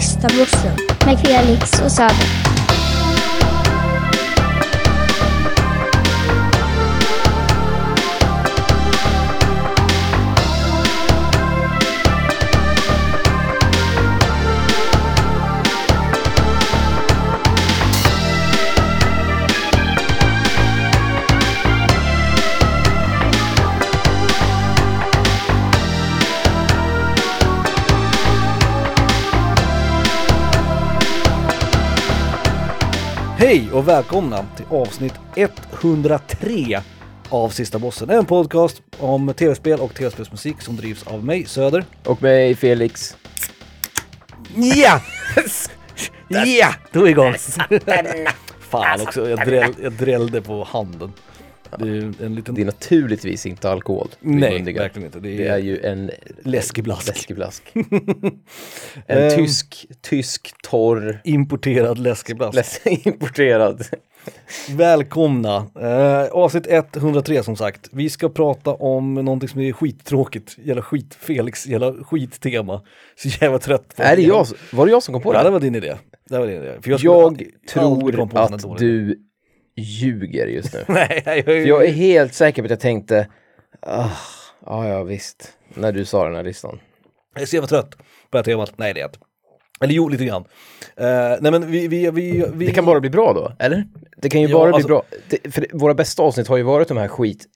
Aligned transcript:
Sista 0.00 0.28
bussen 0.28 0.76
med 1.06 1.18
Felix 1.18 1.80
Hej 33.38 33.72
och 33.72 33.88
välkomna 33.88 34.44
till 34.56 34.64
avsnitt 34.70 35.14
103 35.34 36.80
av 37.28 37.48
Sista 37.48 37.78
Bossen. 37.78 38.10
En 38.10 38.26
podcast 38.26 38.82
om 38.98 39.34
tv-spel 39.34 39.80
och 39.80 39.94
tv-spelsmusik 39.94 40.60
som 40.60 40.76
drivs 40.76 41.06
av 41.06 41.24
mig, 41.24 41.46
Söder. 41.46 41.84
Och 42.04 42.22
mig 42.22 42.54
Felix. 42.54 43.16
Ja! 44.54 45.00
Ja! 46.28 46.74
Då 46.92 47.00
är 47.00 47.04
vi 47.04 47.10
igång! 47.10 47.34
Fan 48.60 49.00
också, 49.00 49.28
jag, 49.28 49.46
dräll, 49.46 49.74
jag 49.82 49.92
drällde 49.92 50.42
på 50.42 50.64
handen. 50.64 51.12
Det 51.78 51.88
är 51.88 52.12
en 52.26 52.34
liten... 52.34 52.54
Det 52.54 52.60
är 52.60 52.66
naturligtvis 52.66 53.46
inte 53.46 53.70
alkohol. 53.70 54.08
Nej, 54.20 54.52
mundigar. 54.54 54.82
verkligen 54.82 55.06
inte. 55.06 55.20
Det 55.20 55.28
är, 55.34 55.38
Det 55.38 55.48
är 55.48 55.58
ju 55.58 55.80
en 55.80 56.10
läskeblask. 56.42 57.08
läskeblask. 57.08 57.62
Ehm. 57.74 58.32
en 59.06 59.36
tysk, 59.36 59.86
tysk 60.00 60.54
torr, 60.62 61.20
Importerad 61.24 61.98
läskeblask. 61.98 62.54
läs 62.54 62.80
importerad. 63.06 63.84
Välkomna! 64.70 65.66
Eh, 65.80 66.24
avsnitt 66.32 66.66
103 66.96 67.42
som 67.42 67.56
sagt. 67.56 67.88
Vi 67.92 68.10
ska 68.10 68.28
prata 68.28 68.70
om 68.74 69.14
någonting 69.14 69.48
som 69.48 69.60
är 69.60 69.72
skittråkigt, 69.72 70.56
jävla 70.58 70.82
skit, 70.82 71.14
Felix 71.20 71.66
jävla 71.66 71.92
skittema. 72.04 72.82
Så 73.16 73.28
jävla 73.28 73.58
trött 73.58 73.96
på 73.96 74.02
Är 74.02 74.16
det 74.16 74.22
jag, 74.22 74.46
var 74.72 74.86
det 74.86 74.92
jag 74.92 75.02
som 75.02 75.12
kom 75.14 75.22
på 75.22 75.34
Ja, 75.34 75.38
det 75.38 75.44
det? 75.44 75.50
var 75.50 75.60
din 75.60 75.74
idé. 75.74 75.94
Det 76.28 76.38
var 76.38 76.46
din 76.46 76.56
idé. 76.62 76.72
För 76.82 76.90
jag, 76.90 77.00
Jag 77.00 77.48
tror 77.68 78.20
att 78.36 78.78
du 78.78 79.18
ljuger 79.76 80.46
just 80.46 80.74
nu. 80.74 80.84
Nej, 80.88 81.22
jag, 81.26 81.44
För 81.44 81.52
jag 81.52 81.84
är 81.84 81.92
helt 81.92 82.34
säker 82.34 82.62
på 82.62 82.66
att 82.66 82.70
jag 82.70 82.80
tänkte, 82.80 83.28
ah, 83.82 84.10
ja 84.66 84.88
ja 84.88 85.02
visst, 85.02 85.52
när 85.74 85.92
du 85.92 86.04
sa 86.04 86.24
den 86.24 86.34
här 86.34 86.42
listan. 86.42 86.80
jag 87.34 87.42
är 87.42 87.46
så 87.46 87.56
jävla 87.56 87.68
trött 87.68 87.90
på 87.98 88.04
det 88.30 88.38
här 88.38 88.42
temat. 88.44 88.72
Nej, 88.76 88.94
det 88.94 89.00
är 89.00 89.02
jag 89.02 89.08
inte. 89.08 89.18
Eller 89.80 89.94
jo, 89.94 90.08
lite 90.08 90.24
grann. 90.24 90.44
Eh, 90.96 91.36
nej 91.40 91.52
men 91.52 91.70
vi, 91.70 91.88
vi, 91.88 92.10
vi, 92.10 92.44
vi... 92.54 92.66
Det 92.66 92.72
kan 92.72 92.84
bara 92.84 93.00
bli 93.00 93.10
bra 93.10 93.32
då, 93.32 93.52
eller? 93.58 93.84
Det 94.16 94.28
kan 94.28 94.40
ju 94.40 94.48
Ja, 94.48 94.58
bara 94.58 94.72
alltså- 94.74 94.88
bli 94.88 94.94
bra. 94.94 95.02
Det, 95.28 95.50
för 95.54 95.66
våra 95.72 95.94
bästa 95.94 96.22
avsnitt 96.22 96.48
har 96.48 96.56
ju 96.56 96.62
varit 96.62 96.88
de 96.88 96.96
här 96.96 97.08
skit 97.08 97.46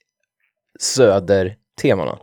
söder-temana 0.81 2.19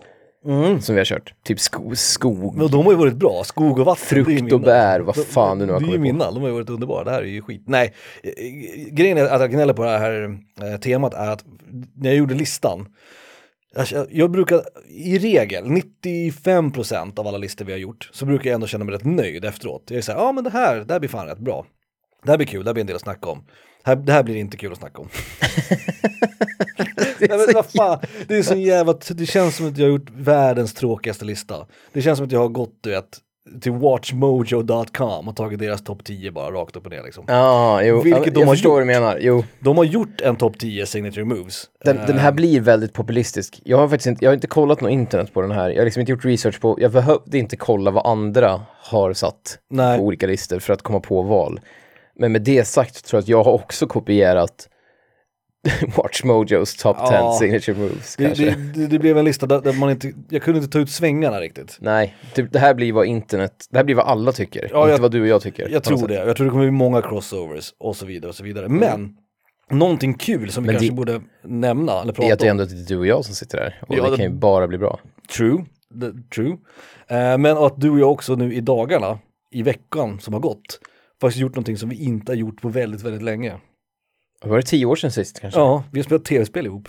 Mm. 0.46 0.82
som 0.82 0.96
vi 0.96 1.00
har 1.00 1.06
kört. 1.06 1.34
Typ 1.44 1.60
sko, 1.60 1.96
skog, 1.96 2.58
Men 2.58 2.68
de 2.68 2.86
har 2.86 2.92
ju 2.92 2.98
varit 2.98 3.16
bra, 3.16 3.44
skog 3.44 3.80
och 3.80 3.86
vatten. 3.86 4.06
frukt 4.06 4.54
och 4.54 4.62
bär, 4.62 5.00
vad 5.00 5.16
fan 5.16 5.60
du 5.60 5.66
nu 5.66 5.72
har 5.74 5.80
Det 5.80 5.86
är 5.86 5.88
ju 5.88 5.94
kommit 5.98 6.12
på. 6.12 6.14
mina, 6.18 6.32
de 6.32 6.42
har 6.42 6.48
ju 6.48 6.54
varit 6.54 6.70
underbara. 6.70 7.04
Det 7.04 7.12
här 7.12 7.22
är 7.22 7.26
ju 7.26 7.42
skit. 7.42 7.64
Nej, 7.68 7.94
eh, 8.24 8.32
grejen 8.92 9.18
är 9.18 9.24
att 9.26 9.42
jag 9.42 9.52
gnäller 9.52 9.74
på 9.74 9.84
det 9.84 9.98
här 9.98 10.40
eh, 10.62 10.78
temat 10.80 11.14
är 11.14 11.28
att 11.28 11.46
när 11.96 12.10
jag 12.10 12.18
gjorde 12.18 12.36
listan 12.36 12.88
jag, 13.92 14.08
jag 14.12 14.32
brukar, 14.32 14.62
i 14.90 15.20
regel, 15.20 15.66
95% 15.66 17.20
av 17.20 17.28
alla 17.28 17.38
listor 17.38 17.66
vi 17.66 17.72
har 17.72 17.80
gjort, 17.80 18.10
så 18.14 18.26
brukar 18.26 18.50
jag 18.50 18.56
ändå 18.56 18.68
känna 18.68 18.86
mig 18.86 18.96
rätt 18.96 19.06
nöjd 19.06 19.46
efteråt. 19.46 19.84
Jag 19.88 19.98
är 19.98 20.02
såhär, 20.02 20.20
ja 20.20 20.32
men 20.32 20.44
det 20.44 20.50
här, 20.50 20.76
det 20.76 20.94
här 20.94 21.00
blir 21.00 21.10
fan 21.10 21.28
rätt 21.28 21.40
bra. 21.40 21.66
Det 22.24 22.30
här 22.32 22.38
blir 22.38 22.48
kul, 22.48 22.64
det 22.64 22.70
här 22.70 22.74
blir 22.74 22.82
en 22.82 22.88
del 22.88 22.96
att 22.96 23.02
snacka 23.02 23.30
om. 23.30 23.44
Här, 23.84 23.96
det 23.96 24.14
här 24.14 24.24
blir 24.24 24.36
inte 24.36 24.58
kul 24.58 24.72
att 24.72 24.78
snacka 24.78 25.02
om. 25.02 25.10
Nej, 27.20 27.30
men 27.30 27.48
vad 27.54 27.66
fan, 27.66 28.00
det 28.28 28.38
är 28.38 28.44
så 28.44 28.56
jävla, 28.56 28.94
det 29.10 29.26
känns 29.26 29.56
som 29.56 29.68
att 29.68 29.78
jag 29.78 29.86
har 29.86 29.92
gjort 29.92 30.10
världens 30.18 30.74
tråkigaste 30.74 31.26
lista. 31.26 31.56
Det 31.94 32.02
känns 32.02 32.18
som 32.18 32.26
att 32.26 32.32
jag 32.32 32.40
har 32.40 32.48
gått, 32.50 32.78
du 32.82 32.90
vet, 32.90 33.18
till 33.62 33.72
watchmojo.com 33.72 35.28
och 35.28 35.36
tagit 35.36 35.60
deras 35.60 35.84
topp 35.84 36.04
10 36.04 36.32
bara 36.32 36.52
rakt 36.52 36.76
upp 36.76 36.86
och 36.86 36.92
ner 36.92 37.04
liksom. 37.04 37.24
Ja, 37.28 37.82
jo, 37.84 38.02
Vilket 38.02 38.34
de 38.34 38.40
jag 38.40 38.48
har 38.48 38.54
förstår 38.54 38.70
gjort. 38.72 38.88
vad 38.88 38.96
du 38.96 39.00
menar. 39.02 39.18
Jo, 39.22 39.44
De 39.60 39.78
har 39.78 39.84
gjort 39.84 40.22
en 40.22 40.36
topp 40.36 40.60
10 40.60 40.86
signature 40.86 41.26
moves. 41.26 41.66
den, 41.86 41.98
Eh, 41.98 42.06
den 42.08 42.18
här 42.18 42.32
blir 42.32 42.62
väldigt 42.62 42.94
populistisk. 42.94 43.62
Jag 43.66 43.78
har 43.78 43.88
faktiskt 43.88 44.08
inte, 44.08 44.26
jag 44.26 44.30
har 44.30 44.36
inte 44.36 44.48
kollat 44.48 44.82
något 44.82 44.92
internet 44.92 45.34
på 45.34 45.42
den 45.42 45.52
här. 45.52 45.70
Jag 45.70 45.78
har 45.78 45.86
liksom 45.86 46.00
inte 46.00 46.12
gjort 46.12 46.26
research 46.26 46.62
på, 46.62 46.78
jag 46.82 46.92
behövde 46.92 47.38
inte 47.38 47.56
kolla 47.56 47.92
vad 47.92 48.06
andra 48.08 48.62
har 48.84 49.14
satt 49.14 49.58
Nej. 49.70 49.98
på 49.98 50.04
olika 50.04 50.28
listor 50.28 50.60
för 50.60 50.74
att 50.74 50.82
komma 50.82 51.00
på 51.00 51.22
val. 51.22 51.60
Men 52.20 52.32
med 52.32 52.42
det 52.42 52.66
sagt 52.68 53.06
tror 53.06 53.18
jag 53.18 53.22
att 53.22 53.28
jag 53.28 53.44
har 53.44 53.52
också 53.54 53.88
kopierat 53.88 54.70
Watch 55.98 56.24
Mojos 56.24 56.76
top 56.78 56.98
10 56.98 57.06
Ja. 57.16 57.38
signature 57.40 57.78
moves 57.78 58.16
det, 58.16 58.26
kanske. 58.26 58.56
det, 58.76 58.88
det, 58.88 59.00
blev 59.00 59.18
en 59.18 59.26
lista 59.26 59.46
där, 59.46 59.62
där 59.62 59.74
man 59.74 59.90
inte, 59.90 60.14
jag 60.30 60.42
kunde 60.42 60.60
inte 60.60 60.72
ta 60.72 60.80
ut 60.80 60.90
svängarna 60.90 61.40
riktigt. 61.40 61.78
Nej, 61.82 62.16
typ, 62.34 62.52
det 62.54 62.60
här 62.60 62.74
blir 62.74 62.94
vad 62.94 63.06
internet, 63.06 63.66
det 63.70 63.78
här 63.78 63.84
blir 63.84 63.96
vad 63.96 64.06
alla 64.06 64.32
tycker, 64.32 64.70
Ja, 64.74 64.80
inte 64.82 64.92
jag- 64.92 65.00
vad 65.00 65.12
du 65.12 65.22
och 65.22 65.28
jag 65.28 65.42
tycker. 65.42 65.70
Jag 65.70 65.84
tror 65.84 65.98
sätt. 65.98 66.08
det, 66.08 66.14
jag 66.26 66.36
tror 66.38 66.46
det 66.46 66.52
kommer 66.52 66.64
bli 66.66 66.72
många 66.72 67.02
crossovers 67.02 67.74
och 67.80 67.96
så 67.96 68.06
vidare 68.06 68.30
och 68.30 68.36
så 68.36 68.44
vidare. 68.44 68.68
Men, 68.70 69.16
någonting 69.70 70.14
kul 70.14 70.52
som 70.52 70.64
vi 70.64 70.68
Men 70.68 70.74
kanske 70.76 70.90
det- 70.90 70.96
borde 70.96 71.22
nämna 71.44 71.92
eller 72.02 72.04
Det 72.06 72.10
är 72.10 72.14
prata 72.14 72.34
att 72.34 72.40
det 72.40 72.46
om. 72.46 72.60
ändå 72.60 72.64
är 72.64 72.88
du 72.88 72.98
och 72.98 73.08
jag 73.08 73.26
som 73.26 73.36
sitter 73.36 73.58
där. 73.58 73.82
Och 73.88 73.96
Ja, 73.98 74.04
det 74.04 74.10
det- 74.12 74.16
kan 74.18 74.26
ju 74.26 74.32
bara 74.40 74.68
bli 74.68 74.78
bra. 74.78 75.00
True, 75.38 75.66
the, 76.02 76.30
true. 76.36 76.58
Eh, 77.08 77.38
men 77.38 77.58
att 77.58 77.82
du 77.82 77.90
och 77.90 78.00
jag 78.00 78.12
också 78.12 78.36
nu 78.36 78.54
i 78.54 78.60
dagarna, 78.62 79.20
i 79.52 79.64
veckan 79.64 80.20
som 80.20 80.34
har 80.34 80.42
gått, 80.42 80.80
faktiskt 81.22 81.42
gjort 81.42 81.56
någonting 81.56 81.78
som 81.78 81.90
vi 81.90 82.04
inte 82.04 82.32
har 82.32 82.38
gjort 82.38 82.62
på 82.62 82.70
väldigt, 82.70 83.02
väldigt 83.04 83.24
länge. 83.24 83.54
Var 84.46 84.58
det 84.58 84.64
tio 84.64 84.86
år 84.86 84.96
sedan 84.96 85.12
sist 85.12 85.40
kanske? 85.40 85.60
Ja, 85.60 85.84
vi 85.92 86.00
har 86.00 86.04
spelat 86.04 86.26
tv-spel 86.26 86.66
ihop 86.66 86.88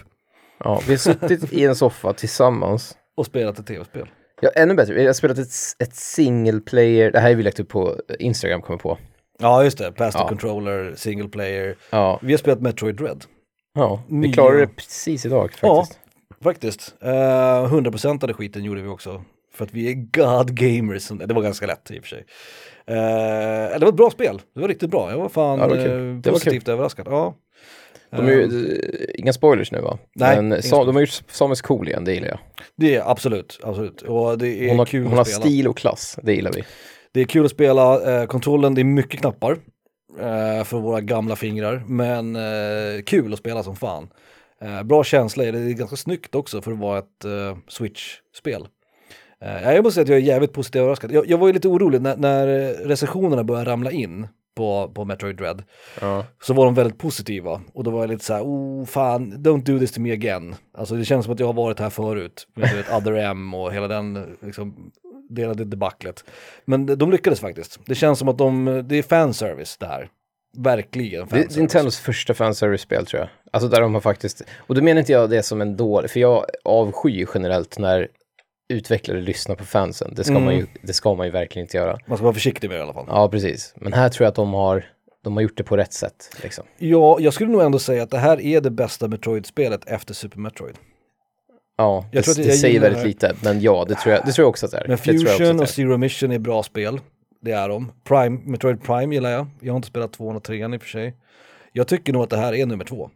Ja, 0.64 0.80
vi 0.86 0.92
har 0.92 0.98
suttit 0.98 1.52
i 1.52 1.64
en 1.64 1.74
soffa 1.76 2.12
tillsammans. 2.12 2.96
och 3.16 3.26
spelat 3.26 3.58
ett 3.58 3.66
tv-spel. 3.66 4.08
Ja, 4.40 4.50
ännu 4.56 4.74
bättre. 4.74 4.94
Vi 4.94 5.06
har 5.06 5.12
spelat 5.12 5.38
ett, 5.38 5.50
ett 5.78 5.94
single 5.96 6.60
player, 6.60 7.10
det 7.12 7.20
här 7.20 7.28
har 7.28 7.34
vi 7.36 7.42
lagt 7.42 7.60
upp 7.60 7.68
på 7.68 7.96
Instagram, 8.18 8.62
kommer 8.62 8.78
på. 8.78 8.98
Ja, 9.38 9.64
just 9.64 9.78
det. 9.78 9.92
Pass 9.92 10.14
the 10.14 10.20
Ja. 10.20 10.28
controller, 10.28 10.94
single 10.96 11.28
player. 11.28 11.76
Ja, 11.90 12.18
Vi 12.22 12.32
har 12.32 12.38
spelat 12.38 12.60
Metroid 12.60 12.96
Dread. 12.96 13.24
ja 13.74 14.02
vi 14.08 14.14
Nya- 14.28 14.32
klarade 14.32 14.60
det 14.60 14.66
precis 14.76 15.26
idag 15.26 15.50
Ja. 15.62 15.76
faktiskt. 15.76 16.00
Faktiskt. 16.42 16.94
Uh, 17.04 17.10
100% 17.72 18.22
av 18.24 18.28
det 18.28 18.34
skiten 18.34 18.64
gjorde 18.64 18.82
vi 18.82 18.88
också. 18.88 19.24
För 19.58 19.64
att 19.64 19.74
vi 19.74 19.90
är 19.90 19.94
God 19.94 20.50
gamers. 20.54 21.08
Det 21.08 21.34
var 21.34 21.42
ganska 21.42 21.66
lätt 21.66 21.90
i 21.90 21.98
och 21.98 22.02
för 22.02 22.08
sig. 22.08 22.24
Eh, 22.86 23.78
det 23.78 23.80
var 23.80 23.88
ett 23.88 23.94
bra 23.94 24.10
spel. 24.10 24.40
Det 24.54 24.60
var 24.60 24.68
riktigt 24.68 24.90
bra. 24.90 25.10
Jag 25.10 25.18
var 25.18 25.28
fan 25.28 25.58
Ja, 25.58 25.68
var 25.68 25.76
eh, 25.76 25.82
Det 25.82 26.30
var 26.30 26.32
positivt 26.32 26.68
överraskad. 26.68 27.06
Ja. 27.10 27.34
De 28.10 28.26
är 28.26 28.32
ju, 28.32 28.72
eh, 28.72 29.20
inga 29.20 29.32
spoilers 29.32 29.72
nu 29.72 29.80
va? 29.80 29.98
Nej, 30.14 30.36
Men 30.36 30.52
inga 30.52 30.62
sa, 30.62 30.84
de 30.84 30.94
har 30.94 31.00
gjort 31.00 31.22
Samus 31.28 31.62
cool 31.62 31.88
igen, 31.88 32.04
det 32.04 32.14
gillar 32.14 32.28
jag. 32.28 32.38
det 32.76 32.94
är 32.94 33.10
absolut, 33.10 33.60
absolut. 33.62 34.02
Och 34.02 34.38
det 34.38 34.48
är 34.48 34.68
Hon 34.68 34.78
har, 34.78 34.86
kul 34.86 35.06
hon 35.06 35.16
har 35.18 35.24
stil 35.24 35.68
och 35.68 35.76
klass, 35.76 36.18
det 36.22 36.34
gillar 36.34 36.52
vi. 36.52 36.64
Det 37.12 37.20
är 37.20 37.24
kul 37.24 37.44
att 37.44 37.50
spela. 37.50 38.20
Eh, 38.20 38.26
kontrollen, 38.26 38.74
det 38.74 38.82
är 38.82 38.84
mycket 38.84 39.20
knappar. 39.20 39.52
eh, 40.20 40.64
för 40.64 40.78
våra 40.78 41.00
gamla 41.00 41.36
fingrar. 41.36 41.84
Men 41.86 42.36
eh, 42.36 43.02
kul 43.06 43.32
att 43.32 43.38
spela 43.38 43.62
som 43.62 43.76
fan. 43.76 44.08
Bra 44.84 45.04
känsla, 45.04 45.44
det 45.44 45.58
är 45.58 45.72
ganska 45.72 45.96
snyggt 45.96 46.34
också 46.34 46.62
för 46.62 46.72
att 46.72 46.78
vara 46.78 46.98
ett 46.98 47.24
Switch-spel. 47.68 48.66
Eh, 49.42 49.74
jag 49.74 49.84
måste 49.84 49.94
säga 49.94 50.02
att 50.02 50.08
jag 50.08 50.18
är 50.18 50.22
jävligt 50.22 50.52
positivt 50.52 50.80
överraskad. 50.80 51.12
Jag, 51.12 51.26
jag 51.26 51.38
var 51.38 51.46
ju 51.46 51.52
lite 51.52 51.68
orolig 51.68 52.02
när, 52.02 52.16
när 52.16 52.46
recensionerna 52.84 53.44
började 53.44 53.70
ramla 53.70 53.90
in 53.90 54.26
på, 54.56 54.90
på 54.94 55.04
Metroid 55.04 55.36
Dread. 55.36 55.62
Ja. 56.00 56.24
Så 56.42 56.54
var 56.54 56.64
de 56.64 56.74
väldigt 56.74 56.98
positiva. 56.98 57.60
Och 57.74 57.84
då 57.84 57.90
var 57.90 58.00
jag 58.00 58.10
lite 58.10 58.24
så 58.24 58.34
här, 58.34 58.42
oh 58.42 58.84
fan, 58.84 59.32
don't 59.32 59.64
do 59.64 59.78
this 59.78 59.92
to 59.92 60.00
me 60.00 60.12
again. 60.12 60.54
Alltså 60.78 60.94
det 60.94 61.04
känns 61.04 61.24
som 61.24 61.34
att 61.34 61.40
jag 61.40 61.46
har 61.46 61.52
varit 61.52 61.80
här 61.80 61.90
förut. 61.90 62.46
Med 62.54 62.76
vet, 62.76 62.92
Other 62.92 63.12
M 63.12 63.54
och 63.54 63.72
hela 63.72 63.88
den 63.88 64.36
liksom, 64.40 64.90
delade 65.30 65.64
debaclet. 65.64 66.24
Men 66.64 66.86
de 66.86 66.94
de 66.94 67.10
lyckades 67.10 67.40
faktiskt. 67.40 67.80
Det 67.86 67.94
känns 67.94 68.18
som 68.18 68.28
att 68.28 68.38
de, 68.38 68.84
det 68.88 68.96
är 68.96 69.02
fanservice 69.02 69.76
det 69.76 69.86
här. 69.86 70.08
Verkligen 70.56 71.20
Det 71.20 71.24
är 71.24 71.26
fanservice. 71.26 71.56
Nintendos 71.56 71.98
första 71.98 72.34
fanservice-spel 72.34 73.06
tror 73.06 73.20
jag. 73.20 73.28
Alltså 73.52 73.68
där 73.68 73.80
de 73.80 73.94
har 73.94 74.00
faktiskt, 74.00 74.42
och 74.56 74.74
då 74.74 74.82
menar 74.82 74.98
inte 74.98 75.12
jag 75.12 75.30
det 75.30 75.42
som 75.42 75.60
en 75.60 75.76
dålig, 75.76 76.10
för 76.10 76.20
jag 76.20 76.44
avskyr 76.64 77.28
generellt 77.34 77.78
när 77.78 78.08
utvecklare 78.68 79.20
lyssnar 79.20 79.54
på 79.56 79.64
fansen. 79.64 80.12
Det 80.16 80.24
ska, 80.24 80.32
Mm. 80.32 80.44
man, 80.44 80.56
ju, 80.56 80.66
det 80.82 80.92
ska 80.92 81.14
man 81.14 81.26
ju 81.26 81.32
verkligen 81.32 81.64
inte 81.66 81.76
göra. 81.76 81.98
Man 82.06 82.16
ska 82.18 82.24
vara 82.24 82.34
försiktig 82.34 82.68
med 82.68 82.76
det 82.76 82.80
i 82.80 82.82
alla 82.82 82.92
fall. 82.94 83.04
Ja, 83.08 83.28
precis. 83.28 83.74
Men 83.76 83.92
här 83.92 84.08
tror 84.08 84.24
jag 84.24 84.28
att 84.28 84.34
de 84.34 84.54
har, 84.54 84.84
de 85.24 85.34
har 85.36 85.42
gjort 85.42 85.56
det 85.56 85.64
på 85.64 85.76
rätt 85.76 85.92
sätt. 85.92 86.36
Liksom. 86.42 86.64
Ja, 86.78 87.16
jag 87.20 87.34
skulle 87.34 87.50
nog 87.50 87.62
ändå 87.62 87.78
säga 87.78 88.02
att 88.02 88.10
det 88.10 88.18
här 88.18 88.40
är 88.40 88.60
det 88.60 88.70
bästa 88.70 89.08
Metroid-spelet 89.08 89.84
efter 89.86 90.14
Super 90.14 90.38
Metroid. 90.38 90.74
Ja, 91.76 92.04
Jag 92.12 92.20
det, 92.20 92.22
tror 92.22 92.32
att 92.32 92.36
det 92.36 92.42
jag 92.48 92.58
säger 92.58 92.80
väldigt 92.80 93.04
lite, 93.04 93.34
men 93.42 93.60
ja, 93.60 93.84
det 93.88 93.94
tror 93.94 94.14
jag, 94.14 94.26
det 94.26 94.32
tror 94.32 94.42
jag 94.44 94.48
också 94.50 94.66
att 94.66 94.72
det 94.72 94.78
är. 94.78 94.88
Men 94.88 94.90
det 94.90 95.02
Fusion 95.02 95.50
och 95.50 95.60
det. 95.60 95.66
Zero 95.66 95.96
Mission 95.96 96.32
är 96.32 96.38
bra 96.38 96.62
spel. 96.62 97.00
Det 97.40 97.52
är 97.52 97.68
de. 97.68 97.92
Prime, 98.04 98.40
Metroid 98.44 98.82
Prime 98.82 99.14
gillar 99.14 99.30
jag. 99.30 99.46
Jag 99.60 99.72
har 99.72 99.76
inte 99.76 99.88
spelat 99.88 100.12
tvåan 100.12 100.36
och 100.36 100.42
trean 100.44 100.74
i 100.74 100.76
och 100.76 100.82
för 100.82 100.88
sig. 100.88 101.14
Jag 101.72 101.86
tycker 101.88 102.12
nog 102.12 102.22
att 102.22 102.30
det 102.30 102.36
här 102.36 102.54
är 102.54 102.66
nummer 102.66 102.84
två. 102.84 103.10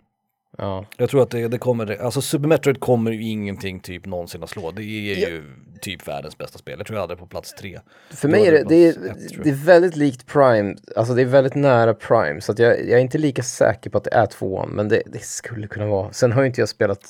Ja. 0.59 0.85
Jag 0.97 1.11
tror 1.11 1.23
att 1.23 1.31
det, 1.31 1.49
det 1.49 1.59
kommer, 1.59 2.03
alltså 2.03 2.21
Super 2.21 2.49
Metroid 2.49 2.81
kommer 2.81 3.11
ju 3.11 3.23
ingenting 3.23 3.81
typ 3.81 4.07
någonsin 4.07 4.43
att 4.43 4.51
slå. 4.51 4.71
Det 4.71 4.83
är 4.83 5.31
ju 5.31 5.43
typ 5.81 6.09
världens 6.09 6.39
bästa 6.39 6.59
spel. 6.59 6.75
Jag 6.79 6.87
tror 6.87 6.97
jag 6.97 7.01
hade 7.01 7.15
det 7.15 7.19
på 7.19 7.27
plats 7.27 7.55
tre. 7.55 7.81
För 8.11 8.29
mig 8.29 8.47
är 8.47 8.53
det, 8.53 8.65
det, 8.69 8.87
är, 8.87 8.91
ett, 8.91 9.45
det 9.45 9.51
är 9.51 9.65
väldigt 9.65 9.97
likt 9.97 10.27
Prime, 10.27 10.77
alltså 10.97 11.15
det 11.15 11.23
är 11.23 11.27
väldigt 11.27 11.55
nära 11.55 11.95
Prime, 11.95 12.41
så 12.41 12.53
att 12.53 12.59
jag, 12.59 12.81
jag 12.81 12.99
är 12.99 12.99
inte 12.99 13.19
lika 13.19 13.43
säker 13.43 13.91
på 13.91 13.99
att 13.99 14.05
det 14.05 14.15
är 14.15 14.27
tvåan, 14.27 14.69
men 14.69 14.89
det, 14.89 15.03
det 15.07 15.23
skulle 15.23 15.67
kunna 15.67 15.87
vara. 15.87 16.13
Sen 16.13 16.33
har 16.33 16.43
ju 16.43 16.47
inte 16.47 16.61
jag 16.61 16.69
spelat, 16.69 17.01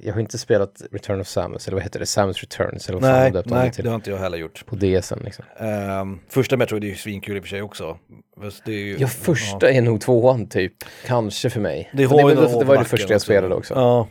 jag 0.00 0.12
har 0.14 0.20
inte 0.20 0.38
spelat 0.38 0.82
Return 0.92 1.20
of 1.20 1.26
Samus, 1.26 1.66
eller 1.66 1.74
vad 1.74 1.82
heter 1.82 2.00
det, 2.00 2.06
Samus 2.06 2.40
Returns, 2.40 2.88
eller 2.88 3.00
vad 3.00 3.10
fan 3.10 3.32
Nej, 3.32 3.42
om 3.44 3.50
nej 3.50 3.68
det 3.68 3.74
till. 3.74 3.84
det 3.84 3.90
har 3.90 3.94
inte 3.96 4.10
jag 4.10 4.18
heller 4.18 4.38
gjort. 4.38 4.66
På 4.66 4.76
DSen 4.76 5.20
liksom. 5.24 5.44
Ehm, 5.58 6.18
första 6.28 6.56
Metroid 6.56 6.84
är 6.84 6.88
ju 6.88 6.94
svinkul 6.94 7.36
i 7.36 7.40
och 7.40 7.44
för 7.44 7.48
sig 7.48 7.62
också. 7.62 7.98
Det 8.64 8.72
ju, 8.72 8.96
Ja, 8.98 9.06
första 9.06 9.70
är 9.70 9.82
nog 9.82 10.00
tvåan 10.00 10.48
typ, 10.48 10.72
kanske 11.06 11.50
för 11.50 11.60
mig. 11.60 11.90
Det, 11.94 12.04
har 12.04 12.16
det, 12.18 12.24
år 12.24 12.28
det 12.30 12.36
på 12.52 12.64
var 12.64 12.78
det 12.78 12.84
första 12.84 13.12
jag 13.12 13.20
spelade 13.20 13.54
också. 13.54 13.74
Ja. 13.74 14.08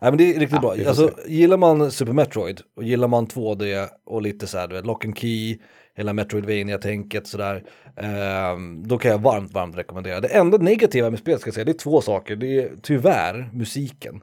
Nej 0.00 0.10
men 0.10 0.18
det 0.18 0.24
är 0.34 0.40
riktigt 0.40 0.50
Ja, 0.62 0.74
bra. 0.76 0.88
Alltså, 0.88 1.10
gillar 1.26 1.56
man 1.56 1.90
Super 1.90 2.12
Metroid 2.12 2.60
och 2.76 2.84
gillar 2.84 3.08
man 3.08 3.26
2D 3.26 3.88
och 4.06 4.22
lite 4.22 4.46
så 4.46 4.58
här, 4.58 4.68
du 4.68 4.74
vet, 4.74 4.86
Lock 4.86 5.04
and 5.04 5.18
Key, 5.18 5.58
hela 5.96 6.12
Metroidvania-tänket 6.12 7.26
sådär. 7.26 7.62
ehm, 7.96 8.88
då 8.88 8.98
kan 8.98 9.10
jag 9.10 9.18
varmt, 9.18 9.52
varmt 9.52 9.76
rekommendera. 9.76 10.20
Det 10.20 10.28
enda 10.28 10.58
negativa 10.58 11.10
med 11.10 11.18
spelet 11.18 11.40
ska 11.40 11.48
jag 11.48 11.54
säga, 11.54 11.64
det 11.64 11.72
är 11.72 11.78
två 11.78 12.00
saker. 12.00 12.36
Det 12.36 12.58
är 12.62 12.70
tyvärr 12.82 13.50
musiken. 13.52 14.20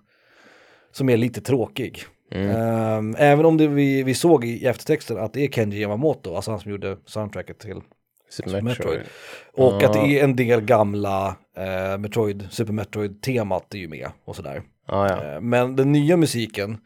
Som 0.91 1.09
är 1.09 1.17
lite 1.17 1.41
tråkig. 1.41 1.99
Mm. 2.31 2.55
Ehm, 2.55 3.15
även 3.19 3.45
om 3.45 3.57
det 3.57 3.67
vi, 3.67 4.03
vi 4.03 4.13
såg 4.13 4.45
i 4.45 4.65
eftertexten 4.65 5.17
att 5.17 5.33
det 5.33 5.43
är 5.43 5.47
Kenji 5.47 5.81
Yamamoto, 5.81 6.35
alltså 6.35 6.51
han 6.51 6.59
som 6.59 6.71
gjorde 6.71 6.97
soundtracket 7.05 7.59
till 7.59 7.81
Super 8.29 8.61
Metroid. 8.61 8.63
Metroid. 8.63 9.01
Och 9.53 9.83
att 9.83 9.95
Ja. 9.95 10.01
det 10.03 10.19
är 10.19 10.23
en 10.23 10.35
del 10.35 10.61
gamla 10.61 11.35
eh, 11.57 11.97
Metroid, 11.97 12.47
Super 12.51 12.73
Metroid-temat 12.73 13.73
är 13.73 13.77
ju 13.77 13.87
med 13.87 14.09
och 14.25 14.35
sådär. 14.35 14.61
Ja, 14.87 15.09
ja. 15.09 15.33
Eh, 15.33 15.41
men 15.41 15.75
den 15.75 15.91
nya 15.91 16.17
musiken, 16.17 16.77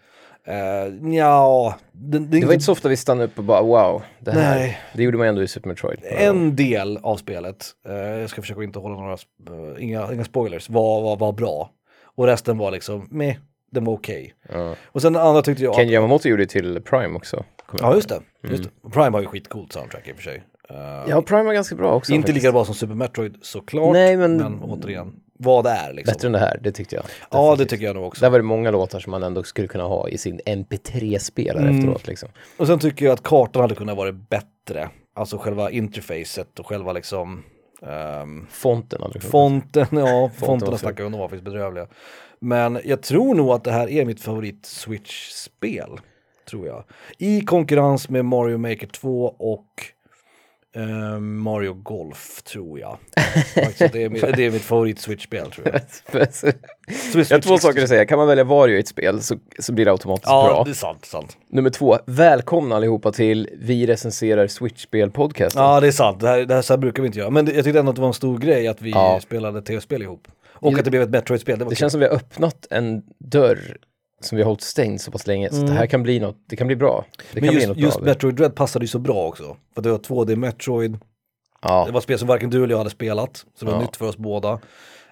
eh, 0.48 1.14
ja, 1.18 1.76
den, 1.92 2.30
Det 2.30 2.46
var 2.46 2.54
inte 2.54 2.66
så 2.66 2.72
ofta 2.72 2.90
vi 2.90 2.98
stannade 2.98 3.26
upp 3.26 3.38
och 3.38 3.44
bara 3.44 3.62
wow, 3.62 4.02
det 4.20 4.32
här. 4.32 4.60
Nej. 4.60 4.80
Det 4.94 5.04
gjorde 5.04 5.18
man 5.18 5.28
ändå 5.28 5.44
i 5.44 5.48
Super 5.48 5.70
Metroid. 5.70 6.00
En 6.04 6.56
del 6.56 6.98
av 6.98 7.18
spelet, 7.18 7.66
eh, 7.88 7.94
jag 7.96 8.30
ska 8.30 8.42
försöka 8.42 8.64
inte 8.64 8.80
hålla 8.80 8.96
några, 8.96 9.14
eh, 9.14 9.84
inga, 9.84 10.14
inga 10.14 10.24
spoilers, 10.24 10.70
var, 10.70 11.02
var, 11.02 11.18
var 11.18 11.32
bra. 11.32 11.70
Och 12.16 12.26
resten 12.26 12.58
var 12.58 12.72
liksom, 12.72 13.08
med, 13.12 13.36
den 13.74 13.86
var 13.86 13.94
okej. 13.94 14.34
Ja. 14.50 14.76
Och 14.86 15.02
sen 15.02 15.14
den 15.14 15.22
andra 15.22 15.42
tyckte 15.42 15.64
jag... 15.64 15.76
Kenji 15.76 15.94
Yamamoto 15.94 16.30
gjorde 16.30 16.46
till 16.46 16.82
Prime 16.82 17.16
också. 17.16 17.44
ja, 17.80 17.96
just 17.96 18.10
det. 18.10 18.22
Just 18.50 18.64
det. 18.64 18.90
Prime 18.90 19.10
har 19.18 19.22
ju 19.22 19.28
skitcoolt 19.28 19.74
soundtrack 19.74 20.08
i 20.08 20.12
och 20.12 20.16
för 20.16 20.24
sig. 20.24 20.44
Eh, 20.70 20.76
Ja, 21.08 21.22
Prime 21.22 21.44
var 21.44 21.54
ganska 21.54 21.76
bra 21.76 21.94
också. 21.94 22.14
inte 22.14 22.28
faktiskt. 22.28 22.44
lika 22.44 22.52
bra 22.52 22.66
som 22.66 22.76
Super 22.76 22.96
Metroid 22.96 23.36
såklart, 23.42 23.94
Nej, 23.94 24.18
men- 24.18 24.38
men 24.38 24.60
återigen, 24.64 25.14
vad 25.40 25.64
det 25.64 25.70
är 25.70 25.94
liksom. 25.94 26.14
Bättre 26.14 26.26
än 26.28 26.32
det 26.32 26.40
här, 26.40 26.60
det 26.64 26.72
tyckte 26.72 26.96
jag. 26.96 27.06
Ja, 27.32 27.38
det 27.40 27.52
Definitivt. 27.52 27.70
tycker 27.70 27.86
jag 27.86 27.96
nog 27.96 28.06
också. 28.06 28.22
Där 28.26 28.30
var 28.30 28.40
det 28.40 28.44
många 28.44 28.72
låtar 28.72 29.00
som 29.00 29.12
man 29.12 29.24
ändå 29.24 29.44
skulle 29.44 29.68
kunna 29.68 29.84
ha 29.84 30.10
i 30.10 30.18
sin 30.18 30.40
MP3-spelare 30.46 31.64
Mm. 31.64 31.78
efteråt 31.78 32.08
liksom. 32.08 32.30
Och 32.58 32.68
sen 32.68 32.80
tycker 32.80 33.06
jag 33.06 33.14
att 33.14 33.24
kartan 33.24 33.62
hade 33.62 33.76
kunnat 33.76 33.98
vara 33.98 34.12
bättre. 34.12 34.90
Alltså 35.16 35.38
själva 35.38 35.72
interfacet 35.72 36.60
och 36.60 36.68
själva 36.68 36.94
liksom 36.94 37.44
ehm, 37.88 38.48
Fonten 38.50 39.02
hade 39.02 39.20
fonten, 39.20 39.88
ja, 39.92 40.30
fonterna 40.40 40.72
var 40.72 40.78
snackar 40.78 40.98
vi 40.98 41.04
om, 41.06 41.12
de 41.12 41.18
var 41.22 41.28
faktiskt 41.28 41.44
bedrövliga. 41.44 41.88
Men 42.44 42.80
jag 42.86 43.02
tror 43.02 43.36
nog 43.36 43.50
att 43.50 43.64
det 43.64 43.72
här 43.72 43.90
är 43.90 44.06
mitt 44.06 44.22
favorit 44.22 44.66
Switch-spel. 44.66 45.90
Tror 46.50 46.68
jag. 46.68 46.84
I 47.18 47.42
konkurrens 47.42 48.10
med 48.10 48.26
Mario 48.26 48.58
Maker 48.58 48.88
2 48.88 49.36
och 49.40 49.66
ehm, 50.76 51.38
Mario 51.38 51.74
Golf 51.74 52.42
tror 52.44 52.80
jag. 52.80 52.98
Faktiskt 53.56 53.94
det, 53.94 54.04
är, 54.04 54.10
mitt- 54.10 54.36
det 54.36 54.46
är 54.46 54.52
mitt 54.52 54.62
favorit 54.62 55.00
Switch-spel 55.00 55.52
tror 55.52 55.68
jag. 55.68 55.82
Jag 57.14 57.36
har 57.36 57.40
två 57.42 57.58
saker 57.58 57.84
att 57.84 57.90
säga. 57.90 58.06
Kan 58.06 58.18
man 58.18 58.28
välja 58.28 58.44
Vario 58.44 58.76
i 58.78 58.80
ett 58.80 58.88
spel 58.88 59.22
så, 59.22 59.36
så 59.60 59.74
blir 59.74 59.86
det 59.86 59.92
automatiskt 59.92 60.28
Ja, 60.30 60.48
bra. 60.48 60.64
det 60.64 60.70
är 60.72 60.74
sant, 60.74 61.06
sant. 61.06 61.38
Nummer 61.50 61.70
två, 61.70 61.98
välkomna 62.06 62.76
allihopa 62.76 63.12
till 63.12 63.50
Vi 63.54 63.86
recenserar 63.86 64.48
Switch-spel-podcasten. 64.48 65.62
Ja, 65.62 65.80
det 65.80 65.88
är 65.88 65.92
sant. 65.92 66.20
Det 66.20 66.28
här, 66.28 66.46
det 66.46 66.54
här 66.56 66.62
så 66.62 66.74
här 66.74 66.78
brukar 66.78 67.04
vi 67.04 67.08
inte 67.08 67.20
göra. 67.20 67.30
Men 67.30 67.46
det, 67.46 67.54
jag 67.54 67.64
tyckte 67.64 67.80
ändå 67.80 67.90
att 67.90 67.96
det 67.96 68.02
var 68.02 68.08
en 68.08 68.14
stor 68.14 68.38
grej 68.38 68.68
att 68.68 68.82
vi 68.82 68.90
Ja. 68.90 69.20
spelade 69.22 69.62
tv-spel 69.62 70.02
ihop. 70.02 70.28
Och 70.64 70.78
att 70.80 70.86
det 70.86 70.90
blev 70.92 71.02
ett 71.02 71.10
Metroid-spel. 71.10 71.60
Det 71.60 71.66
Det 71.66 71.76
känns 71.76 71.92
som 71.94 72.00
vi 72.00 72.06
har 72.08 72.14
öppnat 72.16 72.68
en 72.70 73.04
dörr 73.20 73.78
som 74.22 74.36
vi 74.36 74.42
har 74.44 74.48
hållit 74.48 74.62
stängd 74.62 75.02
så 75.02 75.12
pass 75.12 75.28
länge. 75.28 75.50
Så 75.50 75.56
det 75.62 75.72
här 75.74 75.86
kan 75.88 76.04
bli 76.04 76.20
något, 76.20 76.38
det 76.50 76.56
kan 76.56 76.68
bli 76.68 76.76
bra. 76.76 77.06
Det 77.34 77.40
kan 77.40 77.44
Mm. 77.44 77.46
Men 77.46 77.50
bli 77.54 77.56
just, 77.56 77.68
något 77.68 77.78
just 77.78 77.98
bra. 77.98 78.06
Metroid 78.06 78.36
Dread 78.36 78.56
passade 78.56 78.84
ju 78.86 78.88
så 78.88 79.00
bra 79.00 79.28
också. 79.28 79.58
För 79.76 79.82
det 79.82 79.92
var 79.92 79.98
2D 79.98 80.36
Metroid, 80.36 80.98
Ja. 81.62 81.84
det 81.86 81.92
var 81.92 82.02
spel 82.02 82.20
som 82.20 82.28
varken 82.28 82.50
du 82.50 82.58
eller 82.64 82.74
jag 82.74 82.78
hade 82.78 82.90
spelat. 82.90 83.38
Så 83.60 83.66
det 83.66 83.72
var 83.72 83.78
Ja. 83.80 83.82
nytt 83.86 83.96
för 83.96 84.08
oss 84.08 84.18
båda. 84.18 84.60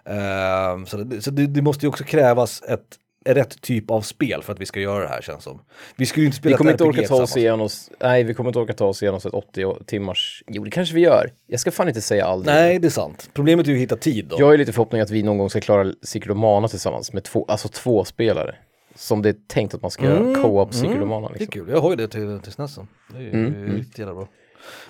Ehm, 0.05 0.85
så 0.85 0.97
det, 0.97 1.21
så 1.21 1.31
det, 1.31 1.47
det 1.47 1.61
måste 1.61 1.85
ju 1.85 1.89
också 1.89 2.03
krävas 2.03 2.61
ett, 2.61 2.97
rätt 3.25 3.61
typ 3.61 3.91
av 3.91 4.01
spel 4.01 4.43
för 4.43 4.53
att 4.53 4.59
vi 4.61 4.65
ska 4.65 4.79
göra 4.79 5.03
det 5.03 5.09
här 5.09 5.21
känns 5.21 5.43
som. 5.43 5.61
Vi 5.95 6.05
skulle 6.05 6.21
ju 6.21 6.25
inte 6.25 6.37
spela 6.37 6.53
Vi 6.53 6.57
kommer 6.57 6.71
ett 6.71 6.81
inte 6.81 6.83
orka 6.83 7.07
ta 7.07 7.23
oss 7.23 7.37
igenom 7.37 7.69
nej 7.99 8.23
vi 8.23 8.33
kommer 8.33 8.49
inte 8.49 8.59
orka 8.59 8.73
ta 8.73 8.85
oss 8.85 9.03
igenom 9.03 9.17
ett 9.17 9.33
80 9.33 9.83
timmars, 9.85 10.43
jo 10.47 10.63
det 10.63 10.71
kanske 10.71 10.95
vi 10.95 11.01
gör. 11.01 11.31
Jag 11.47 11.59
ska 11.59 11.71
fan 11.71 11.87
inte 11.87 12.01
säga 12.01 12.25
aldrig. 12.25 12.55
Nej, 12.55 12.79
det 12.79 12.87
är 12.87 12.89
sant. 12.89 13.29
Problemet 13.33 13.67
är 13.67 13.71
ju 13.71 13.77
att 13.77 13.81
hitta 13.81 13.95
tid 13.95 14.25
då. 14.25 14.35
Jag 14.39 14.45
har 14.45 14.51
ju 14.51 14.57
lite 14.57 14.73
förhoppning 14.73 15.01
att 15.01 15.09
vi 15.11 15.23
någon 15.23 15.37
gång 15.37 15.49
ska 15.49 15.61
klara 15.61 15.93
Secret 16.01 16.31
of 16.31 16.37
Mana 16.37 16.67
tillsammans 16.67 17.13
med 17.13 17.23
två, 17.23 17.45
alltså 17.47 17.67
två 17.67 18.05
spelare. 18.05 18.55
Som 18.95 19.21
det 19.21 19.29
är 19.29 19.35
tänkt 19.47 19.73
att 19.73 19.81
man 19.81 19.91
ska 19.91 20.05
göra, 20.05 20.35
co-op 20.41 20.73
Secret 20.73 21.01
of 21.01 21.07
Mana 21.07 21.27
Det 21.29 21.35
är 21.35 21.39
liksom. 21.39 21.65
kul, 21.65 21.69
jag 21.73 21.81
har 21.81 21.89
ju 21.89 21.95
det 21.95 22.07
till, 22.07 22.39
till 22.39 22.51
SNESen. 22.51 22.87
Det 23.11 23.17
är 23.17 23.21
ju 23.21 23.29
Mm, 23.29 23.53
mm. 23.55 23.75
riktigt 23.75 23.99
jävla 23.99 24.13
bra. 24.13 24.27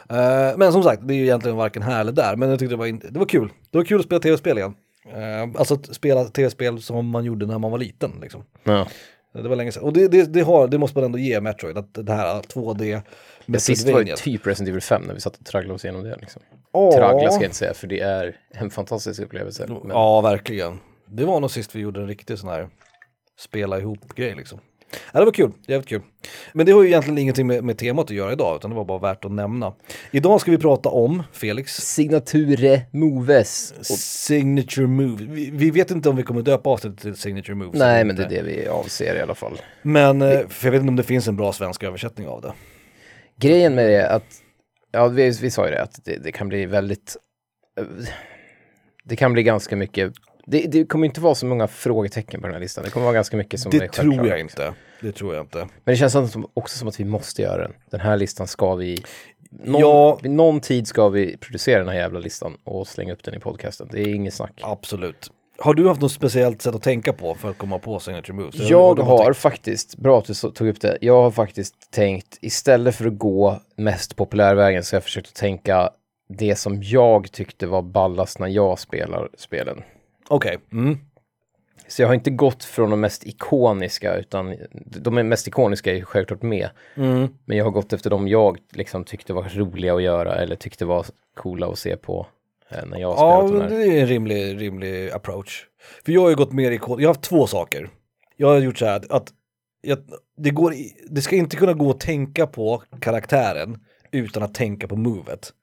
Eh, 0.09 0.57
men 0.57 0.71
som 0.71 0.83
sagt, 0.83 1.07
det 1.07 1.13
är 1.13 1.15
ju 1.15 1.23
egentligen 1.23 1.57
varken 1.57 1.81
här 1.81 2.01
eller 2.01 2.11
där, 2.11 2.35
men 2.35 2.49
jag 2.49 2.59
tyckte 2.59 2.73
det 2.73 2.79
var, 2.79 2.85
in, 2.85 3.01
det 3.09 3.19
var 3.19 3.25
kul. 3.25 3.49
Det 3.71 3.77
var 3.77 3.85
kul 3.85 3.99
att 3.99 4.05
spela 4.05 4.19
tv-spel 4.19 4.57
igen. 4.57 4.73
Eh, 5.05 5.49
alltså 5.55 5.73
att 5.73 5.95
spela 5.95 6.25
tv-spel 6.25 6.81
som 6.81 7.07
man 7.07 7.25
gjorde 7.25 7.45
när 7.45 7.59
man 7.59 7.71
var 7.71 7.77
liten 7.77 8.11
liksom. 8.21 8.43
Ja. 8.63 8.87
Det 9.33 9.47
var 9.47 9.55
länge 9.55 9.71
sedan. 9.71 9.83
Och 9.83 9.93
det, 9.93 10.07
det, 10.07 10.33
det, 10.33 10.41
har, 10.41 10.67
det 10.67 10.77
måste 10.77 10.97
man 10.97 11.05
ändå 11.05 11.17
ge 11.17 11.41
Metroid, 11.41 11.77
att 11.77 11.93
det 11.93 12.13
här 12.13 12.41
2D 12.41 13.01
Men 13.45 13.59
sist 13.59 13.89
var 13.89 14.01
ju 14.01 14.15
typ 14.15 14.47
Resident 14.47 14.69
Evil 14.69 14.81
5 14.81 15.01
när 15.01 15.13
vi 15.13 15.19
satt 15.19 15.37
och 15.37 15.45
tragglade 15.45 15.73
oss 15.73 15.85
igenom 15.85 16.03
det 16.03 16.17
liksom. 16.21 16.41
Traggla 16.93 17.31
ska 17.31 17.41
jag 17.41 17.43
inte 17.43 17.55
säga 17.55 17.73
för 17.73 17.87
det 17.87 17.99
är 17.99 18.37
en 18.51 18.69
fantastisk 18.69 19.21
upplevelse. 19.21 19.65
Men 19.67 19.89
Ja, 19.89 20.21
verkligen. 20.21 20.79
Det 21.05 21.25
var 21.25 21.39
nog 21.39 21.51
sist 21.51 21.75
vi 21.75 21.79
gjorde 21.79 22.01
en 22.01 22.07
riktig 22.07 22.39
sån 22.39 22.49
här 22.49 22.69
spela 23.39 23.79
ihop-grej 23.79 24.35
liksom. 24.35 24.59
Ja, 25.13 25.19
det 25.19 25.25
var 25.25 25.31
kul, 25.31 25.51
jävligt 25.67 25.89
kul. 25.89 26.01
Men 26.53 26.65
det 26.65 26.71
har 26.71 26.81
ju 26.81 26.87
egentligen 26.87 27.17
ingenting 27.17 27.47
med, 27.47 27.63
med 27.63 27.77
temat 27.77 28.05
att 28.05 28.15
göra 28.15 28.31
idag, 28.31 28.55
utan 28.55 28.69
det 28.69 28.75
var 28.75 28.85
bara 28.85 28.99
värt 28.99 29.25
att 29.25 29.31
nämna. 29.31 29.73
Idag 30.11 30.41
ska 30.41 30.51
vi 30.51 30.57
prata 30.57 30.89
om, 30.89 31.23
Felix, 31.33 31.73
Signature 31.73 32.81
Moves. 32.91 33.73
Och, 33.79 33.85
Signature 33.85 34.87
Move. 34.87 35.25
Vi, 35.25 35.49
vi 35.53 35.71
vet 35.71 35.91
inte 35.91 36.09
om 36.09 36.15
vi 36.15 36.23
kommer 36.23 36.41
döpa 36.41 36.69
avsnittet 36.69 36.99
till 36.99 37.15
Signature 37.15 37.55
Moves. 37.55 37.79
nej 37.79 38.05
men 38.05 38.15
det 38.15 38.23
är 38.23 38.29
det 38.29 38.41
vi 38.41 38.67
avser 38.67 39.15
i 39.15 39.21
alla 39.21 39.35
fall. 39.35 39.61
Men, 39.81 40.21
eh, 40.21 40.47
för 40.47 40.67
jag 40.67 40.71
vet 40.71 40.79
inte 40.79 40.89
om 40.89 40.95
det 40.95 41.03
finns 41.03 41.27
en 41.27 41.35
bra 41.35 41.53
svensk 41.53 41.83
översättning 41.83 42.27
av 42.27 42.41
det. 42.41 42.53
Grejen 43.39 43.75
med 43.75 43.85
det 43.85 43.95
är 43.95 44.15
att, 44.15 44.41
ja 44.91 45.07
vi, 45.07 45.29
vi 45.41 45.51
sa 45.51 45.65
ju 45.65 45.71
det, 45.71 45.81
att 45.81 45.99
det, 46.05 46.17
det 46.23 46.31
kan 46.31 46.49
bli 46.49 46.65
väldigt, 46.65 47.17
eh, 47.79 47.85
det 49.03 49.15
kan 49.15 49.33
bli 49.33 49.43
ganska 49.43 49.75
mycket, 49.75 50.13
det, 50.45 50.61
det 50.71 50.85
kommer 50.85 51.05
inte 51.05 51.21
vara 51.21 51.35
så 51.35 51.45
många 51.45 51.67
frågetecken 51.67 52.41
på 52.41 52.47
den 52.47 52.53
här 52.53 52.61
listan. 52.61 52.83
Det 52.83 52.89
kommer 52.89 53.03
vara 53.03 53.13
ganska 53.13 53.37
mycket 53.37 53.59
som 53.59 53.69
är 53.69 53.73
Det 53.73 53.79
självklart. 53.79 54.05
tror 54.15 54.27
jag 54.27 54.39
inte. 54.39 54.73
Det 55.01 55.11
tror 55.11 55.35
jag 55.35 55.43
inte. 55.43 55.57
Men 55.59 55.69
det 55.93 55.95
känns 55.95 56.31
som, 56.31 56.47
också 56.53 56.77
som 56.77 56.87
att 56.87 56.99
vi 56.99 57.05
måste 57.05 57.41
göra 57.41 57.61
den. 57.61 57.73
Den 57.91 57.99
här 57.99 58.17
listan 58.17 58.47
ska 58.47 58.75
vi, 58.75 59.03
någon, 59.51 59.81
Ja. 59.81 60.19
någon 60.23 60.59
tid 60.59 60.87
ska 60.87 61.09
vi 61.09 61.37
producera 61.37 61.79
den 61.79 61.87
här 61.87 61.95
jävla 61.95 62.19
listan 62.19 62.57
och 62.63 62.87
slänga 62.87 63.13
upp 63.13 63.23
den 63.23 63.33
i 63.35 63.39
podcasten. 63.39 63.89
Det 63.91 64.01
är 64.01 64.07
inget 64.15 64.33
snack. 64.33 64.59
Absolut. 64.61 65.31
Har 65.59 65.73
du 65.73 65.87
haft 65.87 66.01
något 66.01 66.11
speciellt 66.11 66.61
sätt 66.61 66.75
att 66.75 66.81
tänka 66.83 67.13
på 67.13 67.35
för 67.35 67.49
att 67.49 67.57
komma 67.57 67.79
på 67.79 67.99
Signature 67.99 68.33
Moves? 68.33 68.69
Jag 68.69 68.99
har 68.99 69.23
tänkt- 69.25 69.37
faktiskt, 69.37 69.95
bra 69.97 70.17
att 70.19 70.25
du 70.25 70.33
tog 70.33 70.67
upp 70.67 70.81
det, 70.81 70.97
jag 71.01 71.21
har 71.21 71.31
faktiskt 71.31 71.91
tänkt 71.91 72.37
istället 72.41 72.95
för 72.95 73.05
att 73.07 73.17
gå 73.17 73.61
mest 73.75 74.15
populärvägen 74.15 74.83
så 74.83 74.93
har 74.93 74.97
jag 74.97 75.03
försökt 75.03 75.27
att 75.27 75.35
tänka 75.35 75.89
det 76.29 76.55
som 76.55 76.83
jag 76.83 77.31
tyckte 77.31 77.67
var 77.67 77.81
ballast 77.81 78.39
när 78.39 78.47
jag 78.47 78.79
spelar 78.79 79.29
spelen. 79.37 79.81
Okej. 80.31 80.57
Mm. 80.71 80.97
Så 81.87 82.01
jag 82.01 82.07
har 82.07 82.15
inte 82.15 82.29
gått 82.31 82.63
från 82.63 82.89
de 82.89 82.99
mest 82.99 83.25
ikoniska 83.25 84.15
utan 84.15 84.55
de 85.01 85.15
mest 85.15 85.47
ikoniska 85.47 85.95
är 85.97 86.01
självklart 86.01 86.41
med. 86.41 86.69
Mm. 86.95 87.27
Men 87.45 87.57
jag 87.57 87.65
har 87.65 87.71
gått 87.71 87.93
efter 87.93 88.09
de 88.09 88.27
jag 88.27 88.57
liksom 88.71 89.03
tyckte 89.03 89.33
var 89.33 89.43
roliga 89.55 89.95
att 89.95 90.01
göra 90.03 90.35
eller 90.35 90.55
tyckte 90.55 90.85
var 90.85 91.05
coola 91.35 91.67
att 91.67 91.79
se 91.79 91.97
på 91.97 92.27
eh, 92.69 92.85
när 92.85 92.99
jag 92.99 93.13
har 93.13 93.27
Ja, 93.27 93.47
spelat 93.47 93.61
men 93.61 93.69
de 93.69 93.75
här. 93.75 93.83
det 93.91 93.97
är 93.97 94.01
en 94.01 94.07
rimlig, 94.07 94.61
rimlig 94.61 95.11
approach. 95.11 95.65
För 96.05 96.11
jag 96.11 96.21
har 96.21 96.29
ju 96.29 96.35
gått 96.35 96.51
mer 96.53 96.71
i 96.71 96.77
kod. 96.77 97.01
Jag 97.01 97.07
har 97.09 97.13
haft 97.13 97.29
två 97.29 97.47
saker. 97.47 97.89
Jag 98.37 98.47
har 98.47 98.59
gjort 98.59 98.77
så 98.77 98.85
här 98.85 99.01
att 99.09 99.33
jag, 99.81 99.97
det, 100.37 100.49
går 100.49 100.73
det 101.09 101.21
ska 101.21 101.35
inte 101.35 101.55
kunna 101.57 101.73
gå 101.73 101.89
att 101.89 101.99
tänka 101.99 102.47
på 102.47 102.83
karaktären 103.01 103.79
utan 104.11 104.43
att 104.43 104.53
tänka 104.53 104.87
på 104.87 104.95
movet. 104.95 105.53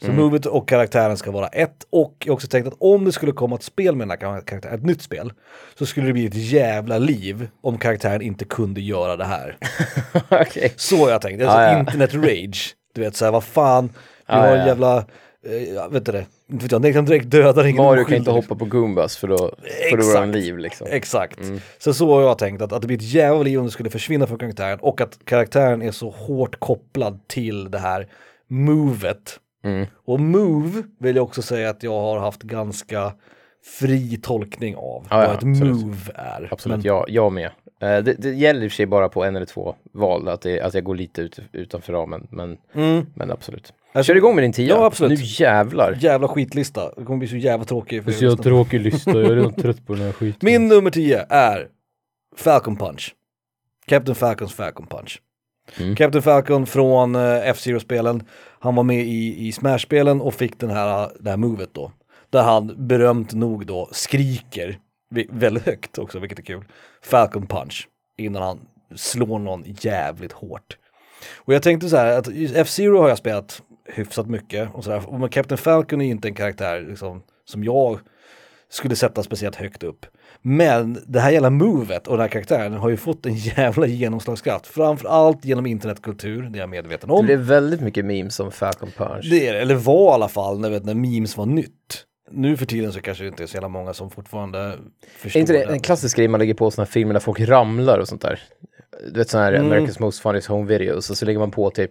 Så 0.00 0.06
Mm. 0.06 0.16
movet 0.16 0.46
och 0.46 0.68
karaktären 0.68 1.16
ska 1.16 1.30
vara 1.30 1.46
ett 1.48 1.86
och 1.90 2.14
jag 2.18 2.30
har 2.32 2.34
också 2.34 2.48
tänkt 2.48 2.66
att 2.66 2.74
om 2.78 3.04
det 3.04 3.12
skulle 3.12 3.32
komma 3.32 3.56
ett 3.56 3.62
spel 3.62 3.96
med 3.96 4.08
den 4.08 4.10
här 4.10 4.40
karaktären, 4.40 4.74
ett 4.74 4.84
nytt 4.84 5.02
spel, 5.02 5.32
så 5.78 5.86
skulle 5.86 6.06
det 6.06 6.12
bli 6.12 6.26
ett 6.26 6.34
jävla 6.34 6.98
liv 6.98 7.48
om 7.60 7.78
karaktären 7.78 8.22
inte 8.22 8.44
kunde 8.44 8.80
göra 8.80 9.16
det 9.16 9.24
här. 9.24 9.56
Okej. 10.28 10.72
Så 10.76 11.08
jag 11.08 11.20
tänkt, 11.22 11.42
alltså 11.42 11.58
Ja, 11.60 11.72
ja. 11.72 11.78
internet 11.80 12.14
rage. 12.14 12.74
Du 12.94 13.00
vet 13.00 13.16
såhär, 13.16 13.32
vad 13.32 13.44
fan, 13.44 13.86
vi 13.86 13.92
Ja, 14.26 14.34
har 14.34 14.48
en 14.48 14.58
ja. 14.60 14.66
jävla, 14.66 14.96
eh, 14.98 15.88
vet 15.90 16.04
du 16.06 16.12
det, 16.12 16.26
inte 16.52 16.62
vet 16.64 16.72
jag, 16.72 16.82
den 16.82 16.92
kan 16.92 17.04
direkt 17.04 17.30
döda 17.30 17.68
ingen 17.68 17.84
Mario 17.84 18.04
kan 18.04 18.16
inte 18.16 18.30
hoppa 18.30 18.54
på 18.54 18.64
Goombas 18.64 19.16
för 19.16 19.28
då 19.28 19.52
förlorar 19.90 20.20
han 20.20 20.32
liv 20.32 20.58
liksom. 20.58 20.86
Exakt. 20.90 21.38
Så 21.78 21.94
så 21.94 22.14
har 22.14 22.22
jag 22.22 22.38
tänkt 22.38 22.62
att, 22.62 22.72
att 22.72 22.80
det 22.80 22.86
blir 22.86 22.96
ett 22.96 23.12
jävla 23.12 23.42
liv 23.42 23.58
om 23.58 23.64
det 23.64 23.70
skulle 23.72 23.90
försvinna 23.90 24.26
från 24.26 24.38
karaktären 24.38 24.78
och 24.80 25.00
att 25.00 25.18
karaktären 25.24 25.82
är 25.82 25.90
så 25.92 26.10
hårt 26.10 26.60
kopplad 26.60 27.20
till 27.28 27.70
det 27.70 27.78
här 27.78 28.06
movet. 28.48 29.38
Mm. 29.64 29.86
Och 30.04 30.20
move 30.20 30.82
vill 30.98 31.16
jag 31.16 31.22
också 31.24 31.42
säga 31.42 31.70
att 31.70 31.82
jag 31.82 32.00
har 32.00 32.18
haft 32.18 32.42
ganska 32.42 33.12
fri 33.80 34.16
tolkning 34.22 34.76
av 34.76 35.06
Ja, 35.10 35.16
vad 35.16 35.24
ja, 35.24 35.28
ett 35.28 35.34
absolut. 35.34 35.76
move 35.76 36.12
är. 36.14 36.48
Absolut, 36.50 36.76
Men, 36.76 36.86
jag, 36.86 37.04
jag 37.08 37.32
med. 37.32 37.50
Eh, 37.80 37.98
det, 37.98 38.14
det 38.18 38.30
gäller 38.30 38.62
i 38.62 38.66
och 38.66 38.70
för 38.70 38.76
sig 38.76 38.86
bara 38.86 39.08
på 39.08 39.24
en 39.24 39.36
eller 39.36 39.46
två 39.46 39.74
val, 39.92 40.28
att, 40.28 40.40
det, 40.40 40.60
att 40.60 40.74
jag 40.74 40.84
går 40.84 40.94
lite 40.94 41.22
ut, 41.22 41.38
utanför 41.52 41.92
ramen, 41.92 42.26
men, 42.30 42.56
mm, 42.74 43.06
men 43.14 43.30
absolut. 43.30 43.72
Alltså, 43.92 44.10
Kör 44.10 44.16
igång 44.16 44.34
med 44.34 44.44
din 44.44 44.52
tia. 44.52 44.68
Ja, 44.68 44.84
absolut. 44.84 45.18
Nu 45.18 45.24
jävlar. 45.24 45.96
jävla 46.00 46.28
skitlista, 46.28 46.92
det 46.96 47.04
kommer 47.04 47.18
bli 47.18 47.28
så 47.28 47.36
jävla 47.36 47.64
tråkig. 47.64 48.04
för 48.04 48.10
er 48.10 48.14
lyssnare. 48.14 48.36
tråkig 48.42 48.80
lista, 48.80 49.10
jag 49.10 49.24
är 49.24 49.36
redan 49.36 49.54
trött 49.62 49.86
på 49.86 49.94
den 49.94 50.02
här 50.02 50.12
skiten. 50.12 50.38
Min 50.42 50.68
nummer 50.68 50.90
10 50.90 51.26
är 51.28 51.68
Falcon 52.36 52.76
Punch. 52.76 53.14
Captain 53.86 54.14
Falcons 54.14 54.54
Falcon 54.54 54.86
Punch. 54.86 55.20
Mm. 55.80 55.96
Captain 55.96 56.22
Falcon 56.22 56.66
från 56.66 57.16
uh, 57.16 57.48
F-Zero-spelen. 57.48 58.22
Han 58.60 58.74
var 58.74 58.82
med 58.82 59.04
i, 59.04 59.48
i 59.48 59.52
Smash-spelen 59.52 60.20
och 60.20 60.34
fick 60.34 60.60
den 60.60 60.70
här, 60.70 61.02
eh, 61.02 61.08
det 61.20 61.30
här 61.30 61.36
movet 61.36 61.70
då. 61.72 61.92
Där 62.30 62.42
han 62.42 62.86
berömt 62.88 63.34
nog 63.34 63.66
då 63.66 63.88
skriker 63.92 64.78
väldigt 65.30 65.66
högt 65.66 65.98
också, 65.98 66.18
vilket 66.18 66.38
är 66.38 66.42
kul. 66.42 66.64
Falcon 67.02 67.46
Punch. 67.46 67.88
Innan 68.18 68.42
han 68.42 68.60
slår 68.96 69.38
någon 69.38 69.64
jävligt 69.66 70.32
hårt. 70.32 70.76
Och 71.36 71.54
jag 71.54 71.62
tänkte 71.62 71.88
så 71.88 71.96
här 71.96 72.18
att 72.18 72.28
F-Zero 72.54 72.98
har 73.00 73.08
jag 73.08 73.18
spelat 73.18 73.62
hyfsat 73.94 74.26
mycket 74.26 74.74
och 74.74 74.84
sådär. 74.84 75.18
Men 75.18 75.28
Captain 75.28 75.58
Falcon 75.58 76.00
är 76.00 76.04
ju 76.04 76.10
inte 76.10 76.28
en 76.28 76.34
karaktär 76.34 76.80
liksom, 76.80 77.22
som 77.44 77.64
jag 77.64 78.00
skulle 78.70 78.96
sätta 78.96 79.22
speciellt 79.22 79.56
högt 79.56 79.82
upp. 79.82 80.06
Men 80.42 80.98
det 81.06 81.20
här 81.20 81.30
jävla 81.30 81.50
movet 81.50 82.06
och 82.06 82.12
den 82.16 82.20
här 82.20 82.28
karaktären 82.28 82.72
har 82.72 82.88
ju 82.88 82.96
fått 82.96 83.26
en 83.26 83.34
jävla 83.56 83.86
genomslagskraft. 83.86 84.66
Framförallt 84.66 85.44
genom 85.44 85.66
internetkultur, 85.66 86.42
det 86.42 86.58
är 86.58 86.60
jag 86.60 86.68
medveten 86.68 87.08
Det 87.08 87.14
om. 87.14 87.24
blev 87.26 87.38
väldigt 87.38 87.80
mycket 87.80 88.04
memes 88.04 88.40
om 88.40 88.52
Falcon 88.52 88.90
Punch. 88.96 89.26
Det 89.30 89.48
är 89.48 89.52
det, 89.52 89.60
eller 89.60 89.74
var 89.74 90.10
i 90.10 90.14
alla 90.14 90.28
fall 90.28 90.60
när, 90.60 90.70
vet, 90.70 90.84
när 90.84 90.94
memes 90.94 91.36
var 91.36 91.46
nytt. 91.46 92.04
Nu 92.30 92.56
för 92.56 92.66
tiden 92.66 92.92
så 92.92 93.00
kanske 93.00 93.24
det 93.24 93.28
inte 93.28 93.42
är 93.42 93.46
så 93.46 93.54
jävla 93.56 93.68
många 93.68 93.94
som 93.94 94.10
fortfarande 94.10 94.78
förstår 95.18 95.38
är 95.38 95.40
inte 95.40 95.52
det 95.52 95.62
en 95.62 95.80
klassisk 95.80 96.16
grej 96.16 96.28
man 96.28 96.40
lägger 96.40 96.54
på 96.54 96.70
sådana 96.70 96.84
här 96.84 96.92
filmer 96.92 97.12
när 97.12 97.20
folk 97.20 97.40
ramlar 97.40 97.98
och 97.98 98.08
sånt 98.08 98.22
där? 98.22 98.40
Du 99.12 99.18
vet 99.18 99.28
sådana 99.30 99.44
här 99.46 99.52
Mm. 99.52 99.72
America's 99.72 100.00
Most 100.00 100.20
Funniest 100.20 100.48
Home 100.48 100.66
Videos 100.68 101.10
och 101.10 101.16
så 101.16 101.24
lägger 101.26 101.38
man 101.38 101.50
på 101.50 101.70
typ 101.70 101.90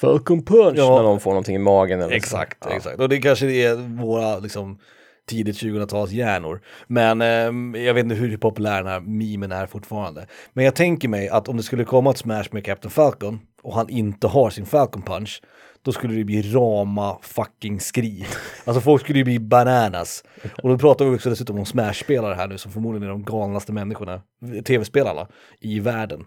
Falcon 0.00 0.44
Punch 0.44 0.74
Ja. 0.78 0.96
när 0.96 1.02
någon 1.02 1.20
får 1.20 1.30
någonting 1.30 1.56
i 1.56 1.58
magen 1.58 1.98
eller 2.00 2.10
så. 2.10 2.16
Exakt, 2.16 2.58
Ja. 2.70 2.76
exakt. 2.76 3.00
Och 3.00 3.08
det 3.08 3.18
kanske 3.18 3.46
är 3.52 3.74
våra 4.02 4.38
liksom 4.38 4.78
tidigt 5.28 5.56
2000-tals 5.56 6.10
hjärnor. 6.10 6.60
Men 6.86 7.20
eh, 7.20 7.80
jag 7.82 7.94
vet 7.94 8.04
inte 8.04 8.14
hur 8.14 8.36
populär 8.36 8.82
den 8.82 8.92
här 8.92 9.00
memen 9.00 9.52
är 9.52 9.66
fortfarande. 9.66 10.26
Men 10.52 10.64
jag 10.64 10.74
tänker 10.74 11.08
mig 11.08 11.28
att 11.28 11.48
om 11.48 11.56
det 11.56 11.62
skulle 11.62 11.84
komma 11.84 12.10
ett 12.10 12.18
smash 12.18 12.44
med 12.50 12.64
Captain 12.64 12.90
Falcon 12.90 13.40
och 13.62 13.74
han 13.74 13.88
inte 13.88 14.26
har 14.26 14.50
sin 14.50 14.66
Falcon 14.66 15.02
Punch, 15.02 15.42
då 15.82 15.92
skulle 15.92 16.14
det 16.14 16.24
bli 16.24 16.42
rama 16.42 17.18
fucking 17.22 17.80
skri. 17.80 18.26
Alltså 18.64 18.80
folk 18.80 19.02
skulle 19.02 19.18
ju 19.18 19.24
bli 19.24 19.38
bananas. 19.38 20.24
Och 20.62 20.68
då 20.68 20.78
pratar 20.78 21.04
vi 21.04 21.16
också 21.16 21.30
dessutom 21.30 21.58
om 21.58 21.64
Smash-spelare 21.64 22.34
här 22.34 22.48
nu 22.48 22.58
som 22.58 22.72
förmodligen 22.72 23.08
är 23.08 23.12
de 23.12 23.24
galnaste 23.24 23.72
människorna, 23.72 24.22
tv-spelarna, 24.64 25.28
i 25.60 25.80
världen. 25.80 26.24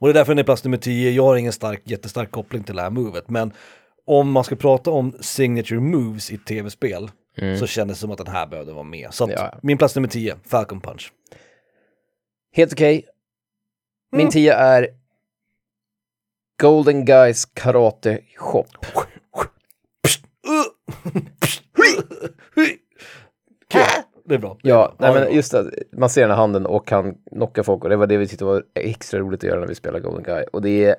Och 0.00 0.06
det 0.06 0.12
är 0.12 0.14
därför 0.14 0.32
den 0.32 0.38
är 0.38 0.44
plats 0.44 0.64
nummer 0.64 0.76
10. 0.76 1.10
Jag 1.10 1.24
har 1.24 1.36
ingen 1.36 1.52
stark, 1.52 1.82
jättestark 1.84 2.30
koppling 2.30 2.64
till 2.64 2.76
det 2.76 2.82
här 2.82 2.90
movet, 2.90 3.30
men 3.30 3.52
om 4.06 4.32
man 4.32 4.44
ska 4.44 4.56
prata 4.56 4.90
om 4.90 5.12
signature 5.20 5.80
moves 5.80 6.30
i 6.30 6.38
tv-spel 6.38 7.10
så 7.58 7.66
kändes 7.66 7.98
det 7.98 8.00
som 8.00 8.10
att 8.10 8.18
den 8.18 8.26
här 8.26 8.46
behövde 8.46 8.72
vara 8.72 8.84
med. 8.84 9.08
Så 9.14 9.24
att 9.24 9.30
Ja. 9.30 9.58
min 9.62 9.78
plats 9.78 9.94
nummer 9.96 10.08
10, 10.08 10.36
Falcon 10.44 10.80
Punch. 10.80 11.12
Helt 12.52 12.72
okej. 12.72 13.06
Min 14.12 14.28
Mm. 14.34 14.52
är 14.56 14.88
Golden 16.60 17.04
Guys 17.04 17.44
Karate 17.44 18.18
Shop. 18.36 18.64
Kul, 23.68 23.82
det 24.24 24.34
är 24.34 24.38
bra. 24.38 24.58
Ja, 24.62 24.94
nej, 24.98 25.12
men 25.14 25.34
just 25.34 25.54
att 25.54 25.66
man 25.92 26.10
ser 26.10 26.20
den 26.20 26.30
här 26.30 26.36
handen 26.36 26.66
och 26.66 26.86
kan 26.86 27.14
knocka 27.14 27.62
folk 27.62 27.84
och 27.84 27.90
det 27.90 27.96
var 27.96 28.06
det 28.06 28.16
vi 28.16 28.28
tyckte 28.28 28.44
var 28.44 28.64
extra 28.74 29.20
roligt 29.20 29.40
att 29.40 29.48
göra 29.50 29.60
när 29.60 29.66
vi 29.66 29.74
spelade 29.74 30.00
Golden 30.04 30.22
Guy. 30.22 30.44
Och 30.52 30.62
det 30.62 30.84
är 30.84 30.96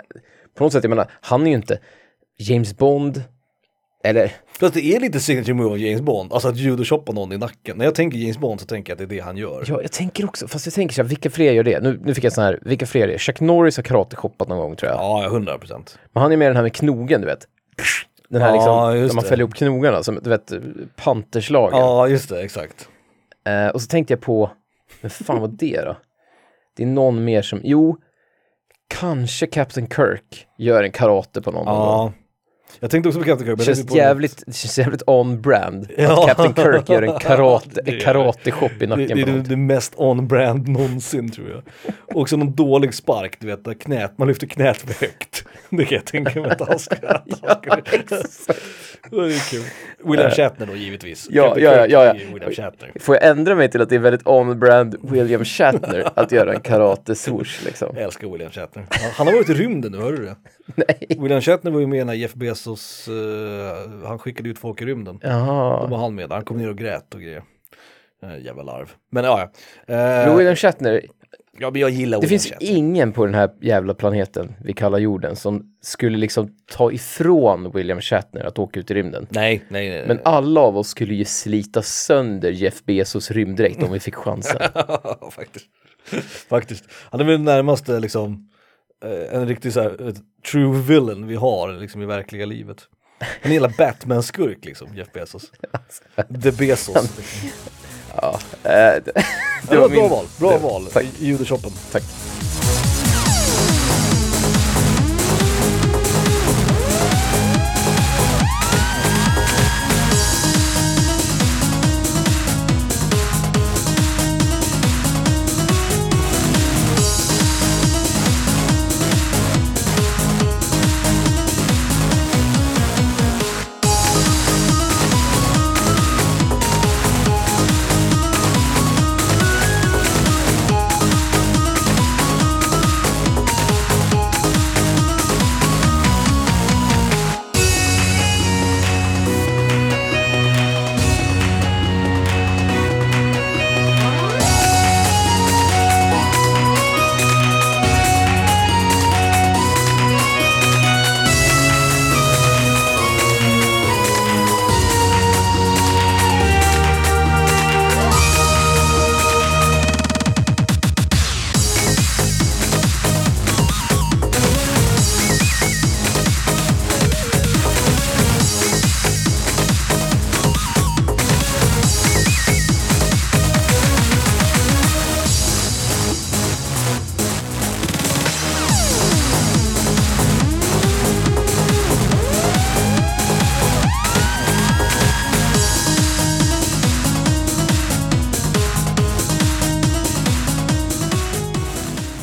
på 0.53 0.63
något 0.63 0.73
sätt, 0.73 0.83
jag 0.83 0.89
menar, 0.89 1.11
han 1.21 1.41
är 1.41 1.47
ju 1.47 1.55
inte 1.55 1.79
James 2.37 2.77
Bond, 2.77 3.23
eller 4.03 4.31
Fast 4.59 4.73
det 4.73 4.85
är 4.85 4.99
lite 4.99 5.19
signature 5.19 5.53
move 5.53 5.69
av 5.69 5.77
James 5.79 6.01
Bond, 6.01 6.33
alltså 6.33 6.47
att 6.47 6.57
judochoppa 6.57 7.11
någon 7.11 7.31
i 7.31 7.37
nacken. 7.37 7.77
När 7.77 7.85
jag 7.85 7.95
tänker 7.95 8.17
James 8.17 8.37
Bond 8.37 8.59
så 8.61 8.65
tänker 8.65 8.91
jag 8.91 8.95
att 8.95 9.09
det 9.09 9.15
är 9.15 9.17
det 9.17 9.23
han 9.23 9.37
gör. 9.37 9.63
Ja, 9.67 9.81
jag 9.81 9.91
tänker 9.91 10.25
också, 10.25 10.47
fast 10.47 10.65
jag 10.65 10.73
tänker 10.73 10.95
så 10.95 11.01
här, 11.01 11.09
vilka 11.09 11.29
fler 11.29 11.51
gör 11.51 11.63
det? 11.63 11.79
Nu, 11.83 11.99
nu 12.03 12.13
fick 12.13 12.23
jag 12.23 12.33
sån 12.33 12.43
här, 12.43 12.59
vilka 12.61 12.85
fler 12.85 13.03
är 13.03 13.07
det? 13.07 13.19
Chuck 13.19 13.39
Norris 13.39 13.77
har 13.77 13.83
karate-shoppat 13.83 14.49
någon 14.49 14.57
gång 14.57 14.75
tror 14.75 14.91
jag. 14.91 14.99
Ja, 14.99 15.25
100 15.25 15.57
procent. 15.57 15.99
Men 16.13 16.23
han 16.23 16.31
är 16.31 16.37
med 16.37 16.47
den 16.49 16.55
här 16.55 16.63
med 16.63 16.73
knogen, 16.73 17.21
du 17.21 17.27
vet. 17.27 17.47
Den 18.29 18.41
här 18.41 18.55
Ja, 18.55 18.91
liksom, 18.93 19.07
där 19.07 19.15
man 19.15 19.23
fäller 19.23 19.43
ihop 19.43 19.53
knogarna, 19.55 20.03
som 20.03 20.19
du 20.23 20.29
vet, 20.29 20.51
panterslagen. 20.95 21.79
Ja, 21.79 22.07
just 22.07 22.29
det, 22.29 22.41
exakt. 22.41 22.89
Eh, 23.47 23.67
och 23.67 23.81
så 23.81 23.87
tänkte 23.87 24.13
jag 24.13 24.21
på, 24.21 24.51
men 25.01 25.09
fan 25.09 25.41
vad 25.41 25.57
det 25.57 25.81
då? 25.81 25.97
Det 26.77 26.83
är 26.83 26.87
någon 26.87 27.23
mer 27.23 27.41
som, 27.41 27.61
jo, 27.63 27.97
kanske 28.87 29.47
Captain 29.47 29.87
Kirk 29.89 30.47
gör 30.57 30.83
en 30.83 30.91
karate 30.91 31.41
på 31.41 31.51
någon. 31.51 31.65
någon 31.65 31.97
gång. 31.97 32.13
Ja. 32.71 32.77
Jag 32.79 32.91
tänkte 32.91 33.09
också 33.09 33.19
på 33.19 33.25
Captain 33.25 33.47
Kirk. 33.47 33.57
Det 33.59 33.67
men 33.67 33.75
känns 33.75 33.95
jävligt, 33.95 34.43
det 34.47 34.53
känns 34.55 34.79
jävligt 34.79 35.03
on-brand. 35.07 35.87
Ja. 35.97 36.21
Att 36.21 36.27
Captain 36.37 36.53
Kirk 36.55 36.89
gör 36.89 37.01
en 37.01 37.19
karate, 37.19 37.69
Det 37.85 37.91
det. 37.91 37.99
karate-shop 37.99 38.69
i 38.69 38.75
Det, 38.79 38.87
nacken 38.87 39.07
det 39.17 39.23
det, 39.25 39.31
någon. 39.31 39.43
det 39.43 39.55
mest 39.57 39.93
on-brand 39.95 40.67
någonsin 40.67 41.31
tror 41.31 41.49
jag. 41.49 41.63
Också 42.17 42.37
någon 42.37 42.55
dålig 42.55 42.93
spark, 42.93 43.37
du 43.39 43.47
vet, 43.47 43.65
där 43.65 43.73
knät, 43.73 44.17
man 44.17 44.27
lyfter 44.27 44.47
knät 44.47 44.77
för 44.77 45.05
högt. 45.05 45.43
Det 45.69 45.85
kan 45.85 45.95
jag 45.95 46.05
tänka 46.05 46.41
mig 46.41 46.51
att 46.51 46.67
han 46.67 46.79
ska... 46.79 46.95
han 47.07 47.21
skulle- 47.61 47.81
det 49.09 49.17
är 49.35 49.49
kul. 49.51 49.63
William 50.03 50.31
Shatner 50.31 50.65
då 50.65 50.75
givetvis. 50.75 51.27
Ja, 51.31 51.55
ja, 51.57 51.87
ja, 51.87 52.05
ja, 52.05 52.15
ja. 52.57 52.71
Får 52.99 53.15
jag 53.15 53.25
ändra 53.27 53.55
mig 53.55 53.71
till 53.71 53.81
att 53.81 53.89
det 53.89 53.95
är 53.95 53.99
väldigt 53.99 54.27
on-brand 54.27 54.95
William 55.01 55.45
Shatner 55.45 56.09
att 56.15 56.31
göra 56.31 56.53
en 56.53 56.61
karate-swoosh 56.61 57.65
liksom? 57.65 57.89
Jag 57.95 58.03
älskar 58.03 58.27
William 58.27 58.51
Shatner. 58.51 58.85
Han, 58.89 59.11
han 59.15 59.27
har 59.27 59.33
varit 59.33 59.49
i 59.49 59.53
rymden 59.53 59.91
nu, 59.91 59.97
hörde 59.97 60.17
du 60.17 60.25
det? 60.25 60.35
Nej. 60.75 61.07
William 61.19 61.41
Shatner 61.41 61.71
var 61.71 61.79
ju 61.79 61.87
med 61.87 62.05
när 62.07 62.13
Jeff 62.13 62.33
Bezos, 62.33 62.60
eh, 62.67 64.07
han 64.07 64.19
skickade 64.19 64.49
ut 64.49 64.59
folk 64.59 64.81
i 64.81 64.85
rymden. 64.85 65.19
Då 65.21 65.27
Jaha. 65.27 65.87
var 65.87 65.97
han 65.97 66.15
med, 66.15 66.31
han 66.31 66.43
kom 66.45 66.57
ner 66.57 66.69
och 66.69 66.77
grät 66.77 67.15
och 67.15 67.21
grejer. 67.21 67.43
Eh, 68.23 68.45
jävla 68.45 68.63
larv. 68.63 68.91
Men 69.11 69.23
ja, 69.23 69.39
ja. 69.85 69.95
Men 70.25 70.37
William 70.37 70.55
Shatner, 70.55 71.01
ja, 71.59 71.71
men 71.71 71.81
jag 71.81 71.89
gillar 71.89 72.17
det 72.17 72.21
William 72.27 72.29
finns 72.39 72.51
Shatner. 72.53 72.69
ingen 72.69 73.11
på 73.13 73.25
den 73.25 73.35
här 73.35 73.49
jävla 73.61 73.93
planeten 73.93 74.53
vi 74.63 74.73
kallar 74.73 74.97
jorden 74.99 75.35
som 75.35 75.75
skulle 75.81 76.17
liksom 76.17 76.55
ta 76.71 76.91
ifrån 76.91 77.71
William 77.71 78.01
Shatner 78.01 78.43
att 78.45 78.59
åka 78.59 78.79
ut 78.79 78.91
i 78.91 78.93
rymden. 78.93 79.27
Nej, 79.29 79.61
nej, 79.69 79.89
nej. 79.89 80.03
Men 80.07 80.19
alla 80.23 80.61
av 80.61 80.77
oss 80.77 80.87
skulle 80.87 81.13
ju 81.13 81.25
slita 81.25 81.81
sönder 81.81 82.51
Jeff 82.51 82.83
Bezos 82.83 83.31
rymddräkt 83.31 83.83
om 83.83 83.91
vi 83.91 83.99
fick 83.99 84.15
chansen. 84.15 84.61
Faktiskt. 85.31 85.65
Faktiskt. 86.49 86.85
Han 86.91 87.19
är 87.19 87.25
väl 87.25 87.33
den 87.33 87.43
närmaste 87.45 87.99
liksom 87.99 88.47
en 89.31 89.47
riktig 89.47 89.73
så 89.73 89.81
här, 89.81 90.09
ett 90.09 90.15
true 90.51 90.81
villain 90.81 91.27
vi 91.27 91.35
har 91.35 91.73
liksom 91.73 92.01
i 92.01 92.05
verkliga 92.05 92.45
livet. 92.45 92.77
En 93.41 93.51
hela 93.51 93.67
Batman-skurk 93.77 94.65
liksom, 94.65 94.95
Jeff 94.95 95.11
Bezos. 95.13 95.51
The 96.43 96.51
Bezos. 96.51 97.17
Liksom. 97.17 97.49
Ja, 98.15 98.39
eh, 98.63 98.69
det, 98.71 99.11
Det 99.69 99.77
var 99.77 99.85
ett 99.85 99.91
bra 99.91 100.01
min- 100.01 100.09
val, 100.09 100.25
bra 100.39 100.51
det- 100.51 100.57
val. 100.57 100.85
Tack. 100.85 101.05
Judoshoppen. 101.19 101.71
tack. 101.91 102.03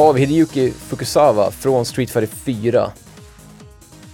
Av 0.08 0.16
Hideyuki 0.16 0.70
Fukusawa 0.70 1.50
från 1.50 1.84
Street 1.84 2.10
Fighter 2.10 2.36
4. 2.36 2.90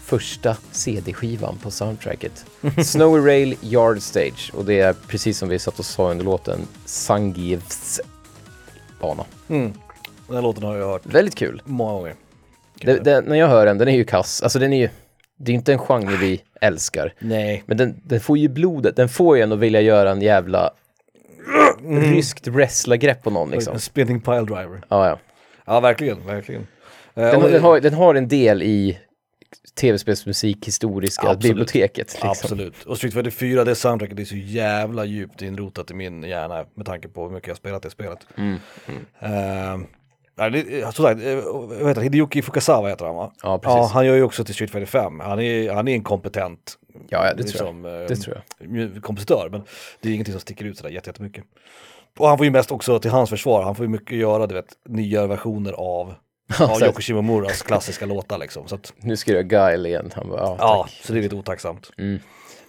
Första 0.05 0.57
CD-skivan 0.71 1.59
på 1.63 1.71
soundtracket. 1.71 2.47
Snowy 2.85 3.27
Rail 3.31 3.57
Yard 3.61 4.03
Stage. 4.03 4.53
Och 4.55 4.65
det 4.65 4.81
är 4.81 4.93
precis 4.93 5.39
som 5.39 5.49
vi 5.49 5.59
satt 5.59 5.79
och 5.79 5.85
sa 5.85 6.11
under 6.11 6.25
låten, 6.25 6.61
Sangievs 6.85 8.01
bana. 9.01 9.25
Mm. 9.49 9.73
Den 10.27 10.37
här 10.37 10.43
låten 10.43 10.63
har 10.63 10.77
jag 10.77 10.87
hört 10.89 11.07
Väldigt 11.07 11.35
kul. 11.35 11.63
många 11.65 11.93
gånger. 11.93 12.15
Det, 12.81 13.05
det, 13.05 13.21
när 13.21 13.37
jag 13.37 13.49
hör 13.49 13.67
den, 13.67 13.79
den 13.79 13.89
är 13.89 13.93
ju 13.97 14.05
kass. 14.05 14.43
Alltså 14.43 14.59
den 14.59 14.73
är 14.73 14.79
ju, 14.81 14.89
det 15.37 15.53
är 15.53 15.55
inte 15.55 15.73
en 15.73 15.79
genre 15.79 16.17
vi 16.17 16.43
älskar. 16.61 17.15
Nej. 17.19 17.63
Men 17.67 17.77
den, 17.77 18.01
den 18.05 18.21
får 18.21 18.39
ju 18.39 18.49
blodet, 18.49 18.97
den 18.97 19.09
får 19.09 19.37
ju 19.37 19.43
en 19.43 19.53
att 19.53 19.59
vilja 19.59 19.81
göra 19.81 20.11
en 20.11 20.23
jävla 20.23 20.71
ryskt 21.83 22.47
wrestlargrepp 22.49 23.23
på 23.23 23.31
någon 23.31 23.51
liksom. 23.51 23.75
En 23.75 23.81
spinning 23.81 24.21
pile 24.21 24.41
driver. 24.41 24.85
Ja, 24.89 25.09
ja. 25.09 25.19
Ja, 25.67 25.81
verkligen, 25.81 26.27
verkligen. 26.27 26.63
Eh, 27.15 27.31
Den, 27.31 27.41
den, 27.41 27.63
har, 27.63 27.81
den 27.81 27.95
har 27.95 28.15
en 28.15 28.29
del 28.29 28.63
i 28.63 28.99
tv-spelsmusik 29.81 30.67
historiska 30.67 31.23
Absolut. 31.23 31.43
biblioteket. 31.43 32.13
Liksom. 32.13 32.29
Absolut. 32.29 32.83
Och 32.83 32.97
Street 32.97 33.15
Fighter 33.15 33.31
4, 33.31 33.65
det 33.65 33.75
soundtracket 33.75 34.19
är 34.19 34.25
så 34.25 34.37
jävla 34.37 35.05
djupt 35.05 35.43
inrotat 35.43 35.91
i 35.91 35.95
min 35.95 36.23
hjärna 36.23 36.65
med 36.75 36.87
tanke 36.87 37.09
på 37.09 37.25
hur 37.25 37.31
mycket 37.35 37.49
jag 37.49 37.57
spelat 37.57 37.83
det 37.83 37.91
spelet. 37.91 38.19
Mm, 38.37 38.55
Eh, 39.19 39.79
nej, 40.37 40.51
det, 40.51 40.95
som 40.95 41.05
sagt, 41.05 41.23
eh, 41.23 41.37
vad 41.81 41.89
heter? 41.89 42.01
Hideyuki 42.03 42.43
Fukasawa 42.43 42.89
heter 42.89 43.05
han 43.07 43.15
va? 43.15 43.33
Ja, 43.43 43.59
precis. 43.59 43.77
Ja, 43.77 43.91
han 43.93 44.07
gör 44.07 44.15
ju 44.15 44.23
också 44.23 44.45
till 44.45 44.55
Street 44.55 44.71
Fighter 44.71 44.87
5. 44.87 45.21
Han 45.21 45.41
är, 45.41 45.73
han 45.73 45.89
är 45.89 45.95
en 45.95 46.03
kompetent 46.03 46.79
Ja, 47.09 47.27
ja, 47.27 47.35
det 47.35 47.43
tror 47.43 47.45
liksom, 47.47 47.85
jag. 47.85 48.03
eh, 48.03 48.09
Det 48.09 48.17
tror 48.17 48.43
mu- 48.61 49.01
kompositör, 49.01 49.49
men 49.53 49.63
det 50.01 50.09
är 50.09 50.13
ingenting 50.13 50.33
som 50.33 50.41
sticker 50.41 50.65
ut 50.65 50.77
sådär 50.79 50.91
jätte- 50.91 51.11
jättemycket. 51.11 51.45
Och 52.19 52.29
han 52.29 52.39
får 52.39 52.45
ju 52.45 52.51
mest 52.51 52.73
också 52.73 52.99
till 52.99 53.11
hans 53.11 53.31
försvar, 53.31 53.63
han 53.63 53.75
får 53.75 53.85
ju 53.87 53.91
mycket 53.91 54.17
göra, 54.19 54.47
du 54.47 54.55
vet, 54.55 54.73
nya 54.89 55.27
versioner 55.27 55.73
av, 55.73 56.15
så- 56.53 56.85
Yoko 56.87 57.01
Shimomuras 57.01 57.63
klassiska 57.63 58.07
låtar 58.07 58.39
liksom. 58.39 58.69
Så 58.69 58.75
att, 58.75 58.93
Nu 58.97 59.17
ska 59.17 59.33
jag 59.33 59.49
Guile 59.49 59.89
igen. 59.89 60.11
Han 60.15 60.29
bara, 60.29 60.41
ja, 60.41 60.57
Ja, 60.59 60.89
så 61.03 61.13
det 61.13 61.19
är 61.19 61.23
lite 61.23 61.35
otacksamt. 61.37 61.91
Mm. 61.99 62.19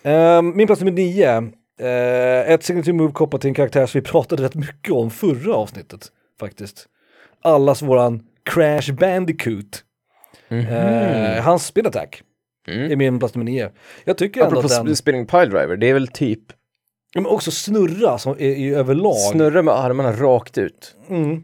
Ehm, 0.04 0.58
min 0.58 0.68
plats 0.68 0.82
nummer 0.82 0.92
nio. 0.92 1.52
Uh, 1.82 2.52
ett 2.52 2.64
signature 2.64 2.94
move 2.94 3.12
kopplat 3.14 3.42
till 3.42 3.48
en 3.48 3.54
karaktär 3.54 3.86
som 3.86 4.02
vi 4.02 4.08
pratade 4.12 4.44
rätt 4.44 4.56
mycket 4.56 4.94
om 4.94 5.12
förra 5.12 5.56
avsnittet 5.56 6.08
faktiskt. 6.40 6.86
Allas 7.42 7.82
våran 7.82 8.24
Crash 8.44 8.94
Bandicoot. 9.00 9.84
Eh, 10.50 11.44
hans 11.44 11.66
spin 11.66 11.88
attack 11.88 12.22
Mm. 12.68 12.92
är 12.92 12.96
min 12.96 13.20
plats 13.20 13.36
nummer 13.36 13.52
nio. 13.52 13.72
Jag 14.06 14.18
tycker 14.18 14.42
ändå 14.42 14.48
Apropå 14.60 14.66
att 14.74 14.86
den, 14.86 14.88
sp- 14.94 14.96
spinning 14.96 15.25
pile 15.28 15.46
driver, 15.46 15.78
det 15.78 15.90
är 15.90 15.94
väl 15.94 16.08
typ 16.08 16.40
Ja, 17.15 17.22
men 17.22 17.31
också 17.31 17.51
snurra 17.51 18.17
som 18.17 18.31
är, 18.31 18.41
är 18.41 18.77
överlag. 18.77 19.15
snurra 19.15 19.62
med 19.62 19.74
armarna 19.74 20.12
rakt 20.12 20.57
ut. 20.57 20.95
Mm. 21.10 21.41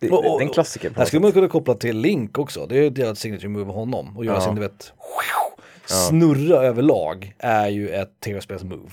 Det, 0.00 0.10
Och- 0.10 0.18
och- 0.32 0.38
det 0.38 0.44
är 0.44 0.48
en 0.48 0.52
klassiker. 0.52 0.90
På 0.90 0.98
Här 1.00 1.06
skulle 1.06 1.22
man 1.22 1.32
kunna 1.32 1.48
koppla 1.48 1.74
till 1.74 1.96
Link 1.98 2.38
också. 2.38 2.66
Det 2.66 2.78
är 2.78 2.90
ju 2.98 3.10
ett 3.10 3.18
signature 3.18 3.48
move 3.48 3.64
med 3.64 3.74
honom. 3.74 4.16
Och 4.16 4.24
göra 4.24 4.36
Ja. 4.36 4.40
sin, 4.40 4.54
du 4.54 4.60
vet, 4.60 4.92
snurra 5.86 6.56
överlag 6.62 7.34
är 7.38 7.68
ju 7.68 7.88
ett 7.88 8.20
tv-spels 8.24 8.62
move. 8.62 8.90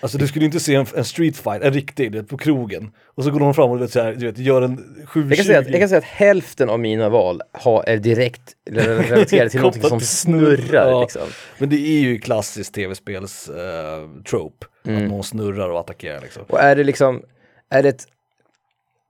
Alltså 0.00 0.18
du 0.18 0.26
skulle 0.28 0.44
inte 0.44 0.60
se 0.60 0.74
en, 0.74 0.86
en 0.96 1.04
street 1.04 1.36
fight, 1.36 1.62
en 1.62 1.72
riktig, 1.72 2.12
vet, 2.12 2.28
på 2.28 2.36
krogen. 2.36 2.90
Och 3.14 3.24
så 3.24 3.30
går 3.30 3.40
någon 3.40 3.54
fram 3.54 3.70
och 3.70 3.80
vet, 3.82 3.92
så 3.92 4.00
här, 4.00 4.12
du 4.14 4.26
vet, 4.26 4.38
gör 4.38 4.62
en 4.62 4.76
720. 5.06 5.28
Jag 5.28 5.36
kan, 5.36 5.44
säga 5.46 5.58
att, 5.58 5.70
jag 5.70 5.80
kan 5.80 5.88
säga 5.88 5.98
att 5.98 6.04
hälften 6.04 6.70
av 6.70 6.80
mina 6.80 7.08
val 7.08 7.40
har, 7.52 7.82
är 7.84 7.96
direkt 7.96 8.42
relaterade 8.70 9.50
till 9.50 9.60
något 9.60 9.84
som 9.88 10.00
snurrar. 10.00 10.90
ja. 10.90 11.00
Liksom. 11.00 11.22
Men 11.58 11.68
det 11.68 11.76
är 11.76 12.00
ju 12.00 12.18
klassiskt 12.18 12.74
tv-spels 12.74 13.48
eh, 13.48 14.22
trope. 14.30 14.66
Mm. 14.86 15.04
Att 15.04 15.10
någon 15.10 15.24
snurrar 15.24 15.68
och 15.68 15.80
attackerar 15.80 16.20
liksom. 16.20 16.42
Och 16.48 16.60
är 16.60 16.76
det 16.76 16.84
liksom, 16.84 17.22
är 17.70 17.82
det 17.82 17.88
ett 17.88 18.06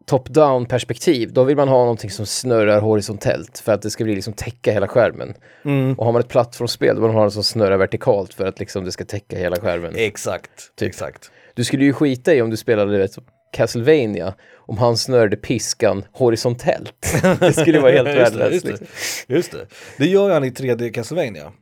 top-down 0.07 0.67
perspektiv, 0.67 1.33
då 1.33 1.45
vill 1.45 1.57
man 1.57 1.69
ha 1.69 1.79
någonting 1.79 2.11
som 2.11 2.27
snurrar 2.27 2.81
horisontellt 2.81 3.59
för 3.59 3.73
att 3.73 3.83
det 3.83 3.91
ska 3.91 4.05
bli 4.05 4.15
liksom 4.15 4.33
täcka 4.33 4.73
hela 4.73 4.89
skärmen. 4.89 5.35
Mm. 5.65 5.95
Och 5.95 6.05
har 6.05 6.13
man 6.13 6.21
ett 6.23 6.29
plattformsspel, 6.29 6.95
då 6.97 7.03
vill 7.03 7.09
man 7.09 7.17
ha 7.17 7.25
något 7.25 7.33
som 7.35 7.45
snurrar 7.45 7.77
vertikalt 7.77 8.35
för 8.35 8.47
att 8.47 8.59
liksom 8.59 8.85
det 8.85 8.93
ska 8.93 9.05
täcka 9.05 9.39
hela 9.39 9.57
skärmen. 9.57 9.93
Exakt, 9.97 10.77
Typ. 10.77 10.89
exakt. 10.89 11.31
Du 11.55 11.65
skulle 11.65 11.85
ju 11.85 11.93
skita 11.93 12.35
i 12.35 12.43
om 12.43 12.51
du 12.51 12.57
spelade 12.57 12.99
vet, 12.99 13.19
Castlevania 13.53 14.35
om 14.57 14.79
han 14.79 14.97
snörde 14.97 15.37
piskan 15.37 16.05
horisontellt. 16.13 17.15
Det 17.41 17.53
skulle 17.53 17.81
vara 17.81 17.93
helt 17.93 18.09
Just 18.09 18.19
värdelöst. 18.21 18.53
just, 18.53 18.67
Liksom. 18.67 18.87
det. 19.29 19.35
just 19.35 19.53
det. 19.53 19.67
Det 19.99 20.07
gör 20.07 20.31
han 20.31 20.45
i 20.45 20.51
3D 20.51 20.93
Castlevania. 20.93 21.53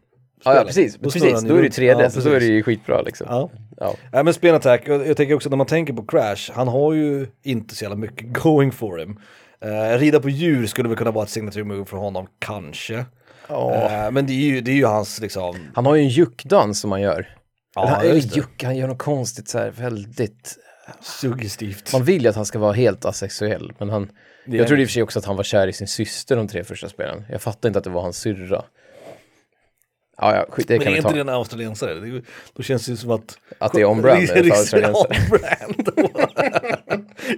Ja, 0.45 0.55
ja, 0.55 0.65
precis. 0.65 0.95
Då 0.97 1.11
precis. 1.11 1.23
Då 1.23 1.29
är 1.39 1.43
det 1.43 1.49
ju 1.49 1.63
runt. 1.63 1.79
3D, 1.79 2.03
Ja, 2.03 2.11
så 2.11 2.21
då 2.21 2.29
är 2.29 2.33
det 2.33 2.39
precis. 2.39 2.51
ju 2.51 2.63
skitbra 2.63 3.03
liksom. 3.03 3.27
Ja. 3.31 3.51
Ja. 3.77 3.95
Nej 4.13 4.25
men 4.25 4.35
Spin 4.35 4.55
Attack, 4.55 4.83
jag, 4.87 5.07
jag 5.09 5.17
tänker 5.17 5.35
också 5.35 5.49
när 5.51 5.57
man 5.57 5.67
tänker 5.67 5.93
på 5.93 6.03
Crash, 6.07 6.53
han 6.53 6.69
har 6.69 6.93
ju 6.93 7.27
inte 7.43 7.75
så 7.75 7.85
jävla 7.85 7.97
mycket 7.97 8.33
going 8.43 8.73
for 8.73 8.99
him. 8.99 9.19
Uh, 9.65 9.99
rida 9.99 10.21
på 10.21 10.29
djur 10.31 10.67
skulle 10.67 10.89
väl 10.89 10.99
kunna 10.99 11.11
vara 11.11 11.25
ett 11.25 11.31
signature 11.31 11.65
move 11.65 11.85
för 11.85 11.97
honom, 11.97 12.27
kanske. 12.39 13.05
Ja. 13.49 13.75
Eh, 13.75 14.11
men 14.11 14.27
det 14.27 14.33
är, 14.33 14.37
ju, 14.37 14.61
det 14.61 14.71
är 14.71 14.75
ju 14.75 14.85
hans 14.85 15.21
liksom, 15.21 15.57
Han 15.75 15.87
har 15.87 15.95
ju 15.95 16.03
en 16.03 16.09
juckdans 16.09 16.81
som 16.81 16.93
han 16.93 17.01
gör. 17.01 17.37
Ja, 17.75 17.87
han- 17.87 18.01
eller 18.07 18.37
juck, 18.37 18.63
han 18.65 18.77
gör 18.77 18.89
något 18.89 18.99
konstigt 18.99 19.49
så 19.49 19.59
här 19.59 19.71
väldigt... 19.71 20.57
suggestivt. 21.01 21.93
Man 21.93 22.05
vill 22.05 22.23
ju 22.23 22.29
att 22.29 22.37
han 22.37 22.47
ska 22.47 22.59
vara 22.59 22.73
helt 22.73 23.05
asexuell, 23.05 23.73
men 23.79 23.91
han... 23.91 24.11
Det 24.47 24.57
jag 24.57 24.67
trodde 24.67 24.83
i 24.83 24.85
och 24.85 24.89
för 24.89 24.93
sig 24.93 25.03
också 25.03 25.19
att 25.19 25.25
han 25.25 25.37
var 25.37 25.45
kär 25.45 25.67
i 25.69 25.73
sin 25.73 25.89
syster 25.89 26.37
de 26.37 26.49
tre 26.49 26.65
första 26.65 26.89
spelen. 26.89 27.25
Jag 27.31 27.43
fattar 27.43 27.69
inte 27.69 27.79
att 27.79 27.85
det 27.85 27.91
var 27.91 28.03
hans 28.03 28.17
syrra. 28.19 28.63
Ja, 30.21 30.37
ja, 30.37 30.47
skit, 30.49 30.69
det 30.69 30.75
Men 30.75 30.85
kan 30.85 30.89
är 30.89 30.93
vi 30.93 30.99
inte 30.99 31.15
det 31.15 31.21
en 31.21 31.29
australiensare? 31.29 31.95
Det, 31.95 32.23
då 32.57 32.63
känns 32.63 32.87
det 32.87 32.91
ju 32.91 32.97
som 32.97 33.11
att... 33.11 33.39
Att 33.59 33.73
det 33.73 33.81
är 33.81 33.85
on-brand 33.85 34.21
australiensare. 34.21 34.93
on-brand. 34.93 35.89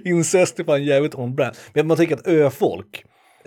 Incest 0.05 0.59
är 0.59 0.63
fan 0.63 0.83
jävligt 0.83 1.15
on-brand. 1.15 1.55
Men 1.73 1.87
man 1.87 1.97
tänker 1.97 2.15
att 2.15 2.27
öfolk, 2.27 3.05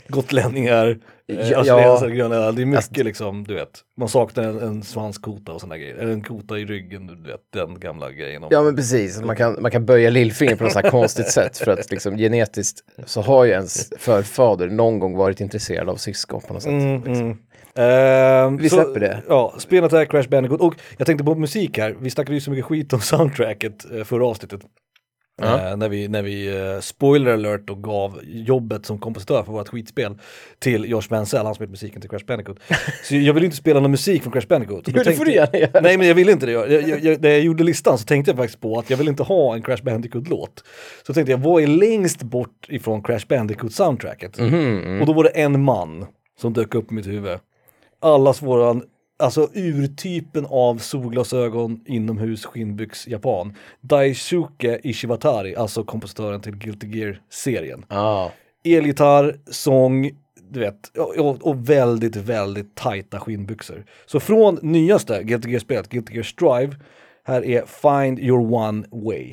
gotlänningar, 0.08 0.98
Ja, 1.28 1.34
eh, 1.34 1.58
australiensare, 1.58 2.10
grönländare, 2.10 2.52
det 2.52 2.62
är 2.62 2.66
mycket 2.66 3.04
liksom, 3.04 3.44
du 3.44 3.54
vet. 3.54 3.80
Man 3.96 4.08
saknar 4.08 4.44
en, 4.44 4.58
en 4.58 4.82
svanskota 4.82 5.52
och 5.52 5.60
sådana 5.60 5.78
grejer. 5.78 5.94
Eller 5.94 6.12
en 6.12 6.22
kota 6.22 6.58
i 6.58 6.64
ryggen, 6.64 7.06
du 7.06 7.30
vet, 7.30 7.40
den 7.52 7.80
gamla 7.80 8.10
grejen. 8.10 8.44
Ja 8.50 8.62
men 8.62 8.76
precis, 8.76 9.20
man 9.20 9.36
kan, 9.36 9.62
man 9.62 9.70
kan 9.70 9.86
böja 9.86 10.10
lillfingret 10.10 10.58
på 10.58 10.64
något 10.64 10.72
så 10.72 10.80
här 10.80 10.90
konstigt 10.90 11.30
sätt 11.30 11.58
för 11.58 11.70
att 11.70 11.90
liksom 11.90 12.16
genetiskt 12.16 12.78
så 13.06 13.20
har 13.20 13.44
ju 13.44 13.50
ens 13.50 13.92
förfader 13.98 14.68
någon 14.68 14.98
gång 14.98 15.16
varit 15.16 15.40
intresserad 15.40 15.88
av 15.88 15.96
syskon 15.96 16.40
på 16.40 16.52
något 16.52 16.62
sätt. 16.62 16.72
Mm, 16.72 17.02
mm. 17.02 17.38
Ehm, 17.76 18.56
Vi 18.56 18.68
så- 18.68 18.76
släpper 18.76 19.00
det. 19.00 19.22
Ja, 19.28 19.54
Spin 19.58 19.84
Attack, 19.84 20.10
Crash 20.10 20.28
Bandicoot. 20.28 20.60
Och 20.60 20.74
jag 20.98 21.06
tänkte 21.06 21.24
på 21.24 21.34
musik 21.34 21.78
här, 21.78 21.96
vi 22.00 22.10
snackade 22.10 22.34
ju 22.34 22.40
så 22.40 22.50
mycket 22.50 22.64
skit 22.64 22.92
om 22.92 23.00
soundtracket 23.10 23.92
eh, 23.94 24.04
förra 24.04 24.26
avsnittet. 24.26 24.60
Ja. 25.42 25.70
Eh, 25.70 25.76
när 25.76 25.88
vi, 25.88 26.08
när 26.08 26.22
vi 26.22 26.56
eh, 26.74 26.80
spoiler 26.80 27.32
alert 27.32 27.70
och 27.70 27.82
gav 27.82 28.20
jobbet 28.24 28.86
som 28.86 28.98
kompositör 28.98 29.42
för 29.42 29.52
vårt 29.52 29.68
skitspel 29.68 30.18
till 30.58 30.84
Josh 30.90 31.02
Mansell, 31.10 31.46
han 31.46 31.54
som 31.54 31.62
heter 31.62 31.70
musiken 31.70 32.00
till 32.00 32.10
Crash 32.10 32.24
Bandicoot. 32.26 32.58
så 33.04 33.16
jag 33.16 33.34
vill 33.34 33.44
inte 33.44 33.56
spela 33.56 33.80
någon 33.80 33.90
musik 33.90 34.22
från 34.22 34.32
Crash 34.32 34.46
Bandicoot. 34.48 34.84
Jo, 34.88 35.02
det 35.04 35.12
får 35.12 35.24
du 35.24 35.32
gärna 35.32 35.58
göra. 35.58 35.80
Nej 35.80 35.98
men 35.98 36.06
jag 36.08 36.14
ville 36.14 36.32
inte 36.32 36.46
det. 36.46 36.52
Jag, 36.52 36.70
jag, 36.72 37.04
jag, 37.04 37.20
när 37.22 37.28
jag 37.30 37.40
gjorde 37.40 37.64
listan 37.64 37.98
så 37.98 38.04
tänkte 38.04 38.30
jag 38.30 38.38
faktiskt 38.38 38.60
på 38.60 38.78
att 38.78 38.90
jag 38.90 38.96
vill 38.96 39.08
inte 39.08 39.22
ha 39.22 39.54
en 39.54 39.62
Crash 39.62 39.82
Bandicoot-låt. 39.82 40.64
Så 41.06 41.14
tänkte 41.14 41.30
jag, 41.30 41.38
vad 41.38 41.62
är 41.62 41.66
längst 41.66 42.22
bort 42.22 42.66
ifrån 42.68 43.02
Crash 43.02 43.26
Bandicoot-soundtracket? 43.28 44.38
Mhm, 44.40 45.00
Och 45.00 45.06
då 45.06 45.12
var 45.12 45.24
det 45.24 45.30
en 45.30 45.62
man 45.64 46.06
som 46.40 46.52
dök 46.52 46.74
upp 46.74 46.90
i 46.92 46.94
mitt 46.94 47.06
huvud. 47.06 47.38
Allas 48.00 48.42
våran, 48.42 48.82
alltså 49.18 49.48
urtypen 49.54 50.46
av 50.50 50.78
solglasögon, 50.78 51.80
inomhus, 51.86 52.44
skinnbyx, 52.44 53.08
japan. 53.08 53.54
Daisuke 53.80 54.80
Ishiwatari, 54.84 55.56
alltså 55.56 55.84
kompositören 55.84 56.40
till 56.40 56.56
Guilty 56.56 56.86
Gear-serien. 56.98 57.84
Ja. 57.88 58.32
Elgitarr, 58.64 59.36
sång, 59.50 60.10
du 60.50 60.60
vet, 60.60 60.96
och, 60.98 61.16
och- 61.16 61.46
och 61.46 61.68
väldigt, 61.70 62.16
väldigt 62.16 62.74
tajta 62.74 63.20
skinnbyxor. 63.20 63.84
Så 64.06 64.20
från 64.20 64.58
nyaste 64.62 65.22
Guilty 65.22 65.50
Gear-spelet, 65.50 65.88
Guilty 65.88 66.14
Gear 66.14 66.22
Strive, 66.24 66.76
här 67.24 67.44
är 67.44 67.64
Find 67.66 68.18
Your 68.18 68.52
One 68.54 68.84
Way. 68.90 69.32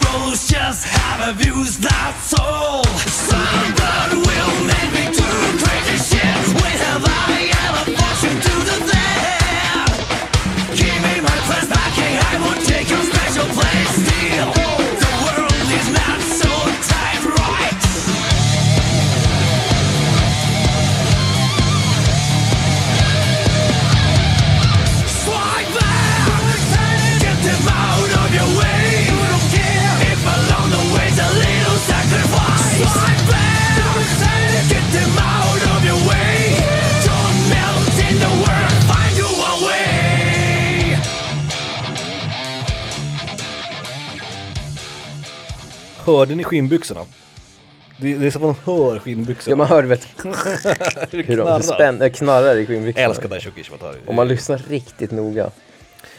Both 0.00 0.48
just 0.48 0.86
have 0.86 1.28
a 1.28 1.32
views, 1.32 1.78
that's 1.78 2.34
all. 2.38 2.84
Someone 2.84 4.10
will 4.26 4.54
make 4.70 4.90
me 4.96 5.04
do 5.16 5.28
crazy 5.62 5.96
shit. 6.08 6.42
When 6.60 6.76
have 6.86 7.04
I 7.04 7.50
ever 7.64 7.84
forced 7.96 8.22
you 8.24 8.34
to 8.46 8.84
do 8.84 8.87
Hörde 46.08 46.34
ni 46.34 46.44
skinnbyxorna? 46.44 47.00
Det, 48.00 48.14
det 48.14 48.26
är 48.26 48.30
som 48.30 48.44
att 48.44 48.66
man 48.66 48.76
hör 48.76 48.98
skinnbyxorna. 48.98 49.52
Ja, 49.52 49.56
man 49.56 49.66
hör 49.66 49.82
vet, 49.82 50.08
hur 51.10 51.22
hur 51.22 51.36
de 51.36 51.62
spänn, 51.62 52.02
äh, 52.02 52.12
knarrar 52.12 52.56
i 52.56 52.66
skinnbyxorna. 52.66 53.06
Älskar 53.06 53.28
Daishoki 53.28 53.62
Shibatari. 53.62 53.98
Om 54.06 54.16
man 54.16 54.28
lyssnar 54.28 54.58
riktigt 54.58 55.10
noga. 55.10 55.50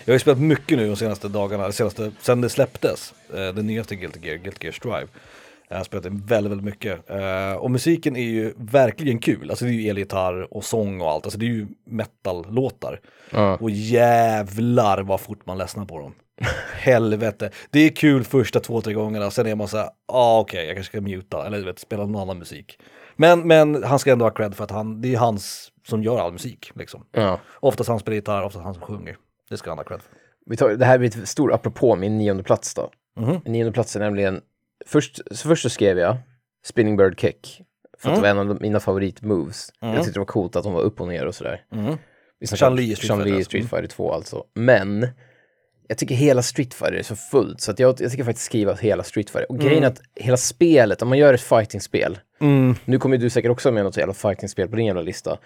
Jag 0.05 0.11
har 0.11 0.15
ju 0.15 0.19
spelat 0.19 0.39
mycket 0.39 0.77
nu 0.77 0.87
de 0.87 0.95
senaste 0.95 1.27
dagarna, 1.27 1.71
senaste, 1.71 2.11
sen 2.21 2.41
det 2.41 2.49
släpptes, 2.49 3.13
eh, 3.33 3.53
det 3.53 3.61
nyaste 3.61 3.95
Guilty 3.95 4.19
Gear, 4.27 4.37
Guilty 4.37 4.65
Gear 4.65 4.73
Strive. 4.73 5.07
Jag 5.69 5.77
har 5.77 5.83
spelat 5.83 6.03
det 6.03 6.09
väldigt, 6.09 6.51
väldigt 6.51 6.65
mycket. 6.65 7.09
Eh, 7.09 7.53
och 7.53 7.71
musiken 7.71 8.15
är 8.15 8.29
ju 8.29 8.53
verkligen 8.57 9.19
kul, 9.19 9.49
alltså 9.49 9.65
det 9.65 9.71
är 9.71 9.73
ju 9.73 9.89
elgitarr 9.89 10.53
och 10.53 10.63
sång 10.63 11.01
och 11.01 11.09
allt, 11.09 11.25
alltså 11.25 11.39
det 11.39 11.45
är 11.45 11.47
ju 11.47 11.67
metal-låtar. 11.85 12.99
Ja. 13.31 13.57
Och 13.61 13.69
jävlar 13.71 15.01
vad 15.01 15.21
fort 15.21 15.45
man 15.45 15.57
ledsnar 15.57 15.85
på 15.85 15.99
dem. 15.99 16.13
Helvete. 16.73 17.51
Det 17.69 17.79
är 17.79 17.89
kul 17.89 18.23
första 18.23 18.59
två, 18.59 18.81
tre 18.81 18.93
gångerna, 18.93 19.31
sen 19.31 19.47
är 19.47 19.55
man 19.55 19.67
så 19.67 19.77
här, 19.77 19.89
ah, 20.07 20.39
okej, 20.39 20.65
jag 20.65 20.75
kanske 20.75 20.91
ska 20.91 21.01
muta, 21.01 21.47
eller 21.47 21.57
du 21.57 21.63
vet, 21.65 21.79
spela 21.79 22.05
någon 22.05 22.21
annan 22.21 22.39
musik. 22.39 22.79
Men, 23.15 23.47
men 23.47 23.83
han 23.83 23.99
ska 23.99 24.11
ändå 24.11 24.25
ha 24.25 24.29
cred 24.31 24.55
för 24.55 24.63
att 24.63 24.71
han, 24.71 25.01
det 25.01 25.13
är 25.13 25.17
hans 25.17 25.71
som 25.87 26.03
gör 26.03 26.19
all 26.19 26.31
musik, 26.33 26.71
liksom. 26.75 27.05
Ja. 27.11 27.39
Oftast 27.59 27.89
han 27.89 27.99
spelar 27.99 28.15
gitarr, 28.15 28.43
oftast 28.43 28.63
han 28.65 28.73
som 28.73 28.83
sjunger. 28.83 29.17
Det 29.49 29.57
ska 29.57 29.71
han 29.71 29.77
ha 29.77 29.85
cred 29.85 30.01
för. 30.01 30.11
Vi 30.45 30.57
tar, 30.57 30.69
det 30.69 30.85
här 30.85 30.97
blir 30.97 31.09
ett 31.21 31.29
stor 31.29 31.53
apropå 31.53 31.95
min 31.95 32.17
nionde 32.17 32.43
plats 32.43 32.73
då. 32.73 32.91
Mhm. 33.19 33.39
Min 33.43 33.53
nionde 33.53 33.71
plats 33.71 33.95
är 33.95 33.99
nämligen, 33.99 34.41
först 34.85 35.19
så, 35.31 35.47
först 35.47 35.63
så 35.63 35.69
skrev 35.69 35.97
jag 35.97 36.17
Spinning 36.65 36.97
Bird 36.97 37.19
Kick. 37.19 37.61
För 37.99 38.09
att 38.09 38.17
Mm. 38.17 38.23
det 38.33 38.33
var 38.35 38.41
en 38.43 38.49
av 38.51 38.61
mina 38.61 38.79
favoritmoves. 38.79 39.69
Jag 39.79 39.95
tyckte 39.95 40.11
det 40.11 40.19
var 40.19 40.25
coolt 40.25 40.55
att 40.55 40.63
de 40.63 40.73
var 40.73 40.81
upp 40.81 41.01
och 41.01 41.07
ner 41.07 41.25
och 41.25 41.35
sådär. 41.35 41.61
Mm. 41.71 41.97
Vi 42.39 42.47
snackar 42.47 42.69
Chun-Li 42.69 42.83
i 42.91 42.95
Street. 42.95 43.45
Street 43.45 43.69
Fighter 43.69 43.87
2 43.87 44.13
alltså. 44.13 44.43
Men 44.53 45.07
jag 45.91 45.97
tycker 45.97 46.15
hela 46.15 46.41
Street 46.41 46.73
Fighter 46.73 46.93
är 46.93 47.03
så 47.03 47.15
fullt 47.15 47.61
så 47.61 47.71
att 47.71 47.79
jag, 47.79 48.01
jag 48.01 48.11
tycker 48.11 48.23
faktiskt 48.23 48.45
skriva 48.45 48.75
hela 48.75 49.03
Street 49.03 49.29
Fighter. 49.29 49.51
Och 49.51 49.59
grejen 49.59 49.83
är 49.83 49.87
att 49.87 50.01
hela 50.15 50.37
spelet, 50.37 51.01
om 51.01 51.09
man 51.09 51.17
gör 51.17 51.33
ett 51.33 51.41
fighting-spel, 51.41 52.17
Mm. 52.41 52.75
nu 52.85 52.99
kommer 52.99 53.17
du 53.17 53.29
säkert 53.29 53.51
också 53.51 53.71
med 53.71 53.83
något 53.83 53.97
jävla 53.97 54.13
fighting-spel 54.13 54.67
på 54.69 54.75
din 54.75 54.85
jävla 54.85 55.01
lista. 55.01 55.37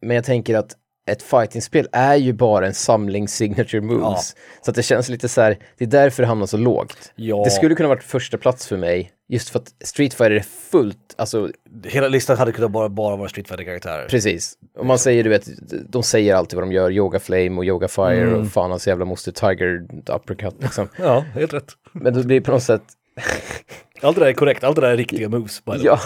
Men 0.00 0.14
jag 0.16 0.24
tänker 0.24 0.54
att 0.56 0.76
ett 1.10 1.22
fighting-spel 1.22 1.88
är 1.92 2.16
ju 2.16 2.32
bara 2.32 2.66
en 2.66 2.74
samling 2.74 3.28
signature 3.28 3.80
moves. 3.80 4.36
Så 4.64 4.70
att 4.70 4.74
det 4.74 4.82
känns 4.82 5.08
lite 5.08 5.28
så 5.28 5.40
här, 5.40 5.58
det 5.78 5.84
är 5.84 5.88
därför 5.88 6.22
det 6.22 6.26
hamnar 6.26 6.46
så 6.46 6.56
lågt. 6.56 7.12
Ja. 7.16 7.42
Det 7.44 7.50
skulle 7.50 7.74
kunna 7.74 7.88
varit 7.88 8.02
första 8.04 8.38
plats 8.38 8.66
för 8.66 8.76
mig, 8.76 9.12
just 9.28 9.48
för 9.50 9.58
att 9.58 9.68
Street 9.84 10.14
Fighter 10.14 10.30
är 10.30 10.40
fullt, 10.70 11.14
alltså 11.18 11.50
Hela 11.84 12.08
listan 12.08 12.36
hade 12.36 12.52
kunnat 12.52 12.70
bara, 12.70 12.88
bara 12.88 13.16
vara 13.16 13.28
Street 13.28 13.48
Fighter-karaktärer. 13.48 14.08
Precis. 14.08 14.54
Om 14.78 14.86
man 14.86 14.98
säger, 14.98 15.24
du 15.24 15.30
vet, 15.30 15.48
de 15.88 16.02
säger 16.02 16.34
alltid 16.34 16.54
vad 16.58 16.62
de 16.68 16.72
gör, 16.72 16.90
Yoga 16.90 17.20
Flame 17.20 17.50
och 17.50 17.64
Yoga 17.64 17.88
Fire 17.88 18.20
Mm. 18.22 18.40
och 18.40 18.48
fan 18.48 18.70
hans 18.70 18.86
jävla 18.88 19.04
moster 19.04 19.32
Tiger 19.32 19.86
Uppercut 20.16 20.54
liksom. 20.62 20.88
Ja, 20.98 21.20
helt 21.34 21.52
rätt. 21.54 21.72
Men 21.92 22.14
då 22.14 22.22
blir 22.22 22.40
det 22.40 22.44
på 22.46 22.52
något 22.52 22.62
sätt, 22.62 22.82
Allt 24.02 24.16
det 24.16 24.22
där 24.24 24.28
är 24.28 24.32
korrekt, 24.32 24.64
allt 24.64 24.76
det 24.76 24.82
där 24.82 24.90
är 24.90 24.96
riktiga 24.96 25.28
moves. 25.28 25.64
By 25.64 25.72
the 25.78 25.88
way. 25.88 25.98
ja, 25.98 26.00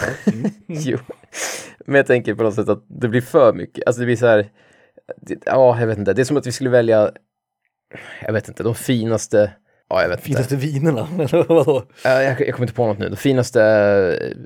jo. 0.67 0.97
Men 1.85 1.95
jag 1.95 2.07
tänker 2.07 2.35
på 2.35 2.43
något 2.43 2.55
sätt 2.55 2.69
att 2.69 2.83
det 2.87 3.07
blir 3.07 3.21
för 3.21 3.53
mycket, 3.53 3.83
alltså 3.87 3.99
det 3.99 4.05
blir 4.05 4.15
så 4.15 4.25
här, 4.27 4.37
det, 4.37 4.47
ja, 5.45 5.79
jag 5.79 5.87
vet 5.87 5.97
inte, 5.97 6.13
det 6.13 6.21
är 6.21 6.25
som 6.25 6.37
att 6.37 6.47
vi 6.47 6.51
skulle 6.51 6.69
välja, 6.69 7.11
jag 8.25 8.33
vet 8.33 8.47
inte, 8.47 8.63
de 8.63 8.75
finaste, 8.75 9.51
ja, 9.89 10.01
jag 10.01 10.09
vet 10.09 10.17
inte. 10.19 10.27
Finaste 10.27 10.55
vinerna, 10.55 11.07
eller 11.19 11.43
vadå? 11.43 11.83
Ja, 12.03 12.23
jag, 12.23 12.41
jag 12.41 12.53
kommer 12.53 12.65
inte 12.65 12.73
på 12.73 12.87
något 12.87 12.99
nu, 12.99 13.09
de 13.09 13.15
finaste 13.15 13.61
eh, 14.21 14.37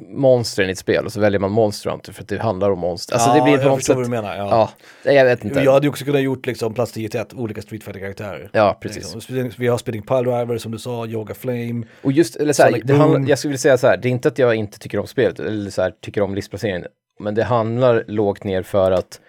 monstren 0.00 0.68
i 0.68 0.72
ett 0.72 0.78
spel 0.78 1.04
och 1.04 1.12
så 1.12 1.20
väljer 1.20 1.40
man 1.40 1.50
Monster 1.50 1.90
Hunter 1.90 2.12
för 2.12 2.22
att 2.22 2.28
det 2.28 2.38
handlar 2.38 2.70
om 2.70 2.78
monster. 2.78 3.14
Alltså 3.14 3.30
det 3.32 3.38
Ja, 3.38 3.44
blir 3.44 3.56
på 3.56 3.62
jag 3.62 3.68
något 3.68 3.78
förstår 3.78 3.94
sätt, 3.94 3.96
vad 3.96 4.06
du 4.06 4.10
menar. 4.10 4.36
Ja. 4.36 4.70
ja, 5.04 5.12
jag 5.12 5.24
vet 5.24 5.44
inte. 5.44 5.60
Jag 5.60 5.72
hade 5.72 5.86
ju 5.86 5.90
också 5.90 6.04
kunnat 6.04 6.22
gjort 6.22 6.46
liksom 6.46 6.74
plats 6.74 6.92
10 6.92 7.08
till 7.08 7.20
1, 7.20 7.34
olika 7.34 7.62
Street 7.62 7.84
Fighter-karaktärer. 7.84 8.50
Ja, 8.52 8.78
precis. 8.80 9.14
Liksom. 9.14 9.50
Vi 9.58 9.66
har 9.66 9.78
Spinning 9.78 10.02
Pile 10.02 10.22
Driver 10.22 10.58
som 10.58 10.72
du 10.72 10.78
sa, 10.78 11.06
Yoga 11.06 11.34
Flame. 11.34 11.86
Och 12.02 12.12
just, 12.12 12.36
eller 12.36 12.52
så 12.52 12.62
här, 12.62 12.80
det 12.84 12.94
handlar, 12.94 13.28
jag 13.28 13.38
skulle 13.38 13.48
vilja 13.50 13.58
säga 13.58 13.78
så 13.78 13.86
här, 13.86 13.96
det 13.96 14.08
är 14.08 14.10
inte 14.10 14.28
att 14.28 14.38
jag 14.38 14.54
inte 14.54 14.78
tycker 14.78 14.98
om 14.98 15.06
spelet, 15.06 15.40
eller 15.40 15.70
så 15.70 15.82
här, 15.82 15.92
tycker 16.02 16.20
om 16.20 16.34
listplaceringen, 16.34 16.84
men 17.18 17.34
det 17.34 17.44
handlar 17.44 18.04
lågt 18.08 18.44
ner 18.44 18.62
för 18.62 18.90
att, 18.92 19.20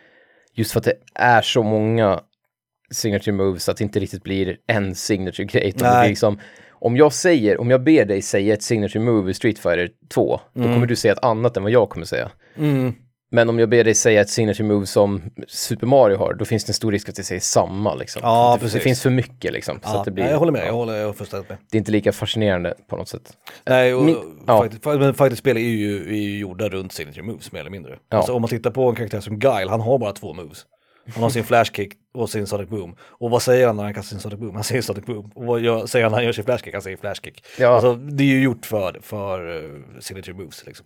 just 0.54 0.72
för 0.72 0.80
att 0.80 0.84
det 0.84 0.98
är 1.16 1.42
så 1.42 1.64
många 1.64 2.20
signature 2.92 3.32
moves, 3.32 3.70
att 3.70 3.78
det 3.78 3.84
inte 3.84 4.00
riktigt 4.00 4.24
blir 4.24 4.58
en 4.68 4.96
signature 4.96 5.46
grej. 5.46 5.74
Liksom, 6.08 6.40
om 6.72 6.98
jag 6.98 7.14
säger, 7.14 7.62
om 7.62 7.72
jag 7.72 7.84
ber 7.84 8.06
dig 8.06 8.22
säga 8.22 8.54
ett 8.54 8.64
signature 8.64 9.00
move 9.00 9.32
i 9.32 9.34
Street 9.34 9.60
Fighter 9.60 9.90
2, 10.10 10.40
då 10.54 10.64
kommer 10.64 10.86
du 10.86 10.96
säga 10.96 11.14
ett 11.14 11.24
annat 11.24 11.58
än 11.58 11.64
vad 11.64 11.72
jag 11.72 11.90
kommer 11.90 12.06
säga. 12.06 12.32
Mm. 12.58 12.94
Men 13.32 13.50
om 13.50 13.60
jag 13.60 13.70
ber 13.70 13.84
dig 13.84 13.96
säga 13.96 14.22
ett 14.22 14.30
signature 14.30 14.64
move 14.68 14.86
som 14.86 15.22
Super 15.48 15.88
Mario 15.88 16.18
har, 16.18 16.34
då 16.34 16.46
finns 16.46 16.66
det 16.66 16.70
en 16.70 16.74
stor 16.74 16.92
risk 16.92 17.10
att 17.10 17.18
jag 17.18 17.26
säger 17.26 17.42
samma 17.42 17.96
liksom. 17.96 18.22
Ja, 18.26 18.52
det, 18.52 18.58
det 18.58 18.66
precis. 18.66 18.84
finns 18.84 19.02
för 19.02 19.10
mycket 19.10 19.54
liksom. 19.54 19.76
så 19.76 19.90
Ja, 19.90 20.00
att 20.00 20.06
det 20.06 20.12
blir, 20.12 20.24
nej, 20.24 20.32
jag 20.34 20.40
håller 20.40 20.52
med, 20.52 20.62
ja, 20.62 20.66
jag 20.66 20.74
håller 20.74 20.94
jag 20.96 21.16
fullständigt 21.18 21.50
med. 21.50 21.58
Det 21.72 21.78
är 21.78 21.80
inte 21.80 21.92
lika 21.92 22.12
fascinerande 22.12 22.74
på 22.88 22.98
något 22.98 23.08
sätt. 23.08 23.34
Nej, 23.66 23.96
och, 23.96 24.04
Min- 24.04 24.44
ja. 24.48 24.58
faktiskt, 24.58 24.86
men 24.86 25.14
faktiskt 25.14 25.40
spel 25.40 25.58
är 25.58 25.62
ju, 25.62 26.10
är 26.10 26.22
ju 26.22 26.40
gjorda 26.40 26.70
runt 26.70 26.92
signature 26.92 27.24
moves 27.24 27.52
mer 27.52 27.60
eller 27.60 27.72
mindre. 27.72 27.98
Ja. 28.10 28.18
Alltså 28.18 28.34
om 28.34 28.42
man 28.42 28.50
tittar 28.50 28.72
på 28.72 28.90
en 28.90 28.96
karaktär 28.96 29.20
som 29.20 29.40
Guile, 29.40 29.70
han 29.70 29.82
har 29.82 29.98
bara 29.98 30.12
två 30.12 30.34
moves. 30.34 30.66
Han 31.14 31.24
har 31.24 31.30
sin 31.30 31.44
flashkick 31.44 31.94
och 32.14 32.30
sin 32.30 32.48
sonic 32.48 32.70
boom. 32.70 32.96
Och 33.02 33.30
vad 33.30 33.42
säger 33.42 33.68
han 33.68 33.76
när 33.76 33.84
han 33.84 33.94
kastar 33.94 34.10
sin 34.10 34.20
sonic 34.20 34.40
boom? 34.40 34.56
Han 34.56 34.64
säger 34.64 34.82
sonic 34.82 35.06
boom. 35.06 35.32
Och 35.36 35.46
vad 35.46 35.60
gör, 35.60 35.86
säger 35.86 36.06
han 36.06 36.12
när 36.12 36.18
han 36.18 36.26
gör 36.26 36.32
sin 36.32 36.44
flashkick? 36.44 36.74
Han 36.74 36.82
säger 36.82 36.98
flashkick. 36.98 37.44
Ja. 37.60 37.68
Alltså 37.68 37.96
det 37.96 38.24
är 38.24 38.28
ju 38.28 38.42
gjort 38.42 38.66
för, 38.66 39.00
för 39.02 39.48
uh, 39.48 39.82
signature 40.00 40.34
moves 40.34 40.66
liksom. 40.66 40.86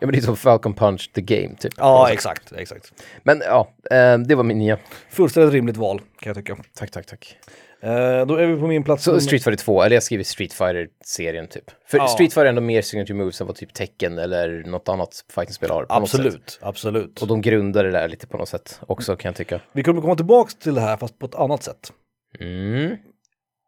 Ja 0.00 0.06
men 0.06 0.12
det 0.12 0.18
är 0.18 0.22
som 0.22 0.36
Falcon 0.36 0.74
Punch 0.74 1.10
the 1.14 1.20
Game 1.20 1.56
typ. 1.56 1.72
Ja, 1.76 2.10
exakt, 2.12 2.52
exakt. 2.52 2.92
Men 3.22 3.42
ja, 3.44 3.68
eh, 3.90 4.18
det 4.18 4.34
var 4.34 4.44
min 4.44 4.58
nia. 4.58 4.78
Fullständigt 5.10 5.52
rimligt 5.54 5.76
val 5.76 5.98
kan 5.98 6.30
jag 6.30 6.36
tycka. 6.36 6.56
Tack, 6.74 6.90
tack, 6.90 7.06
tack. 7.06 7.36
Eh, 7.82 8.26
då 8.26 8.34
är 8.34 8.46
vi 8.46 8.60
på 8.60 8.66
min 8.66 8.84
plats. 8.84 9.04
Så 9.04 9.10
nummer- 9.10 9.20
Street 9.20 9.44
Fighter 9.44 9.64
2, 9.64 9.82
eller 9.82 9.96
jag 9.96 10.02
skriver 10.02 10.24
Street 10.24 10.52
Fighter-serien 10.52 11.46
typ. 11.48 11.64
För 11.86 11.98
Ja. 11.98 12.08
Street 12.08 12.32
Fighter 12.32 12.44
är 12.44 12.48
ändå 12.48 12.60
mer 12.62 12.82
signature 12.82 13.14
moves 13.14 13.40
än 13.40 13.46
vad 13.46 13.56
typ 13.56 13.74
Tekken 13.74 14.18
eller 14.18 14.64
något 14.66 14.88
annat 14.88 15.24
fighting-spel 15.34 15.70
har. 15.70 15.84
På 15.84 16.00
Något 16.00 16.10
sätt. 16.10 16.20
Absolut, 16.20 16.58
absolut. 16.62 17.22
Och 17.22 17.28
de 17.28 17.40
grundar 17.40 17.84
det 17.84 17.90
där 17.90 18.08
lite 18.08 18.26
på 18.26 18.36
något 18.38 18.48
sätt 18.48 18.80
också 18.86 19.16
kan 19.16 19.28
jag 19.28 19.36
tycka. 19.36 19.60
Vi 19.72 19.82
kommer 19.82 20.00
komma 20.00 20.16
tillbaka 20.16 20.50
till 20.62 20.74
det 20.74 20.80
här 20.80 20.96
fast 20.96 21.18
på 21.18 21.26
ett 21.26 21.34
annat 21.34 21.62
sätt. 21.62 21.92
Mm. 22.40 22.96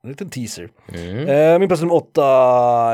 En 0.05 0.11
liten 0.11 0.31
teaser. 0.31 0.69
Mm. 0.95 1.29
Eh, 1.29 1.59
min 1.59 1.69
plats 1.69 1.83
nummer 1.83 1.95
åtta, 1.95 2.25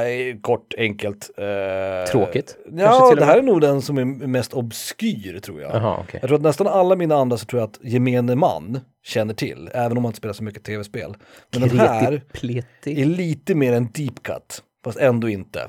är 0.09 0.42
kort, 0.42 0.75
enkelt. 0.79 1.31
Eh, 1.38 2.11
Tråkigt, 2.12 2.57
Ja, 2.73 3.14
det 3.14 3.25
här 3.25 3.35
med. 3.35 3.38
är 3.38 3.42
nog 3.42 3.61
den 3.61 3.83
som 3.83 3.99
är 3.99 4.05
mest 4.05 4.53
obskyr 4.53 5.38
tror 5.40 5.61
jag. 5.62 5.75
Jaha, 5.75 5.97
okej. 6.01 6.18
Jag 6.23 6.29
tror 6.29 6.37
att 6.37 6.42
nästan 6.42 6.66
alla 6.66 6.97
mina 6.97 7.14
andra 7.16 7.37
så 7.37 7.44
tror 7.47 7.61
jag 7.61 7.68
att 7.68 7.79
gemene 7.83 8.35
man 8.35 8.81
känner 9.05 9.35
till, 9.35 9.71
även 9.75 9.97
om 9.97 10.03
man 10.03 10.11
inte 10.11 10.16
spelar 10.18 10.33
så 10.35 10.44
mycket 10.44 10.64
tv-spel. 10.64 11.14
Men 11.53 11.68
den 11.68 11.79
här 11.79 12.23
Pleti. 12.33 13.03
är 13.03 13.07
lite 13.07 13.55
mer 13.55 13.73
en 13.73 13.88
deep 13.94 14.23
cut, 14.23 14.62
fast 14.85 14.99
ändå 14.99 15.29
inte. 15.29 15.66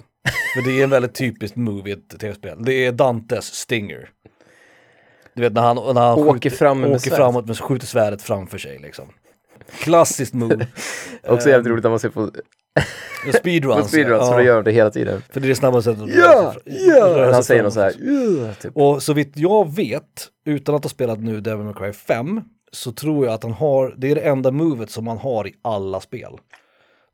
För 0.56 0.62
det 0.72 0.80
är 0.80 0.84
en 0.84 0.90
väldigt 0.90 1.14
typiskt 1.16 1.58
move 1.58 1.90
i 1.90 1.94
ett 1.94 2.20
tv-spel. 2.20 2.58
Det 2.66 2.86
är 2.86 2.92
Dantes 2.92 3.46
Stinger. 3.46 4.10
Du 5.36 5.42
vet 5.42 5.54
när 5.54 5.62
han, 5.62 5.76
när 5.76 6.02
han 6.02 6.20
Åker 6.20 6.34
skjuter, 6.34 6.50
fram 6.50 6.80
med 6.82 6.90
åker 6.90 7.00
svärd. 7.00 7.18
framåt 7.18 7.46
men 7.46 7.56
skjuter 7.56 7.88
svärdet 7.88 8.22
framför 8.22 8.58
sig 8.58 8.80
liksom. 8.80 9.06
Klassiskt 9.72 10.34
move. 10.34 10.68
Också 11.28 11.50
jävligt 11.50 11.72
roligt 11.72 11.84
när 11.84 11.90
man 11.90 12.00
ser 12.00 12.10
på, 12.10 12.32
Speedruns. 13.40 13.82
på 13.82 13.88
speedruns, 13.88 14.22
ja. 14.22 14.32
för 14.32 14.38
då 14.38 14.44
gör 14.44 14.56
de 14.56 14.64
det 14.64 14.72
hela 14.72 14.92
tiden. 14.92 15.22
För 15.30 15.40
det 15.40 15.48
är 15.48 15.50
det 15.50 15.56
snabbaste 15.56 15.92
sättet 15.92 16.04
att 16.04 16.16
röra 16.16 17.24
sig 17.26 17.34
Han 17.34 17.44
säger 17.44 17.64
något 17.64 17.74
så 17.74 17.82
här, 17.82 18.54
typ. 18.62 18.78
Och 18.78 19.04
så 19.04 19.14
vitt 19.14 19.32
jag 19.36 19.76
vet, 19.76 20.28
utan 20.46 20.76
att 20.76 20.84
ha 20.84 20.90
spelat 20.90 21.20
nu 21.20 21.42
Devil 21.42 21.66
May 21.66 21.74
Cry 21.74 21.94
5, 21.94 22.42
så 22.72 22.92
tror 22.92 23.26
jag 23.26 23.34
att 23.34 23.44
han 23.44 23.54
har, 23.54 23.94
det 23.98 24.12
är 24.12 24.16
det 24.16 24.22
enda 24.22 24.52
movet 24.52 24.90
som 24.90 25.08
han 25.08 25.18
har 25.18 25.48
i 25.48 25.54
alla 25.62 26.00
spel. 26.00 26.38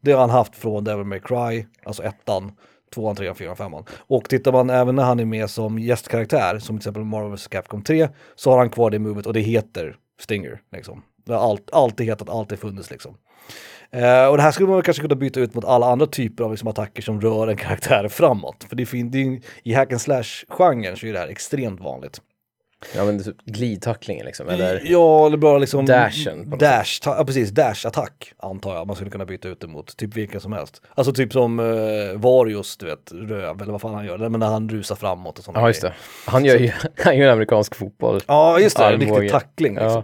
Det 0.02 0.12
har 0.12 0.20
han 0.20 0.30
haft 0.30 0.56
från 0.56 0.84
Devil 0.84 1.06
May 1.06 1.20
Cry, 1.20 1.66
alltså 1.84 2.04
ettan, 2.04 2.52
tvåan, 2.96 3.16
trean, 3.16 3.36
fyran, 3.36 3.56
femman. 3.56 3.84
Och 3.98 4.30
tittar 4.30 4.52
man 4.52 4.70
även 4.70 4.96
när 4.96 5.04
han 5.04 5.20
är 5.20 5.26
med 5.26 5.50
som 5.50 5.80
gästkaraktär, 5.80 6.60
som 6.60 6.76
till 6.76 6.82
exempel 6.82 7.04
Marvel 7.04 7.32
vs. 7.32 7.48
Capcom 7.48 7.84
3, 7.84 8.10
så 8.36 8.52
har 8.52 8.58
han 8.58 8.70
kvar 8.70 8.90
det 8.90 9.00
movet 9.00 9.26
och 9.26 9.34
det 9.34 9.40
heter 9.40 9.96
Stinger. 10.20 10.62
Liksom. 10.72 11.02
Det 11.26 11.34
har 11.34 11.50
allt, 11.50 11.70
alltid 11.74 12.06
hetat, 12.08 12.30
alltid 12.30 12.60
funnits 12.60 12.92
liksom. 12.92 13.18
Eh, 13.92 14.26
och 14.28 14.38
det 14.38 14.44
här 14.44 14.52
skulle 14.52 14.70
man 14.70 14.82
kanske 14.82 15.02
kunna 15.02 15.16
byta 15.16 15.40
ut 15.40 15.54
mot 15.54 15.66
alla 15.66 15.86
andra 15.86 16.06
typer 16.08 16.44
av 16.44 16.52
liksom, 16.52 16.68
attacker 16.68 17.02
som 17.02 17.22
rör 17.22 17.48
en 17.48 17.58
karaktär 17.58 18.08
framåt. 18.08 18.66
För 18.70 18.76
det 18.76 18.86
fin- 18.86 19.12
det 19.12 19.18
är, 19.24 19.40
i 19.64 19.74
hack 19.74 19.92
and 19.92 20.02
slash-genren 20.02 20.96
så 20.98 21.08
är 21.08 21.14
det 21.14 21.20
här 21.20 21.28
extremt 21.28 21.80
vanligt. 21.82 22.22
Ja 22.96 23.06
men 23.06 23.24
typ 23.24 23.46
glidtacklingen 23.46 24.26
liksom, 24.26 24.50
eller? 24.50 24.82
Ja, 24.86 25.26
eller 25.28 25.38
bara 25.38 25.58
liksom... 25.58 25.86
Dashen 25.86 26.50
Dash, 26.50 27.00
ta- 27.02 27.16
ja, 27.18 27.26
precis, 27.26 27.50
dash-attack 27.50 28.34
antar 28.38 28.76
jag 28.76 28.88
man 28.88 28.96
skulle 28.96 29.12
kunna 29.12 29.26
byta 29.26 29.48
ut 29.48 29.60
det 29.62 29.68
mot. 29.68 29.98
Typ 29.98 30.16
vilken 30.18 30.42
som 30.42 30.54
helst. 30.54 30.82
Alltså 30.96 31.14
typ 31.14 31.34
som 31.34 31.60
uh, 31.60 32.18
Varius, 32.18 32.78
du 32.78 32.86
vet, 32.86 33.12
röv 33.12 33.62
eller 33.62 33.72
vad 33.72 33.82
fan 33.82 33.94
han 33.94 34.06
gör. 34.06 34.18
Men 34.30 34.40
när 34.40 34.48
han 34.48 34.70
rusar 34.70 34.96
framåt 34.96 35.40
och 35.40 35.46
sånt. 35.46 35.58
Ja 35.58 35.68
just 35.68 35.82
det. 35.82 35.94
Han 36.26 36.46
gör 36.46 36.58
ju, 36.58 36.72
han 37.04 37.18
gör 37.18 37.28
en 37.28 37.34
amerikansk 37.34 37.76
fotboll. 37.76 38.20
Ja, 38.28 38.60
just 38.60 38.78
det, 38.78 38.86
en 38.86 39.00
riktig 39.00 39.32
tackling. 39.32 39.74
Liksom. 39.74 39.90
Ja. 39.92 40.04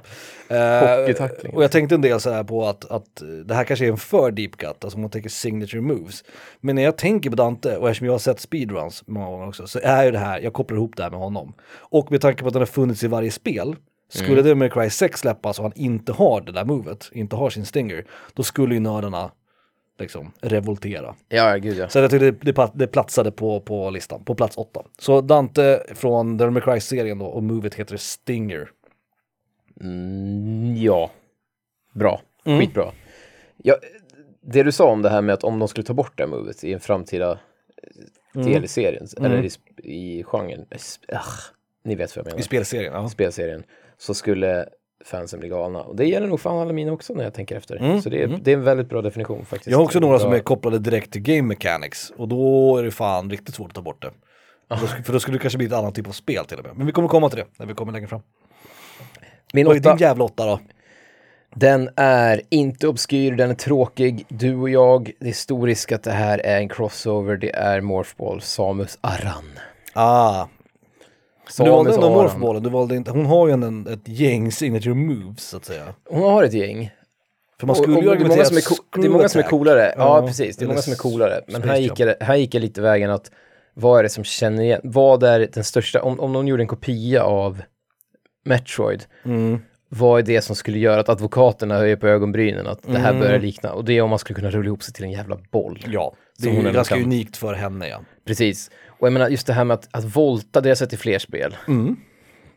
Eh, 0.51 0.97
Hockeytackling. 0.99 1.53
och 1.55 1.63
jag 1.63 1.71
tänkte 1.71 1.95
en 1.95 2.01
del 2.01 2.19
så 2.19 2.29
här 2.29 2.43
på 2.43 2.67
att, 2.67 2.91
att 2.91 3.23
det 3.45 3.53
här 3.53 3.63
kanske 3.63 3.85
är 3.85 3.89
en 3.91 3.97
för 3.97 4.31
deep 4.31 4.57
cut, 4.57 4.83
alltså 4.83 4.95
om 4.95 5.01
man 5.01 5.11
tänker 5.11 5.29
signature 5.29 5.81
moves. 5.81 6.23
Men 6.59 6.75
när 6.75 6.83
jag 6.83 6.97
tänker 6.97 7.29
på 7.29 7.35
Dante, 7.35 7.77
och 7.77 7.89
eftersom 7.89 8.05
jag 8.05 8.13
har 8.13 8.19
sett 8.19 8.39
speedruns 8.39 9.03
många 9.07 9.25
gånger 9.25 9.47
också, 9.47 9.67
så 9.67 9.79
är 9.83 10.03
ju 10.05 10.11
det 10.11 10.17
här, 10.19 10.39
jag 10.39 10.53
kopplar 10.53 10.77
ihop 10.77 10.97
det 10.97 11.03
här 11.03 11.09
med 11.09 11.19
honom. 11.19 11.53
Och 11.73 12.11
med 12.11 12.21
tanke 12.21 12.41
på 12.41 12.47
att 12.47 12.53
den 12.53 12.61
har 12.61 12.65
funnits 12.67 13.03
i 13.03 13.07
varje 13.07 13.31
spel, 13.31 13.75
skulle 14.09 14.31
Mm. 14.31 14.43
Devil 14.43 14.57
May 14.57 14.69
Cry 14.69 14.89
6 14.89 15.19
släppas 15.19 15.59
och 15.59 15.63
han 15.65 15.73
inte 15.75 16.11
har 16.11 16.41
det 16.41 16.51
där 16.51 16.65
movet, 16.65 17.09
inte 17.13 17.35
har 17.35 17.49
sin 17.49 17.65
stinger, 17.65 18.05
då 18.33 18.43
skulle 18.43 18.73
ju 18.73 18.79
nördarna 18.79 19.31
liksom 19.99 20.31
revoltera. 20.41 21.15
Ja, 21.29 21.55
gud 21.55 21.77
ja. 21.77 21.89
Så 21.89 21.99
jag 21.99 22.11
tyckte 22.11 22.31
det, 22.31 22.51
det, 22.51 22.71
det 22.73 22.87
platsade 22.87 23.31
på, 23.31 23.59
på 23.59 23.89
listan, 23.89 24.23
på 24.23 24.35
plats 24.35 24.57
åtta. 24.57 24.81
Så 24.99 25.21
Dante 25.21 25.83
från 25.95 26.53
May 26.53 26.61
Cry-serien 26.61 27.19
då 27.19 27.25
och 27.25 27.43
movet 27.43 27.75
heter 27.75 27.97
Stinger. 27.97 28.69
Mm, 29.83 30.75
ja. 30.77 31.11
Bra. 31.93 32.21
Mm. 32.45 32.59
Skitbra. 32.59 32.91
Ja, 33.57 33.75
det 34.41 34.63
du 34.63 34.71
sa 34.71 34.91
om 34.91 35.01
det 35.01 35.09
här 35.09 35.21
med 35.21 35.33
att 35.33 35.43
om 35.43 35.59
de 35.59 35.67
skulle 35.67 35.85
ta 35.85 35.93
bort 35.93 36.17
det 36.17 36.23
här 36.23 36.29
movet 36.29 36.63
i 36.63 36.73
en 36.73 36.79
framtida 36.79 37.39
Mm. 38.35 38.47
del 38.47 38.63
i 38.63 38.67
serien, 38.67 39.07
eller 39.17 39.43
i, 39.43 39.49
i 39.93 40.23
genren, 40.23 40.65
eh, 41.07 41.17
ah, 41.17 41.23
ni 41.83 41.95
vet 41.95 42.15
vad 42.15 42.25
jag 42.25 42.29
menar, 42.31 42.39
I 42.39 42.43
spelserien, 42.43 42.93
ja. 42.93 43.09
spelserien, 43.09 43.63
så 43.97 44.13
skulle 44.13 44.65
fansen 45.05 45.39
bli 45.39 45.49
galna. 45.49 45.81
Och 45.81 45.95
det 45.95 46.05
gäller 46.05 46.27
nog 46.27 46.39
fan 46.39 46.57
alla 46.57 46.73
mina 46.73 46.91
också 46.91 47.13
när 47.13 47.23
jag 47.23 47.33
tänker 47.33 47.55
efter. 47.55 47.75
Mm, 47.75 48.01
Så 48.01 48.09
det 48.09 48.23
är, 48.23 48.27
det 48.27 48.51
är 48.51 48.55
en 48.57 48.63
väldigt 48.63 48.89
bra 48.89 49.01
definition 49.01 49.45
faktiskt. 49.45 49.71
Jag 49.71 49.77
har 49.77 49.83
också 49.85 49.99
några 49.99 50.19
som 50.19 50.29
Bra. 50.29 50.39
är 50.39 50.43
kopplade 50.43 50.79
direkt 50.79 51.11
till 51.11 51.21
game 51.21 51.41
mechanics 51.41 52.11
och 52.17 52.27
då 52.27 52.77
är 52.77 52.83
det 52.83 52.91
fan 52.91 53.29
riktigt 53.29 53.55
svårt 53.55 53.69
att 53.69 53.75
ta 53.75 53.81
bort 53.81 54.01
det. 54.01 54.11
För 54.69 54.75
då, 54.81 54.85
sk- 54.87 55.03
för 55.03 55.13
då 55.13 55.19
skulle 55.19 55.37
det 55.37 55.41
kanske 55.41 55.57
bli 55.57 55.67
ett 55.67 55.73
annat 55.73 55.95
typ 55.95 56.07
av 56.07 56.11
spel 56.11 56.45
till 56.45 56.57
och 56.57 56.65
med. 56.65 56.77
Men 56.77 56.85
vi 56.85 56.91
kommer 56.91 57.07
komma 57.07 57.29
till 57.29 57.39
det 57.39 57.45
när 57.57 57.65
vi 57.65 57.73
kommer 57.73 57.93
längre 57.93 58.07
fram. 58.07 58.21
Min 59.53 59.65
Vad 59.67 59.75
är 59.75 59.79
åtta, 59.79 59.89
din 59.89 59.97
jävla 59.97 60.23
åtta 60.23 60.45
då? 60.45 60.59
den 61.55 61.89
är 61.95 62.41
inte 62.49 62.87
obskyr, 62.87 63.31
den 63.35 63.49
är 63.49 63.53
tråkig. 63.55 64.25
Du 64.29 64.55
och 64.55 64.69
jag, 64.69 65.11
det 65.19 65.29
är 65.29 65.33
stor 65.33 65.67
risk 65.67 65.91
att 65.91 66.03
det 66.03 66.11
här 66.11 66.39
är 66.39 66.57
en 66.57 66.69
crossover. 66.69 67.37
Det 67.37 67.55
är 67.55 67.81
Morphball, 67.81 68.41
Samus 68.41 68.97
Aran. 69.01 69.43
Ah, 69.93 70.45
du 71.57 71.69
valde 71.69 71.91
Samus 71.91 71.95
ändå 71.95 72.07
Aran. 72.07 72.13
morphballen, 72.23 72.63
du 72.63 72.69
valde 72.69 72.95
inte, 72.95 73.11
hon 73.11 73.25
har 73.25 73.47
ju 73.47 73.53
en, 73.53 73.87
ett 73.87 74.07
gäng 74.07 74.51
signature 74.51 74.93
moves 74.93 75.43
så 75.49 75.57
att 75.57 75.65
säga. 75.65 75.83
Hon 76.09 76.21
har 76.23 76.43
ett 76.43 76.53
gäng. 76.53 76.91
För 77.59 77.67
man 77.67 77.71
Och- 77.71 77.77
skulle 77.77 77.97
och 77.97 78.03
ju 78.03 78.09
det, 78.09 78.15
är 78.15 78.19
många 78.19 78.33
argumentera 78.33 78.45
som 78.45 78.57
är 78.57 78.61
co- 78.61 78.99
det 79.01 79.07
är 79.07 79.09
många 79.11 79.29
som 79.29 79.39
är 79.39 79.45
coolare. 79.45 79.93
Ja, 79.97 80.21
Ja, 80.21 80.27
precis. 80.27 80.57
Det 80.57 80.65
är 80.65 80.67
många 80.67 80.81
som 80.81 80.93
är 80.93 80.97
coolare. 80.97 81.41
Men 81.47 81.63
här 81.63 81.77
gick, 81.77 81.99
jag, 81.99 82.15
här 82.21 82.35
gick 82.35 82.55
jag 82.55 82.61
lite 82.61 82.81
vägen 82.81 83.11
att 83.11 83.31
vad 83.73 83.99
är 83.99 84.03
det 84.03 84.09
som 84.09 84.23
känner 84.23 84.63
igen? 84.63 84.81
Vad 84.83 85.23
är 85.23 85.47
den 85.53 85.63
största, 85.63 86.01
om, 86.01 86.19
om 86.19 86.33
de 86.33 86.47
gjorde 86.47 86.63
en 86.63 86.67
kopia 86.67 87.23
av 87.23 87.61
Metroid, 88.45 89.03
Mm. 89.25 89.59
vad 89.89 90.19
är 90.19 90.23
det 90.23 90.41
som 90.41 90.55
skulle 90.55 90.79
göra 90.79 90.99
att 91.01 91.09
advokaterna 91.09 91.77
höjer 91.77 91.95
på 91.95 92.07
ögonbrynen 92.07 92.67
att 92.67 92.83
det 92.83 92.97
här 92.99 93.09
Mm. 93.09 93.21
börjar 93.21 93.39
likna? 93.39 93.71
Och 93.73 93.85
det 93.85 93.93
är 93.97 94.01
om 94.01 94.09
man 94.09 94.19
skulle 94.19 94.35
kunna 94.39 94.51
rulla 94.51 94.65
ihop 94.67 94.83
sig 94.83 94.93
till 94.93 95.03
en 95.03 95.11
jävla 95.11 95.37
boll. 95.51 95.79
Ja, 95.87 96.13
det 96.37 96.49
är 96.49 96.53
ju 96.53 96.71
ganska 96.71 96.95
kan. 96.95 97.03
unikt 97.03 97.37
för 97.37 97.53
henne 97.53 97.87
ja. 97.87 98.01
Precis. 98.25 98.71
Och 98.87 99.07
jag 99.07 99.13
menar 99.13 99.29
just 99.29 99.47
det 99.47 99.53
här 99.53 99.63
med 99.63 99.73
att, 99.75 99.87
att 99.91 100.15
volta, 100.15 100.61
det 100.61 100.67
har 100.67 100.71
jag 100.71 100.77
sett 100.77 100.93
i 100.93 100.97
fler 100.97 101.19
spel. 101.19 101.55
Mm. 101.67 101.95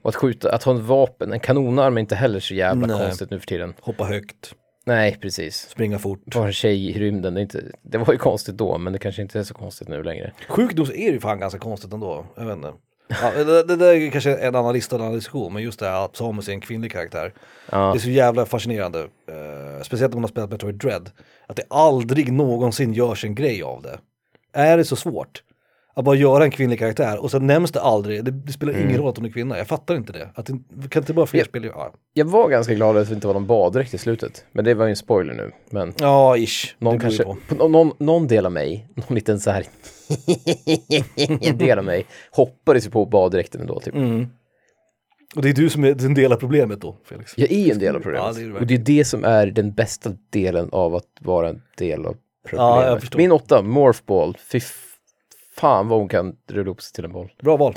Och 0.02 0.08
att 0.08 0.14
skjuta, 0.16 0.52
att 0.54 0.62
ha 0.62 0.74
ett 0.74 0.80
vapen, 0.80 1.32
en 1.32 1.40
kanonarm 1.40 1.96
är 1.96 2.00
inte 2.00 2.14
heller 2.14 2.40
så 2.40 2.54
jävla 2.54 2.86
Nej. 2.86 2.98
konstigt 2.98 3.30
nu 3.30 3.38
för 3.40 3.46
tiden. 3.46 3.74
Hoppa 3.80 4.04
högt, 4.04 4.54
Nej, 4.86 5.18
precis. 5.20 5.56
springa 5.70 5.98
fort. 5.98 6.34
Vara 6.34 6.46
en 6.46 6.52
tjej 6.52 6.90
i 6.90 6.98
rymden, 6.98 7.34
det, 7.34 7.40
är 7.40 7.42
inte, 7.42 7.62
det 7.82 7.98
var 7.98 8.12
ju 8.12 8.18
konstigt 8.18 8.56
då, 8.56 8.78
men 8.78 8.92
det 8.92 8.98
kanske 8.98 9.22
inte 9.22 9.38
är 9.38 9.42
så 9.42 9.54
konstigt 9.54 9.88
nu 9.88 10.02
längre. 10.02 10.32
Sjukt 10.48 10.76
nog 10.76 10.86
så 10.86 10.92
är 10.92 11.06
det 11.06 11.12
ju 11.12 11.20
fan 11.20 11.40
ganska 11.40 11.58
konstigt 11.58 11.92
ändå. 11.92 12.26
Jag 12.36 12.44
vet 12.46 12.56
inte. 12.56 12.72
Ja, 13.08 13.30
det, 13.30 13.62
det 13.62 13.76
där 13.76 13.94
är 13.94 14.10
kanske 14.10 14.36
en 14.36 14.54
annan 14.54 14.72
lista 14.72 14.96
en 14.96 15.02
annan 15.02 15.14
diskussion, 15.14 15.52
men 15.52 15.62
just 15.62 15.78
det 15.78 15.86
här 15.86 16.04
att 16.04 16.16
Samus 16.16 16.48
är 16.48 16.52
en 16.52 16.60
kvinnlig 16.60 16.92
karaktär. 16.92 17.32
Ja. 17.70 17.78
Det 17.78 17.98
är 17.98 18.00
så 18.00 18.10
jävla 18.10 18.46
fascinerande, 18.46 19.00
eh, 19.00 19.82
speciellt 19.82 20.14
om 20.14 20.20
man 20.20 20.24
har 20.24 20.28
spelat 20.28 20.50
Metroid 20.50 20.74
Dread, 20.74 21.10
att 21.46 21.56
det 21.56 21.64
aldrig 21.70 22.32
någonsin 22.32 22.92
görs 22.92 23.24
en 23.24 23.34
grej 23.34 23.62
av 23.62 23.82
det. 23.82 23.98
Är 24.52 24.76
det 24.76 24.84
så 24.84 24.96
svårt? 24.96 25.42
Att 25.96 26.04
bara 26.04 26.16
göra 26.16 26.44
en 26.44 26.50
kvinnlig 26.50 26.78
karaktär 26.78 27.22
och 27.22 27.30
sen 27.30 27.46
nämns 27.46 27.72
det 27.72 27.80
aldrig, 27.80 28.24
det, 28.24 28.30
det 28.30 28.52
spelar 28.52 28.80
ingen 28.80 28.96
roll 28.98 29.08
att 29.08 29.16
hon 29.16 29.26
är 29.26 29.30
kvinna, 29.30 29.58
jag 29.58 29.66
fattar 29.66 29.94
inte 29.96 30.12
det. 30.12 30.28
Att 30.34 30.46
kan 30.90 31.02
inte 31.02 31.12
bara 31.14 31.26
fler 31.26 31.40
Ja. 31.40 31.44
spel 31.44 31.64
ja. 31.64 31.92
Jag 32.14 32.24
var 32.24 32.48
ganska 32.48 32.74
glad 32.74 32.96
att 32.96 33.08
det 33.08 33.14
inte 33.14 33.26
var 33.26 33.34
någon 33.34 33.46
baddräkt 33.46 33.94
i 33.94 33.98
slutet, 33.98 34.44
men 34.52 34.64
det 34.64 34.74
var 34.74 34.84
ju 34.86 34.90
en 34.90 34.96
spoiler 34.96 35.34
nu. 35.34 35.50
Men 35.70 35.94
ja, 35.98 36.36
ish. 36.36 36.74
någon 36.78 37.00
kanske, 37.00 37.24
på. 37.24 37.36
på, 37.48 37.68
någon, 37.68 37.92
någon 37.98 38.26
del 38.28 38.46
av 38.46 38.52
mig, 38.52 38.88
någon 38.94 39.14
liten 39.14 39.40
så 39.40 39.50
här 39.50 39.64
del 41.54 41.78
av 41.78 41.84
mig, 41.84 42.06
hoppades 42.30 42.86
ju 42.86 42.90
på 42.90 43.06
baddräkten 43.06 43.60
ändå 43.60 43.80
typ. 43.80 43.94
Mm. 43.94 44.26
Och 45.36 45.42
det 45.42 45.48
är 45.48 45.54
du 45.54 45.70
som 45.70 45.84
är 45.84 46.04
en 46.04 46.14
del 46.14 46.32
av 46.32 46.36
problemet 46.36 46.80
då, 46.80 46.96
Felix. 47.08 47.32
Jag 47.36 47.52
är 47.52 47.72
en 47.72 47.78
del 47.78 47.96
av 47.96 48.00
problemet. 48.00 48.26
Ja, 48.36 48.42
det 48.42 48.46
är 48.46 48.60
och 48.60 48.66
det 48.66 48.74
är 48.74 48.78
det 48.78 49.04
som 49.04 49.24
är 49.24 49.46
den 49.46 49.72
bästa 49.72 50.10
delen 50.30 50.68
av 50.72 50.94
att 50.94 51.04
vara 51.20 51.48
en 51.48 51.62
del 51.78 52.06
av 52.06 52.16
Ja, 52.44 52.48
problemet. 52.50 52.86
jag 52.86 53.00
förstår. 53.00 53.18
Min 53.18 53.32
åtta, 53.32 53.62
Morphball, 53.62 54.36
fy 54.52 54.60
fan 55.56 55.88
vad 55.88 55.98
hon 55.98 56.08
kan 56.08 56.36
rulla 56.48 56.70
upp 56.70 56.82
sig 56.82 56.92
till 56.92 57.04
en 57.04 57.12
boll. 57.12 57.32
Bra 57.42 57.56
val. 57.56 57.72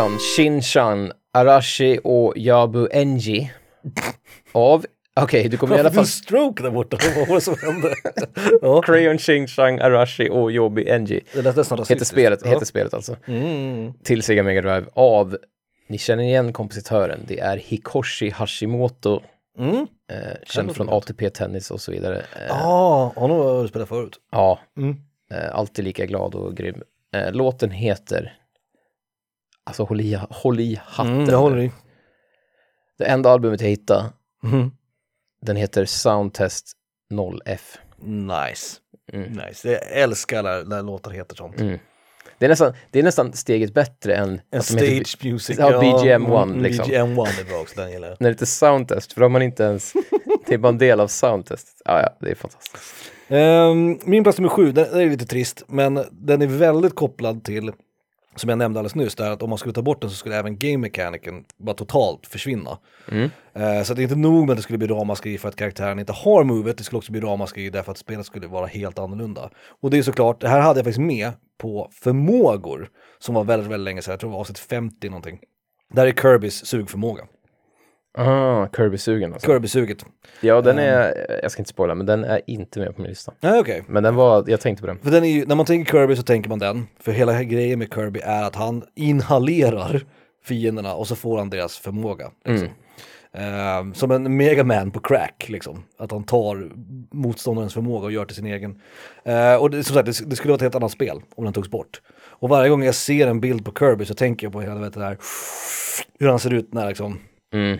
Från 0.00 0.08
Crayon, 0.08 0.18
Shinchan, 0.36 1.12
Arashi 1.34 1.98
och 2.04 2.36
Yabu 2.36 2.88
Enji. 2.92 3.52
Av, 4.52 4.86
okej 5.20 5.48
du 5.48 5.56
kommer 5.56 5.76
i 5.76 5.80
alla 5.80 5.90
fall... 5.90 5.98
en 5.98 6.06
stroke 6.06 6.62
där 6.62 6.70
borta? 6.70 6.96
Vad 7.16 7.28
var 7.28 7.34
det 7.34 7.40
som 7.40 7.54
hände? 7.62 7.94
ja, 8.62 8.82
Crayon, 8.82 9.18
Shinchan, 9.18 9.80
Arashi 9.80 10.28
och 10.30 10.52
Yobi 10.52 10.88
Enji. 10.90 11.20
det 11.34 11.42
lät 11.42 11.56
nästan 11.56 11.78
Heter 11.88 12.04
spelet, 12.04 12.40
ja. 12.44 12.50
heter 12.50 12.66
spelet 12.66 12.94
alltså. 12.94 13.16
Mm. 13.26 13.92
Till 14.04 14.22
Sega 14.22 14.42
Mega 14.42 14.60
Drive 14.62 14.86
av, 14.94 15.36
ni 15.88 15.98
känner 15.98 16.24
igen 16.24 16.52
kompositören, 16.52 17.20
det 17.28 17.40
är 17.40 17.56
Hikoshi 17.56 18.30
Hashimoto, 18.30 19.20
Mm. 19.58 19.76
eh, 19.76 19.86
känd 20.46 20.74
från 20.76 20.88
ATP 20.88 21.30
Tennis 21.30 21.70
och 21.70 21.80
så 21.80 21.92
vidare. 21.92 22.16
Eh, 22.18 22.46
Ja, 22.48 23.12
honom 23.16 23.36
har 23.38 23.62
du 23.62 23.68
spelat 23.68 23.88
förut. 23.88 24.16
Ja, 24.32 24.58
Mm. 24.78 24.96
eh, 25.32 25.54
alltid 25.54 25.84
lika 25.84 26.06
glad 26.06 26.34
och 26.34 26.56
grym. 26.56 26.82
Eh, 27.14 27.32
låten 27.32 27.70
heter, 27.70 28.36
alltså 29.66 29.84
håll 29.84 30.00
i, 30.00 30.18
håll 30.30 30.60
i 30.60 30.80
hatten. 30.84 31.14
Mm, 31.14 31.28
jag 31.30 31.38
håller 31.38 31.58
i. 31.58 31.70
Det 32.98 33.04
enda 33.04 33.30
albumet 33.30 33.60
jag 33.60 33.68
hittade, 33.68 34.04
Mm. 34.44 34.70
den 35.42 35.56
heter 35.56 35.84
Soundtest 35.84 36.72
0F. 37.14 37.78
Nice. 38.02 38.76
Mm. 39.12 39.32
Nice. 39.32 39.68
Jag 39.72 39.80
älskar 39.92 40.42
när, 40.42 40.64
när 40.64 40.82
låtar 40.82 41.10
heter 41.10 41.36
sånt. 41.36 41.60
Mm. 41.60 41.78
Det, 42.38 42.44
är 42.46 42.48
nästan, 42.48 42.72
det 42.90 42.98
är 42.98 43.02
nästan 43.02 43.32
steget 43.32 43.74
bättre 43.74 44.14
än 44.16 44.28
En 44.30 44.40
de 44.50 44.56
heter- 44.56 45.04
stage 45.04 45.24
music. 45.24 45.58
Ja, 45.58 45.80
BGM 45.80 46.26
one, 46.32 46.52
mm, 46.52 46.62
liksom. 46.62 46.86
BGM 46.88 47.18
one 47.18 47.30
är 47.40 47.44
bra 47.44 47.60
också, 47.60 47.80
den 47.80 47.90
gillar 47.92 48.08
jag. 48.08 48.16
när 48.20 48.28
det 48.30 48.34
heter 48.34 48.46
Soundtest, 48.46 49.12
för 49.12 49.20
då 49.20 49.24
har 49.24 49.30
man 49.30 49.42
inte 49.42 49.62
ens, 49.64 49.92
det 50.46 50.54
är 50.54 50.58
bara 50.58 50.68
en 50.68 50.78
del 50.78 51.00
av 51.00 51.08
Soundtest. 51.08 51.82
Ja, 51.84 52.00
ja, 52.02 52.16
det 52.20 52.30
är 52.30 52.34
fantastiskt. 52.34 52.94
Ehm, 53.28 53.98
min 54.04 54.22
plats 54.22 54.38
nummer 54.38 54.48
sju, 54.48 54.72
den 54.72 55.00
är 55.00 55.06
lite 55.10 55.26
trist, 55.26 55.62
men 55.68 56.04
den 56.10 56.42
är 56.42 56.46
väldigt 56.46 56.94
kopplad 56.94 57.44
till, 57.44 57.72
som 58.36 58.48
jag 58.48 58.58
nämnde 58.58 58.80
alldeles 58.80 58.94
nyss, 58.94 59.14
där 59.14 59.30
att 59.30 59.42
om 59.42 59.48
man 59.48 59.58
skulle 59.58 59.74
ta 59.74 59.82
bort 59.82 60.00
den 60.00 60.10
så 60.10 60.16
skulle 60.16 60.36
även 60.36 60.58
game 60.58 60.76
mechanicen 60.76 61.44
bara 61.56 61.76
totalt 61.76 62.26
försvinna. 62.26 62.78
Mm. 63.08 63.30
Eh, 63.54 63.82
så 63.82 63.94
det 63.94 64.00
är 64.00 64.02
inte 64.02 64.16
nog 64.16 64.46
med 64.46 64.50
att 64.50 64.56
det 64.56 64.62
skulle 64.62 64.78
bli 64.78 64.86
ramaskri 64.86 65.38
för 65.38 65.48
att 65.48 65.56
karaktären 65.56 65.98
inte 65.98 66.12
har 66.12 66.44
movet, 66.44 66.78
det 66.78 66.84
skulle 66.84 66.98
också 66.98 67.12
bli 67.12 67.20
ramaskri 67.20 67.70
därför 67.70 67.92
att 67.92 67.98
spelet 67.98 68.26
skulle 68.26 68.46
vara 68.46 68.66
helt 68.66 68.98
annorlunda. 68.98 69.50
Och 69.80 69.90
det 69.90 69.98
är 69.98 70.02
såklart, 70.02 70.40
det 70.40 70.48
här 70.48 70.60
hade 70.60 70.78
jag 70.78 70.84
faktiskt 70.84 71.00
med 71.00 71.32
på 71.58 71.90
förmågor 71.92 72.88
som 73.18 73.34
var 73.34 73.44
väldigt, 73.44 73.70
väldigt 73.70 73.84
länge 73.84 74.02
sedan, 74.02 74.12
jag 74.12 74.20
tror 74.20 74.30
det 74.30 74.34
var 74.34 74.40
avsnitt 74.40 74.58
50 74.58 75.08
någonting. 75.08 75.38
Där 75.92 76.06
är 76.06 76.12
Kirbys 76.12 76.66
sugförmåga. 76.66 77.24
Ah, 78.18 78.66
Kirby-sugen 78.66 79.32
alltså. 79.32 79.50
Kirby-suget. 79.50 80.04
Ja, 80.40 80.60
den 80.60 80.78
är, 80.78 81.26
jag 81.42 81.50
ska 81.50 81.60
inte 81.60 81.70
spoila, 81.70 81.94
men 81.94 82.06
den 82.06 82.24
är 82.24 82.40
inte 82.46 82.78
med 82.78 82.96
på 82.96 83.02
min 83.02 83.08
lista. 83.08 83.32
Nej 83.40 83.60
okej. 83.60 83.84
Men 83.88 84.02
den 84.02 84.14
var, 84.14 84.44
jag 84.46 84.60
tänkte 84.60 84.80
på 84.80 84.86
den. 84.86 84.98
För 84.98 85.10
den 85.10 85.24
är 85.24 85.28
ju, 85.28 85.46
när 85.46 85.56
man 85.56 85.66
tänker 85.66 85.92
Kirby 85.92 86.16
så 86.16 86.22
tänker 86.22 86.48
man 86.48 86.58
den. 86.58 86.86
För 87.00 87.12
hela 87.12 87.42
grejen 87.42 87.78
med 87.78 87.94
Kirby 87.94 88.20
är 88.20 88.42
att 88.42 88.54
han 88.56 88.84
inhalerar 88.94 90.02
fienderna 90.44 90.94
och 90.94 91.08
så 91.08 91.16
får 91.16 91.38
han 91.38 91.50
deras 91.50 91.78
förmåga. 91.78 92.30
Liksom. 92.44 92.68
Eh, 93.32 93.92
som 93.92 94.10
en 94.10 94.36
megaman 94.36 94.90
på 94.90 95.00
crack 95.00 95.46
liksom. 95.48 95.84
Att 95.98 96.10
han 96.10 96.24
tar 96.24 96.70
motståndarens 97.10 97.74
förmåga 97.74 98.04
och 98.06 98.12
gör 98.12 98.24
till 98.24 98.36
sin 98.36 98.46
egen. 98.46 98.80
Eh, 99.24 99.54
och 99.54 99.70
det, 99.70 99.84
som 99.84 99.94
sagt, 99.94 100.06
det, 100.06 100.30
det 100.30 100.36
skulle 100.36 100.50
vara 100.50 100.56
ett 100.56 100.62
helt 100.62 100.74
annat 100.74 100.92
spel 100.92 101.20
om 101.36 101.44
den 101.44 101.52
togs 101.52 101.70
bort. 101.70 102.00
Och 102.20 102.48
varje 102.48 102.70
gång 102.70 102.84
jag 102.84 102.94
ser 102.94 103.26
en 103.26 103.40
bild 103.40 103.64
på 103.64 103.72
Kirby 103.78 104.04
så 104.04 104.14
tänker 104.14 104.46
jag 104.46 104.52
på 104.52 104.60
hela 104.60 104.74
vet, 104.74 104.94
det 104.94 105.00
där, 105.00 105.18
hur 106.18 106.28
han 106.28 106.38
ser 106.38 106.54
ut 106.54 106.74
när 106.74 106.88
liksom, 106.88 107.18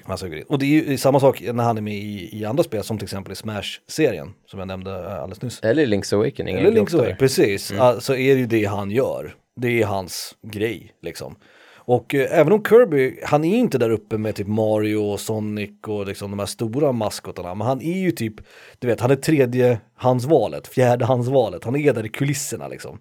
han 0.04 0.18
suger 0.18 0.36
in. 0.36 0.44
Och 0.48 0.58
det 0.58 0.66
är 0.66 0.90
ju 0.90 0.98
samma 0.98 1.20
sak 1.20 1.42
när 1.52 1.64
han 1.64 1.78
är 1.78 1.82
med 1.82 1.94
i, 1.94 2.38
i 2.40 2.44
andra 2.44 2.62
spel 2.62 2.84
som 2.84 2.98
till 2.98 3.04
exempel 3.04 3.32
i 3.32 3.36
Smash-serien 3.36 4.34
som 4.46 4.58
jag 4.58 4.68
nämnde 4.68 4.90
eh, 4.90 5.22
alldeles 5.22 5.42
nyss. 5.42 5.60
Eller 5.60 5.86
Link's 5.86 6.14
Awakening. 6.14 6.56
Eller 6.56 6.70
Link's 6.70 6.94
Awakening, 6.94 7.16
precis. 7.16 7.70
Ja, 7.70 8.00
Så 8.00 8.14
är 8.14 8.34
det 8.34 8.40
ju 8.40 8.46
det 8.46 8.64
han 8.64 8.90
gör. 8.90 9.34
Det 9.56 9.82
är 9.82 9.86
hans 9.86 10.34
grej 10.42 10.92
liksom. 11.02 11.36
Och 11.90 12.14
eh, 12.14 12.38
även 12.38 12.52
om 12.52 12.64
Kirby, 12.64 13.20
han 13.24 13.44
är 13.44 13.58
inte 13.58 13.78
där 13.78 13.90
uppe 13.90 14.18
med 14.18 14.34
typ 14.34 14.46
Mario 14.46 14.96
och 14.96 15.20
Sonic 15.20 15.70
och 15.86 16.06
liksom 16.06 16.30
de 16.30 16.38
här 16.38 16.46
stora 16.46 16.92
maskotarna. 16.92 17.54
Men 17.54 17.66
han 17.66 17.82
är 17.82 17.98
ju 17.98 18.10
typ, 18.10 18.34
du 18.78 18.86
vet, 18.86 19.00
han 19.00 19.10
är 19.10 19.16
tredje 19.16 19.80
handsvalet, 19.94 20.68
fjärde 20.68 21.04
handsvalet. 21.04 21.64
Han 21.64 21.76
är 21.76 21.92
där 21.92 22.06
i 22.06 22.08
kulisserna 22.08 22.68
liksom. 22.68 22.98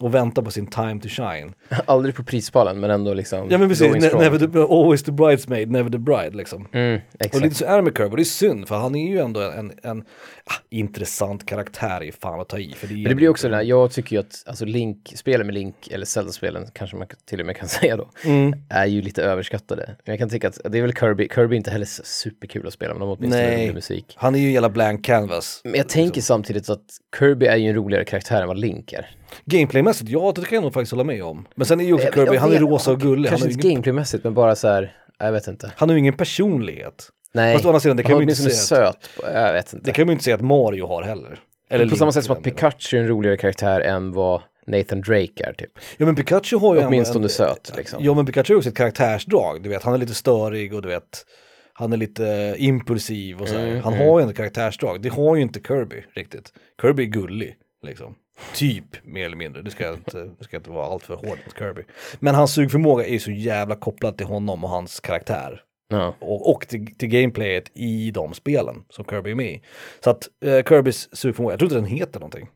Och 0.00 0.14
väntar 0.14 0.42
på 0.42 0.50
sin 0.50 0.66
time 0.66 1.00
to 1.00 1.08
shine. 1.08 1.52
Aldrig 1.86 2.14
på 2.14 2.24
prispallen, 2.24 2.80
men 2.80 2.90
ändå 2.90 3.14
liksom. 3.14 3.46
Ja 3.50 3.58
men 3.58 3.68
precis, 3.68 3.86
ne- 3.92 4.18
never 4.18 4.38
the, 4.38 4.58
always 4.74 5.02
the 5.02 5.12
bridesmaid, 5.12 5.70
never 5.70 5.90
the 5.90 5.98
bride 5.98 6.36
liksom. 6.36 6.68
Mm, 6.72 7.00
Och 7.34 7.40
lite 7.40 7.54
så 7.54 7.64
är 7.64 7.76
det 7.76 7.82
med 7.82 7.96
Kirby, 7.96 8.10
och 8.12 8.16
det 8.16 8.22
är 8.22 8.24
synd 8.24 8.68
för 8.68 8.76
han 8.76 8.94
är 8.94 9.08
ju 9.10 9.18
ändå 9.18 9.40
en, 9.40 9.72
en 9.82 10.00
ah, 10.44 10.54
intressant 10.70 11.46
karaktär 11.46 12.02
i 12.02 12.12
fan 12.12 12.40
att 12.40 12.48
ta 12.48 12.58
i. 12.58 12.72
För 12.72 12.86
det, 12.86 12.94
Men 12.94 13.04
det 13.04 13.14
blir 13.14 13.28
också 13.28 13.48
det 13.48 13.56
här, 13.56 13.62
jag 13.62 13.92
tycker 13.92 14.16
ju 14.16 14.20
att 14.20 14.42
alltså 14.46 14.64
Link, 14.64 15.12
spelen 15.16 15.46
med 15.46 15.54
Link, 15.54 15.88
eller 15.90 16.06
Zelda-spelen 16.06 16.66
kanske 16.72 16.96
man 16.96 17.06
till 17.26 17.40
och 17.40 17.46
med 17.46 17.56
kan 17.56 17.68
säga 17.80 17.96
då, 17.96 18.10
Mm. 18.24 18.54
är 18.68 18.86
ju 18.86 19.02
lite 19.02 19.22
överskattade. 19.22 19.86
Men 20.04 20.12
jag 20.12 20.18
kan 20.18 20.28
tycka 20.28 20.48
att 20.48 20.58
det 20.72 20.78
är 20.78 20.82
väl 20.82 20.92
Kirby, 20.94 21.28
Kirby 21.34 21.54
är 21.54 21.56
inte 21.56 21.70
heller 21.70 21.86
superkul 22.04 22.66
att 22.66 22.72
spela, 22.72 22.94
men 22.94 23.00
de 23.00 23.08
har 23.08 23.16
åtminstone 23.16 23.46
Nej. 23.46 23.72
musik. 23.74 24.14
Han 24.16 24.34
är 24.34 24.38
ju 24.38 24.46
en 24.46 24.52
jävla 24.52 24.68
blank 24.70 25.04
canvas. 25.04 25.60
Men 25.64 25.74
jag 25.74 25.88
tänker 25.88 26.20
samtidigt 26.20 26.68
att 26.70 26.84
Kirby 27.18 27.46
är 27.46 27.56
ju 27.56 27.68
en 27.68 27.74
roligare 27.74 28.04
karaktär 28.04 28.42
än 28.42 28.48
vad 28.48 28.58
Link 28.58 28.92
är. 28.92 29.06
Gameplaymässigt, 29.44 30.10
ja 30.10 30.32
det 30.36 30.44
kan 30.44 30.54
jag 30.56 30.62
nog 30.62 30.72
faktiskt 30.74 30.92
hålla 30.92 31.04
med 31.04 31.24
om. 31.24 31.46
Men 31.54 31.66
sen 31.66 31.80
är 31.80 31.84
ju 31.84 31.92
också 31.94 32.12
Kirby, 32.12 32.36
han 32.36 32.52
är 32.52 32.58
rosa 32.58 32.92
och 32.92 33.00
gullig. 33.00 33.28
Kanske 33.28 33.48
ju 33.48 33.52
inte 33.52 33.66
ingen, 33.66 33.74
gameplaymässigt, 33.74 34.24
men 34.24 34.34
bara 34.34 34.56
så 34.56 34.68
här, 34.68 34.96
jag 35.18 35.32
vet 35.32 35.46
inte. 35.48 35.72
han 35.76 35.88
har 35.88 35.94
ju 35.94 35.98
ingen 36.00 36.16
personlighet. 36.16 37.08
Nej, 37.32 37.54
Fast 37.54 37.64
å 37.64 37.68
andra 37.68 37.80
sidan, 37.80 37.96
det 37.96 38.02
kan 38.02 38.12
man 38.12 38.20
ju 38.20 38.22
inte 38.30 38.34
säga. 38.34 38.54
söt. 38.54 39.10
På, 39.16 39.26
jag 39.34 39.52
vet 39.52 39.72
inte. 39.72 39.86
Det 39.86 39.92
kan 39.92 40.06
man 40.06 40.10
ju 40.10 40.12
inte 40.12 40.24
säga 40.24 40.34
att 40.36 40.42
Mario 40.42 40.86
har 40.86 41.02
heller. 41.02 41.38
Eller 41.70 41.88
på 41.88 41.96
samma 41.96 42.12
sätt 42.12 42.24
som 42.24 42.36
att. 42.36 42.42
Pikachu 42.42 42.96
är 42.96 43.00
en 43.00 43.08
roligare 43.08 43.36
karaktär 43.36 43.80
än 43.80 44.12
vad 44.12 44.42
Nathan 44.66 45.00
Drake 45.00 45.44
är 45.44 45.52
typ. 45.52 45.70
Ja 45.96 46.06
men 46.06 46.16
Pikachu 46.16 46.56
har 46.56 46.74
ju 46.74 46.86
Åtminstone 46.86 47.24
en- 47.24 47.28
söt 47.28 47.72
liksom. 47.76 48.04
Ja 48.04 48.14
men 48.14 48.26
Pikachu 48.26 48.52
har 48.52 48.58
också 48.58 48.68
ett 48.70 48.76
karaktärsdrag, 48.76 49.62
du 49.62 49.68
vet. 49.68 49.82
Han 49.82 49.94
är 49.94 49.98
lite 49.98 50.14
störig 50.14 50.74
och 50.74 50.82
du 50.82 50.88
vet. 50.88 51.26
Han 51.72 51.92
är 51.92 51.96
lite 51.96 52.54
impulsiv 52.58 53.40
och 53.40 53.48
så. 53.48 53.56
Mm, 53.56 53.80
Han 53.82 53.92
har 53.94 54.18
ju 54.18 54.22
ändå 54.22 54.34
karaktärsdrag. 54.34 55.02
Det 55.02 55.08
har 55.08 55.36
ju 55.36 55.42
inte 55.42 55.60
Kirby 55.68 56.04
riktigt. 56.16 56.52
Kirby 56.82 57.02
är 57.02 57.06
gullig, 57.06 57.54
liksom. 57.86 58.14
Typ, 58.54 59.04
mer 59.04 59.26
eller 59.26 59.36
mindre. 59.36 59.62
Det 59.62 59.70
ska 59.70 59.84
jag 59.84 59.94
inte, 59.94 60.30
det 60.38 60.44
ska 60.44 60.56
inte 60.56 60.70
vara 60.70 60.86
allt 60.86 61.02
för 61.02 61.14
hård 61.14 61.38
mot 61.46 61.58
Kirby. 61.58 61.82
Men 62.18 62.34
hans 62.34 62.54
sugförmåga 62.54 63.06
är 63.06 63.18
så 63.18 63.30
jävla 63.30 63.76
kopplad 63.76 64.16
till 64.16 64.26
honom 64.26 64.64
och 64.64 64.70
hans 64.70 65.00
karaktär. 65.00 65.62
Ja. 65.92 66.14
och, 66.18 66.50
och 66.50 66.68
till, 66.68 66.96
till 66.96 67.08
gameplayet 67.08 67.70
i 67.74 68.10
de 68.10 68.34
spelen 68.34 68.84
som 68.90 69.04
Kirby 69.04 69.30
är 69.30 69.34
med 69.34 69.52
i. 69.52 69.62
Så 70.04 70.10
att 70.10 70.28
eh, 70.44 70.62
Kirbys 70.68 71.16
sugförmåga, 71.16 71.52
jag 71.52 71.58
tror 71.58 71.72
inte 71.72 71.88
den 71.88 71.98
heter 71.98 72.20
någonting. 72.20 72.48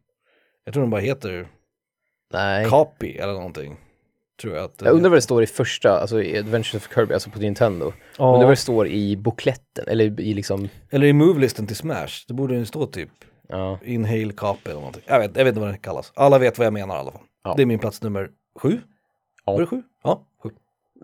Jag 0.64 0.74
tror 0.74 0.82
den 0.82 0.90
bara 0.90 1.00
heter 1.00 1.48
Nej. 2.32 2.64
Copy 2.64 3.16
eller 3.16 3.32
någonting. 3.32 3.76
Tror 4.42 4.54
jag 4.54 4.64
att 4.64 4.82
Jag 4.84 4.94
undrar 4.94 5.10
vad 5.10 5.16
det 5.16 5.22
står 5.22 5.42
i 5.42 5.46
första, 5.46 5.98
alltså 6.00 6.22
i 6.22 6.38
Adventures 6.38 6.74
of 6.74 6.94
Kirby, 6.94 7.14
alltså 7.14 7.30
på 7.30 7.38
Nintendo. 7.38 7.92
Ja. 8.18 8.32
Undrar 8.32 8.46
vad 8.46 8.52
det 8.52 8.56
står 8.56 8.88
i 8.88 9.16
bokletten, 9.16 9.84
eller 9.88 10.20
i 10.20 10.34
liksom, 10.34 10.68
Eller 10.90 11.06
i 11.06 11.12
movelisten 11.12 11.66
till 11.66 11.76
Smash, 11.76 12.24
det 12.28 12.34
borde 12.34 12.54
ju 12.54 12.64
stå 12.64 12.86
typ 12.86 13.10
ja. 13.48 13.78
Inhale 13.84 14.32
Copy 14.32 14.70
eller 14.70 14.74
någonting. 14.80 15.02
Jag 15.06 15.18
vet, 15.18 15.36
jag 15.36 15.44
vet 15.44 15.50
inte 15.52 15.60
vad 15.60 15.68
den 15.68 15.78
kallas. 15.78 16.12
Alla 16.16 16.38
vet 16.38 16.58
vad 16.58 16.66
jag 16.66 16.72
menar 16.72 16.96
i 16.96 16.98
alla 16.98 17.10
fall. 17.12 17.20
Ja. 17.44 17.54
Det 17.56 17.62
är 17.62 17.66
min 17.66 17.78
plats 17.78 18.02
nummer 18.02 18.30
sju. 18.60 18.80
Ja. 19.46 19.52
Var 19.52 19.60
det 19.60 19.66
sju? 19.66 19.82
Ja, 20.04 20.22
sju. 20.42 20.50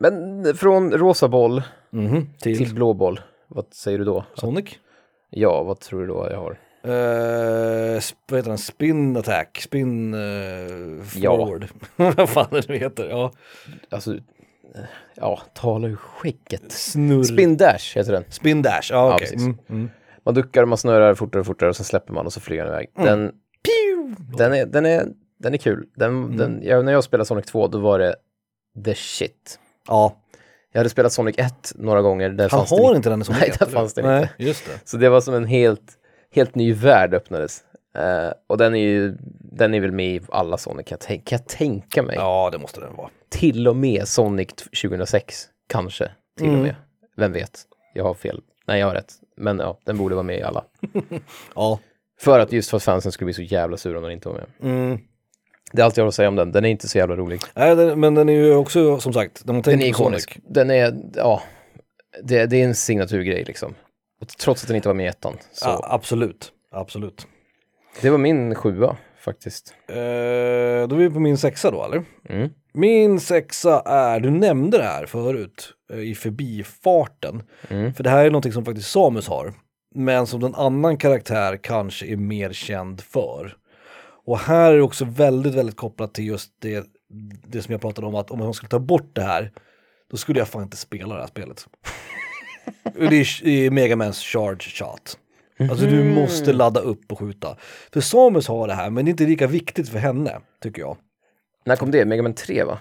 Men 0.00 0.44
från 0.56 0.92
rosa 0.92 1.28
boll 1.28 1.62
Mhm, 1.92 2.26
Till, 2.40 2.58
till 2.58 2.74
blå 2.74 2.94
boll, 2.94 3.20
vad 3.48 3.64
säger 3.74 3.98
du 3.98 4.04
då? 4.04 4.24
Sonic. 4.34 4.78
Ja, 5.30 5.62
vad 5.62 5.80
tror 5.80 6.00
du 6.00 6.06
då 6.06 6.28
jag 6.30 6.38
har? 6.38 6.58
Uh, 6.86 7.98
sp- 7.98 8.14
vad 8.30 8.38
heter 8.38 8.48
den? 8.50 8.58
Spin 8.58 9.16
attack, 9.16 9.58
spin 9.60 10.14
uh, 10.14 11.02
Ja. 11.16 11.36
forward. 11.36 11.66
vad 12.16 12.28
fan 12.28 12.46
det 12.50 12.68
nu 12.68 12.76
heter. 12.78 13.08
Ja. 13.10 13.32
Alltså, 13.90 14.14
eh, 14.14 14.20
ja, 15.14 15.40
tala 15.54 15.88
ur 15.88 15.96
skägget. 15.96 16.72
Snurr. 16.72 17.22
Spin 17.24 17.56
Dash 17.56 17.96
heter 17.96 18.12
den. 18.12 18.24
Spin 18.28 18.62
dash, 18.62 18.90
ja 18.92 19.14
okej. 19.14 19.18
precis. 19.18 19.40
mm, 19.42 19.58
mm. 19.68 19.90
Man 20.30 20.34
duckar, 20.34 20.64
man 20.64 20.78
snurrar 20.78 21.14
fortare 21.14 21.40
och 21.40 21.46
fortare 21.46 21.68
och 21.70 21.76
så 21.76 21.84
släpper 21.84 22.12
man 22.12 22.26
och 22.26 22.32
så 22.32 22.40
flyger 22.40 22.64
den 22.64 22.72
iväg. 22.74 22.90
Den, 22.96 23.32
den, 24.36 24.54
är, 24.54 24.66
den, 24.66 24.86
är, 24.86 25.06
den 25.38 25.54
är 25.54 25.58
kul. 25.58 25.86
Den, 25.96 26.36
den, 26.36 26.60
jag, 26.62 26.84
när 26.84 26.92
jag 26.92 27.04
spelade 27.04 27.26
Sonic 27.26 27.46
2 27.46 27.68
då 27.68 27.78
var 27.78 27.98
det 27.98 28.16
the 28.84 28.94
shit. 28.94 29.58
Ja, 29.88 30.16
Jag 30.72 30.78
hade 30.78 30.90
spelat 30.90 31.12
Sonic 31.12 31.38
1 31.38 31.72
några 31.74 32.02
gånger. 32.02 32.30
Där 32.30 32.48
han 32.50 32.66
har 32.68 32.96
inte 32.96 33.10
den 33.10 33.24
som 33.24 33.34
Nej, 33.34 33.48
het, 33.50 33.58
där 33.58 33.66
eller? 33.66 33.76
fanns 33.78 33.94
den 33.94 34.04
Nej, 34.04 34.22
inte. 34.22 34.34
just 34.44 34.66
det. 34.66 34.88
Så 34.88 34.96
det 34.96 35.08
var 35.08 35.20
som 35.20 35.34
en 35.34 35.44
helt, 35.46 35.92
helt 36.34 36.54
ny 36.54 36.72
värld 36.72 37.14
öppnades. 37.14 37.64
Eh, 37.96 38.32
och 38.46 38.58
den 38.58 38.74
är 38.74 38.78
ju, 38.80 39.16
den 39.52 39.74
är 39.74 39.80
väl 39.80 39.92
med 39.92 40.14
i 40.16 40.20
alla 40.28 40.56
Sonic 40.56 40.86
kan 40.86 40.96
jag, 41.00 41.00
tänk, 41.00 41.26
kan 41.26 41.38
jag 41.38 41.46
tänka 41.48 42.02
mig. 42.02 42.16
Ja, 42.16 42.48
det 42.52 42.58
måste 42.58 42.80
den 42.80 42.96
vara. 42.96 43.08
Till 43.28 43.68
och 43.68 43.76
med 43.76 44.08
Sonic 44.08 44.48
2006, 44.82 45.48
kanske. 45.68 46.10
Till 46.38 46.46
Mm. 46.46 46.58
och 46.60 46.66
med. 46.66 46.74
Vem 47.16 47.32
vet? 47.32 47.62
Jag 47.94 48.04
har 48.04 48.14
fel. 48.14 48.40
Nej, 48.66 48.80
jag 48.80 48.86
har 48.86 48.94
rätt. 48.94 49.12
Men 49.40 49.58
ja, 49.58 49.78
den 49.84 49.98
borde 49.98 50.14
vara 50.14 50.22
med 50.22 50.38
i 50.38 50.42
alla. 50.42 50.64
Ja. 51.54 51.80
För 52.20 52.38
att 52.40 52.52
just 52.52 52.70
för 52.70 52.76
att 52.76 52.82
fansen 52.82 53.12
skulle 53.12 53.26
bli 53.26 53.34
så 53.34 53.42
jävla 53.42 53.76
sura 53.76 53.96
om 53.96 54.02
den 54.02 54.12
inte 54.12 54.28
var 54.28 54.34
med. 54.36 54.72
Mm. 54.72 54.98
Det 55.72 55.82
är 55.82 55.84
allt 55.84 55.96
jag 55.96 56.04
har 56.04 56.08
att 56.08 56.14
säga 56.14 56.28
om 56.28 56.36
den. 56.36 56.52
Den 56.52 56.64
är 56.64 56.68
inte 56.68 56.88
så 56.88 56.98
jävla 56.98 57.16
rolig. 57.16 57.40
Nej, 57.54 57.76
den, 57.76 58.00
men 58.00 58.14
den 58.14 58.28
är 58.28 58.32
ju 58.32 58.54
också, 58.54 59.00
som 59.00 59.12
sagt, 59.12 59.42
Den 59.44 59.56
är 59.66 59.82
ikonisk. 59.86 60.32
Sonic. 60.32 60.46
Den 60.48 60.70
är, 60.70 60.94
ja, 61.14 61.42
det, 62.22 62.46
det 62.46 62.56
är 62.56 62.64
en 62.64 62.74
signaturgrej 62.74 63.44
liksom. 63.44 63.74
Och 64.20 64.28
trots 64.28 64.62
att 64.62 64.68
den 64.68 64.76
inte 64.76 64.88
var 64.88 64.94
med 64.94 65.06
i 65.06 65.08
ettan. 65.08 65.36
Så 65.52 65.68
Ja, 65.68 65.86
absolut, 65.90 66.52
absolut. 66.70 67.26
det 68.00 68.10
var 68.10 68.18
min 68.18 68.54
sjua 68.54 68.96
faktiskt. 69.20 69.74
Eh, 69.88 69.94
då 69.94 70.96
är 70.96 70.96
vi 70.96 71.10
på 71.10 71.20
min 71.20 71.38
sexa 71.38 71.70
då, 71.70 71.84
eller? 71.84 72.04
Mm. 72.28 72.50
Min 72.72 73.20
sexa 73.20 73.82
är, 73.86 74.20
du 74.20 74.30
nämnde 74.30 74.78
det 74.78 74.84
här 74.84 75.06
förut 75.06 75.72
eh, 75.92 75.98
i 75.98 76.14
förbifarten. 76.14 77.42
Mm. 77.68 77.94
För 77.94 78.04
det 78.04 78.10
här 78.10 78.24
är 78.24 78.30
någonting 78.30 78.52
som 78.52 78.64
faktiskt 78.64 78.90
Samus 78.90 79.28
har. 79.28 79.52
Men 79.94 80.26
som 80.26 80.44
en 80.44 80.54
annan 80.54 80.96
karaktär 80.96 81.56
kanske 81.56 82.06
är 82.06 82.16
mer 82.16 82.52
känd 82.52 83.00
för. 83.00 83.56
Och 84.26 84.38
här 84.38 84.72
är 84.72 84.76
det 84.76 84.82
också 84.82 85.04
väldigt, 85.04 85.54
väldigt 85.54 85.76
kopplat 85.76 86.14
till 86.14 86.26
just 86.26 86.50
det, 86.58 86.86
det 87.46 87.62
som 87.62 87.72
jag 87.72 87.80
pratade 87.80 88.06
om 88.06 88.14
att 88.14 88.30
om 88.30 88.38
man 88.38 88.54
skulle 88.54 88.70
ta 88.70 88.78
bort 88.78 89.10
det 89.12 89.22
här, 89.22 89.52
då 90.10 90.16
skulle 90.16 90.38
jag 90.38 90.48
fan 90.48 90.62
inte 90.62 90.76
spela 90.76 91.14
det 91.14 91.20
här 91.20 91.28
spelet. 91.28 91.66
Det 92.94 93.04
är, 93.06 93.44
det 93.44 93.66
är 93.66 93.70
Megamans 93.70 94.18
charge 94.22 94.60
shot. 94.60 95.18
Alltså 95.70 95.86
du 95.86 96.04
måste 96.04 96.52
ladda 96.52 96.80
upp 96.80 97.12
och 97.12 97.18
skjuta. 97.18 97.56
För 97.92 98.00
Samus 98.00 98.48
har 98.48 98.68
det 98.68 98.74
här, 98.74 98.90
men 98.90 99.04
det 99.04 99.08
är 99.08 99.10
inte 99.10 99.26
lika 99.26 99.46
viktigt 99.46 99.88
för 99.88 99.98
henne, 99.98 100.40
tycker 100.62 100.82
jag. 100.82 100.96
När 101.64 101.76
kom 101.76 101.90
det? 101.90 102.04
Mega 102.04 102.22
Man 102.22 102.34
3 102.34 102.64
va? 102.64 102.78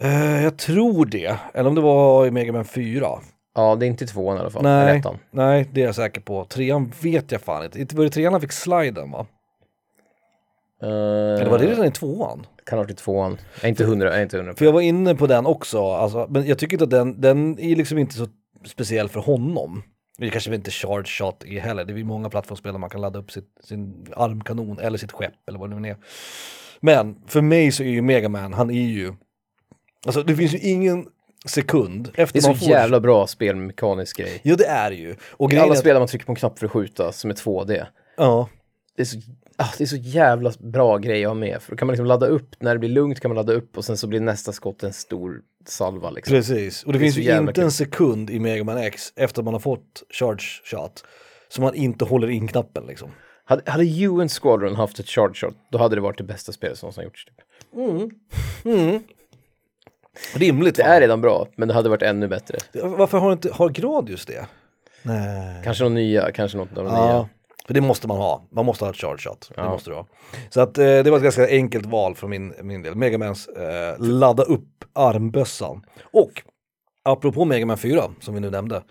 Eh, 0.00 0.42
jag 0.44 0.56
tror 0.58 1.06
det, 1.06 1.36
eller 1.54 1.68
om 1.68 1.74
det 1.74 1.80
var 1.80 2.26
i 2.26 2.30
Mega 2.30 2.52
Man 2.52 2.64
4. 2.64 3.08
Ja, 3.54 3.76
det 3.76 3.86
är 3.86 3.88
inte 3.88 4.06
tvåan 4.06 4.36
i 4.36 4.40
alla 4.40 4.50
fall. 4.50 4.66
Eller 4.66 4.84
Nej, 4.84 4.98
ettan. 4.98 5.18
nej, 5.30 5.68
det 5.72 5.82
är 5.82 5.86
jag 5.86 5.94
säker 5.94 6.20
på. 6.20 6.44
Trean 6.44 6.92
vet 7.02 7.32
jag 7.32 7.40
fan 7.40 7.64
inte. 7.64 7.80
Inte 7.80 7.96
var 7.96 8.04
det 8.04 8.10
trean 8.10 8.32
han 8.32 8.40
fick 8.40 8.52
sliden 8.52 9.10
va? 9.10 9.26
Uh, 10.82 10.88
Eller 10.88 11.50
var 11.50 11.58
det 11.58 11.66
redan 11.66 11.84
i 11.84 11.90
tvåan? 11.90 12.46
Kan 12.66 12.78
ha 12.78 12.84
varit 12.84 12.90
i 12.90 12.94
tvåan. 12.94 13.38
Jag 13.54 13.64
är 13.64 13.68
inte 13.68 13.84
hundra, 13.84 14.08
jag 14.08 14.18
är 14.18 14.22
inte 14.22 14.36
hundra. 14.36 14.54
För 14.54 14.64
jag 14.64 14.72
var 14.72 14.80
inne 14.80 15.14
på 15.14 15.26
den 15.26 15.46
också, 15.46 15.92
alltså, 15.92 16.26
men 16.30 16.46
jag 16.46 16.58
tycker 16.58 16.74
inte 16.74 16.84
att 16.84 16.90
den, 16.90 17.20
den 17.20 17.58
är 17.58 17.76
liksom 17.76 17.98
inte 17.98 18.14
så 18.14 18.26
speciell 18.66 19.08
för 19.08 19.20
honom. 19.20 19.82
Det 20.18 20.30
kanske 20.30 20.54
inte 20.54 20.70
charge 20.70 21.06
shot 21.06 21.44
är 21.44 21.60
heller, 21.60 21.84
det 21.84 21.92
är 21.92 22.04
många 22.04 22.30
plattformsspel 22.30 22.72
där 22.72 22.78
man 22.78 22.90
kan 22.90 23.00
ladda 23.00 23.18
upp 23.18 23.30
sitt, 23.30 23.48
sin 23.64 24.06
armkanon 24.16 24.78
eller 24.78 24.98
sitt 24.98 25.12
skepp 25.12 25.48
eller 25.48 25.58
vad 25.58 25.70
det 25.70 25.80
nu 25.80 25.88
är. 25.88 25.96
Men 26.80 27.16
för 27.26 27.40
mig 27.42 27.72
så 27.72 27.82
är 27.82 27.88
ju 27.88 28.02
Megaman, 28.02 28.52
han 28.52 28.70
är 28.70 28.88
ju, 28.88 29.12
alltså 30.06 30.22
det 30.22 30.36
finns 30.36 30.54
ju 30.54 30.58
ingen 30.58 31.06
sekund 31.46 32.10
efter 32.14 32.32
Det 32.32 32.38
är 32.38 32.40
så 32.42 32.48
man 32.48 32.58
får 32.58 32.68
jävla 32.68 33.00
bra 33.00 33.26
spelmekanisk 33.26 34.16
grej. 34.16 34.40
Ja 34.42 34.56
det 34.56 34.66
är 34.66 34.90
det 34.90 34.96
ju. 34.96 35.16
Och 35.30 35.52
I 35.52 35.56
alla 35.58 35.72
är- 35.74 35.78
spel 35.78 35.94
där 35.94 36.00
man 36.00 36.08
trycker 36.08 36.26
på 36.26 36.32
en 36.32 36.36
knapp 36.36 36.58
för 36.58 36.66
att 36.66 36.72
skjuta 36.72 37.12
som 37.12 37.30
är 37.30 37.34
2D. 37.34 37.86
Ja. 38.16 38.48
Det 38.96 39.02
är 39.02 39.06
så, 39.06 39.18
ah, 39.56 39.68
det 39.78 39.84
är 39.84 39.88
så 39.88 39.96
jävla 39.96 40.52
bra 40.58 40.98
grej 40.98 41.24
att 41.24 41.28
ha 41.30 41.34
med. 41.34 41.62
För 41.62 41.70
då 41.72 41.76
kan 41.76 41.86
man 41.86 41.92
liksom 41.92 42.06
ladda 42.06 42.26
upp, 42.26 42.54
när 42.62 42.74
det 42.74 42.78
blir 42.78 42.88
lugnt 42.90 43.20
kan 43.20 43.28
man 43.28 43.36
ladda 43.36 43.52
upp 43.52 43.76
och 43.76 43.84
sen 43.84 43.96
så 43.96 44.06
blir 44.06 44.20
nästa 44.20 44.52
skott 44.52 44.82
en 44.82 44.92
stor 44.92 45.40
salva 45.66 46.10
liksom. 46.10 46.32
Precis, 46.34 46.82
och 46.82 46.92
det, 46.92 46.98
Det 46.98 47.02
finns 47.04 47.16
ju 47.16 47.36
inte 47.38 47.52
kul. 47.52 47.64
en 47.64 47.70
sekund 47.70 48.30
i 48.30 48.38
Mega 48.38 48.64
Man 48.64 48.78
X 48.78 49.12
efter 49.16 49.42
man 49.42 49.54
har 49.54 49.60
fått 49.60 50.02
charge 50.10 50.42
shot 50.64 51.04
som 51.48 51.64
man 51.64 51.74
inte 51.74 52.04
håller 52.04 52.30
in 52.30 52.48
knappen 52.48 52.84
liksom. 52.86 53.10
Hade, 53.50 53.70
hade 53.70 53.84
UN 53.84 54.28
Squadron 54.28 54.74
haft 54.76 54.98
ett 54.98 55.08
charge 55.08 55.34
shot, 55.34 55.54
då 55.70 55.78
hade 55.78 55.94
det 55.94 56.00
varit 56.00 56.18
det 56.18 56.24
bästa 56.24 56.52
spelet 56.52 56.78
som 56.78 56.86
någonsin 56.86 57.04
gjorts. 57.04 57.24
Typ. 57.26 57.34
Rimligt 60.34 60.74
Det 60.76 60.82
va? 60.82 60.88
är 60.88 61.00
redan 61.00 61.20
bra, 61.20 61.46
men 61.56 61.68
det 61.68 61.74
hade 61.74 61.88
varit 61.88 62.02
ännu 62.02 62.28
bättre. 62.28 62.58
Varför 62.82 63.18
har 63.18 63.32
inte, 63.32 63.52
har 63.52 63.68
Gradius 63.68 64.26
det? 64.26 64.46
Nej. 65.02 65.60
Kanske 65.64 65.84
någon 65.84 65.94
nya, 65.94 66.32
kanske 66.32 66.58
något 66.58 66.78
av 66.78 66.84
de 66.84 66.94
Ja, 66.94 67.06
nya. 67.12 67.28
för 67.66 67.74
det 67.74 67.80
måste 67.80 68.08
man 68.08 68.16
ha. 68.16 68.44
Man 68.50 68.64
måste 68.66 68.84
ha 68.84 68.90
ett 68.90 68.96
charge 68.96 69.18
shot. 69.18 69.50
Det 69.56 69.62
måste 69.64 69.90
du 69.90 69.96
ha. 69.96 70.06
Så 70.50 70.60
att 70.60 70.78
eh, 70.78 70.84
det 70.84 71.10
var 71.10 71.16
ett 71.16 71.22
ganska 71.22 71.48
enkelt 71.48 71.86
val 71.86 72.14
från 72.14 72.30
min, 72.30 72.54
min 72.62 72.82
del. 72.82 72.94
Megamans 72.94 73.48
eh, 73.48 73.98
ladda 73.98 74.42
upp 74.42 74.84
armbössan. 74.92 75.82
Och 76.12 76.42
apropå 77.04 77.44
Mega 77.44 77.66
Man 77.66 77.78
4 77.78 78.02
som 78.20 78.34
vi 78.34 78.40
nu 78.40 78.50
nämnde. 78.50 78.82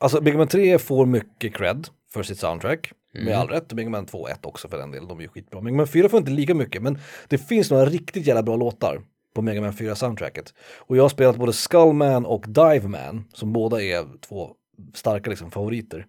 Alltså 0.00 0.20
Mega 0.20 0.38
Man 0.38 0.48
3 0.48 0.78
får 0.78 1.06
mycket 1.06 1.54
cred 1.54 1.88
för 2.12 2.22
sitt 2.22 2.38
soundtrack. 2.38 2.92
Med 3.14 3.38
all 3.38 3.48
rätt. 3.48 3.72
Mega 3.72 3.90
Man 3.90 4.06
2 4.06 4.18
och 4.18 4.30
1 4.30 4.46
också 4.46 4.68
för 4.68 4.78
den 4.78 4.90
delen. 4.90 5.08
De 5.08 5.18
är 5.18 5.22
ju 5.22 5.28
skitbra. 5.28 5.60
Mega 5.60 5.76
Man 5.76 5.86
4 5.86 6.08
får 6.08 6.18
inte 6.18 6.30
lika 6.30 6.54
mycket. 6.54 6.82
Men 6.82 6.98
det 7.28 7.38
finns 7.38 7.70
några 7.70 7.86
riktigt 7.86 8.26
jävla 8.26 8.42
bra 8.42 8.56
låtar 8.56 9.00
på 9.34 9.42
Mega 9.42 9.60
Man 9.60 9.72
4 9.72 9.94
soundtracket. 9.94 10.54
Och 10.76 10.96
jag 10.96 11.04
har 11.04 11.08
spelat 11.08 11.36
både 11.36 11.52
Skullman 11.52 12.26
och 12.26 12.44
Dive 12.48 12.88
Man 12.88 13.24
som 13.32 13.52
båda 13.52 13.82
är 13.82 14.20
två 14.20 14.50
starka 14.94 15.30
liksom, 15.30 15.50
favoriter. 15.50 16.06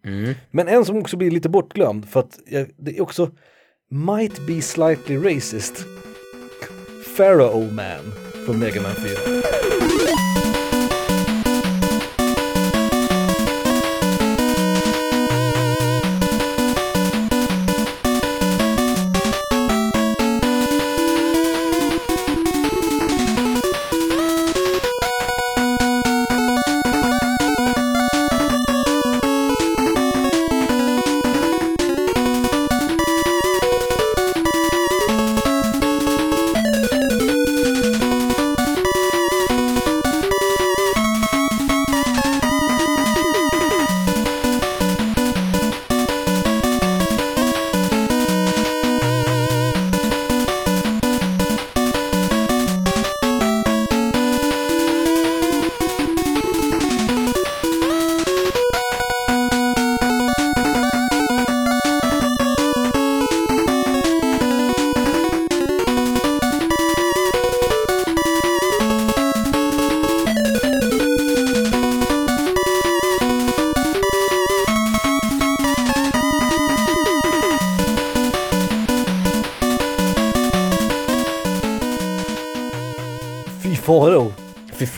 Men 0.52 0.68
en 0.68 0.86
som 0.86 0.98
också 0.98 1.18
blir 1.18 1.32
lite 1.32 1.50
bortglömd 1.50 2.10
för 2.10 2.20
att 2.20 2.40
jag, 2.48 2.68
det 2.78 2.98
är 2.98 3.02
också 3.02 3.32
Might 3.92 4.48
be 4.48 4.62
slightly 4.62 5.18
racist. 5.18 5.86
Pharaoh 7.18 7.74
Man 7.74 8.14
från 8.46 8.60
Mega 8.60 8.82
Man 8.82 8.96
4. 8.96 9.69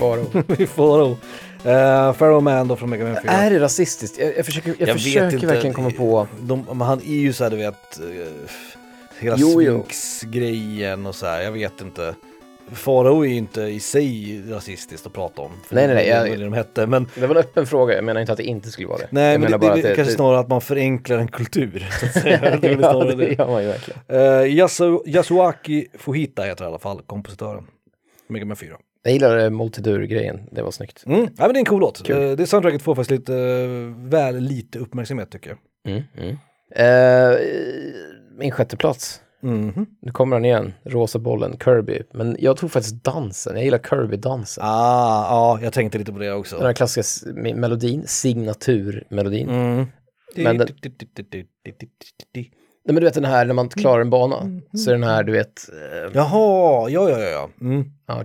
Faro. 0.02 0.44
Fy 0.58 0.68
Pharaoh. 0.68 1.12
Uh, 1.66 2.14
Pharaoh 2.14 2.42
Man 2.42 2.68
då 2.68 2.76
från 2.76 2.90
Mega 2.90 3.04
Man 3.04 3.16
4. 3.22 3.32
är 3.32 3.50
det 3.50 3.60
rasistiskt? 3.60 4.20
Jag, 4.20 4.38
jag 4.38 4.46
försöker, 4.46 4.76
jag 4.80 4.90
försöker 4.90 5.48
verkligen 5.48 5.74
komma 5.74 5.92
på... 5.92 6.28
De, 6.42 6.66
men 6.68 6.82
han 6.82 7.00
är 7.02 7.16
ju 7.16 7.34
så 7.34 7.44
här, 7.44 7.52
du 7.52 7.58
vet, 7.58 8.00
uh, 8.04 8.26
hela. 9.20 9.38
Sphinx-grejen 9.38 11.06
och 11.06 11.16
så 11.16 11.26
här, 11.26 11.42
jag 11.42 11.52
vet 11.52 11.82
inte. 11.82 12.16
Farao 12.74 13.26
är 13.26 13.30
ju 13.30 13.36
inte 13.36 13.62
i 13.62 13.80
sig 13.80 14.42
rasistiskt 14.50 15.08
att 15.08 15.14
prata 15.14 15.42
om. 15.42 15.52
Nej, 15.70 15.88
nej, 15.88 15.96
nej, 15.96 16.06
Det 16.06 16.30
jag- 16.30 16.40
det 16.40 16.44
de 16.46 16.54
hette, 16.54 16.88
men 16.88 17.08
Det 17.16 17.28
var 17.28 17.36
en 17.36 17.42
öppen 17.42 17.66
fråga, 17.66 17.96
jag 17.96 18.04
menar 18.04 18.22
inte 18.22 18.32
att 18.32 18.38
det 18.38 18.44
inte 18.44 18.72
skulle 18.72 18.88
vara 18.88 18.98
det. 18.98 19.08
nej, 19.10 19.32
jag 19.32 19.42
men 19.42 19.52
det, 19.52 19.58
det, 19.58 19.68
bara 19.68 19.78
är 19.78 19.96
kanske 19.96 20.14
snarare 20.14 20.40
att 20.40 20.48
man 20.48 20.62
förenklar 20.62 21.18
en 21.18 21.28
kultur. 21.28 21.88
Så 22.00 22.06
att 22.06 22.14
säga. 22.14 22.40
det 22.62 22.68
ja, 22.68 23.04
det 23.04 23.16
det. 23.16 23.34
gör 23.34 23.48
man 23.48 23.62
ju 23.64 23.68
verkligen. 23.68 24.00
Uh, 24.22 24.56
Yasu, 24.58 25.00
Yasuaki 25.06 25.88
Fujita 25.94 26.44
heter 26.44 26.66
i 26.66 26.68
alla 26.68 26.80
fall 26.80 27.02
kompositören. 27.08 27.68
Mega 28.28 28.46
Man 28.46 28.58
4. 28.58 28.76
Jag 29.04 29.14
gillar 29.14 29.38
eh, 29.38 29.50
multidur-grejen, 29.50 30.40
det 30.52 30.62
var 30.62 30.72
snyggt. 30.72 31.04
Mm. 31.06 31.20
Ja, 31.22 31.28
men 31.38 31.54
det 31.54 31.58
är 31.58 31.60
en 31.60 31.66
cool 31.66 31.82
låt. 31.82 32.10
Eh, 32.10 32.32
det 32.32 32.48
soundtracket 32.48 32.82
får 32.82 32.96
faktiskt 32.96 33.12
lite, 33.20 33.36
eh, 33.36 34.10
väl 34.10 34.40
lite 34.40 34.80
uppmärksamhet 34.80 35.32
tycker 35.32 35.50
jag. 35.50 35.60
Mm, 35.94 36.04
mm. 36.18 36.38
Eh, 36.76 37.40
min 38.38 38.52
sjätte 38.52 38.78
plats. 38.78 39.22
Mhm. 39.44 39.86
Nu 40.02 40.12
kommer 40.12 40.36
han 40.36 40.46
igen, 40.46 40.74
rosa 40.84 41.20
bollen, 41.20 41.58
Kirby. 41.64 42.02
Men 42.14 42.36
jag 42.40 42.58
tog 42.58 42.72
faktiskt 42.72 43.04
dansen, 43.04 43.56
jag 43.56 43.64
gillar 43.66 43.80
Kirby-dansen. 43.80 44.64
Ah, 44.68 45.28
ja, 45.30 45.60
jag 45.64 45.74
tänkte 45.74 45.98
lite 45.98 46.14
på 46.14 46.20
det 46.20 46.26
Den 46.26 46.36
också. 46.38 46.62
här 46.62 46.74
klassiska 46.74 47.30
melodin, 47.34 48.04
signaturmelodin. 48.08 49.50
Mm. 49.50 49.86
Men 50.36 50.58
den- 50.58 50.68
Nej 52.86 52.94
men 52.94 52.96
du 52.96 53.06
vet 53.06 53.14
den 53.14 53.26
här 53.26 53.46
när 53.46 53.54
man 53.54 53.70
klarar 53.70 54.02
en 54.02 54.10
bana, 54.10 54.36
så 54.78 54.90
är 54.90 54.94
den 54.94 55.04
här 55.04 55.24
du 55.24 55.32
vet... 55.32 55.70
Eh, 55.70 56.12
Jaha, 56.14 56.90
ja, 56.90 57.10
ja, 57.10 57.20
ja, 57.20 57.30
ja. 57.30 57.50
Mm. 57.62 57.84
ja, 58.08 58.24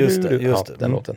Just 0.00 0.22
det, 0.22 0.30
just 0.34 0.44
ja, 0.44 0.64
det. 0.66 0.72
Den 0.78 0.84
Mm. 0.86 0.92
låten. 0.96 1.16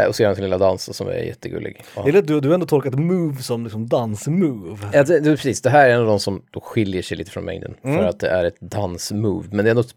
Eh, 0.00 0.06
Och 0.08 0.14
så 0.16 0.22
gör 0.22 0.28
han 0.28 0.34
sin 0.36 0.44
lilla 0.44 0.58
dans 0.58 0.96
som 0.96 1.08
är 1.08 1.12
jättegullig. 1.12 1.84
Ja. 1.96 2.08
Eller 2.08 2.22
du, 2.22 2.40
du 2.40 2.48
har 2.48 2.54
ändå 2.54 2.66
tolkat 2.66 2.94
move 2.94 3.36
som 3.42 3.62
liksom 3.64 3.86
dansmove. 3.88 4.78
Ja, 4.92 5.02
det, 5.04 5.20
det, 5.20 5.30
precis, 5.30 5.62
det 5.62 5.70
här 5.70 5.88
är 5.88 5.94
en 5.94 6.00
av 6.00 6.06
de 6.06 6.20
som 6.20 6.42
då 6.50 6.60
skiljer 6.60 7.02
sig 7.02 7.16
lite 7.16 7.30
från 7.30 7.44
mängden. 7.44 7.74
Mm. 7.84 7.96
För 7.98 8.04
att 8.04 8.20
det 8.20 8.28
är 8.28 8.44
ett 8.44 8.60
dansmove. 8.60 9.48
Men 9.52 9.64
det 9.64 9.70
är 9.70 9.74
något... 9.74 9.94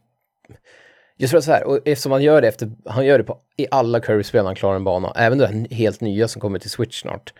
Just 1.17 1.31
för 1.31 1.37
att 1.37 1.43
så 1.43 1.51
här, 1.51 1.63
och 1.63 1.77
eftersom 1.85 2.11
han 2.11 2.23
gör 2.23 2.41
det 2.41 2.47
efter, 2.47 2.71
han 2.85 3.05
gör 3.05 3.17
det 3.17 3.23
på, 3.23 3.37
i 3.57 3.67
alla 3.71 4.01
Kirby-spel 4.01 4.39
när 4.43 4.45
han 4.49 4.55
klarar 4.55 4.75
en 4.75 4.83
bana. 4.83 5.13
Även 5.15 5.37
det 5.37 5.47
här 5.47 5.73
helt 5.73 6.01
nya 6.01 6.27
som 6.27 6.41
kommer 6.41 6.59
till 6.59 6.69
Switch 6.69 7.01
snart. 7.01 7.33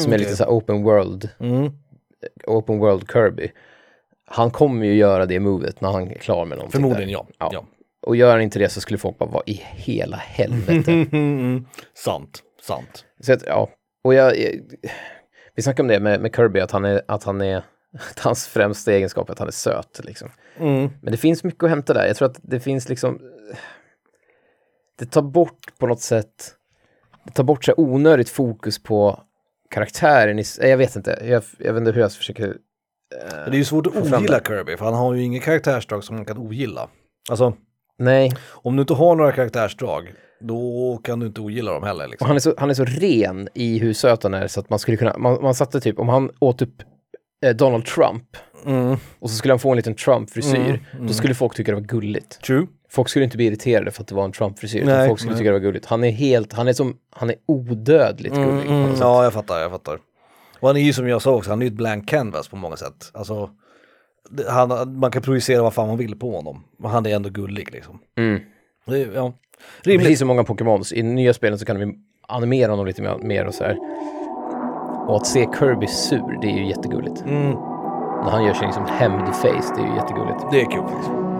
som 0.00 0.12
är 0.12 0.18
lite 0.18 0.36
så 0.36 0.44
här 0.44 0.50
open 0.50 0.82
world. 0.82 1.28
Mm. 1.40 1.70
Open 2.46 2.78
world 2.78 3.10
Kirby. 3.12 3.52
Han 4.26 4.50
kommer 4.50 4.86
ju 4.86 4.94
göra 4.94 5.26
det 5.26 5.40
movet 5.40 5.80
när 5.80 5.92
han 5.92 6.10
är 6.10 6.14
klar 6.14 6.44
med 6.44 6.58
någonting. 6.58 6.80
Förmodligen 6.80 7.10
ja. 7.10 7.26
Ja. 7.38 7.50
ja. 7.52 7.64
Och 8.02 8.16
gör 8.16 8.32
han 8.32 8.40
inte 8.40 8.58
det 8.58 8.68
så 8.68 8.80
skulle 8.80 8.98
folk 8.98 9.18
bara, 9.18 9.30
vad 9.30 9.42
i 9.46 9.62
hela 9.72 10.16
helvete? 10.16 10.92
Mm, 11.12 11.66
sant, 11.94 12.42
sant. 12.62 13.04
Så 13.20 13.32
att, 13.32 13.42
ja, 13.46 13.70
och 14.04 14.14
jag, 14.14 14.38
jag, 14.38 14.52
vi 15.54 15.62
snackade 15.62 15.82
om 15.82 15.88
det 15.88 16.00
med, 16.00 16.20
med 16.20 16.34
Kirby, 16.36 16.60
att 16.60 16.70
han 16.70 16.84
är, 16.84 17.02
att 17.08 17.24
han 17.24 17.40
är, 17.40 17.56
att 18.10 18.18
hans 18.18 18.46
främsta 18.46 18.92
egenskap 18.92 19.28
är 19.28 19.32
att 19.32 19.38
han 19.38 19.48
är 19.48 19.52
söt 19.52 20.00
liksom. 20.04 20.30
Mm. 20.58 20.90
Men 21.02 21.12
det 21.12 21.16
finns 21.16 21.44
mycket 21.44 21.62
att 21.62 21.70
hämta 21.70 21.94
där. 21.94 22.06
Jag 22.06 22.16
tror 22.16 22.30
att 22.30 22.40
det 22.42 22.60
finns 22.60 22.88
liksom, 22.88 23.20
det 24.98 25.06
tar 25.06 25.22
bort 25.22 25.78
på 25.78 25.86
något 25.86 26.00
sätt, 26.00 26.54
det 27.24 27.32
tar 27.32 27.44
bort 27.44 27.64
så 27.64 27.74
onödigt 27.76 28.28
fokus 28.28 28.82
på 28.82 29.20
karaktären 29.74 30.38
i, 30.38 30.44
jag 30.60 30.76
vet 30.76 30.96
inte, 30.96 31.18
jag, 31.24 31.42
jag 31.58 31.72
vet 31.72 31.80
inte 31.80 31.92
hur 31.92 32.00
jag 32.00 32.12
försöker, 32.12 32.56
Det 33.46 33.50
är 33.50 33.54
ju 33.54 33.64
svårt 33.64 33.86
att 33.86 33.92
fram 33.92 34.22
ogilla 34.22 34.40
Kirby, 34.46 34.76
för 34.76 34.84
han 34.84 34.94
har 34.94 35.14
ju 35.14 35.22
inga 35.22 35.40
karaktärsdrag 35.40 36.04
som 36.04 36.16
man 36.16 36.24
kan 36.24 36.38
ogilla. 36.38 36.88
Alltså, 37.30 37.54
nej, 37.98 38.32
om 38.50 38.76
du 38.76 38.80
inte 38.80 38.94
har 38.94 39.16
några 39.16 39.32
karaktärsdrag, 39.32 40.12
då 40.40 41.00
kan 41.04 41.20
du 41.20 41.26
inte 41.26 41.40
ogilla 41.40 41.72
dem 41.72 41.82
heller. 41.82 42.08
Liksom. 42.08 42.26
han 42.26 42.36
är 42.36 42.40
så, 42.40 42.54
han 42.58 42.70
är 42.70 42.74
så 42.74 42.84
ren 42.84 43.48
i 43.54 43.78
hur 43.78 43.92
söt 43.92 44.22
han 44.22 44.34
är 44.34 44.46
så 44.46 44.60
att 44.60 44.70
man 44.70 44.78
skulle 44.78 44.96
kunna, 44.96 45.18
man, 45.18 45.42
man 45.42 45.54
satte 45.54 45.80
typ, 45.80 45.98
om 45.98 46.08
han 46.08 46.30
åt 46.38 46.62
upp 46.62 46.82
eh, 47.44 47.56
Donald 47.56 47.84
Trump 47.86 48.24
Mm. 48.66 48.96
och 49.18 49.30
så 49.30 49.36
skulle 49.36 49.52
han 49.52 49.58
få 49.58 49.70
en 49.70 49.76
liten 49.76 49.94
Trump-frisyr, 49.94 50.80
Mm, 50.94 51.06
då 51.06 51.12
skulle 51.12 51.34
folk 51.34 51.54
tycka 51.54 51.70
det 51.72 51.76
var 51.80 51.82
gulligt. 51.86 52.42
True. 52.42 52.66
Folk 52.94 53.08
skulle 53.08 53.24
inte 53.24 53.36
bli 53.36 53.46
irriterade 53.46 53.90
för 53.90 54.02
att 54.02 54.08
det 54.08 54.14
var 54.14 54.24
en 54.24 54.32
Trump-frisyr, 54.32 54.82
utan 54.82 55.06
folk 55.06 55.20
skulle 55.20 55.32
nej. 55.32 55.38
tycka 55.38 55.50
det 55.50 55.58
var 55.58 55.64
gulligt. 55.66 55.86
Han 55.86 56.04
är 56.04 56.10
helt, 56.10 56.52
han 56.52 56.68
är 56.68 56.72
som, 56.72 56.96
han 57.10 57.30
är 57.30 57.36
odödligt 57.46 58.34
gullig. 58.34 58.48
på 58.48 58.72
något 58.72 58.84
Mm, 58.84 58.94
ja, 59.00 59.24
jag 59.24 59.32
fattar, 59.32 59.58
jag 59.58 59.70
fattar. 59.70 59.98
Och 60.60 60.68
han 60.68 60.76
är 60.76 60.80
ju 60.80 60.92
som 60.92 61.08
jag 61.08 61.22
sa 61.22 61.34
också, 61.34 61.50
han 61.50 61.62
är 61.62 61.66
ju 61.66 61.68
ett 61.68 61.76
blank 61.76 62.08
canvas 62.08 62.48
på 62.48 62.56
många 62.56 62.76
sätt. 62.76 63.10
Alltså, 63.14 63.50
han, 64.48 64.98
man 64.98 65.10
kan 65.10 65.22
projicera 65.22 65.62
vad 65.62 65.74
fan 65.74 65.88
man 65.88 65.96
vill 65.96 66.18
på 66.18 66.36
honom. 66.36 66.64
Men 66.78 66.90
han 66.90 67.06
är 67.06 67.16
ändå 67.16 67.28
gullig 67.28 67.72
liksom. 67.72 67.98
Mm. 68.16 68.40
Det 68.86 68.98
ja. 68.98 69.32
Precis 69.84 70.00
Rimligt. 70.00 70.18
som 70.18 70.28
många 70.28 70.44
Pokémons, 70.44 70.92
i 70.92 71.02
nya 71.02 71.34
spelen 71.34 71.58
så 71.58 71.64
kan 71.64 71.78
vi 71.78 71.94
animera 72.28 72.70
honom 72.70 72.86
lite 72.86 73.02
mer, 73.02 73.18
mer 73.22 73.46
och 73.46 73.54
så 73.54 73.64
här. 73.64 73.78
Och 75.08 75.16
att 75.16 75.26
se 75.26 75.48
Kirby 75.58 75.86
sur, 75.86 76.40
det 76.40 76.46
är 76.46 76.56
ju 76.56 76.68
jättegulligt. 76.68 77.20
Mm. 77.20 77.50
När 78.24 78.30
han 78.30 78.44
gör 78.44 78.54
sin 78.54 78.66
liksom 78.66 78.86
hämndface, 78.86 79.74
det 79.76 79.82
är 79.82 79.86
ju 79.86 79.94
jättegulligt. 79.94 80.40
Det 80.50 80.60
är 80.60 80.70
kul 80.70 80.82
faktiskt. 80.82 81.33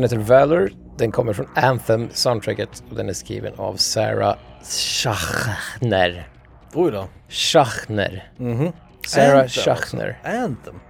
Låten 0.00 0.18
heter 0.18 0.34
Valor, 0.34 0.72
den 0.96 1.12
kommer 1.12 1.32
från 1.32 1.48
Anthem 1.54 2.08
soundtracket 2.12 2.82
och 2.90 2.96
den 2.96 3.08
är 3.08 3.12
skriven 3.12 3.54
av 3.56 3.76
Sarah 3.76 4.36
Schachner. 4.62 6.28
Oj 6.74 6.92
då. 6.92 7.08
Schachner. 7.28 8.32
Sarah 9.06 9.40
Anthem, 9.40 9.48
Schachner. 9.48 10.18
Anthem. 10.24 10.80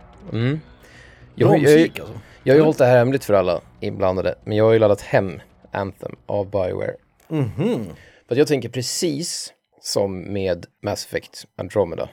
Jag, 1.34 1.48
Bra 1.48 1.58
jag, 1.58 1.58
jag, 1.58 1.60
musik 1.62 1.98
alltså. 1.98 2.14
jag 2.42 2.54
har 2.54 2.58
ju 2.58 2.62
hållit 2.64 2.78
det 2.78 2.86
här 2.86 2.98
hemligt 2.98 3.24
för 3.24 3.34
alla 3.34 3.60
inblandade, 3.80 4.34
men 4.44 4.56
jag 4.56 4.64
har 4.64 4.72
ju 4.72 4.78
laddat 4.78 5.00
hem 5.00 5.40
Anthem 5.72 6.16
av 6.26 6.50
Bioware. 6.50 6.94
För 8.28 8.34
att 8.34 8.38
jag 8.38 8.46
tänker 8.46 8.68
precis 8.68 9.52
som 9.80 10.32
med 10.32 10.66
Mass 10.82 11.06
Effect 11.06 11.44
Andromeda. 11.56 12.08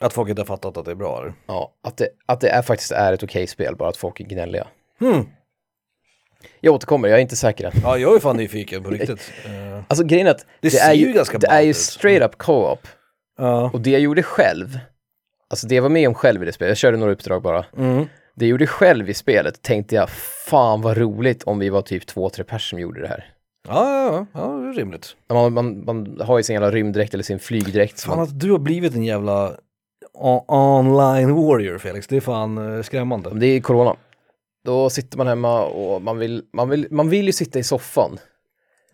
Att 0.00 0.12
folk 0.12 0.28
inte 0.30 0.42
har 0.42 0.46
fattat 0.46 0.76
att 0.76 0.84
det 0.84 0.90
är 0.90 0.94
bra 0.94 1.20
eller? 1.20 1.34
Ja, 1.46 1.74
att 1.82 1.96
det, 1.96 2.08
att 2.26 2.40
det 2.40 2.48
är, 2.48 2.62
faktiskt 2.62 2.92
är 2.92 3.12
ett 3.12 3.22
okej 3.22 3.46
spel, 3.46 3.76
bara 3.76 3.88
att 3.88 3.96
folk 3.96 4.20
är 4.20 4.24
gnälliga. 4.24 4.66
Jag 6.60 6.74
återkommer, 6.74 7.08
jag 7.08 7.18
är 7.18 7.22
inte 7.22 7.36
säker 7.36 7.64
än. 7.66 7.72
Ja, 7.82 7.98
jag 7.98 8.14
är 8.16 8.18
fan 8.20 8.36
nyfiken 8.36 8.82
på 8.82 8.90
riktigt. 8.90 9.32
Eh, 9.46 9.82
Alltså 9.88 10.04
grejen 10.04 10.26
är 10.26 10.30
att 10.30 10.46
det, 10.60 10.70
ser 10.70 10.90
är 10.90 10.94
ju 10.94 11.12
ganska 11.12 11.38
det 11.38 11.46
är 11.46 11.60
ju 11.62 11.70
ut. 11.70 11.76
straight 11.76 12.22
up 12.22 12.38
co-op. 12.38 12.88
Ja. 13.38 13.70
Och 13.72 13.80
det 13.80 13.90
jag 13.90 14.00
gjorde 14.00 14.22
själv, 14.22 14.78
alltså 15.50 15.66
det 15.66 15.74
jag 15.74 15.82
var 15.82 15.88
med 15.88 16.08
om 16.08 16.14
själv 16.14 16.42
i 16.42 16.46
det 16.46 16.52
spelet, 16.52 16.70
jag 16.70 16.76
körde 16.76 16.96
några 16.96 17.12
uppdrag 17.12 17.42
bara. 17.42 17.64
Mm. 17.78 18.06
Det 18.34 18.44
jag 18.44 18.50
gjorde 18.50 18.66
själv 18.66 19.10
i 19.10 19.14
spelet 19.14 19.62
tänkte 19.62 19.94
jag, 19.94 20.10
fan 20.48 20.80
vad 20.80 20.96
roligt 20.96 21.42
om 21.42 21.58
vi 21.58 21.68
var 21.68 21.82
typ 21.82 22.06
två, 22.06 22.30
tre 22.30 22.44
personer 22.44 22.68
som 22.68 22.78
gjorde 22.80 23.00
det 23.00 23.08
här. 23.08 23.24
Ja, 23.68 23.74
ja, 23.94 24.12
ja, 24.12 24.26
ja, 24.40 24.48
det 24.60 24.68
är 24.68 24.72
rimligt. 24.72 25.16
Man, 25.32 25.52
man, 25.52 25.84
man 25.84 26.20
har 26.20 26.38
ju 26.38 26.42
sin 26.42 26.54
jävla 26.54 26.70
rymddräkt 26.70 27.14
eller 27.14 27.24
sin 27.24 27.38
flygdräkt. 27.38 28.00
Fan 28.02 28.16
Man, 28.16 28.24
att 28.24 28.40
du 28.40 28.50
har 28.50 28.58
blivit 28.58 28.94
en 28.94 29.04
jävla 29.04 29.52
online 30.48 31.34
warrior 31.34 31.78
Felix, 31.78 32.06
det 32.06 32.16
är 32.16 32.20
fan 32.20 32.76
eh, 32.76 32.82
skrämmande. 32.82 33.30
det 33.34 33.46
är 33.46 33.60
corona. 33.60 33.96
Då 34.64 34.90
sitter 34.90 35.18
man 35.18 35.26
hemma 35.26 35.64
och 35.64 36.02
man 36.02 36.18
vill, 36.18 36.42
man 36.52 36.68
vill, 36.68 36.86
man 36.90 37.08
vill 37.08 37.26
ju 37.26 37.32
sitta 37.32 37.58
i 37.58 37.62
soffan 37.62 38.18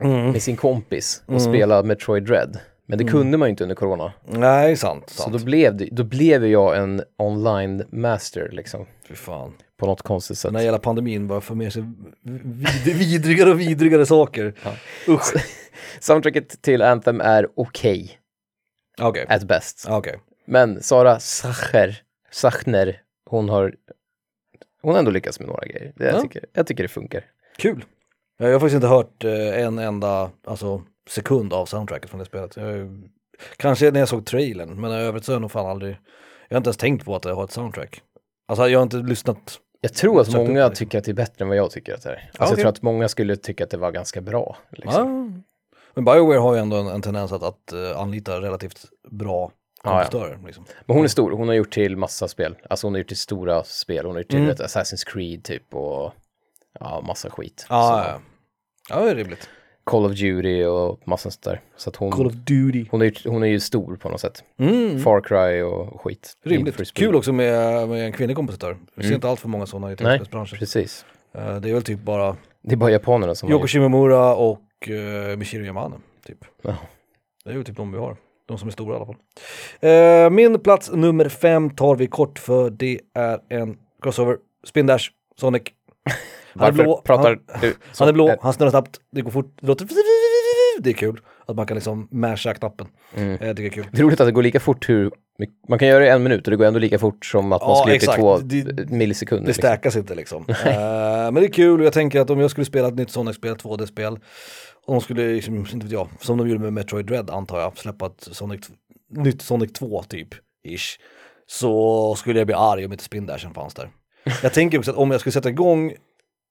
Mm. 0.01 0.31
med 0.31 0.43
sin 0.43 0.57
kompis 0.57 1.23
och 1.27 1.43
spela 1.43 1.83
Metroid 1.83 2.25
Dread. 2.25 2.59
Men 2.87 2.99
det 2.99 3.05
kunde 3.05 3.39
man 3.39 3.49
ju 3.49 3.51
inte 3.51 3.63
under 3.65 3.75
corona. 3.77 4.13
Nej, 4.27 4.77
sant, 4.77 5.11
Så 5.11 5.23
sant. 5.23 5.39
då 5.39 5.45
blev, 5.45 5.77
det, 5.77 5.89
då 5.93 6.05
blev 6.05 6.47
jag 6.47 6.77
en 6.79 7.03
online 7.17 7.85
master 7.91 8.49
liksom. 8.53 8.87
Fy 9.09 9.15
fan. 9.15 9.53
På 9.79 9.87
något 9.87 10.03
konstigt 10.03 10.39
sätt. 10.39 10.49
Den 10.49 10.57
här 10.57 10.63
jävla 10.65 10.79
pandemin 10.79 11.27
bara 11.27 11.41
för 11.41 11.55
med 11.55 11.73
sig 11.73 11.83
vid- 12.23 12.97
vidrigare 12.99 13.51
och 13.51 13.61
vidrigare 13.61 14.07
saker. 14.07 14.55
Usch. 15.09 15.35
Soundtracket 16.01 16.63
till 16.63 16.83
Anthem 16.83 17.21
är 17.21 17.49
okej, 17.57 18.19
Okej, 19.01 19.27
at 19.29 19.43
best. 19.43 19.87
okej. 19.89 20.19
Men 20.47 20.83
Sara 20.83 21.21
Sacher, 21.21 22.03
Sachner, 22.31 23.01
hon 23.31 23.49
har, 23.49 23.75
hon 24.83 24.93
har 24.93 24.99
ändå 24.99 25.11
lyckats 25.11 25.41
med 25.41 25.49
några 25.49 25.67
grejer. 25.67 25.93
Det, 25.97 26.05
jag, 26.05 26.15
Ja. 26.15 26.21
tycker, 26.23 26.45
jag 26.53 26.67
tycker 26.67 26.83
det 26.83 26.89
funkar. 26.89 27.25
Kul. 27.59 27.85
Jag 28.39 28.53
har 28.53 28.61
faktiskt 28.61 28.75
inte 28.75 28.87
hört 28.87 29.25
eh, 29.25 29.65
en 29.65 29.79
enda 29.79 30.31
alltså, 30.47 30.83
sekund 31.09 31.53
av 31.53 31.67
soundtracket 31.67 32.11
från 32.11 32.19
det 32.19 32.27
spelet. 32.27 32.57
Jag, 32.57 33.03
kanske 33.57 33.91
när 33.91 34.01
jag 34.01 34.09
såg 34.09 34.27
trailern, 34.27 34.81
men 34.81 34.91
i 34.91 34.95
övrigt 34.95 35.25
så 35.25 35.33
har 35.33 35.35
jag 35.35 35.41
nog 35.41 35.51
fan 35.51 35.67
aldrig, 35.67 35.97
jag 36.49 36.55
har 36.55 36.59
inte 36.61 36.69
ens 36.69 36.77
tänkt 36.77 37.05
på 37.05 37.17
att 37.17 37.23
det 37.23 37.33
har 37.33 37.45
ett 37.45 37.51
soundtrack. 37.53 38.03
Alltså 38.49 38.69
jag 38.69 38.79
har 38.79 38.83
inte 38.83 38.97
lyssnat, 38.97 39.59
Jag 39.81 39.95
tror 39.95 40.21
att 40.21 40.33
många 40.33 40.69
tycker 40.71 40.99
att 40.99 41.05
det 41.05 41.11
är 41.11 41.15
bättre 41.15 41.43
än 41.45 41.49
vad 41.49 41.57
jag 41.57 41.71
tycker 41.71 41.95
att 41.95 42.03
det 42.03 42.11
är. 42.11 42.15
Alltså 42.15 42.33
okej. 42.39 42.51
jag 42.51 42.59
tror 42.59 42.69
att 42.69 42.83
många 42.83 43.09
skulle 43.09 43.37
tycka 43.37 43.65
att 43.65 43.71
det 43.71 43.77
var 43.77 43.91
ganska 43.93 44.21
bra. 44.21 44.57
Liksom. 44.71 44.93
ja. 44.93 45.43
Men 45.95 46.05
Bioware 46.05 46.39
har 46.39 46.55
ju 46.55 46.61
ändå 46.61 46.77
en, 46.77 46.87
en 46.87 47.03
tendens 47.03 47.33
att, 47.33 47.43
att 47.43 47.73
eh, 47.73 48.01
anlita 48.01 48.41
relativt 48.41 48.85
bra 49.11 49.53
Ja, 49.85 49.91
ja. 49.91 50.03
kompositörer. 50.05 50.39
Liksom. 50.47 50.65
Men 50.87 50.97
hon 50.97 51.05
är 51.05 51.09
stor, 51.09 51.31
hon 51.31 51.49
har 51.49 51.55
gjort 51.55 51.71
till 51.73 51.97
massa 51.97 52.29
spel. 52.29 52.57
Alltså 52.71 52.87
hon 52.87 52.95
har 52.95 52.99
gjort 52.99 53.09
till 53.09 53.17
stora 53.17 53.65
spel, 53.65 54.07
hon 54.07 54.15
har 54.15 54.21
gjort 54.21 54.31
till 54.31 54.39
Mm. 54.39 54.51
Assassin's 54.55 55.07
Creed 55.07 55.45
typ 55.45 55.75
och 55.75 56.13
ja, 56.81 57.01
massa 57.07 57.31
skit. 57.31 57.67
Ja, 57.69 57.83
Så, 57.89 58.11
ja, 58.95 58.99
ja, 58.99 59.05
det 59.05 59.11
är 59.11 59.15
rimligt. 59.15 59.49
Call 59.85 60.05
of 60.07 60.13
Duty 60.13 60.65
och 60.65 61.01
massa 61.09 61.31
sånt 61.31 61.43
där. 61.43 61.61
Så 61.77 61.91
att 61.91 61.97
hon, 61.97 62.11
Call 62.13 62.27
of 62.27 62.33
Duty. 62.33 62.87
hon, 62.91 63.03
är, 63.03 63.07
ju- 63.07 63.31
hon 63.31 63.43
är 63.43 63.47
ju 63.47 63.61
stor 63.61 63.97
på 63.97 64.09
något 64.09 64.21
sätt. 64.21 64.45
Mm. 64.59 65.01
Far 65.01 65.21
Cry 65.21 65.63
och 65.63 66.01
skit. 66.01 66.33
Rimligt. 66.45 66.95
Kul 66.95 67.15
också 67.17 67.33
med, 67.33 67.89
med 67.89 68.05
en 68.07 68.13
kvinnlig 68.13 68.37
kompositör. 68.37 68.77
Vi 68.95 69.05
ser 69.09 69.15
inte 69.15 69.29
allt 69.29 69.41
för 69.41 69.49
många 69.49 69.67
sådana 69.67 69.87
i 69.87 69.91
Mm. 69.93 69.97
Nej, 70.05 70.19
tv-spelsbranschen. 70.19 70.59
precis. 70.59 71.05
Eh, 71.35 71.57
Det 71.57 71.71
är 71.71 71.75
väl 71.75 71.83
typ 71.83 72.01
bara 72.01 72.37
Det 72.63 72.73
är 72.73 72.77
bara 72.77 72.91
japanerna 72.91 73.35
som 73.35 73.51
Yoko. 73.51 73.67
Shimomura 73.67 74.35
och 74.35 74.61
uh, 74.91 75.37
Michiru 75.37 75.65
Yamane, 75.67 75.97
typ. 76.27 76.39
Ja. 76.63 76.77
Det 77.45 77.51
är 77.51 77.55
ju 77.55 77.65
typ 77.65 77.77
de 77.77 77.93
vi 77.93 77.99
har. 77.99 78.17
De 78.49 78.59
som 78.59 78.69
är 78.69 78.73
stora 78.73 78.95
i 78.95 78.97
alla 78.97 79.07
fall. 79.07 79.17
Eh, 79.81 80.31
min 80.31 80.61
plats 80.61 80.91
nummer 80.93 81.29
fem 81.29 81.71
tar 81.71 81.97
vi 81.97 82.07
kort 82.07 82.39
för 82.39 82.71
det 82.71 83.01
är 83.15 83.39
en 83.49 83.77
crossover. 84.03 84.37
Spin 84.65 84.87
Dash, 84.87 85.05
Sonic. 85.41 85.63
Han 86.55 86.69
är 86.69 86.73
blå, 86.73 87.03
pratar 87.05 87.29
han, 87.29 87.61
du 87.61 87.75
han 87.99 88.09
är 88.09 88.13
blå, 88.13 88.37
han 88.41 88.53
snurrar 88.53 88.71
snabbt, 88.71 89.01
det 89.11 89.21
går 89.23 89.31
fort, 89.31 89.59
det 89.61 89.67
låter... 89.67 89.89
Det 90.81 90.91
är 90.91 90.95
kul 90.95 91.21
att 91.49 91.57
man 91.57 91.67
kan 91.67 91.75
liksom 91.75 92.09
masha 92.11 92.55
knappen. 92.55 92.87
Mm. 93.17 93.31
Eh, 93.41 93.47
Jag 93.47 93.57
tycker 93.57 93.71
det 93.71 93.81
är 93.81 93.83
kul. 93.83 93.87
Det 93.93 93.99
är 93.99 94.03
roligt 94.03 94.21
att 94.21 94.27
det 94.27 94.33
går 94.33 94.43
lika 94.43 94.61
fort 94.61 94.89
hur 94.89 95.11
man 95.69 95.79
kan 95.79 95.89
göra 95.89 95.99
det 96.01 96.07
i 96.07 96.11
en 96.11 96.23
minut 96.23 96.47
och 96.47 96.51
det 96.51 96.57
går 96.57 96.65
ändå 96.65 96.79
lika 96.79 96.99
fort 96.99 97.25
som 97.27 97.53
att 97.53 97.63
man 97.63 97.71
Ja, 97.71 97.77
skulle 97.77 97.97
i 97.97 97.99
två 98.01 98.39
Det- 98.39 98.91
millisekunder. 98.91 99.43
Det 99.45 99.47
liksom. 99.49 99.63
stackas 99.63 99.97
inte 99.97 100.15
liksom. 100.15 100.45
Eh, 100.49 100.55
men 101.31 101.35
det 101.35 101.45
är 101.45 101.53
kul 101.53 101.81
och 101.81 101.87
jag 101.87 101.93
tänker 101.93 102.21
att 102.21 102.31
om 102.31 102.41
jag 102.41 102.51
skulle 102.51 102.65
spela 102.65 102.89
ett 102.89 102.95
nytt 102.95 103.11
Sonic-spel, 103.11 103.55
2D-spel, 103.57 104.19
och 104.87 104.95
de 104.95 105.01
skulle, 105.01 105.33
liksom, 105.33 105.57
inte 105.57 105.77
vet 105.77 105.91
jag, 105.93 106.09
som 106.21 106.39
de 106.39 106.49
gjorde 106.49 106.61
med 106.61 106.73
Metroid 106.73 107.07
Dread 107.07 107.31
antar 107.31 107.61
jag, 107.61 107.79
släppa 107.79 108.07
ett 108.07 108.29
Sonic, 108.33 108.61
nytt 109.11 109.43
Sonic 109.43 109.73
2 109.73 110.03
typ, 110.03 110.29
ish, 110.69 110.99
så 111.47 112.15
skulle 112.15 112.39
jag 112.41 112.47
bli 112.47 112.55
arg 112.55 112.85
om 112.87 112.93
inte 112.93 113.05
Spin 113.05 113.27
Dashen 113.27 113.55
fanns 113.55 113.75
där. 113.75 113.89
Jag 114.43 114.53
tänker 114.53 114.79
också 114.79 114.91
att 114.91 114.97
om 114.97 115.11
jag 115.11 115.21
skulle 115.21 115.33
sätta 115.33 115.49
igång, 115.49 115.93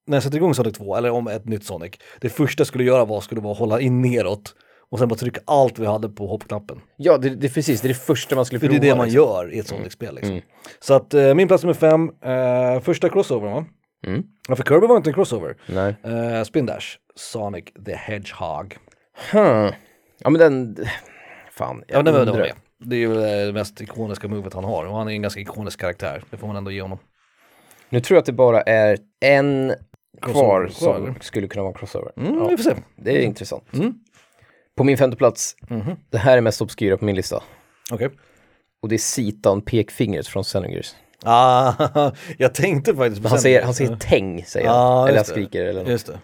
när 0.08 0.16
jag 0.18 0.24
sätter 0.24 0.38
igång 0.38 0.54
Sonic 0.56 0.78
2, 0.78 0.96
eller 0.96 1.10
om 1.10 1.28
ett 1.28 1.46
nytt 1.46 1.64
Sonic, 1.66 1.92
det 2.22 2.30
första 2.30 2.62
jag 2.62 2.68
skulle 2.68 2.84
göra 2.84 3.06
var, 3.06 3.22
skulle 3.22 3.42
vara 3.42 3.52
att 3.54 3.60
hålla 3.60 3.80
in 3.82 4.02
neråt 4.02 4.56
och 4.92 5.00
sen 5.00 5.08
bara 5.08 5.16
trycka 5.16 5.42
allt 5.46 5.80
vi 5.80 5.86
hade 5.86 6.10
på 6.10 6.28
hoppknappen. 6.28 6.82
Ja, 6.98 7.18
det, 7.18 7.30
det 7.30 7.48
är 7.48 7.52
precis, 7.52 7.82
det 7.82 7.86
är 7.88 7.90
det 7.90 7.94
första 8.00 8.36
man 8.36 8.46
skulle 8.46 8.60
För 8.60 8.68
det 8.68 8.76
är 8.76 8.80
prova. 8.80 8.92
det 8.94 8.98
man 8.98 9.06
liksom. 9.08 9.24
gör 9.24 9.54
i 9.54 9.60
ett 9.60 9.68
Sonic-spel 9.68 10.16
liksom. 10.16 10.42
Så 10.80 10.94
att 10.94 11.14
eh, 11.14 11.34
min 11.34 11.48
plats 11.48 11.64
nummer 11.64 11.74
fem, 11.74 12.10
eh, 12.24 12.80
första 12.82 13.10
crossovern 13.10 13.52
va? 13.54 13.66
Mm. 14.08 14.24
Ja, 14.48 14.56
för 14.56 14.64
Kirby 14.64 14.88
var 14.88 14.98
inte 14.98 15.10
en 15.10 15.14
crossover. 15.14 15.58
Nej. 15.68 15.96
Eh, 16.04 16.44
Spin 16.44 16.66
Dash, 16.66 16.86
Sonic 17.16 17.66
the 17.86 17.96
Hedgehog. 17.96 18.78
Hmm. 19.32 19.72
Ja, 20.20 20.30
men 20.30 20.34
den... 20.34 20.78
Fan, 21.52 21.84
Ja, 21.88 21.96
jag 21.96 22.06
det 22.06 22.12
undrar. 22.12 22.40
var. 22.40 22.52
Det 22.80 22.96
är 22.96 23.00
ju 23.00 23.14
det 23.46 23.54
mest 23.54 23.82
ikoniska 23.82 24.28
movet 24.28 24.54
han 24.54 24.64
har 24.64 24.86
och 24.86 24.96
han 24.98 25.08
är 25.08 25.12
en 25.12 25.22
ganska 25.22 25.40
ikonisk 25.42 25.80
karaktär. 25.80 26.24
Det 26.30 26.38
får 26.38 26.48
man 26.48 26.56
ändå 26.56 26.72
ge 26.72 26.82
honom. 26.82 26.98
Nu 27.90 28.00
tror 28.02 28.16
jag 28.16 28.20
att 28.20 28.26
det 28.26 28.32
bara 28.34 28.62
är 28.62 28.98
en 29.20 29.74
kvar 30.22 30.68
som 30.72 31.16
skulle 31.22 31.48
kunna 31.48 31.64
vara 31.64 31.72
en 31.74 31.78
crossover. 31.78 32.12
Mm, 32.18 32.36
Ja, 32.38 32.48
Vi 32.48 32.58
får 32.58 32.64
se. 32.64 32.76
det 32.96 33.12
är 33.12 33.22
intressant. 33.22 33.64
På 34.78 34.84
min 34.84 34.98
femte 34.98 35.18
plats, 35.18 35.56
det 36.10 36.18
här 36.18 36.38
är 36.38 36.42
mest 36.42 36.62
obskyra 36.62 36.98
på 36.98 37.06
min 37.06 37.16
lista. 37.16 37.44
Okej. 37.92 38.10
Och 38.82 38.90
det 38.90 38.96
är 38.96 39.00
Sitan 39.00 39.62
pekfingret 39.62 40.28
från 40.28 40.44
Xenogears. 40.44 40.96
Ah, 41.24 42.12
jag 42.38 42.56
tänkte 42.56 42.96
faktiskt 42.96 43.22
på 43.24 43.28
Han 43.30 43.40
säger, 43.40 43.62
han 43.64 43.74
säger 43.74 43.96
täng, 43.96 44.44
säger 44.46 44.68
han. 44.70 45.08
Eller 45.08 45.18
han 45.18 45.26
skriker 45.26 45.66
eller 45.66 45.80
något. 45.82 45.90
Just 45.92 46.08
det. 46.08 46.20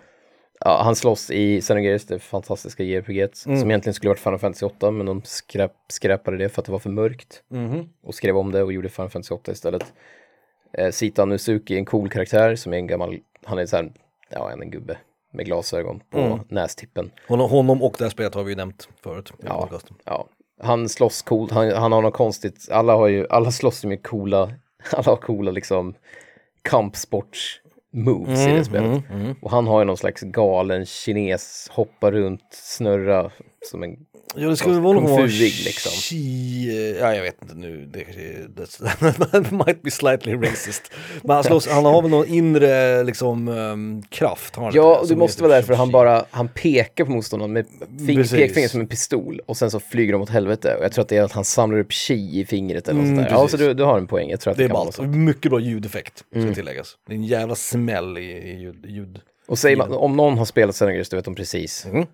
Ja, 0.59 0.81
han 0.83 0.95
slåss 0.95 1.31
i 1.31 1.61
Xenogears, 1.61 2.05
det 2.05 2.19
fantastiska 2.19 2.83
JRPG 2.83 3.19
Mm. 3.45 3.59
som 3.59 3.71
egentligen 3.71 3.93
skulle 3.93 4.09
varit 4.09 4.19
Final 4.19 4.39
Fantasy 4.39 4.65
8 4.65 4.91
men 4.91 5.05
de 5.05 5.21
skräp, 5.25 5.71
skräpade 5.89 6.37
det 6.37 6.49
för 6.49 6.61
att 6.61 6.65
det 6.65 6.71
var 6.71 6.79
för 6.79 6.89
mörkt. 6.89 7.43
Mhm. 7.51 7.89
Och 8.03 8.15
skrev 8.15 8.37
om 8.37 8.51
det 8.51 8.63
och 8.63 8.73
gjorde 8.73 8.89
Final 8.89 9.09
Fantasy 9.09 9.33
8 9.33 9.51
istället. 9.51 9.83
Eh, 10.77 10.91
Sita 10.91 11.25
Nusuki 11.25 11.73
är 11.73 11.77
en 11.77 11.85
cool 11.85 12.09
karaktär 12.09 12.55
som 12.55 12.73
är 12.73 12.77
en 12.77 12.87
gammal, 12.87 13.17
han 13.45 13.57
är 13.57 13.65
så 13.65 13.75
här, 13.75 13.91
ja 14.29 14.51
en 14.51 14.71
gubbe 14.71 14.97
med 15.33 15.45
glasögon 15.45 15.99
på 16.09 16.17
Mm. 16.19 16.39
nästippen. 16.49 17.11
Honom, 17.27 17.49
honom 17.49 17.81
och 17.83 17.95
det 17.97 18.03
här 18.05 18.09
spelet 18.09 18.35
har 18.35 18.43
vi 18.43 18.49
ju 18.51 18.55
nämnt 18.55 18.87
förut 19.03 19.31
Ja. 19.45 19.69
Ja, 20.05 20.27
han 20.61 20.89
slåss 20.89 21.21
coolt, 21.21 21.51
han, 21.51 21.71
han 21.71 21.91
har 21.91 22.01
något 22.01 22.13
konstigt, 22.13 22.67
alla 22.71 22.95
har 22.95 23.07
ju, 23.07 23.27
alla 23.29 23.51
slåss 23.51 23.85
ju 23.85 23.89
med 23.89 24.03
coola, 24.03 24.51
alla 24.91 25.03
har 25.11 25.15
coola 25.17 25.51
liksom 25.51 25.93
kampsports 26.61 27.59
moves 27.93 28.39
Mm, 28.39 28.55
i 28.55 28.57
det 28.57 28.65
spelet. 28.65 29.03
Och 29.41 29.51
han 29.51 29.67
har 29.67 29.79
ju 29.79 29.85
någon 29.85 29.97
slags 29.97 30.21
galen 30.21 30.85
kines, 30.85 31.67
hoppa 31.71 32.11
runt, 32.11 32.47
snurra 32.51 33.31
som 33.65 33.83
en 33.83 33.97
Ja 34.35 34.49
det 34.49 34.57
skulle 34.57 34.73
väl 34.73 34.83
vara 34.83 35.17
Fu-ig, 35.17 35.63
liksom. 35.65 35.91
Chi- 35.91 36.97
Ja 36.99 37.15
jag 37.15 37.21
vet 37.23 37.41
inte 37.41 37.55
nu, 37.55 37.85
det 37.85 38.03
kanske 38.03 38.21
är- 38.21 39.51
might 39.65 39.81
be 39.81 39.91
slightly 39.91 40.35
racist. 40.35 40.91
Men 41.23 41.35
han, 41.35 41.43
slåss, 41.43 41.67
han 41.67 41.85
har 41.85 42.01
väl 42.01 42.11
någon 42.11 42.27
inre 42.27 43.03
liksom 43.03 43.47
um, 43.47 44.01
kraft. 44.09 44.55
Har 44.55 44.71
Ja, 44.75 44.99
och 44.99 45.07
det 45.07 45.15
måste 45.15 45.35
heter 45.37 45.49
vara 45.49 45.55
därför 45.61 45.73
han 45.73 45.91
bara, 45.91 46.25
han 46.31 46.47
pekar 46.47 47.05
på 47.05 47.11
motståndaren 47.11 47.53
med 47.53 47.65
pekfingret 48.07 48.71
som 48.71 48.81
en 48.81 48.87
pistol 48.87 49.41
och 49.45 49.57
sen 49.57 49.71
så 49.71 49.79
flyger 49.79 50.13
de 50.13 50.21
åt 50.21 50.29
helvete. 50.29 50.75
Och 50.79 50.83
jag 50.83 50.91
tror 50.91 51.01
att 51.01 51.09
det 51.09 51.17
är 51.17 51.23
att 51.23 51.31
han 51.31 51.45
samlar 51.45 51.79
upp 51.79 51.91
chi 51.91 52.39
i 52.39 52.45
fingret 52.45 52.87
eller 52.87 52.99
något 52.99 53.05
Mm, 53.07 53.17
sånt 53.17 53.29
där. 53.29 53.35
Ja, 53.35 53.47
så 53.47 53.57
du, 53.57 53.73
du 53.73 53.83
har 53.83 53.97
en 53.97 54.07
poäng. 54.07 54.29
Jag 54.29 54.39
tror 54.39 54.51
att 54.51 54.57
Det 54.57 54.63
det, 54.63 54.69
är 54.69 54.73
ballt. 54.73 54.99
Mycket 55.01 55.51
bra 55.51 55.59
ljudeffekt, 55.59 56.23
Mm. 56.35 56.47
ska 56.47 56.55
tilläggas. 56.55 56.97
Det 57.07 57.13
är 57.13 57.17
en 57.17 57.23
jävla 57.23 57.55
smäll 57.55 58.17
i, 58.17 58.21
i 58.31 58.57
ljud, 58.61 58.85
ljud. 58.85 59.19
Och 59.47 59.59
säger 59.59 59.77
man, 59.77 59.91
om 59.93 60.15
någon 60.17 60.37
har 60.37 60.45
spelat 60.45 60.75
Xenogears, 60.75 61.09
då 61.09 61.15
vet 61.17 61.25
de 61.25 61.35
precis. 61.35 61.85
Mm. 61.85 62.05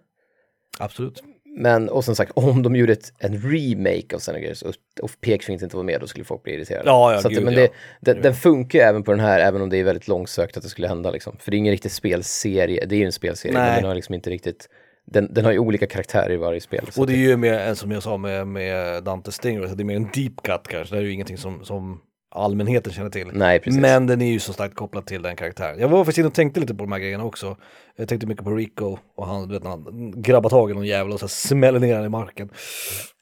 Absolut. 0.79 1.23
Men, 1.57 1.89
och 1.89 2.05
som 2.05 2.15
sagt, 2.15 2.31
om 2.35 2.63
de 2.63 2.75
gjorde 2.75 2.93
ett, 2.93 3.13
en 3.19 3.41
remake 3.41 4.15
av 4.15 4.19
Xenogears 4.19 4.61
och, 4.61 4.73
och 5.01 5.11
pekfingret 5.21 5.63
inte 5.63 5.75
var 5.75 5.83
med, 5.83 6.01
då 6.01 6.07
skulle 6.07 6.25
folk 6.25 6.43
bli 6.43 6.53
irriterade. 6.53 6.89
Ja, 6.89 7.13
ja, 7.13 7.21
så 7.21 7.27
att, 7.27 7.33
gud, 7.33 7.43
men 7.43 7.53
ja. 7.53 7.67
det, 7.99 8.13
den, 8.13 8.33
funkar 8.33 8.79
ju 8.79 8.85
även 8.85 9.03
på 9.03 9.11
den 9.11 9.19
här, 9.19 9.39
även 9.39 9.61
om 9.61 9.69
det 9.69 9.77
är 9.77 9.83
väldigt 9.83 10.07
långsökt 10.07 10.57
att 10.57 10.63
det 10.63 10.69
skulle 10.69 10.87
hända 10.87 11.11
liksom. 11.11 11.37
För 11.39 11.51
det 11.51 11.57
är 11.57 11.59
ingen 11.59 11.71
riktig 11.71 11.91
spelserie, 11.91 12.85
det 12.85 12.95
är 12.95 12.99
ju 12.99 13.05
en 13.05 13.11
spelserie, 13.11 13.53
men 13.53 13.65
Nej. 13.65 13.75
den 13.75 13.85
har 13.85 13.95
liksom 13.95 14.15
inte 14.15 14.29
riktigt, 14.29 14.69
den, 15.05 15.33
den 15.33 15.45
har 15.45 15.51
ju 15.51 15.59
olika 15.59 15.87
karaktärer 15.87 16.31
i 16.31 16.37
varje 16.37 16.61
spel. 16.61 16.85
Och 16.97 17.07
det 17.07 17.13
är 17.13 17.17
ju 17.17 17.37
mer, 17.37 17.73
som 17.73 17.91
jag 17.91 18.03
sa 18.03 18.17
med, 18.17 18.47
med 18.47 19.03
Dante 19.03 19.31
Stinger, 19.31 19.61
det 19.61 19.83
är 19.83 19.85
mer 19.85 19.95
en 19.95 20.09
deep 20.13 20.43
cut 20.43 20.67
kanske. 20.67 20.95
Det 20.95 21.01
är 21.01 21.05
ju 21.05 21.11
ingenting 21.11 21.37
som, 21.37 21.65
som 21.65 22.01
allmänheten 22.31 22.93
känner 22.93 23.09
till. 23.09 23.27
Nej, 23.33 23.59
precis. 23.59 23.81
Men 23.81 24.07
den 24.07 24.21
är 24.21 24.31
ju 24.31 24.39
så 24.39 24.53
starkt 24.53 24.75
kopplad 24.75 25.05
till 25.05 25.21
den 25.21 25.35
karaktären. 25.35 25.79
Jag 25.79 25.87
var 25.87 25.97
faktiskt 26.03 26.17
inne 26.17 26.27
och 26.27 26.33
tänkte 26.33 26.59
lite 26.59 26.73
på 26.75 26.83
de 26.83 26.91
här 26.91 26.99
grejerna 26.99 27.23
också. 27.25 27.57
Jag 27.95 28.07
tänkte 28.07 28.27
mycket 28.27 28.43
på 28.43 28.51
Rico 28.51 28.97
och 29.17 29.27
han, 29.27 29.47
du 29.47 29.53
vet, 29.53 29.63
när 29.63 29.69
han 29.69 30.13
grabbar 30.21 30.49
tag 30.49 30.71
i 30.71 30.73
någon 30.73 30.85
jävel 30.85 31.11
och 31.13 31.19
så 31.19 31.27
smäller 31.27 31.79
ner 31.79 31.95
den 31.95 32.05
i 32.05 32.09
marken. 32.09 32.49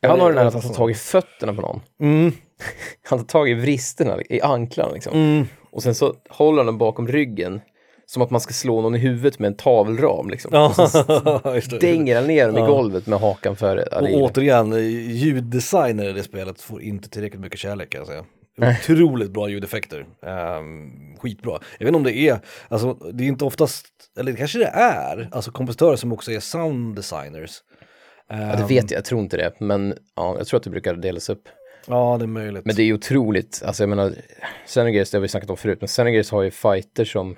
Han 0.07 0.19
har 0.19 0.29
den 0.29 0.37
här 0.37 0.45
att 0.45 0.53
han 0.53 0.61
tar 0.61 0.73
tag 0.73 0.91
i 0.91 0.93
fötterna 0.93 1.53
på 1.53 1.61
någon. 1.61 1.79
Mm, 2.01 2.31
Han 3.09 3.19
tar 3.19 3.25
tag 3.25 3.49
i 3.49 3.53
vristerna, 3.53 4.17
i 4.29 4.41
anklarna 4.41 4.91
liksom. 4.93 5.13
mm. 5.13 5.45
Och 5.71 5.83
sen 5.83 5.95
så 5.95 6.13
håller 6.29 6.57
han 6.57 6.65
den 6.65 6.77
bakom 6.77 7.07
ryggen. 7.07 7.61
Som 8.09 8.21
att 8.21 8.29
man 8.29 8.41
ska 8.41 8.53
slå 8.53 8.81
någon 8.81 8.95
i 8.95 8.97
huvudet 8.97 9.39
med 9.39 9.47
en 9.47 9.55
tavelram 9.55 10.29
liksom. 10.29 10.51
Ja, 10.53 10.67
Och 10.67 11.63
så 11.63 11.77
dänger 11.81 12.15
han 12.15 12.27
ner 12.27 12.47
dem 12.47 12.57
i 12.57 12.59
Ja. 12.59 12.67
golvet 12.67 13.07
med 13.07 13.19
hakan 13.19 13.55
före. 13.55 13.87
Ja, 13.91 13.99
Och 13.99 14.09
återigen, 14.21 14.71
ljuddesigner 15.11 16.09
i 16.09 16.13
det 16.13 16.23
spelet 16.23 16.61
får 16.61 16.81
inte 16.81 17.09
tillräckligt 17.09 17.41
mycket 17.41 17.59
kärlek 17.59 17.89
kan 17.89 17.99
jag 17.99 18.07
säga. 18.07 18.25
Otroligt 18.61 19.31
bra 19.31 19.49
ljudeffekter. 19.49 20.05
Um, 20.21 21.15
skitbra. 21.19 21.59
Jag 21.79 21.85
vet 21.85 21.87
inte 21.87 21.97
om 21.97 22.03
det 22.03 22.17
är, 22.17 22.39
alltså 22.69 22.93
det 22.93 23.23
är 23.23 23.27
inte 23.27 23.45
oftast, 23.45 23.85
eller 24.19 24.31
det 24.31 24.37
kanske 24.37 24.59
det 24.59 24.71
är, 24.73 25.29
alltså 25.31 25.51
kompositörer 25.51 25.95
som 25.95 26.11
också 26.13 26.31
är 26.31 26.39
sound 26.39 26.95
designers. 26.95 27.51
ja, 28.29 28.35
det 28.35 28.65
vet 28.69 28.91
jag, 28.91 28.97
jag 28.97 29.05
tror 29.05 29.21
inte 29.21 29.37
det. 29.37 29.53
Men 29.59 29.93
ja, 30.15 30.35
jag 30.37 30.47
tror 30.47 30.57
att 30.57 30.63
det 30.63 30.69
brukar 30.69 30.93
delas 30.93 31.29
upp. 31.29 31.49
Ja, 31.87 32.15
det 32.19 32.25
är 32.25 32.27
möjligt. 32.27 32.65
Men 32.65 32.75
det 32.75 32.83
är 32.83 32.93
otroligt, 32.93 33.61
alltså 33.65 33.83
jag 33.83 33.89
menar, 33.89 34.13
Xenogears, 34.65 35.11
det 35.11 35.17
har 35.17 35.21
vi 35.21 35.27
snackat 35.27 35.49
om 35.49 35.57
förut, 35.57 35.77
men 35.81 35.87
Xenogears 35.87 36.31
har 36.31 36.41
ju 36.43 36.51
fighter 36.51 37.05
som, 37.05 37.35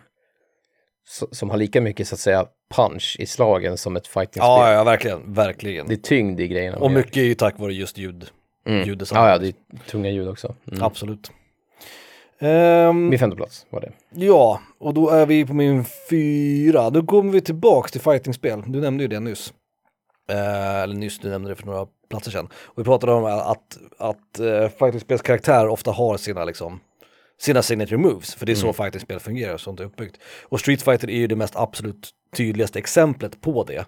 so- 1.20 1.28
som 1.32 1.50
har 1.50 1.58
lika 1.58 1.82
mycket 1.82 2.08
så 2.08 2.16
att 2.16 2.20
säga 2.20 2.46
punch 2.76 3.16
i 3.20 3.26
slagen 3.26 3.78
som 3.78 3.96
ett 3.96 4.08
fightingspel. 4.08 4.42
ja, 4.42 4.74
ja, 4.74 4.84
verkligen, 4.84 5.34
verkligen. 5.34 5.88
Det 5.88 5.94
är 5.94 5.98
tyngd 5.98 6.40
i 6.40 6.48
grejerna. 6.48 6.78
och 6.78 6.92
mycket 6.92 7.18
är 7.18 7.22
ju 7.26 7.34
tack 7.36 7.60
vare 7.60 7.74
just 7.74 7.98
ljud. 7.98 8.28
Mm. 8.66 8.88
ljuddesign. 8.88 9.22
Ja, 9.22 9.30
ja, 9.30 9.38
det 9.38 9.48
är 9.48 9.54
tunga 9.88 10.10
ljud 10.10 10.28
också. 10.28 10.56
Mm. 10.72 10.84
Absolut. 10.84 11.32
Ehm, 12.40 13.10
Min 13.10 13.20
femte 13.20 13.36
plats 13.36 13.66
var 13.70 13.82
det. 13.82 13.92
Ja, 14.26 14.62
och 14.80 14.94
då 14.94 15.10
är 15.10 15.26
vi 15.26 15.46
på 15.46 15.54
min 15.54 15.86
fyra. 16.10 16.90
Då 16.90 17.04
kommer 17.04 17.32
vi 17.32 17.42
tillbaks 17.42 17.92
till 17.92 18.02
fightingspel. 18.02 18.64
Du 18.68 18.82
nämnde 18.82 19.04
ju 19.04 19.08
det 19.08 19.20
nyss. 19.20 19.54
Eh, 20.30 20.82
eller 20.82 20.96
nyss, 20.96 21.20
du 21.20 21.30
nämnde 21.30 21.50
det 21.50 21.56
för 21.56 21.66
några 21.66 21.88
platser 22.10 22.32
sedan. 22.32 22.50
Och 22.56 22.80
vi 22.80 22.84
pratade 22.84 23.14
om 23.14 23.26
att, 23.26 23.78
att 23.98 24.40
uh, 24.40 24.68
fightingspels 24.68 25.22
karaktär 25.22 25.68
ofta 25.68 25.92
har 25.92 26.18
sina 26.18 26.46
liksom 26.46 26.80
sina 27.40 27.62
signature 27.62 27.98
moves, 27.98 28.36
för 28.36 28.46
det 28.46 28.52
är 28.52 28.56
så 28.56 28.74
fightingspel 28.74 29.20
fungerar, 29.20 29.58
sånt 29.58 29.80
är 29.80 29.84
uppbyggt. 29.84 30.18
Och 30.44 30.60
Street 30.60 30.82
Fighter 30.82 31.10
är 31.10 31.18
ju 31.18 31.28
det 31.28 31.36
mest 31.36 31.56
absolut 31.56 32.10
tydligaste 32.36 32.80
exemplet 32.80 33.42
på 33.42 33.64
det. 33.64 33.86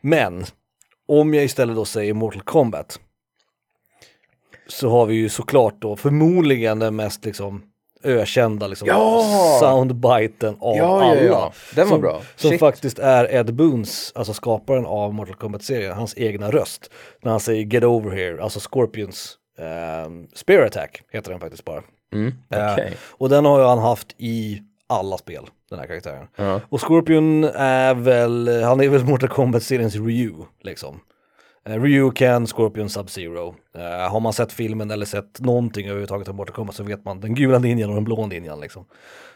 Men, 0.00 0.44
om 1.08 1.34
jag 1.34 1.44
istället 1.44 1.76
då 1.76 1.84
säger 1.84 2.14
Mortal 2.14 2.42
Kombat, 2.42 3.00
så 4.68 4.90
har 4.90 5.06
vi 5.06 5.14
ju 5.14 5.28
såklart 5.28 5.74
då 5.82 5.96
förmodligen 5.96 6.78
den 6.78 6.96
mest 6.96 7.24
liksom 7.24 7.62
ökända 8.04 8.66
liksom 8.66 8.88
Ja! 8.88 9.24
soundbiten 9.60 10.56
av 10.60 10.76
Ja, 10.76 11.02
alla. 11.02 11.14
ja, 11.16 11.22
ja. 11.24 11.52
Den 11.74 11.84
var 11.88 11.92
som, 11.94 12.00
bra. 12.00 12.20
Som 12.36 12.50
Shit. 12.50 12.60
faktiskt 12.60 12.98
är 12.98 13.34
Ed 13.34 13.54
Boons, 13.54 14.12
alltså 14.14 14.32
skaparen 14.34 14.86
av 14.86 15.14
Mortal 15.14 15.34
Kombat-serien, 15.34 15.92
hans 15.92 16.14
egna 16.18 16.50
röst. 16.50 16.90
När 17.22 17.30
han 17.30 17.40
säger 17.40 17.64
Get 17.64 17.84
over 17.84 18.10
here, 18.10 18.42
alltså 18.42 18.60
Scorpions 18.60 19.34
ehm, 19.58 20.26
Spear 20.34 20.62
Attack 20.66 21.02
heter 21.12 21.30
den 21.30 21.40
faktiskt 21.40 21.64
bara. 21.64 21.82
Mm. 22.12 22.34
Eh, 22.50 22.72
Okej. 22.72 22.96
och 23.10 23.28
den 23.28 23.44
har 23.44 23.58
ju 23.58 23.64
han 23.64 23.78
haft 23.78 24.14
i 24.18 24.62
alla 24.86 25.18
spel, 25.18 25.46
den 25.70 25.78
här 25.78 25.86
karaktären. 25.86 26.26
Ja. 26.36 26.60
Och 26.68 26.80
Scorpion 26.88 27.44
är 27.54 27.94
väl, 27.94 28.62
han 28.64 28.80
är 28.80 28.88
väl 28.88 29.04
Mortal 29.04 29.28
Kombat-seriens 29.28 29.94
Ryu, 29.96 30.32
liksom. 30.62 31.00
Eh, 31.64 31.82
Ryu, 31.82 32.10
Ken, 32.14 32.46
Scorpion, 32.46 32.88
Sub-Zero. 32.88 33.54
Uh, 33.76 33.82
har 34.10 34.20
man 34.20 34.32
sett 34.32 34.52
filmen 34.52 34.90
eller 34.90 35.06
sett 35.06 35.40
någonting 35.40 35.86
överhuvudtaget 35.86 36.28
om 36.28 36.36
Mortal 36.36 36.54
Kombat 36.54 36.74
så 36.74 36.82
vet 36.82 37.04
man 37.04 37.20
den 37.20 37.34
gula 37.34 37.58
linjen 37.58 37.88
och 37.88 37.94
den 37.94 38.04
blå 38.04 38.26
linjen. 38.26 38.60
liksom. 38.60 38.84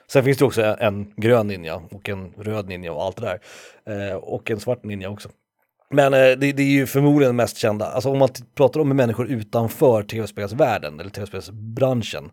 Sen 0.07 0.25
finns 0.25 0.39
det 0.39 0.45
också 0.45 0.63
en, 0.63 1.13
grön 1.17 1.47
ninja 1.47 1.83
och 1.91 2.09
en 2.09 2.33
röd 2.37 2.69
ninja 2.69 2.93
och 2.93 3.03
allt 3.03 3.17
det 3.17 3.41
där. 3.87 4.11
Uh, 4.11 4.17
och 4.17 4.51
en 4.51 4.61
svart 4.61 4.85
ninja 4.85 5.11
också. 5.11 5.29
Men 5.91 6.15
uh, 6.15 6.21
det, 6.21 6.53
det 6.53 6.63
är 6.63 6.73
ju 6.73 6.87
förmodligen 6.87 7.37
mest 7.37 7.57
kända, 7.57 7.87
alltså 7.87 8.11
om 8.11 8.19
man 8.19 8.29
pratar 8.55 8.81
om 8.81 8.89
människor 8.89 9.27
utanför 9.27 10.03
tv-spelsvärlden 10.03 11.01
eller 11.01 11.11
tv-spelsbranschen 11.11 12.31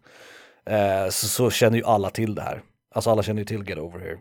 så, 1.09 1.27
så 1.27 1.49
känner 1.49 1.77
ju 1.77 1.83
alla 1.83 2.09
till 2.09 2.35
det 2.35 2.41
här. 2.41 2.61
Alltså 2.95 3.09
alla 3.09 3.23
känner 3.23 3.39
ju 3.39 3.45
till 3.45 3.69
Get 3.69 3.77
Over 3.77 3.99
Here. 3.99 4.17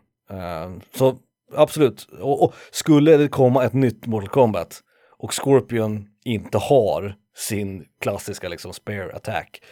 Så 0.97 1.19
absolut, 1.55 2.09
och, 2.21 2.45
och 2.45 2.55
skulle 2.71 3.16
det 3.16 3.29
komma 3.29 3.64
ett 3.64 3.73
nytt 3.73 4.07
Mortal 4.07 4.29
Kombat 4.29 4.83
och 5.19 5.35
Scorpion 5.35 6.07
inte 6.25 6.59
har 6.59 7.14
sin 7.37 7.85
klassiska 8.01 8.49
liksom 8.49 8.73
spare 8.73 9.12
attack. 9.14 9.62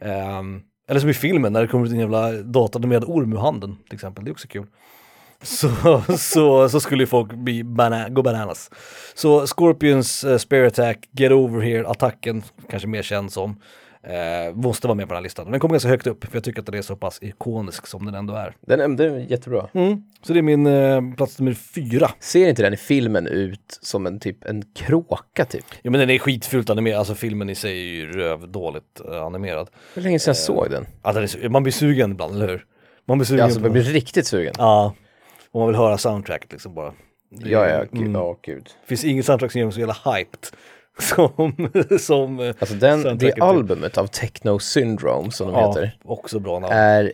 Ehm, 0.00 0.62
eller 0.88 1.00
som 1.00 1.10
i 1.10 1.14
filmen 1.14 1.52
när 1.52 1.62
det 1.62 1.68
kommer 1.68 1.86
ut 1.86 1.92
en 1.92 1.98
jävla 1.98 2.32
datanimerad 2.32 3.04
orm 3.04 3.32
ur 3.32 3.38
handen 3.38 3.76
till 3.88 3.94
exempel, 3.94 4.24
det 4.24 4.30
är 4.30 4.32
också 4.32 4.48
kul. 4.48 4.66
Så, 5.42 6.02
så, 6.18 6.68
så 6.68 6.80
skulle 6.80 7.06
folk 7.06 7.32
bli 7.32 7.64
bana 7.64 8.08
gå 8.08 8.22
bananas. 8.22 8.70
Så 9.14 9.46
Scorpions 9.46 10.24
uh, 10.24 10.36
Spare 10.36 10.66
Attack, 10.66 11.08
Get 11.12 11.32
Over 11.32 11.60
Here-attacken, 11.60 12.42
kanske 12.70 12.88
mer 12.88 13.02
känd 13.02 13.32
som, 13.32 13.60
eh, 14.06 14.54
måste 14.54 14.86
vara 14.86 14.94
med 14.94 15.08
på 15.08 15.14
den 15.14 15.16
här 15.16 15.22
listan. 15.22 15.50
Den 15.50 15.60
kommer 15.60 15.74
ganska 15.74 15.88
högt 15.88 16.06
upp, 16.06 16.24
för 16.24 16.36
jag 16.36 16.44
tycker 16.44 16.60
att 16.60 16.66
den 16.66 16.74
är 16.74 16.82
så 16.82 16.96
pass 16.96 17.18
ikonisk 17.22 17.86
som 17.86 18.06
den 18.06 18.14
ändå 18.14 18.34
är. 18.34 18.56
Den, 18.60 19.00
är- 19.00 19.30
jättebra. 19.30 19.68
Mm. 19.72 20.02
Så 20.22 20.32
det 20.32 20.38
är 20.38 20.42
min 20.42 20.66
eh, 20.66 21.14
plats 21.16 21.38
nummer 21.38 21.54
fyra. 21.54 22.10
Ser 22.20 22.48
inte 22.48 22.62
den 22.62 22.74
i 22.74 22.76
filmen 22.76 23.26
ut 23.26 23.78
som 23.82 24.06
en 24.06 24.20
typ 24.20 24.44
en 24.44 24.62
kråka 24.74 25.44
typ? 25.44 25.64
Ja 25.82 25.90
men 25.90 26.00
den 26.00 26.10
är 26.10 26.18
skitfult 26.18 26.70
animerad, 26.70 26.98
alltså 26.98 27.14
filmen 27.14 27.50
i 27.50 27.54
sig 27.54 27.72
är 27.72 27.94
ju 27.94 28.12
rövdåligt 28.12 29.00
uh, 29.08 29.22
animerad. 29.22 29.70
Hur 29.94 30.02
länge 30.02 30.18
sedan 30.18 30.30
jag 30.30 30.36
såg 30.36 30.70
den? 30.70 30.86
Ja, 31.02 31.12
den 31.12 31.22
är, 31.22 31.48
man 31.48 31.62
blir 31.62 31.72
sugen 31.72 32.10
ibland, 32.10 32.34
eller 32.34 32.48
hur? 32.48 32.64
Man 33.04 33.18
blir 33.18 33.26
sugen. 33.26 33.38
Ja, 33.38 33.44
alltså, 33.44 33.60
man 33.60 33.72
blir 33.72 33.82
riktigt 33.82 34.26
sugen. 34.26 34.52
Ja, 34.58 34.94
och 35.50 35.60
man 35.60 35.68
vill 35.68 35.76
höra 35.76 35.98
soundtracket 35.98 36.52
liksom 36.52 36.74
bara. 36.74 36.92
Ja, 37.38 37.68
ja, 37.68 37.84
gud. 37.92 38.00
mm. 38.00 38.14
Ja, 38.14 38.38
gud. 38.42 38.70
finns 38.86 39.04
inget 39.04 39.26
soundtrack 39.26 39.52
som 39.52 39.58
gör 39.58 39.66
mig 39.66 39.72
så 39.72 39.80
jävla 39.80 39.96
hyped 40.14 40.40
som, 41.16 41.70
som 41.98 42.40
eh, 42.40 42.54
Alltså 42.58 42.74
den, 42.74 43.18
det 43.18 43.40
albumet 43.40 43.98
av 43.98 44.06
Techno 44.06 44.58
Syndrome 44.58 45.30
som 45.30 45.46
de 45.46 45.54
ja, 45.60 45.68
heter, 45.68 45.98
också 46.04 46.38
bra 46.38 46.58
namn. 46.58 46.72
är... 46.72 47.12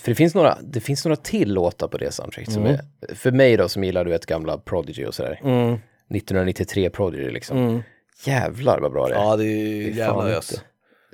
För 0.00 0.10
det 0.10 0.14
finns 0.14 0.34
några, 0.34 0.58
det 0.62 0.80
finns 0.80 1.04
några 1.04 1.16
till 1.16 1.54
låtar 1.54 1.88
på 1.88 1.98
det 1.98 2.12
soundtracket 2.12 2.52
som 2.52 2.66
är, 2.66 2.80
för 3.14 3.30
mig 3.30 3.56
då 3.56 3.68
som 3.68 3.84
gillar 3.84 4.04
du 4.04 4.10
vet 4.10 4.26
gamla 4.26 4.58
Prodigy 4.58 5.04
och 5.04 5.14
sådär, 5.14 5.40
Mm. 5.44 5.72
1993 5.74 6.90
Prodigy 6.90 7.30
liksom. 7.30 7.82
Jävlar 8.24 8.80
vad 8.80 8.92
bra 8.92 9.08
det 9.08 9.14
är. 9.14 9.18
Mm. 9.18 9.28
Ja, 9.28 9.36
det 9.36 9.44
är 9.46 9.90
jävla 9.90 10.28
ös. 10.28 10.62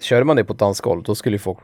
Körde 0.03 0.25
man 0.25 0.37
det 0.37 0.45
på 0.45 0.53
ett 0.53 0.59
dansgolv, 0.59 1.03
då 1.03 1.15
skulle 1.15 1.35
ju 1.35 1.39
folk 1.39 1.59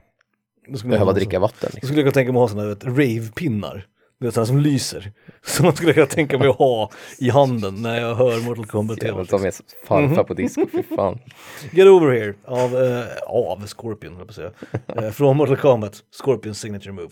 Då 0.69 0.79
skulle 0.79 0.91
behöva 0.91 1.13
dricka 1.13 1.39
vatten. 1.39 1.59
Då 1.61 1.75
Liksom. 1.75 1.87
skulle 1.89 2.01
jag 2.01 2.05
kunna 2.05 2.13
tänka 2.13 2.33
mig 2.33 2.43
att 2.43 2.51
ha 2.51 2.59
sådana 2.61 2.99
rave-pinnar. 2.99 3.87
Det 4.21 4.27
är 4.27 4.31
sådana 4.31 4.47
som 4.47 4.59
lyser. 4.59 5.13
Som 5.43 5.65
man 5.67 5.77
skulle 5.77 5.93
kunna 5.93 6.07
tänka 6.07 6.39
mig 6.39 6.49
att 6.49 6.57
ha 6.57 6.91
i 7.19 7.31
handen 7.31 7.83
när 7.83 8.01
jag 8.01 8.15
hör 8.15 8.41
Mortal 8.47 8.67
Kombat. 8.67 9.03
Jävlar, 9.03 9.25
tema. 9.25 9.39
ta 9.39 9.45
med 9.45 9.55
farfar 9.87 10.17
Mhm. 10.17 10.25
på 10.25 10.35
disco, 10.35 10.67
fy 10.73 10.83
fan. 10.83 11.19
Get 11.73 11.87
over 11.87 12.13
here 12.13 12.35
av, 12.45 12.77
eh, 12.77 13.05
av 13.27 13.67
Scorpion, 13.67 14.13
höll 14.13 14.21
jag 14.21 14.27
på 14.29 14.33
säga. 14.35 14.51
Eh, 15.07 15.11
från 15.11 15.37
Mortal 15.37 15.57
Kombat, 15.57 15.95
Scorpions 16.23 16.61
signature 16.61 16.93
move. 16.93 17.09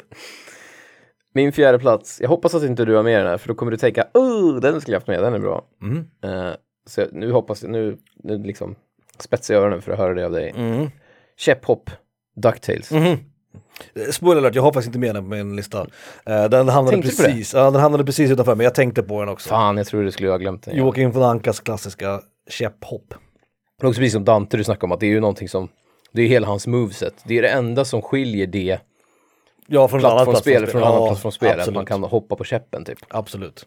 Min 1.34 1.52
fjärde 1.52 1.78
plats, 1.78 2.20
jag 2.20 2.28
hoppas 2.28 2.54
att 2.54 2.62
inte 2.62 2.84
du 2.84 2.94
har 2.94 3.02
med 3.02 3.20
den 3.20 3.26
här, 3.26 3.38
för 3.38 3.48
då 3.48 3.54
kommer 3.54 3.72
du 3.72 3.76
tänka, 3.78 4.06
oh, 4.14 4.60
den 4.60 4.80
skulle 4.80 4.94
jag 4.94 5.00
haft 5.00 5.08
med, 5.08 5.22
den 5.22 5.34
är 5.34 5.38
bra. 5.38 5.64
Mm. 5.82 5.98
Eh, 6.24 6.54
så 6.86 7.00
jag, 7.00 7.08
nu 7.12 7.32
hoppas 7.32 7.62
jag, 7.62 7.72
nu, 7.72 7.98
nu 8.22 8.38
liksom 8.38 8.74
spetsar 9.18 9.54
jag 9.54 9.62
öronen 9.62 9.82
för 9.82 9.92
att 9.92 9.98
höra 9.98 10.14
det 10.14 10.24
av 10.26 10.32
dig. 10.32 10.52
Mm. 10.56 10.86
Käpphopp, 11.36 11.90
Ducktails. 12.36 12.90
Mhm. 12.90 13.16
Eh, 13.94 14.10
Spoiler 14.10 14.40
alert, 14.40 14.54
jag 14.54 14.62
har 14.62 14.72
faktiskt 14.72 14.86
inte 14.86 14.98
med 14.98 15.14
den 15.14 15.24
på 15.24 15.30
min 15.30 15.56
lista. 15.56 15.86
Eh, 16.26 16.44
den, 16.44 16.68
hamnade 16.68 16.96
Tänkte 16.96 17.22
precis, 17.22 17.54
ja, 17.54 17.70
den 17.70 17.80
hamnade 17.80 18.04
precis 18.04 18.30
utanför, 18.30 18.54
men 18.54 18.64
jag 18.64 18.74
tänkte 18.74 19.02
på 19.02 19.20
den 19.20 19.28
också. 19.28 19.48
Fan, 19.48 19.76
jag 19.76 19.86
tror 19.86 20.02
du 20.02 20.10
skulle 20.10 20.30
ha 20.30 20.36
glömt 20.36 20.62
den. 20.62 20.76
Joakim 20.76 21.10
von 21.10 21.22
Ankas 21.22 21.60
klassiska 21.60 22.20
käpphopp. 22.48 23.14
Det 23.80 23.86
är 23.86 23.88
också 23.88 23.98
precis 24.00 24.12
som 24.12 24.24
Dante 24.24 24.56
du 24.56 24.64
snackade 24.64 24.84
om, 24.84 24.92
att 24.92 25.00
det 25.00 25.06
är 25.06 25.10
ju 25.10 25.20
någonting 25.20 25.48
som, 25.48 25.68
det 26.12 26.22
är 26.22 26.26
hela 26.26 26.46
hans 26.46 26.66
moveset. 26.66 27.14
Det 27.24 27.38
är 27.38 27.42
det 27.42 27.48
enda 27.48 27.84
som 27.84 28.02
skiljer 28.02 28.46
det 28.46 28.78
Ja, 29.66 29.88
från 29.88 30.00
plattformsspel 30.00 30.66
från 30.66 30.82
annat 30.82 30.94
Ja, 30.94 31.06
plattformsspel, 31.06 31.60
att 31.60 31.74
man 31.74 31.86
kan 31.86 32.02
hoppa 32.02 32.36
på 32.36 32.44
käppen 32.44 32.84
typ. 32.84 32.98
Absolut. 33.08 33.66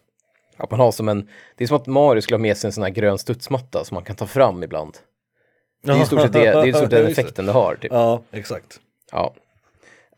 Att 0.56 0.70
man 0.70 0.80
har 0.80 0.92
som 0.92 1.08
en, 1.08 1.28
det 1.56 1.64
är 1.64 1.68
som 1.68 1.76
att 1.76 1.86
Mario 1.86 2.20
skulle 2.20 2.36
ha 2.36 2.42
med 2.42 2.56
sig 2.56 2.68
en 2.68 2.72
sån 2.72 2.82
här 2.82 2.90
grön 2.90 3.18
studsmatta 3.18 3.84
som 3.84 3.94
man 3.94 4.04
kan 4.04 4.16
ta 4.16 4.26
fram 4.26 4.62
ibland. 4.62 4.98
Det 5.82 5.92
är 5.92 6.02
i 6.02 6.06
stort 6.06 6.20
sett 6.20 6.32
det, 6.32 6.38
det 6.38 6.48
är 6.48 6.66
i 6.66 6.72
stort 6.72 6.82
sett 6.82 6.90
den 6.90 7.06
effekten 7.10 7.46
det 7.46 7.52
har. 7.52 7.74
Typ. 7.74 7.92
Ja, 7.92 8.22
exakt. 8.30 8.80
Ja. 9.12 9.34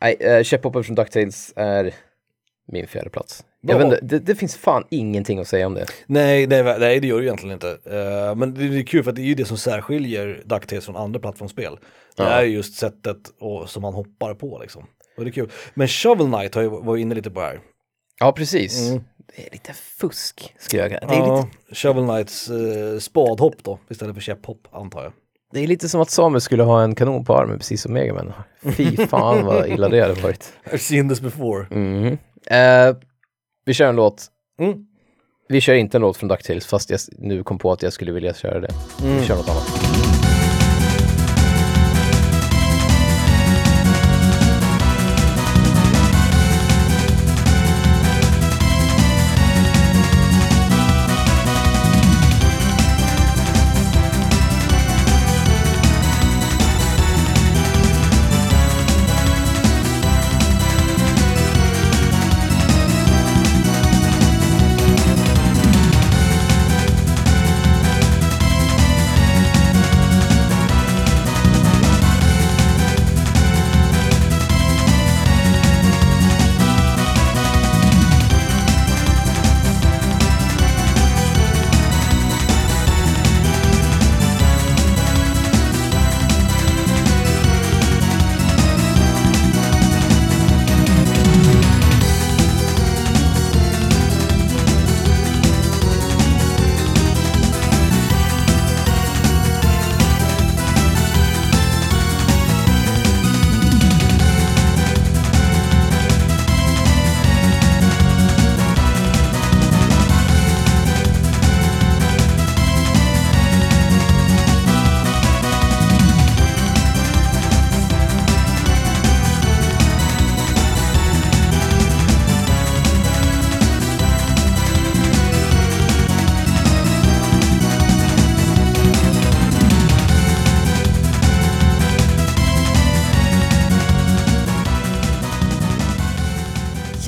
Nej, 0.01 0.43
Käpphoppen 0.43 0.83
från 0.83 0.95
DuckTales 0.95 1.53
är 1.55 1.93
min 2.67 2.87
fjärde 2.87 3.09
plats. 3.09 3.43
Jag 3.61 3.77
vet 3.77 3.85
inte, 3.85 3.99
det, 4.01 4.19
det 4.19 4.35
finns 4.35 4.57
fan 4.57 4.83
ingenting 4.89 5.39
att 5.39 5.47
säga 5.47 5.67
om 5.67 5.73
det. 5.73 5.85
Nej, 6.05 6.47
nej, 6.47 6.63
nej, 6.63 6.99
det 6.99 7.07
gör 7.07 7.17
det 7.17 7.25
egentligen 7.25 7.53
inte. 7.53 7.69
Eh, 7.69 8.35
men 8.35 8.53
det 8.53 8.79
är 8.79 8.83
kul 8.83 9.03
för 9.03 9.09
att 9.11 9.15
det 9.15 9.21
är 9.21 9.25
ju 9.25 9.35
det 9.35 9.45
som 9.45 9.57
särskiljer 9.57 10.43
DuckTales 10.45 10.85
från 10.85 10.95
andra 10.95 11.19
plattformsspel. 11.19 11.77
Det 12.17 12.23
är 12.23 12.43
ju 12.43 12.55
just 12.55 12.75
sättet 12.75 13.17
och, 13.39 13.69
som 13.69 13.81
man 13.81 13.93
hoppar 13.93 14.33
på 14.33 14.59
liksom. 14.61 14.83
Och 15.17 15.23
det 15.23 15.29
är 15.29 15.33
kul. 15.33 15.51
Men 15.73 15.87
Shovel 15.87 16.27
Knight 16.27 16.55
har 16.55 16.61
ju 16.61 16.69
varit 16.69 17.01
inne 17.01 17.15
lite 17.15 17.31
på 17.31 17.39
det 17.39 17.45
här. 17.45 17.59
Ja, 18.19 18.31
precis. 18.31 18.89
Mm. 18.89 19.03
Det 19.35 19.47
är 19.47 19.51
lite 19.51 19.73
fusk, 19.73 20.53
skulle 20.59 20.81
jag 20.81 20.91
Det 20.91 20.97
är, 20.97 21.01
Ja, 21.01 21.47
lite, 21.67 21.75
Shovel 21.75 22.05
Knights 22.05 22.49
eh, 22.49 22.99
spadhopp 22.99 23.63
då, 23.63 23.79
istället 23.89 24.15
för 24.15 24.21
käpphopp 24.21 24.67
antar 24.71 25.03
jag. 25.03 25.13
Det 25.51 25.59
är 25.59 25.67
lite 25.67 25.89
som 25.89 26.01
att 26.01 26.09
Samuel 26.09 26.41
skulle 26.41 26.63
ha 26.63 26.83
en 26.83 26.95
kanon 26.95 27.25
på 27.25 27.37
armen, 27.37 27.57
precis 27.57 27.81
som 27.81 27.93
Megaman. 27.93 28.33
Fy 28.63 28.97
fan 29.07 29.45
vad 29.45 29.67
illa 29.69 29.89
det 29.89 30.01
hade 30.01 30.21
varit. 30.21 30.53
I've 30.71 30.77
seen 30.77 31.09
this 31.09 31.21
before. 31.21 31.65
Mhm. 31.79 32.17
Eh, 32.45 32.95
vi 33.65 33.73
kör 33.73 33.87
en 33.87 33.95
låt. 33.95 34.25
Mm. 34.59 34.85
Vi 35.49 35.61
kör 35.61 35.73
inte 35.73 35.97
en 35.97 36.01
låt 36.01 36.17
från 36.17 36.29
DuckTales, 36.29 36.65
fast 36.65 36.89
jag 36.89 36.99
nu 37.17 37.43
kom 37.43 37.57
på 37.59 37.71
att 37.71 37.83
jag 37.83 37.93
skulle 37.93 38.11
vilja 38.11 38.33
köra 38.33 38.59
det. 38.59 38.73
Vi 39.03 39.25
kör 39.25 39.35
något 39.35 39.49
annat. 39.49 40.20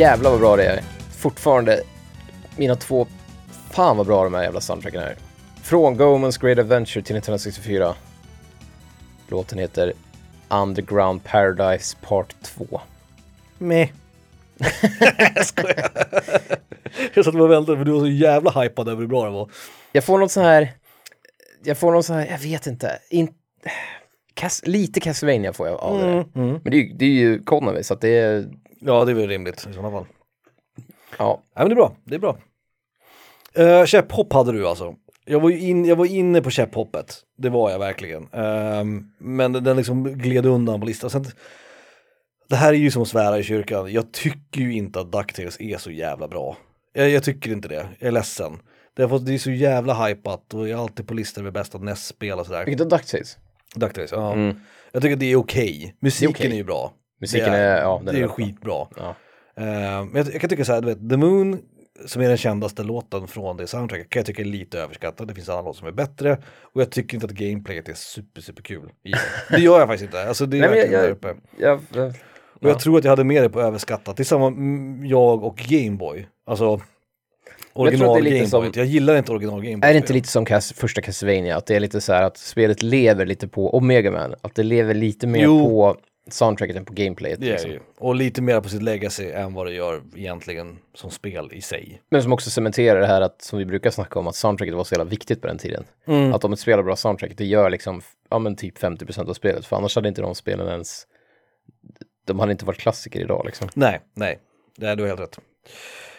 Jävlar 0.04 0.30
vad 0.30 0.40
bra 0.40 0.56
det 0.56 0.66
är. 0.66 0.84
Fortfarande 1.18 1.84
mina 2.58 2.76
två, 2.76 3.08
fan 3.72 3.98
vad 3.98 4.08
bra 4.08 4.24
de 4.24 4.34
här 4.34 4.44
jävla 4.44 4.62
soundtracken 4.62 5.02
är. 5.02 5.16
Från 5.62 5.98
Goemans 5.98 6.38
Great 6.38 6.60
Adventure 6.60 7.04
till 7.04 7.16
1964. 7.16 7.96
Låten 9.28 9.60
heter 9.60 9.94
Underground 10.50 11.24
Paradise 11.24 11.98
Part 12.02 12.36
2. 12.42 12.82
Meh. 13.58 13.90
jag 15.36 15.46
skojar. 15.46 15.92
jag 17.14 17.26
satt 17.26 17.36
och 17.36 17.52
väntade 17.52 17.78
för 17.78 17.86
du 17.86 17.92
var 17.92 18.00
så 18.00 18.08
jävla 18.08 18.62
hypad 18.62 18.88
över 18.88 19.02
hur 19.02 19.08
bra 19.08 19.26
det 19.26 19.32
var. 19.32 19.50
Jag 19.92 20.04
får 20.04 20.18
något 20.18 20.32
så 20.32 20.42
här, 20.42 20.72
jag 21.64 21.78
får 21.78 21.92
något 21.92 22.06
så 22.06 22.14
här, 22.14 22.28
jag 22.32 22.40
vet 22.40 22.68
inte, 22.68 23.00
in, 23.10 23.34
Cas, 24.34 24.62
lite 24.66 25.00
Castlevania 25.00 25.54
får 25.54 25.68
jag 25.68 25.80
av 25.80 26.00
det. 26.00 26.08
Mm. 26.08 26.26
Men 26.36 26.62
det 26.64 26.78
är, 26.78 26.82
ju- 26.82 26.94
det 26.94 27.06
är 27.06 27.10
ju 27.10 27.44
Konami 27.44 27.84
så 27.84 27.94
att 27.94 28.02
det 28.02 28.10
är, 28.20 28.46
Ja, 28.80 29.06
det 29.06 29.12
är 29.12 29.16
väl 29.16 29.28
rimligt 29.28 29.68
i 29.70 29.74
sådana 29.74 29.92
fall. 29.92 30.06
ja. 31.18 31.42
Nej 31.56 31.66
men 31.66 31.70
det 31.70 31.74
är 31.74 31.76
bra, 31.76 31.96
det 32.04 32.16
är 32.16 32.20
bra. 32.20 32.38
Uh, 33.60 33.86
käpphopp 33.86 34.34
hade 34.34 34.52
du 34.52 34.68
alltså. 34.68 34.96
Jag 35.26 35.40
var, 35.40 35.50
ju 35.50 35.60
in, 35.60 35.86
jag 35.86 35.96
var 35.96 36.06
inne 36.06 36.42
på 36.42 36.50
käpphoppet, 36.50 37.16
det 37.38 37.50
var 37.50 37.72
jag 37.72 37.80
verkligen. 37.80 38.28
Ehm, 38.32 39.12
men 39.18 39.54
den, 39.54 39.64
den 39.64 39.78
liksom 39.78 40.04
gled 40.04 40.46
undan 40.46 40.80
på 40.80 40.86
listan. 40.86 41.10
Sen, 41.10 41.26
det 42.50 42.56
här 42.56 42.70
är 42.74 42.78
ju 42.78 42.92
som 42.92 43.02
att 43.02 43.08
svära 43.08 43.40
i 43.40 43.44
kyrkan. 43.44 43.92
Jag 43.94 44.12
tycker 44.12 44.62
ju 44.62 44.74
inte 44.74 45.00
att 45.00 45.12
DuckTales 45.12 45.62
är 45.62 45.78
så 45.78 45.92
jävla 45.92 46.28
bra. 46.28 46.58
Jag, 46.94 47.10
jag 47.10 47.24
tycker 47.24 47.52
inte 47.52 47.68
det, 47.68 47.88
jag 48.00 48.08
är 48.08 48.12
ledsen. 48.12 48.60
Det, 48.96 49.10
fått, 49.10 49.26
det 49.26 49.34
är 49.34 49.38
så 49.38 49.52
jävla 49.52 50.06
hypat 50.08 50.54
och 50.54 50.68
jag 50.70 50.80
är 50.80 50.84
alltid 50.84 51.08
på 51.08 51.14
listor 51.14 51.44
med 51.44 51.54
bästa 51.54 51.78
NES-spel 51.78 52.40
och 52.40 52.46
sådär. 52.46 52.66
Vilket 52.66 52.82
av 52.82 52.88
DuckTales? 52.90 53.38
DuckTales, 53.76 54.12
ja. 54.12 54.36
Jag 54.92 55.02
tycker 55.02 55.14
att 55.14 55.20
det 55.20 55.32
är 55.32 55.36
okej. 55.36 55.96
Musiken 56.00 56.30
okej. 56.36 56.52
är 56.52 56.56
ju 56.56 56.64
bra. 56.64 56.94
Musiken 57.22 57.52
det 57.52 57.58
är- 57.58 57.82
ja, 57.82 58.02
den 58.06 58.14
det 58.16 58.20
är 58.20 58.24
är, 58.24 58.28
bra. 58.28 58.36
skitbra. 58.36 58.88
Ja. 58.98 59.16
Eh, 59.58 59.64
men 60.06 60.16
jag, 60.16 60.34
jag 60.34 60.42
kan 60.42 60.50
tycka 60.50 60.66
så 60.66 60.74
här, 60.74 60.82
du 60.82 60.88
vet, 60.88 61.10
The 61.10 61.18
Moon, 61.18 61.60
som 62.06 62.22
är 62.22 62.28
den 62.28 62.38
kändaste 62.38 62.84
låten 62.84 63.28
från 63.28 63.58
det 63.58 63.68
soundtracket, 63.68 64.10
kan 64.10 64.20
jag 64.20 64.26
tycka 64.26 64.42
är 64.42 64.46
lite 64.46 64.80
överskattad. 64.80 65.28
Det 65.28 65.34
finns 65.36 65.50
andra 65.50 65.62
låtar 65.64 65.78
som 65.80 65.88
är 65.88 65.92
bättre. 65.92 66.38
Och 66.62 66.82
jag 66.82 66.90
tycker 66.92 67.16
inte 67.18 67.26
att 67.26 67.32
gameplayet 67.32 67.90
är 67.90 67.94
super, 67.94 68.42
super 68.42 68.64
kul. 68.64 68.90
i 69.04 69.12
det. 69.12 69.18
Det 69.50 69.62
gör 69.62 69.80
jag 69.80 69.88
faktiskt 69.88 70.06
inte. 70.06 70.28
Alltså 70.28 70.46
det 70.46 70.58
är 70.58 70.62
Nej, 70.62 70.70
men 70.70 70.78
jag- 70.78 70.84
verkligen 70.86 71.04
jag- 71.04 71.10
där 71.10 71.32
uppe. 71.32 71.36
Jag, 71.58 71.80
jag, 71.94 72.08
Och 72.62 72.70
jag 72.70 72.80
tror 72.80 72.98
att 72.98 73.04
jag 73.04 73.12
hade 73.12 73.24
mer 73.24 73.42
det 73.42 73.50
på 73.50 73.62
överskattat. 73.62 74.18
Det 74.18 74.24
är 74.24 74.26
samma 74.26 74.48
mm, 74.48 75.06
jag 75.06 75.44
och 75.44 75.58
Gameboy. 75.58 76.28
Alltså 76.48 76.66
tror 76.66 76.74
att 76.76 76.82
det 77.46 77.52
är 77.52 77.63
original 77.74 78.22
lite 78.24 78.30
Gameboy. 78.36 78.50
som- 78.50 78.72
Jag 78.76 78.86
gillar 78.86 79.16
inte 79.18 79.32
original 79.32 79.62
Gameboy. 79.64 79.90
är 79.90 79.94
det 79.94 79.98
inte 79.98 80.14
lite 80.14 80.28
som 80.28 80.46
Cas, 80.46 80.74
första 80.74 81.02
Castlevania, 81.02 81.58
att 81.58 81.66
det 81.66 81.76
är 81.76 81.80
lite 81.80 82.02
så 82.02 82.14
här 82.14 82.24
att 82.24 82.38
spelet 82.38 82.82
lever 82.84 83.26
lite 83.26 83.48
på, 83.48 83.66
och 83.66 83.84
Mega 83.84 84.12
Man, 84.12 84.36
att 84.42 84.56
det 84.56 84.64
lever 84.64 84.94
lite 84.94 85.28
mer 85.28 85.44
Jo. 85.44 85.60
på 85.70 85.98
soundtracket 86.30 86.76
än 86.76 86.86
på 86.86 86.94
gameplayet. 86.94 87.40
Det 87.42 87.52
liksom. 87.52 87.72
ju. 87.72 87.80
Och 87.98 88.16
lite 88.16 88.42
mer 88.42 88.62
på 88.62 88.70
sitt 88.70 88.82
legacy 88.82 89.32
än 89.32 89.54
vad 89.54 89.68
det 89.68 89.74
gör 89.74 90.02
egentligen 90.16 90.78
som 90.94 91.10
spel 91.12 91.50
i 91.54 91.62
sig. 91.62 92.02
Men 92.10 92.24
som 92.24 92.34
också 92.34 92.50
cementerar 92.50 93.00
det 93.00 93.08
här 93.08 93.22
att, 93.22 93.42
som 93.42 93.60
vi 93.60 93.66
brukar 93.66 93.90
snacka 93.92 94.20
om, 94.20 94.28
att 94.28 94.36
soundtracket 94.36 94.76
var 94.76 94.84
så 94.84 94.94
jävla 94.96 95.10
viktigt 95.10 95.42
på 95.42 95.48
den 95.48 95.58
tiden. 95.58 95.84
Mm. 96.08 96.34
Att 96.34 96.44
om 96.44 96.54
ett 96.54 96.60
spel 96.60 96.76
har 96.76 96.84
bra 96.84 96.96
soundtrack, 96.96 97.32
det 97.38 97.46
gör 97.46 97.70
liksom, 97.70 98.02
ja 98.30 98.40
men 98.40 98.56
typ 98.56 98.78
50% 98.78 99.30
av 99.30 99.34
spelet, 99.34 99.66
för 99.66 99.76
annars 99.76 99.96
hade 99.96 100.08
inte 100.08 100.22
de 100.22 100.36
spelen 100.36 100.68
ens, 100.68 101.08
de 102.26 102.40
hade 102.40 102.52
inte 102.52 102.66
varit 102.66 102.80
klassiker 102.80 103.20
idag 103.20 103.44
liksom. 103.46 103.70
Nej, 103.76 104.00
nej, 104.14 104.40
det 104.78 104.88
är 104.88 104.96
du 104.96 105.04
har 105.04 105.08
helt 105.08 105.22
rätt. 105.22 105.40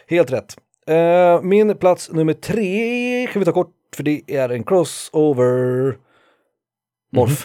Helt 0.09 0.33
rätt. 0.33 0.57
Eh, 0.87 1.43
min 1.43 1.77
plats 1.77 2.11
nummer 2.13 2.33
tre 2.33 3.27
kan 3.27 3.41
vi 3.41 3.45
ta 3.47 3.53
kort, 3.53 3.75
för 3.97 4.03
det 4.03 4.23
är 4.27 4.49
en 4.49 4.65
crossover. 4.65 5.97
Morph. 7.13 7.43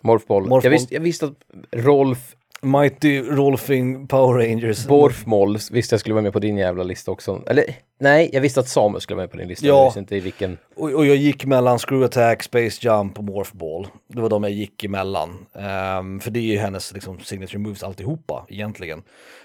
Morphball. 0.00 0.42
Morphball. 0.42 0.60
Jag, 0.64 0.70
visste, 0.70 0.94
jag 0.94 1.00
visste 1.00 1.26
att 1.26 1.34
Rolf 1.72 2.36
Mighty 2.64 3.20
Rolfing 3.22 4.06
Power 4.06 4.48
Rangers. 4.48 4.86
Borfmoll 4.86 5.58
visste 5.70 5.94
jag 5.94 6.00
skulle 6.00 6.14
vara 6.14 6.22
med 6.22 6.32
på 6.32 6.38
din 6.38 6.56
jävla 6.56 6.82
lista 6.82 7.10
också. 7.10 7.42
Eller 7.46 7.64
nej, 8.00 8.30
jag 8.32 8.40
visste 8.40 8.60
att 8.60 8.68
Samus 8.68 9.02
skulle 9.02 9.16
vara 9.16 9.22
med 9.22 9.30
på 9.30 9.36
din 9.36 9.48
lista. 9.48 9.66
Ja. 9.66 9.78
Jag 9.78 9.84
visste 9.84 10.00
inte 10.00 10.16
i 10.16 10.20
vilken. 10.20 10.58
Och, 10.76 10.90
och 10.90 11.06
jag 11.06 11.16
gick 11.16 11.44
mellan 11.44 11.78
Screw 11.78 12.04
Attack, 12.04 12.42
Space 12.42 12.88
Jump 12.88 13.18
och 13.18 13.24
Morph 13.24 13.56
Ball. 13.56 13.86
Det 14.08 14.20
var 14.20 14.28
de 14.28 14.42
jag 14.42 14.52
gick 14.52 14.84
emellan. 14.84 15.46
Ehm, 15.54 16.20
för 16.20 16.30
det 16.30 16.38
är 16.38 16.52
ju 16.52 16.58
hennes 16.58 16.92
liksom, 16.92 17.20
signature 17.20 17.58
moves 17.58 17.82
alltihopa 17.82 18.46
egentligen. 18.48 19.02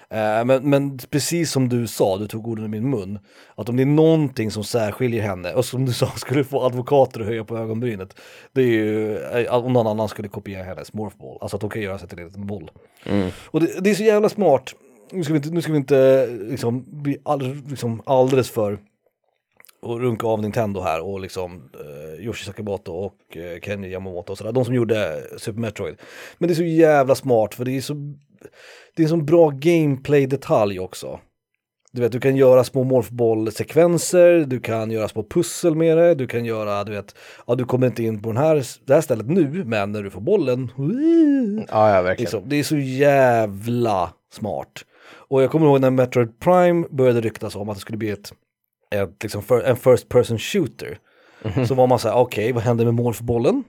Ehm, 0.09 0.47
men, 0.47 0.69
men 0.69 0.97
precis 0.97 1.51
som 1.51 1.69
du 1.69 1.87
sa, 1.87 2.17
du 2.17 2.27
tog 2.27 2.47
orden 2.47 2.65
i 2.65 2.67
min 2.67 2.89
mun, 2.89 3.19
att 3.55 3.69
om 3.69 3.75
det 3.75 3.83
är 3.83 3.85
någonting 3.85 4.51
som 4.51 4.63
särskiljer 4.63 5.21
henne, 5.21 5.53
och 5.53 5.65
som 5.65 5.85
du 5.85 5.93
sa 6.01 6.07
skulle 6.07 6.43
få 6.43 6.65
advokater 6.65 7.19
att 7.19 7.25
höja 7.25 7.43
på 7.43 7.57
ögonbrynet, 7.57 8.15
det 8.53 8.61
är 8.61 8.65
ju 8.65 9.17
eh, 9.17 9.53
om 9.53 9.73
någon 9.73 9.87
annan 9.87 10.09
skulle 10.09 10.27
kopiera 10.27 10.63
hennes 10.63 10.93
Morph 10.93 11.17
Ball. 11.17 11.37
Alltså 11.41 11.57
att 11.57 11.61
hon 11.61 11.71
kan 11.71 11.81
göra 11.81 11.99
sig 11.99 12.09
till 12.09 12.19
en 12.19 12.25
liten 12.25 12.47
boll. 12.47 12.71
Och 13.45 13.59
det, 13.59 13.83
det 13.83 13.89
är 13.89 13.95
så 13.95 14.03
jävla 14.03 14.29
smart. 14.29 14.75
Nu 15.11 15.23
ska 15.23 15.33
vi 15.33 15.37
inte, 15.37 15.49
nu 15.49 15.61
ska 15.61 15.71
vi 15.71 15.77
inte 15.77 16.27
liksom, 16.27 16.85
bli 16.87 17.17
all, 17.23 17.55
liksom 17.69 18.01
alldeles 18.05 18.49
för 18.49 18.79
och 19.81 19.99
runka 19.99 20.27
av 20.27 20.41
Nintendo 20.41 20.81
här 20.81 21.01
och 21.01 21.19
liksom 21.19 21.69
eh, 21.73 22.25
Yoshi 22.25 22.45
Sakamoto 22.45 22.91
och 22.91 23.37
eh, 23.37 23.59
Kenji 23.61 23.91
Yamamoto 23.91 24.31
och 24.31 24.37
sådär, 24.37 24.51
de 24.51 24.65
som 24.65 24.73
gjorde 24.73 25.23
Super 25.37 25.59
Metroid. 25.59 25.95
Men 26.37 26.47
det 26.47 26.53
är 26.53 26.55
så 26.55 26.63
jävla 26.63 27.15
smart 27.15 27.55
för 27.55 27.65
det 27.65 27.77
är 27.77 27.81
så, 27.81 28.13
det 28.95 29.03
är 29.03 29.07
så 29.07 29.17
bra 29.17 29.49
gameplay-detalj 29.49 30.79
också. 30.79 31.19
Du 31.91 32.01
vet, 32.01 32.11
du 32.11 32.19
kan 32.19 32.35
göra 32.35 32.63
små 32.63 32.83
morphball-sekvenser, 32.83 34.45
du 34.47 34.59
kan 34.59 34.91
göra 34.91 35.07
små 35.07 35.23
pussel 35.23 35.75
med 35.75 35.97
det, 35.97 36.15
du 36.15 36.27
kan 36.27 36.45
göra, 36.45 36.83
du 36.83 36.91
vet, 36.91 37.15
ja 37.47 37.55
du 37.55 37.65
kommer 37.65 37.87
inte 37.87 38.03
in 38.03 38.21
på 38.21 38.29
den 38.29 38.37
här, 38.37 38.65
det 38.85 38.93
här 38.93 39.01
stället 39.01 39.27
nu, 39.27 39.63
men 39.65 39.91
när 39.91 40.03
du 40.03 40.09
får 40.09 40.21
bollen, 40.21 40.71
Ja, 41.71 41.95
ja, 41.95 42.01
verkligen. 42.01 42.25
Liksom, 42.25 42.49
det 42.49 42.55
är 42.55 42.63
så 42.63 42.77
jävla 42.77 44.13
smart. 44.33 44.85
Och 45.29 45.43
jag 45.43 45.51
kommer 45.51 45.65
ihåg 45.65 45.81
när 45.81 45.89
Metroid 45.89 46.39
Prime 46.39 46.87
började 46.89 47.21
ryktas 47.21 47.55
om 47.55 47.69
att 47.69 47.75
det 47.75 47.81
skulle 47.81 47.97
bli 47.97 48.09
ett, 48.09 48.33
ett 48.95 49.23
liksom 49.23 49.43
för, 49.43 49.61
en 49.61 49.75
first 49.75 50.09
person 50.09 50.37
shooter. 50.37 50.97
Mhm. 51.43 51.67
Så 51.67 51.75
var 51.75 51.87
man 51.87 51.99
såhär, 51.99 52.15
okej 52.15 52.51
vad 52.51 52.63
händer 52.63 52.85
med 52.85 52.93
morphbollen? 52.93 53.63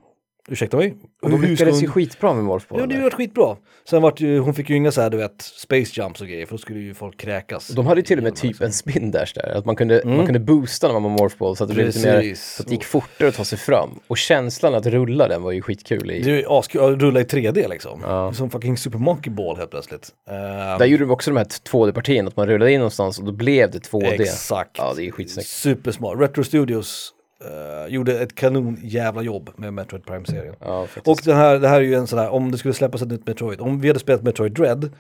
Ursäkta 0.50 0.76
mig? 0.76 0.94
Och 1.22 1.30
de 1.30 1.42
lyckades 1.42 1.82
ju 1.82 1.86
skitbra 1.88 2.34
med 2.34 2.44
Morphball. 2.44 2.80
Ja 2.80 2.86
det 2.86 3.00
varit 3.00 3.14
skitbra. 3.14 3.56
Sen 3.90 4.02
vart 4.02 4.20
ju, 4.20 4.38
hon 4.38 4.54
fick 4.54 4.70
ju 4.70 4.76
inga 4.76 4.92
såhär 4.92 5.10
du 5.10 5.16
vet, 5.16 5.42
space 5.42 6.00
jumps 6.00 6.20
och 6.20 6.26
grejer 6.26 6.46
för 6.46 6.54
då 6.54 6.58
skulle 6.58 6.78
ju 6.80 6.94
folk 6.94 7.16
kräkas. 7.16 7.68
De 7.68 7.86
hade 7.86 8.00
ju 8.00 8.04
till 8.04 8.18
och 8.18 8.24
med 8.24 8.36
typ 8.36 8.60
en 8.60 8.72
spin 8.72 9.10
dash 9.10 9.32
där, 9.34 9.54
att 9.56 9.64
man 9.64 9.76
kunde, 9.76 10.02
man 10.04 10.24
kunde 10.24 10.40
boosta 10.40 10.86
när 10.86 10.94
man 10.94 11.02
var 11.02 11.10
Morphball 11.10 11.56
så 11.56 11.64
att 11.64 11.68
det 11.68 11.74
blev 11.74 11.86
lite 11.86 12.06
mer, 12.06 12.20
Mm. 12.20 12.36
Så 12.36 12.62
att 12.62 12.68
det 12.68 12.74
gick 12.74 12.84
fortare 12.84 13.28
att 13.28 13.34
ta 13.34 13.44
sig 13.44 13.58
fram. 13.58 14.00
Och 14.06 14.18
känslan 14.18 14.74
att 14.74 14.86
rulla 14.86 15.28
den 15.28 15.42
var 15.42 15.52
ju 15.52 15.62
skitkul 15.62 16.10
i. 16.10 16.22
Det 16.22 16.30
är 16.30 16.36
ju 16.36 16.44
askul 16.48 16.94
att 16.94 17.00
rulla 17.00 17.20
i 17.20 17.24
3D 17.24 17.68
liksom. 17.68 18.00
Ja. 18.02 18.32
Som 18.32 18.50
fucking 18.50 18.76
Super 18.76 18.98
Monkey 18.98 19.32
Ball 19.32 19.56
helt 19.56 19.70
plötsligt. 19.70 20.08
Ehm, 20.30 20.78
Där 20.78 20.84
gjorde 20.86 21.04
de 21.04 21.10
också 21.10 21.30
de 21.30 21.36
här 21.36 21.44
2D-partierna, 21.44 22.28
att 22.28 22.36
man 22.36 22.46
rullade 22.46 22.72
in 22.72 22.78
någonstans 22.78 23.18
och 23.18 23.24
då 23.24 23.32
blev 23.32 23.70
det 23.70 23.78
2D. 23.78 24.20
Exakt. 24.22 24.78
Ja, 24.78 24.92
det 24.96 25.06
är 25.06 25.10
skitsnyggt. 25.10 25.48
Supersmart. 25.48 26.20
Retro 26.20 26.44
Studios 26.44 27.12
eh, 27.44 27.92
gjorde 27.94 28.18
ett 28.20 28.34
kanon 28.34 28.78
jävla 28.82 29.22
jobb 29.22 29.50
med 29.56 29.74
Metroid 29.74 30.04
Prime-serien. 30.06 30.54
Ja. 30.60 30.86
Och 31.04 31.18
den 31.24 31.36
här, 31.36 31.58
det 31.58 31.68
här 31.68 31.76
är 31.76 31.84
ju 31.84 31.94
en 31.94 32.06
sån 32.06 32.18
här, 32.18 32.30
om 32.30 32.50
det 32.50 32.58
skulle 32.58 32.74
släppas 32.74 33.02
ett 33.02 33.08
nytt 33.08 33.26
Metroid, 33.26 33.60
om 33.60 33.80
vi 33.80 33.88
hade 33.88 34.00
spelat 34.00 34.22
Metroid 34.22 34.52
Dread 34.52 34.90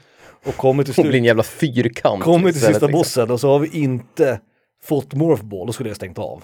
och 0.46 0.54
kommit 0.56 0.86
till 0.86 0.94
Och 0.98 1.02
blir 1.04 1.14
en 1.14 1.20
slut, 1.20 1.26
jävla 1.26 1.42
fyrkant. 1.42 2.22
kommit 2.22 2.54
till 2.54 2.62
sista 2.62 2.72
liksom. 2.72 2.92
bossen 2.92 3.30
och 3.30 3.40
så 3.40 3.48
har 3.48 3.58
vi 3.58 3.80
inte 3.82 4.40
fått 4.82 5.14
Morph 5.14 5.44
Ball, 5.44 5.66
då 5.66 5.72
skulle 5.72 5.88
jag 5.90 5.96
stängt 5.96 6.18
av. 6.18 6.42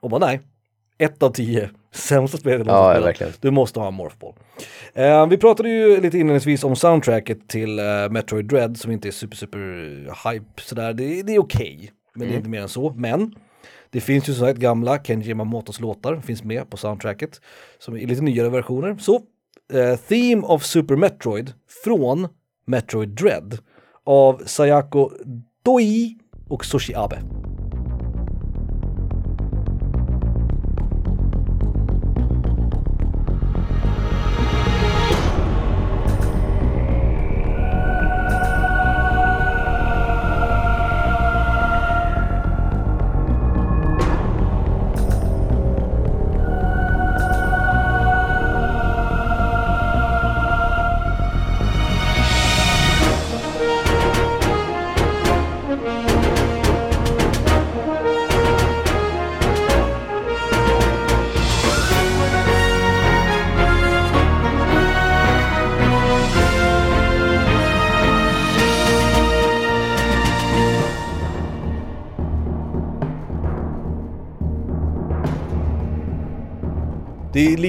Och 0.00 0.10
bara 0.10 0.26
nej, 0.26 0.40
ett 0.98 1.22
av 1.22 1.30
tio, 1.30 1.70
sämsta 1.94 2.38
spelet 2.38 2.66
Ja, 2.66 3.00
verkligen. 3.00 3.32
Du 3.40 3.50
måste 3.50 3.80
ha 3.80 3.88
en 3.88 3.94
Morph 3.94 4.16
Ball. 4.20 4.34
Eh, 4.94 5.26
vi 5.26 5.36
pratade 5.36 5.68
ju 5.68 6.00
lite 6.00 6.18
inledningsvis 6.18 6.64
om 6.64 6.76
soundtracket 6.76 7.48
till 7.48 7.78
eh, 7.78 7.84
Metroid 8.10 8.44
Dread 8.46 8.76
som 8.76 8.92
inte 8.92 9.08
är 9.08 9.12
super 9.12 9.36
super 9.36 10.30
hype 10.32 10.62
sådär. 10.62 10.92
Det, 10.92 11.22
det 11.22 11.34
är 11.34 11.38
okej, 11.40 11.90
men 12.14 12.22
Mm. 12.22 12.28
det 12.30 12.34
är 12.34 12.38
inte 12.38 12.50
mer 12.50 12.60
än 12.60 12.68
så. 12.68 12.92
Men 12.96 13.34
det 13.90 14.00
finns 14.00 14.28
ju 14.28 14.34
som 14.34 14.46
sagt 14.46 14.58
gamla 14.58 14.98
Kenji 15.02 15.28
Yamamotos 15.28 15.80
låtar, 15.80 16.20
finns 16.20 16.44
med 16.44 16.70
på 16.70 16.76
soundtracket. 16.76 17.40
Som 17.78 17.96
är 17.96 18.06
lite 18.06 18.22
nyare 18.22 18.48
versioner. 18.48 18.96
Så, 19.00 19.14
eh, 19.72 19.96
Theme 20.08 20.42
of 20.42 20.64
Super 20.64 20.96
Metroid 20.96 21.52
från 21.84 22.28
Metroid 22.66 23.08
Dread 23.08 23.58
av 24.04 24.42
Sayako 24.46 25.10
Doi 25.62 26.18
och 26.48 26.64
Sushi 26.64 26.94
Abe. 26.94 27.41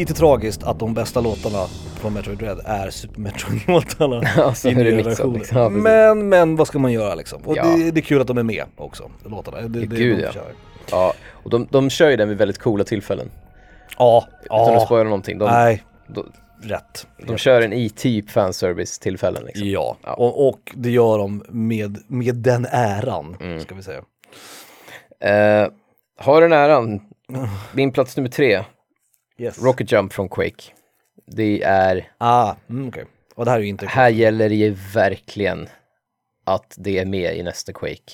Lite 0.03 0.13
tragiskt 0.13 0.63
att 0.63 0.79
de 0.79 0.93
bästa 0.93 1.21
låtarna 1.21 1.65
från 1.99 2.13
Metroid 2.13 2.37
Dread 2.37 2.61
är 2.65 2.89
Super 2.89 3.19
Metroid-låtarna 3.21 4.21
Alltså, 4.43 4.69
i 4.69 4.75
nya 4.75 5.03
versioner. 5.03 5.37
liksom. 5.39 5.57
Ja, 5.57 5.69
men, 5.69 6.29
men 6.29 6.55
vad 6.55 6.67
ska 6.67 6.79
man 6.79 6.91
göra 6.91 7.15
liksom? 7.15 7.41
Och 7.45 7.57
Ja. 7.57 7.63
det, 7.63 7.91
det 7.91 7.99
är 7.99 8.01
kul 8.01 8.21
att 8.21 8.27
de 8.27 8.37
är 8.37 8.43
med 8.43 8.65
också, 8.77 9.11
låtarna. 9.25 9.61
Det, 9.61 9.67
det, 9.67 9.85
Gud, 9.85 10.17
de 10.17 10.21
ja. 10.23 10.27
förtjänar. 10.27 10.51
Ja, 10.91 11.13
och 11.43 11.49
de, 11.49 11.67
de 11.71 11.89
kör 11.89 12.09
ju 12.09 12.15
den 12.17 12.29
vid 12.29 12.37
väldigt 12.37 12.57
coola 12.59 12.83
tillfällen. 12.83 13.31
Ja, 13.97 14.27
Utan 14.43 14.59
att 14.61 14.73
ja, 14.73 14.79
spoila 14.85 15.03
någonting. 15.03 15.37
De, 15.37 15.49
nej, 15.49 15.83
de, 16.07 16.31
rätt. 16.61 17.07
de 17.27 17.37
kör 17.37 17.61
den 17.61 17.73
i 17.73 17.89
typ 17.89 18.29
fanservice-tillfällen 18.29 19.43
liksom. 19.45 19.67
Ja, 19.67 19.97
Ja. 20.03 20.13
Och, 20.13 20.47
och 20.49 20.71
det 20.75 20.89
gör 20.89 21.17
de 21.17 21.43
med, 21.49 21.97
med 22.07 22.35
den 22.35 22.67
äran, 22.71 23.37
Mm. 23.41 23.59
ska 23.59 23.75
vi 23.75 23.83
säga. 23.83 24.01
Eh, 25.19 25.67
har 26.19 26.41
den 26.41 26.53
äran, 26.53 27.01
min 27.73 27.91
plats 27.91 28.17
nummer 28.17 28.29
tre, 28.29 28.63
Yes. 29.37 29.63
Rocket 29.63 29.91
Jump 29.91 30.13
från 30.13 30.29
Quake. 30.29 30.63
Det 31.27 31.63
är, 31.63 32.11
Ah, 32.17 32.55
mm, 32.69 32.87
okej. 32.87 33.05
Och 33.35 33.45
det 33.45 33.51
här 33.51 33.57
är 33.57 33.61
ju 33.63 33.67
inte... 33.69 33.85
här 33.85 34.09
gäller 34.09 34.49
det 34.49 34.55
ju 34.55 34.75
verkligen 34.93 35.67
att 36.45 36.73
det 36.77 36.99
är 36.99 37.05
med 37.05 37.37
i 37.37 37.43
nästa 37.43 37.73
Quake. 37.73 38.11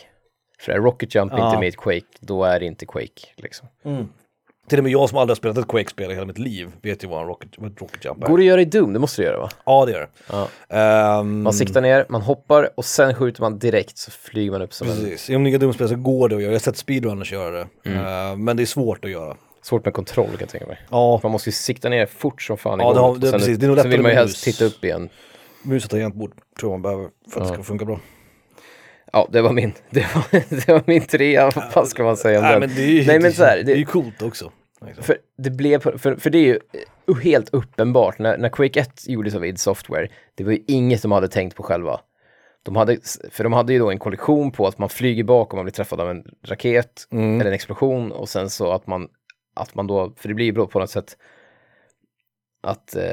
För 0.60 0.72
är 0.72 0.78
Rocket 0.80 1.16
Jump 1.16 1.34
Ja. 1.38 1.48
inte 1.50 1.60
med 1.60 1.68
i 1.68 1.72
Quake, 1.72 2.06
då 2.20 2.44
är 2.44 2.60
det 2.60 2.66
inte 2.66 2.86
Quake 2.86 3.28
liksom. 3.36 3.68
Till 4.68 4.78
och 4.78 4.84
med 4.84 4.92
jag 4.94 5.10
som 5.10 5.18
aldrig 5.18 5.32
har 5.32 5.36
spelat 5.36 5.58
ett 5.58 5.68
Quake-spel 5.68 6.12
i 6.12 6.14
hela 6.14 6.26
mitt 6.26 6.38
liv 6.38 6.72
vet 6.82 7.04
ju 7.04 7.08
vad 7.08 7.22
en 7.22 7.28
Rocket, 7.28 7.50
vad 7.58 7.72
ett 7.72 7.82
rocket 7.82 8.06
Jump 8.06 8.24
är. 8.24 8.28
Går 8.28 8.38
det 8.38 8.42
att 8.42 8.46
göra 8.48 8.62
i 8.62 8.66
Doom? 8.66 8.94
Det 8.94 9.00
måste 9.00 9.22
det 9.22 9.26
göra 9.26 9.38
va? 9.40 9.50
Ja, 9.66 9.86
det 9.86 9.92
gör 9.92 10.00
det. 10.00 10.08
Ja. 10.30 10.48
Ehm, 11.20 11.42
Man 11.42 11.54
siktar 11.54 11.82
ner, 11.82 12.06
man 12.10 12.22
hoppar 12.22 12.70
och 12.76 12.86
sen 12.86 13.14
skjuter 13.16 13.42
man 13.42 13.60
direkt 13.60 13.98
så 13.98 14.12
flyger 14.12 14.52
man 14.52 14.62
upp 14.62 14.74
som 14.74 14.88
en... 14.90 14.96
Precis, 14.96 15.30
i 15.30 15.34
de 15.34 15.44
nya 15.44 15.58
Doom-spel 15.58 15.90
så 15.90 15.96
går 15.96 16.30
det 16.30 16.36
att 16.36 16.42
göra. 16.42 16.52
Jag 16.52 16.56
har 16.60 16.64
sett 16.64 16.78
speedrunners 16.78 17.32
göra 17.32 17.52
det. 17.58 17.68
Mm. 17.90 18.06
Ehm, 18.06 18.44
men 18.44 18.58
det 18.58 18.64
är 18.64 18.66
svårt 18.66 19.06
att 19.06 19.12
göra. 19.12 19.38
Svårt 19.62 19.86
med 19.86 19.94
kontroll 19.94 20.28
kan 20.30 20.38
jag 20.40 20.50
tänka 20.50 20.68
mig. 20.68 20.80
Ja, 20.90 21.20
Man 21.24 21.32
måste 21.32 21.50
ju 21.50 21.54
sikta 21.54 21.90
ner 21.90 22.06
fort 22.06 22.42
som 22.42 22.58
fan 22.58 22.82
i 22.82 22.84
Ja, 22.84 22.94
det 22.94 23.00
har- 23.00 23.16
det- 23.16 23.20
Och 23.20 23.30
sen, 23.30 23.40
precis. 23.40 23.58
Det 23.58 23.66
är 23.66 23.68
nog 23.68 23.80
sen 23.80 23.90
vill 23.90 24.02
man 24.02 24.12
ju 24.12 24.18
helst 24.18 24.44
titta 24.44 24.66
upp 24.66 24.84
igen. 24.84 25.10
mus 25.64 25.84
och 25.86 25.90
tangentbord 25.92 26.32
tror 26.60 26.72
jag 26.72 26.80
man 26.80 26.82
behöver 26.82 27.10
för 27.32 27.42
att 27.42 27.48
det 27.48 27.54
ska 27.54 27.64
funka 27.64 27.86
bra. 27.86 28.00
Ja, 29.14 29.28
det 29.32 29.42
var 29.42 29.54
min, 29.54 29.74
det 29.90 30.06
var, 30.16 30.24
det 30.66 30.68
var 30.68 30.84
min 30.86 31.02
trea, 31.06 31.52
vad 31.76 31.88
ska 31.88 32.04
man 32.04 32.18
säga 32.18 32.38
om 32.40 32.44
Nej 32.44 32.52
den? 32.52 32.60
men 32.60 32.76
det 32.76 32.82
är 32.84 32.88
ju, 32.88 33.06
Nej, 33.06 33.20
men 33.20 33.34
så 33.34 33.44
här, 33.44 33.58
det, 33.58 33.64
det- 33.64 33.72
är 33.72 33.76
ju 33.78 33.86
coolt 33.86 34.22
också. 34.22 34.52
Liksom. 34.86 35.04
För 35.04 35.18
det 35.38 35.50
blev, 35.50 35.80
för, 35.98 36.16
för 36.16 36.30
det 36.30 36.38
är 36.38 36.44
ju 36.46 36.60
helt 37.24 37.50
uppenbart, 37.54 38.20
när, 38.20 38.38
när 38.38 38.50
Quake 38.50 38.80
1 38.80 39.04
gjordes 39.08 39.36
av 39.36 39.46
id 39.46 39.60
Software, 39.60 40.08
det 40.36 40.44
var 40.44 40.52
ju 40.52 40.60
inget 40.68 41.02
de 41.02 41.12
hade 41.12 41.28
tänkt 41.28 41.56
på 41.56 41.64
själva. 41.64 42.00
De 42.64 42.76
hade, 42.76 42.98
för 43.32 43.44
de 43.44 43.54
hade 43.54 43.74
ju 43.74 43.80
då 43.80 43.90
en 43.92 44.00
kollektion 44.00 44.52
på 44.52 44.68
att 44.68 44.78
man 44.78 44.90
flyger 44.90 45.24
bak 45.24 45.54
om 45.54 45.58
man 45.58 45.66
blir 45.66 45.74
träffad 45.74 46.02
av 46.02 46.10
en 46.10 46.24
raket 46.46 47.08
Mm. 47.12 47.36
eller 47.42 47.50
en 47.50 47.56
explosion 47.56 48.12
och 48.12 48.30
sen 48.30 48.50
så 48.50 48.72
att 48.72 48.88
man, 48.88 49.08
att 49.62 49.76
man 49.76 49.88
då, 49.88 50.14
för 50.18 50.28
det 50.28 50.34
blir 50.34 50.46
ju 50.46 50.52
bra 50.52 50.68
på 50.68 50.80
något 50.80 50.90
sätt 50.90 51.18
att 52.62 52.96
eh, 52.96 53.04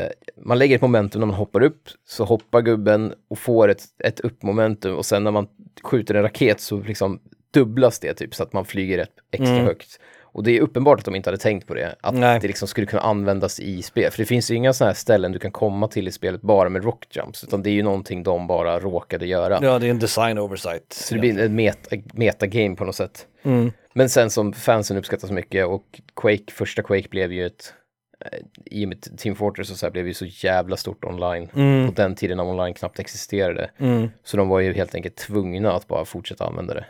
man 0.45 0.59
lägger 0.59 0.77
ett 0.77 0.83
momentum 0.83 1.21
när 1.21 1.27
man 1.27 1.37
hoppar 1.37 1.63
upp, 1.63 1.89
så 2.07 2.25
hoppar 2.25 2.61
gubben 2.63 3.15
och 3.29 3.39
får 3.39 3.69
ett, 3.69 3.83
ett 4.05 4.21
uppmomentum 4.21 4.97
och 4.97 5.07
sen 5.07 5.25
när 5.25 5.31
man 5.31 5.47
skjuter 5.83 6.15
en 6.15 6.23
raket 6.23 6.61
så 6.61 6.81
liksom 6.81 7.21
dubblas 7.51 7.99
det 7.99 8.15
typ 8.15 8.35
så 8.35 8.43
att 8.43 8.53
man 8.53 8.65
flyger 8.65 8.99
ett 8.99 9.13
extra 9.33 9.55
Mm. 9.55 9.67
högt. 9.67 10.01
Och 10.21 10.43
det 10.45 10.57
är 10.57 10.61
uppenbart 10.61 10.99
att 10.99 11.05
de 11.05 11.15
inte 11.15 11.31
hade 11.31 11.39
tänkt 11.43 11.67
på 11.67 11.75
det, 11.75 11.95
att 12.01 12.15
Nej. 12.15 12.41
det 12.41 12.47
liksom 12.47 12.69
skulle 12.69 12.87
kunna 12.87 13.03
användas 13.03 13.61
i 13.61 13.83
spel. 13.83 14.11
För 14.11 14.19
det 14.19 14.25
finns 14.25 14.51
ju 14.51 14.55
inga 14.55 14.73
sådana 14.73 14.89
här 14.91 14.95
ställen 14.97 15.33
du 15.33 15.39
kan 15.39 15.51
komma 15.53 15.89
till 15.89 16.09
i 16.09 16.13
spelet 16.13 16.41
bara 16.43 16.69
med 16.69 16.85
rockjumps, 16.85 17.45
utan 17.45 17.63
det 17.63 17.71
är 17.71 17.75
ju 17.75 17.83
någonting 17.83 18.23
de 18.23 18.47
bara 18.47 18.81
råkade 18.81 19.27
göra. 19.27 19.59
Ja, 19.63 19.79
det 19.79 19.87
är 19.87 19.91
en 19.91 19.99
design 19.99 20.39
oversight. 20.39 20.93
Så 20.93 21.15
det 21.15 21.21
blir 21.21 21.39
en 21.39 21.55
meta, 21.55 21.97
metagame 22.15 22.77
på 22.77 22.85
något 22.85 22.95
sätt. 22.97 23.27
Mm. 23.43 23.73
Men 23.97 24.09
sen 24.09 24.31
som 24.31 24.53
fansen 24.53 24.97
uppskattar 24.97 25.29
så 25.29 25.35
mycket 25.35 25.67
och 25.67 26.01
Quake, 26.17 26.53
första 26.53 26.83
Quake 26.83 27.09
blev 27.09 27.33
ju 27.33 27.47
ett, 27.47 27.75
eh, 28.21 28.39
i 28.65 28.85
och 28.85 28.89
med 28.89 29.19
Team 29.19 29.37
Fortress 29.37 29.71
och 29.71 29.77
så 29.77 29.87
här 29.87 29.91
blev 29.91 30.07
ju 30.07 30.15
så 30.15 30.27
jävla 30.27 30.77
stort 30.77 31.05
online. 31.05 31.49
Mm. 31.57 31.87
På 31.87 31.93
den 32.03 32.15
tiden 32.15 32.37
när 32.37 32.45
online 32.45 32.75
knappt 32.75 32.99
existerade. 32.99 33.71
Mm. 33.79 34.09
Så 34.25 34.37
de 34.37 34.49
var 34.49 34.61
ju 34.61 34.73
helt 34.73 34.95
enkelt 34.95 35.17
tvungna 35.17 35.73
att 35.73 35.89
bara 35.89 36.05
fortsätta 36.05 36.47
använda 36.47 36.75
det. 36.75 36.87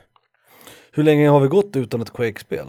Hur 0.92 1.02
länge 1.02 1.28
har 1.28 1.40
vi 1.40 1.48
gått 1.48 1.76
utan 1.76 2.00
ett 2.02 2.12
Quake-spel? 2.12 2.66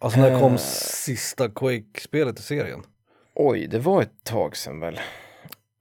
Alltså 0.00 0.20
när 0.20 0.40
kom 0.40 0.52
Eh. 0.52 0.58
sista 0.58 1.48
Quake-spelet 1.48 2.38
i 2.38 2.42
serien? 2.42 2.82
Oj, 3.34 3.66
det 3.66 3.78
var 3.78 4.02
ett 4.02 4.24
tag 4.24 4.56
sedan 4.56 4.80
väl? 4.80 5.00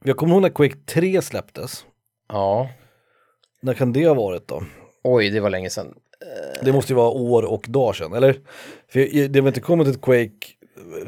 Jag 0.03 0.17
kommer 0.17 0.33
ihåg 0.33 0.41
när 0.41 0.49
Quake 0.49 0.75
3 0.85 1.21
släpptes. 1.21 1.85
Ja, 2.29 2.69
När 3.61 3.73
kan 3.73 3.93
det 3.93 4.07
ha 4.07 4.13
varit 4.13 4.47
då? 4.47 4.63
oj, 5.03 5.29
det 5.29 5.39
var 5.39 5.49
länge 5.49 5.69
sedan. 5.69 5.95
Det 6.63 6.71
måste 6.71 6.93
ju 6.93 6.97
vara 6.97 7.09
år 7.09 7.43
och 7.43 7.65
dag 7.69 7.95
sedan, 7.95 8.13
eller? 8.13 8.33
För 8.87 8.99
det 9.27 9.39
har 9.39 9.43
väl 9.43 9.47
inte 9.47 9.61
kommit 9.61 9.87
ett 9.87 10.01
Quake, 10.01 10.31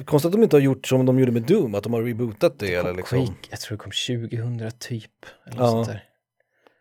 konstigt 0.05 0.28
att 0.28 0.32
de 0.32 0.43
inte 0.43 0.55
har 0.55 0.62
gjort 0.62 0.88
som 0.88 1.05
de 1.05 1.20
gjorde 1.20 1.32
med 1.32 1.41
Doom, 1.41 1.76
att 1.76 1.84
de 1.84 1.93
har 1.93 2.01
rebootat 2.03 2.60
det 2.60 2.74
eller 2.76 2.93
liksom. 2.93 3.26
Quake, 3.26 3.39
jag 3.49 3.60
tror 3.60 3.78
det 3.78 3.84
kom 3.84 3.91
2000 3.91 4.72
typ. 4.80 5.12
Eller 5.47 5.57
Ja. 5.64 5.68
sånt 5.72 5.88
där. 5.88 6.03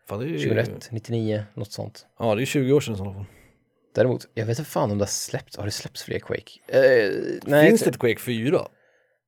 Fan, 0.09 0.19
det 0.19 0.25
ju, 0.25 0.37
2001, 0.37 0.89
99, 0.91 1.43
något 1.53 1.71
sånt. 1.71 2.05
Ja, 2.19 2.35
det 2.35 2.43
är 2.43 2.45
20 2.45 2.73
år 2.73 2.79
sedan 2.81 2.93
i 2.93 2.97
så 2.97 3.03
fall. 3.13 3.25
Däremot, 3.95 4.27
jag 4.33 4.45
vet 4.45 4.59
inte 4.59 4.71
fan 4.71 4.91
om 4.91 4.97
det 4.97 5.01
har 5.01 5.07
släppts, 5.07 5.57
har 5.57 5.65
det 5.65 5.71
släppts 5.71 6.03
fler 6.03 6.19
Quake? 6.19 6.51
Eh, 6.67 7.11
nej, 7.45 7.67
Finns 7.69 7.81
det 7.81 7.89
ett 7.89 7.99
Quake 7.99 8.19
4? 8.19 8.61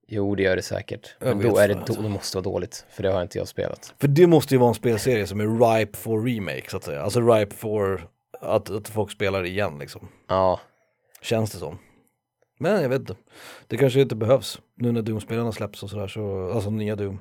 Jo, 0.07 0.35
det 0.35 0.43
gör 0.43 0.55
det 0.55 0.61
säkert. 0.61 1.15
Jag 1.19 1.37
Men 1.37 1.49
då 1.49 1.57
är 1.57 1.67
det, 1.67 1.73
fan 1.73 1.83
då, 1.87 1.93
inte. 1.93 2.03
det 2.03 2.09
måste 2.09 2.37
vara 2.37 2.43
dåligt, 2.43 2.85
för 2.89 3.03
det 3.03 3.09
har 3.11 3.21
inte 3.21 3.37
jag 3.37 3.47
spelat. 3.47 3.93
För 3.99 4.07
det 4.07 4.27
måste 4.27 4.53
ju 4.55 4.59
vara 4.59 4.69
en 4.69 4.75
spelserie 4.75 5.27
som 5.27 5.39
är 5.39 5.75
ripe 5.77 5.97
for 5.97 6.25
remake 6.25 6.69
så 6.69 6.77
att 6.77 6.83
säga. 6.83 7.01
Alltså 7.01 7.21
ripe 7.21 7.55
for 7.55 8.07
att, 8.41 8.69
att 8.69 8.89
folk 8.89 9.11
spelar 9.11 9.43
igen 9.45 9.77
liksom. 9.79 10.07
Ja, 10.27 10.59
Känns 11.21 11.51
det 11.51 11.57
som. 11.57 11.77
Men 12.59 12.81
jag 12.81 12.89
vet 12.89 12.99
inte. 12.99 13.15
Det 13.67 13.77
kanske 13.77 14.01
inte 14.01 14.15
behövs. 14.15 14.59
Nu 14.77 14.91
när 14.91 15.01
Doom-spelarna 15.01 15.51
släpps 15.51 15.83
och 15.83 15.89
sådär 15.89 16.07
så, 16.07 16.51
alltså 16.51 16.69
nya 16.69 16.95
Doom. 16.95 17.19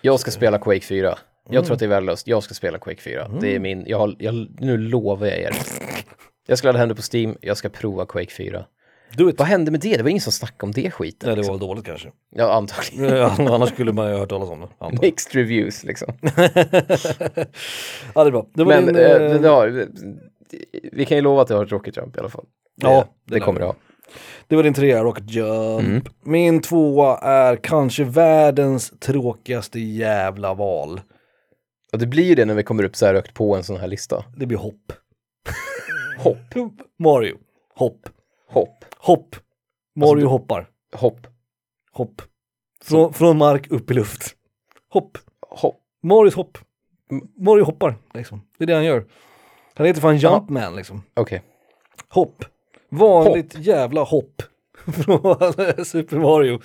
jag 0.00 0.20
ska 0.20 0.30
spela 0.30 0.58
Quake 0.58 0.80
4. 0.80 1.18
Jag 1.44 1.54
Mm. 1.54 1.64
tror 1.64 1.74
att 1.74 1.78
det 1.80 1.86
är 1.86 1.88
värdelöst. 1.88 2.26
Jag 2.26 2.42
ska 2.42 2.54
spela 2.54 2.78
Quake 2.78 3.00
4. 3.02 3.28
Det 3.40 3.54
är 3.54 3.58
min, 3.60 3.84
jag, 3.86 3.98
har, 3.98 4.16
jag, 4.18 4.46
nu 4.60 4.78
lovar 4.78 5.26
jag 5.26 5.38
er. 5.38 5.56
Jag 6.46 6.58
ska 6.58 6.68
ladda 6.68 6.78
hem 6.78 6.88
det 6.88 6.94
på 6.94 7.02
Steam, 7.14 7.36
jag 7.40 7.56
ska 7.56 7.68
prova 7.68 8.06
Quake 8.06 8.30
4. 8.30 8.64
Do 9.16 9.30
it! 9.30 9.38
Vad 9.38 9.48
hände 9.48 9.70
med 9.70 9.80
det? 9.80 9.96
Det 9.96 10.02
var 10.02 10.10
ingen 10.10 10.20
som 10.20 10.32
snackade 10.32 10.64
om 10.68 10.72
det 10.72 10.90
skiten. 10.90 11.26
Nej, 11.26 11.34
det 11.36 11.40
liksom. 11.40 11.58
var 11.58 11.68
dåligt 11.68 11.84
kanske. 11.84 12.10
Ja, 12.30 12.52
antagligen. 12.52 13.16
Ja, 13.16 13.34
Annars 13.54 13.68
skulle 13.68 13.92
man 13.92 14.06
ju 14.06 14.12
ha 14.12 14.18
hört 14.20 14.28
talas 14.28 14.48
om 14.50 14.60
det. 14.60 14.66
antar 14.78 14.92
jag. 14.92 15.02
Mixed 15.02 15.34
reviews 15.34 15.84
liksom. 15.84 16.12
ja, 18.14 18.24
det 18.24 18.28
är 18.28 18.30
bra. 18.30 18.46
Det 18.54 18.64
Men 18.64 18.84
din, 18.86 18.94
det, 18.94 19.38
det 19.38 19.48
har, 19.48 19.86
vi 20.92 21.04
kan 21.04 21.16
ju 21.16 21.22
lova 21.22 21.42
att 21.42 21.48
det 21.48 21.54
har 21.54 21.64
ett 21.64 21.72
Rocket 21.72 21.96
Jump 21.96 22.16
i 22.16 22.20
alla 22.20 22.28
fall. 22.28 22.44
Det, 22.76 22.86
Ja, 22.86 23.04
det 23.24 23.34
det 23.34 23.40
kommer 23.40 23.60
det 23.60 23.66
ha. 23.66 23.74
det 24.46 24.56
var 24.56 24.62
din 24.62 24.74
trea, 24.74 25.02
Rocket 25.04 25.30
Jump. 25.30 25.80
Mm. 25.88 26.02
Min 26.22 26.62
tvåa 26.62 27.18
är 27.18 27.56
kanske 27.56 28.04
världens 28.04 28.90
tråkigaste 29.00 29.80
jävla 29.80 30.54
val. 30.54 31.00
Och 31.92 31.98
det 31.98 32.06
blir 32.06 32.24
ju 32.24 32.34
det 32.34 32.44
när 32.44 32.54
vi 32.54 32.62
kommer 32.62 32.84
upp 32.84 32.96
så 32.96 33.06
här 33.06 33.14
högt 33.14 33.34
på 33.34 33.56
en 33.56 33.64
sån 33.64 33.76
här 33.76 33.86
lista. 33.88 34.24
Det 34.36 34.46
blir 34.46 34.58
hopp. 34.58 34.92
Hopp, 36.18 36.36
Mario. 36.98 37.36
Hopp. 37.74 38.08
hopp, 38.48 38.84
Hopp. 38.98 39.36
Mario 39.96 40.10
Alltså, 40.12 40.26
hoppar. 40.28 40.68
hopp, 40.94 41.26
Hopp. 41.92 42.22
Från, 42.84 43.12
från 43.12 43.38
mark 43.38 43.70
upp 43.70 43.90
i 43.90 43.94
luft. 43.94 44.34
Hopp. 44.88 45.18
hopp. 45.50 45.80
Marios 46.02 46.34
hopp. 46.34 46.58
Mario 47.36 47.64
hoppar 47.64 47.94
liksom. 48.14 48.42
Det 48.58 48.64
är 48.64 48.66
det 48.66 48.74
han 48.74 48.84
gör. 48.84 49.04
Han 49.78 49.86
heter 49.86 50.00
fan 50.00 50.16
Jumpman 50.16 50.76
liksom. 50.76 51.02
Okej. 51.14 51.42
Hopp. 52.08 52.44
Vanligt 52.90 53.54
jävla 53.58 54.02
hopp. 54.02 54.42
Från 55.04 55.84
Super 55.84 56.16
Mario. 56.16 56.60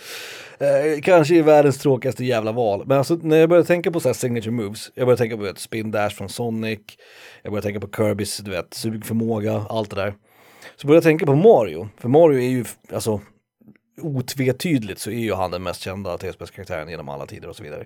Eh, 0.57 1.01
kanske 1.01 1.35
är 1.35 1.43
världens 1.43 1.77
tråkigaste 1.77 2.25
jävla 2.25 2.51
val. 2.51 2.83
Men 2.85 2.97
alltså 2.97 3.19
när 3.21 3.37
jag 3.37 3.49
börjar 3.49 3.63
tänka 3.63 3.91
på 3.91 3.99
så 3.99 4.09
här 4.09 4.13
signature 4.13 4.51
moves. 4.51 4.91
Jag 4.95 5.07
börjar 5.07 5.17
tänka 5.17 5.37
på 5.37 5.45
ett 5.45 5.59
spin 5.59 5.91
dash 5.91 6.09
från 6.09 6.29
Sonic. 6.29 6.79
Jag 7.41 7.51
börjar 7.51 7.61
tänka 7.61 7.79
på 7.79 7.87
Kirbys, 7.87 8.37
du 8.37 8.51
vet, 8.51 8.73
sugförmåga, 8.73 9.65
allt 9.69 9.89
det 9.89 9.95
där. 9.95 10.13
Så 10.75 10.87
börjar 10.87 10.97
jag 10.97 11.03
tänka 11.03 11.25
på 11.25 11.35
Mario. 11.35 11.89
För 11.97 12.09
Mario 12.09 12.39
är 12.39 12.49
ju, 12.49 12.65
alltså 12.93 13.21
otvetydigt 14.01 14.99
så 14.99 15.09
är 15.09 15.19
ju 15.19 15.33
han 15.33 15.51
den 15.51 15.63
mest 15.63 15.81
kända 15.81 16.17
tv-spelskaraktären 16.17 16.89
genom 16.89 17.09
alla 17.09 17.25
tider 17.25 17.49
och 17.49 17.55
så 17.55 17.63
vidare. 17.63 17.85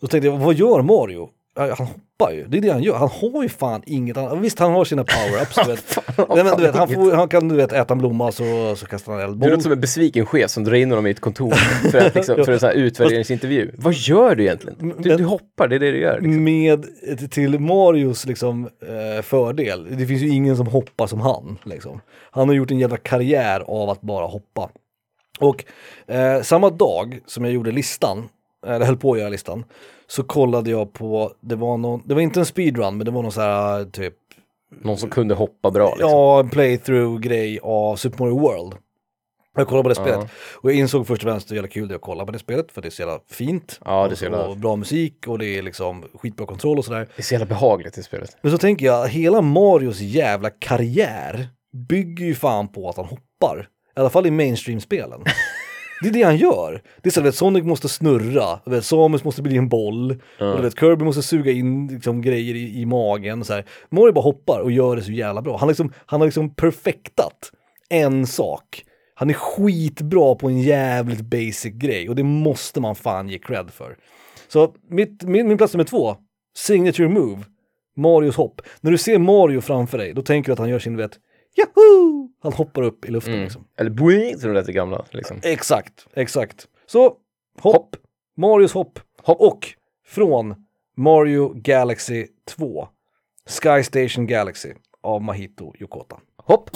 Då 0.00 0.06
tänkte 0.06 0.28
jag, 0.28 0.38
vad 0.38 0.54
gör 0.54 0.82
Mario? 0.82 1.30
Han 1.58 1.86
hoppar 1.86 2.32
ju, 2.32 2.46
det 2.46 2.58
är 2.58 2.60
det 2.60 2.70
han 2.70 2.82
gör. 2.82 2.94
Han 2.96 3.08
har 3.08 3.42
ju 3.42 3.48
fan 3.48 3.82
inget 3.86 4.16
annat. 4.16 4.38
Visst, 4.38 4.58
han 4.58 4.72
har 4.72 4.84
sina 4.84 5.02
power-ups. 5.04 5.64
du 5.64 5.70
vet. 5.70 5.98
Nej, 6.28 6.44
men, 6.44 6.56
du 6.56 6.62
vet, 6.62 6.74
han, 6.74 6.88
får, 6.88 7.12
han 7.12 7.28
kan 7.28 7.48
du 7.48 7.56
vet, 7.56 7.72
äta 7.72 7.94
en 7.94 7.98
blomma 7.98 8.32
så, 8.32 8.76
så 8.76 8.86
kastar 8.86 9.12
han 9.12 9.20
Du 9.20 9.24
eldboll. 9.26 9.50
låter 9.50 9.62
som 9.62 9.72
en 9.72 9.80
besviken 9.80 10.26
chef 10.26 10.50
som 10.50 10.64
drar 10.64 10.74
in 10.74 10.90
honom 10.90 11.06
i 11.06 11.10
ett 11.10 11.20
kontor 11.20 11.50
för, 11.90 11.98
att, 11.98 12.14
liksom, 12.14 12.36
för 12.44 12.52
en 12.52 12.60
sån 12.60 12.68
här 12.68 12.76
utvärderingsintervju. 12.76 13.70
Vad 13.76 13.94
gör 13.94 14.34
du 14.34 14.42
egentligen? 14.44 14.94
Du, 14.98 15.16
du 15.16 15.24
hoppar, 15.24 15.68
det 15.68 15.76
är 15.76 15.80
det 15.80 15.90
du 15.90 16.00
gör. 16.00 16.20
Liksom. 16.20 16.44
Med, 16.44 16.86
till 17.30 17.58
Marios 17.58 18.26
liksom, 18.26 18.68
eh, 18.82 19.22
fördel, 19.22 19.86
det 19.98 20.06
finns 20.06 20.22
ju 20.22 20.28
ingen 20.28 20.56
som 20.56 20.66
hoppar 20.66 21.06
som 21.06 21.20
han. 21.20 21.58
Liksom. 21.64 22.00
Han 22.30 22.48
har 22.48 22.54
gjort 22.54 22.70
en 22.70 22.78
jävla 22.78 22.96
karriär 22.96 23.60
av 23.66 23.90
att 23.90 24.00
bara 24.00 24.26
hoppa. 24.26 24.70
Och 25.40 25.64
eh, 26.06 26.42
samma 26.42 26.70
dag 26.70 27.20
som 27.26 27.44
jag 27.44 27.54
gjorde 27.54 27.70
listan, 27.72 28.28
eller 28.66 28.86
höll 28.86 28.96
på 28.96 29.12
att 29.12 29.18
göra 29.18 29.28
listan, 29.28 29.64
så 30.10 30.22
kollade 30.22 30.70
jag 30.70 30.92
på, 30.92 31.32
det 31.40 31.56
var 31.56 31.76
någon, 31.76 32.02
det 32.04 32.14
var 32.14 32.20
inte 32.20 32.40
en 32.40 32.46
speedrun, 32.46 32.96
men 32.96 33.04
det 33.04 33.10
var 33.10 33.22
någon 33.22 33.32
så 33.32 33.40
här 33.40 33.84
typ, 33.84 34.14
Någon 34.82 34.96
som 34.98 35.10
kunde 35.10 35.34
hoppa 35.34 35.70
bra. 35.70 35.90
Liksom. 35.90 36.10
ja, 36.10 36.40
en 36.40 36.48
playthrough-grej 36.50 37.58
av 37.62 37.96
Super 37.96 38.18
Mario 38.18 38.38
World. 38.40 38.74
Jag 39.56 39.68
kollade 39.68 39.82
på 39.82 39.88
det 39.88 39.94
spelet 39.94 40.18
Ja. 40.22 40.28
och 40.62 40.70
jag 40.70 40.78
insåg 40.78 41.06
först 41.06 41.22
och 41.24 41.30
främst 41.30 41.50
hur 41.50 41.56
jävla 41.56 41.68
kul 41.68 41.88
det 41.88 41.94
är 41.94 41.96
att 41.96 42.02
kolla 42.02 42.26
på 42.26 42.32
det 42.32 42.38
spelet 42.38 42.72
för 42.72 42.82
det 42.82 42.88
är 42.88 42.90
så 42.90 43.02
jävla 43.02 43.18
fint. 43.30 43.80
Ja, 43.84 44.06
det 44.08 44.14
är 44.14 44.16
så 44.16 44.24
jävla- 44.24 44.46
och 44.48 44.56
bra 44.56 44.76
musik 44.76 45.26
och 45.28 45.38
det 45.38 45.46
är 45.58 45.62
liksom 45.62 46.04
skitbra 46.14 46.46
kontroll 46.46 46.78
och 46.78 46.84
sådär. 46.84 47.08
Det 47.16 47.20
är 47.20 47.22
så 47.22 47.34
jävla 47.34 47.46
behagligt 47.46 47.98
i 47.98 48.02
spelet. 48.02 48.36
Men 48.42 48.52
så 48.52 48.58
tänker 48.58 48.86
jag, 48.86 49.08
hela 49.08 49.40
Marios 49.40 50.00
jävla 50.00 50.50
karriär 50.50 51.48
bygger 51.88 52.24
ju 52.26 52.34
fan 52.34 52.68
på 52.68 52.88
att 52.88 52.96
han 52.96 53.06
hoppar. 53.06 53.68
I 53.96 54.00
alla 54.00 54.10
fall 54.10 54.26
i 54.26 54.30
mainstream-spelen. 54.30 55.20
Det 56.02 56.08
är 56.08 56.12
det 56.12 56.22
han 56.22 56.36
gör. 56.36 56.82
Det 57.02 57.08
är 57.08 57.10
så 57.10 57.28
att 57.28 57.34
Sonic 57.34 57.64
måste 57.64 57.88
snurra, 57.88 58.60
vet, 58.66 58.84
Samus 58.84 59.24
måste 59.24 59.42
bli 59.42 59.56
en 59.56 59.68
boll, 59.68 60.10
och 60.38 60.56
du 60.56 60.62
vet, 60.62 60.80
Kirby 60.80 61.04
måste 61.04 61.22
suga 61.22 61.52
in 61.52 61.86
liksom, 61.86 62.22
grejer 62.22 62.54
i, 62.54 62.80
i 62.80 62.86
magen. 62.86 63.44
Så 63.44 63.52
här. 63.52 63.64
Mario 63.90 64.12
bara 64.12 64.22
hoppar 64.22 64.60
och 64.60 64.72
gör 64.72 64.96
det 64.96 65.02
så 65.02 65.12
jävla 65.12 65.42
bra. 65.42 65.56
Han, 65.56 65.68
liksom, 65.68 65.92
han 66.06 66.20
har 66.20 66.26
liksom 66.26 66.54
perfektat 66.54 67.52
en 67.88 68.26
sak. 68.26 68.84
Han 69.14 69.30
är 69.30 69.34
skitbra 69.34 70.34
på 70.34 70.48
en 70.48 70.60
jävligt 70.60 71.20
basic 71.20 71.74
grej 71.74 72.08
och 72.08 72.16
det 72.16 72.24
måste 72.24 72.80
man 72.80 72.94
fan 72.94 73.28
ge 73.28 73.38
cred 73.38 73.70
för. 73.70 73.96
Så 74.48 74.74
mitt, 74.90 75.22
min, 75.22 75.48
min 75.48 75.58
plats 75.58 75.74
nummer 75.74 75.84
två, 75.84 76.16
signature 76.56 77.08
move, 77.08 77.42
Marios 77.96 78.36
hopp. 78.36 78.60
När 78.80 78.90
du 78.90 78.98
ser 78.98 79.18
Mario 79.18 79.60
framför 79.60 79.98
dig, 79.98 80.12
då 80.12 80.22
tänker 80.22 80.48
du 80.48 80.52
att 80.52 80.58
han 80.58 80.68
gör 80.68 80.78
sin, 80.78 80.96
vet, 80.96 81.18
Yahoo! 81.58 82.28
Han 82.42 82.52
hoppar 82.52 82.82
upp 82.82 83.04
i 83.04 83.10
luften 83.10 83.42
liksom. 83.42 83.64
Eller 83.76 83.90
boing, 83.90 84.38
som 84.38 84.48
det 84.48 84.54
lät 84.60 84.68
i 84.68 84.72
gamla. 84.72 85.04
Liksom. 85.10 85.40
Exakt, 85.42 86.06
exakt. 86.14 86.66
Så, 86.86 87.16
hopp, 87.60 87.96
Marios 88.36 88.72
hopp, 88.72 88.98
hopp 89.22 89.40
och 89.40 89.68
från 90.06 90.54
Mario 90.96 91.52
Galaxy 91.54 92.26
2, 92.48 92.88
Sky 93.46 93.82
Station 93.82 94.26
Galaxy 94.26 94.72
av 95.02 95.22
Mahito 95.22 95.72
Yokota. 95.80 96.16
Hopp! 96.36 96.70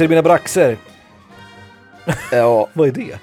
Galaxer 0.00 0.04
i 0.04 0.08
mina 0.08 0.22
braxer. 0.22 0.76
Ja, 2.32 2.68
Vad 2.72 2.88
är 2.88 2.92
det? 2.92 3.18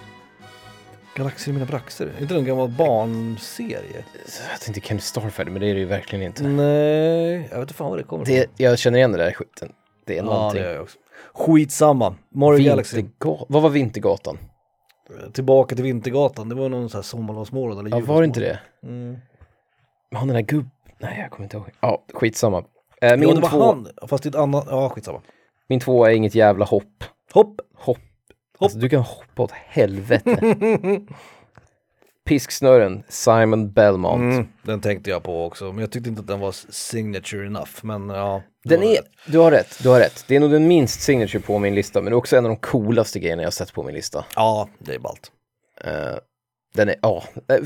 Galaxer 1.16 1.50
i 1.50 1.54
mina 1.54 1.66
braxer? 1.66 2.06
Är 2.18 2.22
inte 2.22 2.34
det 2.34 2.40
en 2.40 2.46
gammal 2.46 2.70
barnserie? 2.70 4.04
jag 4.52 4.62
tänkte 4.62 4.82
Kenny 4.88 5.00
Starfighter, 5.02 5.52
men 5.52 5.62
det 5.62 5.68
är 5.68 5.74
det 5.74 5.80
ju 5.80 5.86
verkligen 5.86 6.26
inte. 6.26 6.44
Nej, 6.44 7.34
jag 7.34 7.50
vet 7.50 7.60
inte 7.60 7.74
fan 7.74 7.90
vad 7.90 8.00
det 8.00 8.04
kommer 8.04 8.26
Det, 8.26 8.48
jag 8.58 8.80
känner 8.80 8.98
igen 8.98 9.12
det 9.12 9.18
där 9.18 9.32
skiten. 9.32 9.72
Det 10.06 10.14
är 10.14 10.18
Ja, 10.18 10.24
någonting. 10.24 10.62
det 10.62 10.68
gör 10.68 10.74
jag 10.74 10.84
också. 10.84 10.98
Skitsamma. 11.34 12.16
Mario 12.30 12.66
Galaxy. 12.66 13.06
Vad 13.48 13.62
var 13.62 13.70
Vintergatan? 13.70 14.38
Tillbaka 15.34 15.76
till 15.76 15.84
Vintergatan. 15.84 16.50
Det 16.50 16.56
var 16.56 16.70
någon 16.70 16.90
sån 16.90 16.98
här 16.98 17.04
sommarlovsmorgon 17.04 17.86
eller 17.86 17.98
Ja, 17.98 18.06
var 18.06 18.22
det 18.22 18.26
inte 18.26 18.40
det? 18.40 18.60
Mm. 18.84 19.18
Han 20.16 20.28
den 20.28 20.36
där 20.36 20.42
gubb... 20.42 20.70
Nej, 21.00 21.20
jag 21.20 21.32
kommer 21.32 21.44
inte 21.46 21.58
ihåg. 21.58 21.70
Ja, 21.80 22.04
skitsamma. 22.14 22.64
Eh, 23.02 23.18
min, 23.18 23.36
det 23.36 23.42
var 23.42 23.50
två, 23.50 23.64
han. 23.66 23.88
Fast 24.08 24.24
det 24.24 24.28
är 24.28 24.32
ett 24.32 24.36
annat. 24.36 24.66
Ja, 24.70 24.90
skitsamma. 24.90 25.22
Min 25.70 25.80
två 25.80 26.06
är 26.06 26.10
inget 26.12 26.36
jävla 26.36 26.66
hopp. 26.66 27.04
Hopp. 27.34 27.62
Hopp. 27.76 27.98
Alltså, 28.60 28.78
du 28.78 28.90
kan 28.90 29.00
hoppa 29.00 29.44
åt 29.44 29.52
helvete. 29.52 30.56
Pisksnören, 32.26 33.04
Simon 33.10 33.72
Belmont. 33.72 34.34
Mm, 34.34 34.48
den 34.64 34.82
tänkte 34.82 35.10
jag 35.10 35.24
på 35.24 35.46
också. 35.46 35.66
Men 35.66 35.78
jag 35.78 35.92
tyckte 35.92 36.10
inte 36.10 36.22
att 36.22 36.28
den 36.28 36.40
var 36.40 36.52
signature 36.70 37.46
enough. 37.46 37.72
Men 37.82 38.10
ja. 38.10 38.42
Den 38.64 38.84
är, 38.84 38.96
rätt. 38.96 39.12
du 39.28 39.38
har 39.38 39.52
rätt, 39.52 39.80
du 39.84 39.90
har 39.90 40.00
rätt. 40.00 40.26
Det 40.28 40.36
är 40.36 40.40
nog 40.40 40.52
den 40.52 40.68
minst 40.68 41.02
signature 41.02 41.40
på 41.40 41.60
min 41.60 41.76
lista, 41.76 42.02
men 42.02 42.12
det 42.12 42.14
är 42.14 42.18
också 42.18 42.38
en 42.38 42.46
av 42.46 42.50
de 42.50 42.58
coolaste 42.58 43.20
grejerna 43.20 43.44
jag 43.44 43.54
sett 43.54 43.74
på 43.74 43.84
min 43.84 43.96
lista. 43.96 44.26
Ja, 44.36 44.70
det 44.80 44.96
är 44.96 45.00
ballt. 45.00 45.32
Eh, 45.84 46.18
den 46.74 46.90
är, 46.90 46.96
ja. 47.02 47.24
Eh, 47.50 47.58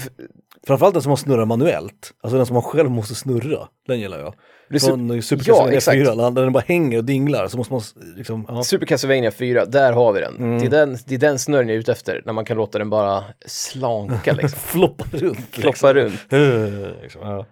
Framförallt 0.68 0.94
den 0.94 1.04
som 1.04 1.10
man 1.10 1.18
snurrar 1.18 1.46
manuellt. 1.46 2.14
Alltså 2.22 2.38
den 2.38 2.46
som 2.46 2.54
man 2.54 2.64
själv 2.64 2.90
måste 2.90 3.16
snurra. 3.16 3.68
Den 3.88 4.00
gillar 4.00 4.20
jag. 4.20 4.34
Från 4.80 5.22
Super 5.22 5.44
Ja, 5.48 5.54
Castlevania 5.54 5.78
exakt. 5.78 5.98
4, 5.98 6.30
där 6.30 6.42
den 6.44 6.54
bara 6.54 6.64
hänger 6.68 6.98
och 6.98 7.04
dinglar. 7.04 7.48
Så 7.48 7.58
måste 7.58 7.74
man 7.74 7.82
liksom, 8.16 8.46
ja. 8.48 8.64
Super 8.64 8.86
Castlevania 8.86 9.32
4, 9.32 9.66
där 9.66 9.94
har 9.94 10.14
vi 10.14 10.20
den. 10.20 10.36
Mm. 10.38 10.60
Det, 10.60 10.66
är 10.66 10.70
den 10.70 10.98
det 11.06 11.16
är 11.16 11.20
den 11.20 11.40
snurren 11.40 11.68
jag 11.68 11.76
är 11.76 11.80
ute 11.80 11.92
efter, 11.92 12.22
när 12.26 12.34
man 12.34 12.46
kan 12.46 12.58
låta 12.58 12.78
den 12.78 12.90
bara 12.90 13.24
slanka 13.46 14.34
liksom. 14.34 14.60
Floppa 14.66 15.06
runt. 15.12 15.56
Floppa 15.56 15.94
runt. 15.94 16.20
Eh, 16.30 17.02
liksom, 17.04 17.22
ja. 17.22 17.46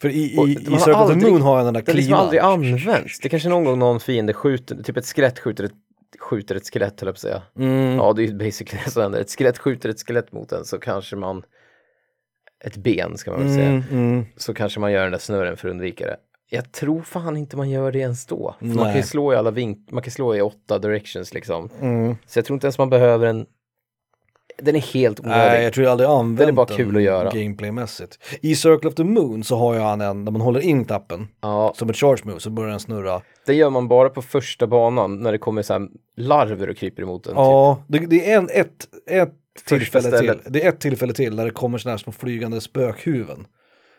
För 0.00 0.08
i, 0.08 0.12
i, 0.12 0.22
i 0.22 0.70
har 0.70 0.78
Circle 0.78 0.94
of 0.94 1.08
the 1.10 1.30
Moon 1.30 1.42
har 1.42 1.56
jag 1.56 1.66
den 1.66 1.74
där 1.74 1.82
Den 1.82 1.96
liksom 1.96 2.08
klivan. 2.08 2.20
aldrig 2.24 2.40
används. 2.40 3.20
Det 3.20 3.28
kanske 3.28 3.48
någon 3.48 3.64
gång 3.64 3.78
någon 3.78 4.00
fiende 4.00 4.32
skjuter, 4.32 4.82
typ 4.82 4.96
ett 4.96 5.06
skelett 5.06 5.38
skjuter 5.38 5.64
ett, 5.64 5.72
skjuter 6.20 6.54
ett 6.54 6.70
skelett 6.72 7.00
höll 7.00 7.06
jag 7.06 7.14
på 7.14 7.16
att 7.16 7.20
säga. 7.20 7.42
Mm. 7.58 7.96
Ja, 7.96 8.12
det 8.12 8.22
är 8.22 8.26
ju 8.26 8.34
basically 8.34 8.82
det 8.84 8.90
som 8.90 9.02
händer. 9.02 9.20
Ett 9.20 9.30
skelett 9.38 9.58
skjuter 9.58 9.88
ett 9.88 10.06
skelett 10.06 10.32
mot 10.32 10.52
en 10.52 10.64
så 10.64 10.78
kanske 10.78 11.16
man, 11.16 11.42
ett 12.64 12.76
ben 12.76 13.16
ska 13.18 13.30
man 13.30 13.40
väl 13.40 13.54
säga, 13.54 13.68
Mm, 13.68 13.82
mm. 13.90 14.24
så 14.36 14.54
kanske 14.54 14.80
man 14.80 14.92
gör 14.92 15.02
den 15.02 15.12
där 15.12 15.18
snurren 15.18 15.56
för 15.56 15.68
att 15.68 15.72
undvika 15.72 16.06
det. 16.06 16.16
Jag 16.50 16.72
tror 16.72 17.02
fan 17.02 17.36
inte 17.36 17.56
man 17.56 17.70
gör 17.70 17.92
det 17.92 17.98
ens 17.98 18.26
då. 18.26 18.54
För 18.58 18.66
man 18.66 18.84
kan 18.84 18.96
ju 18.96 19.02
slå 19.02 19.32
i 19.32 19.36
alla 19.36 19.50
vink, 19.50 19.78
man 19.90 20.02
kan 20.02 20.10
slå 20.10 20.34
i 20.36 20.40
åtta 20.42 20.78
directions 20.78 21.34
liksom. 21.34 21.68
Mm. 21.80 22.16
Så 22.26 22.38
jag 22.38 22.46
tror 22.46 22.54
inte 22.54 22.66
ens 22.66 22.78
man 22.78 22.90
behöver 22.90 23.26
en, 23.26 23.46
den 24.62 24.76
är 24.76 24.80
helt 24.80 25.20
onödig. 25.20 25.36
Nej, 25.38 25.64
jag 25.64 25.72
tror 25.72 25.84
jag 25.84 25.90
aldrig 25.92 26.10
använt 26.10 26.38
Den 26.38 26.48
är 26.48 26.52
bara 26.52 26.66
kul 26.66 26.96
att 26.96 27.02
göra. 27.02 27.30
gameplaymässigt. 27.30 28.18
I 28.42 28.54
Circle 28.54 28.88
of 28.88 28.94
the 28.94 29.04
Moon 29.04 29.44
så 29.44 29.56
har 29.56 29.74
jag 29.74 29.92
en 29.92 30.24
där 30.24 30.32
man 30.32 30.40
håller 30.40 30.60
in 30.60 30.84
knappen 30.84 31.28
Ja, 31.40 31.72
som 31.76 31.90
ett 31.90 31.96
charge 31.96 32.20
move 32.24 32.40
så 32.40 32.50
börjar 32.50 32.70
den 32.70 32.80
snurra. 32.80 33.20
det 33.46 33.54
gör 33.54 33.70
man 33.70 33.88
bara 33.88 34.08
på 34.08 34.22
första 34.22 34.66
banan 34.66 35.16
när 35.22 35.32
det 35.32 35.38
kommer 35.38 35.62
så 35.62 35.88
larver 36.16 36.70
och 36.70 36.76
kryper 36.76 37.02
emot 37.02 37.26
en. 37.26 37.30
Typ. 37.32 37.36
Ja, 37.36 37.82
det, 37.88 37.98
det 37.98 38.32
är 38.32 38.38
en, 38.38 38.48
ett, 38.52 38.88
ett 39.10 39.34
Första 39.64 39.76
tillfälle 39.78 40.18
till. 40.18 40.18
stället. 40.28 40.52
Det 40.52 40.62
är 40.64 40.68
ett 40.68 40.80
tillfälle 40.80 41.12
till 41.12 41.36
där 41.36 41.44
det 41.44 41.50
kommer 41.50 41.78
sådana 41.78 41.92
här 41.92 41.98
små 41.98 42.12
flygande 42.12 42.60
spökhuvuden. 42.60 43.46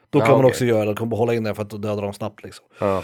Då 0.09 0.19
Ja, 0.19 0.25
kan 0.25 0.31
man 0.31 0.39
okej. 0.39 0.49
också 0.49 0.65
göra 0.65 0.85
det, 0.85 0.95
kommer 0.95 1.17
hålla 1.17 1.33
in 1.33 1.43
den 1.43 1.55
för 1.55 1.61
att 1.63 1.69
då 1.69 1.77
dödar 1.77 2.01
de 2.01 2.13
snabbt 2.13 2.43
liksom. 2.43 2.65
Ja. 2.79 3.03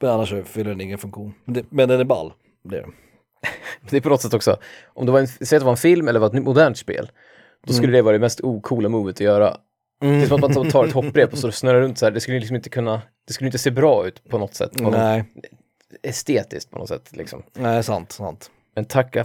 Men 0.00 0.10
annars 0.10 0.34
fyller 0.44 0.70
den 0.70 0.80
ingen 0.80 0.98
funktion. 0.98 1.34
Men, 1.44 1.54
det, 1.54 1.64
men 1.70 1.88
den 1.88 2.00
är 2.00 2.04
ball. 2.04 2.32
Det 2.64 2.76
är 2.76 2.80
den. 2.80 2.92
Det 3.90 3.96
är 3.96 4.00
på 4.00 4.08
något 4.08 4.22
sätt 4.22 4.34
också, 4.34 4.56
om 4.94 5.06
det 5.06 5.12
var 5.12 5.20
en, 5.20 5.28
säg 5.28 5.56
att 5.56 5.60
det 5.60 5.64
var 5.64 5.70
en 5.72 5.76
film 5.76 6.08
eller 6.08 6.20
var 6.20 6.26
ett 6.26 6.44
modernt 6.44 6.78
spel, 6.78 7.10
då 7.66 7.72
skulle 7.72 7.92
det 7.92 8.02
vara 8.02 8.12
det 8.12 8.18
mest 8.18 8.40
ocoola 8.40 8.88
movet 8.88 9.16
att 9.16 9.20
göra. 9.20 9.56
Det 10.00 10.06
är 10.06 10.26
som 10.26 10.44
att 10.44 10.54
man 10.54 10.70
tar 10.70 10.84
ett 10.84 10.92
hopprep 10.92 11.32
och 11.32 11.38
så 11.38 11.52
snurrar 11.52 11.80
runt 11.80 11.98
så 11.98 12.06
här, 12.06 12.10
det 12.12 12.20
skulle 12.20 12.38
liksom 12.38 12.56
inte 12.56 12.68
kunna, 12.70 13.02
det 13.26 13.32
skulle 13.32 13.48
inte 13.48 13.58
se 13.58 13.70
bra 13.70 14.06
ut 14.06 14.28
på 14.28 14.38
något 14.38 14.54
sätt, 14.54 14.72
på 14.76 14.82
något 14.82 14.92
Nej, 14.92 15.24
estetiskt 16.02 16.70
på 16.70 16.78
något 16.78 16.88
sätt 16.88 17.16
liksom. 17.16 17.42
nej, 17.52 17.82
sant, 17.82 18.12
sant. 18.12 18.50
Men 18.74 18.84
tacka 18.84 19.24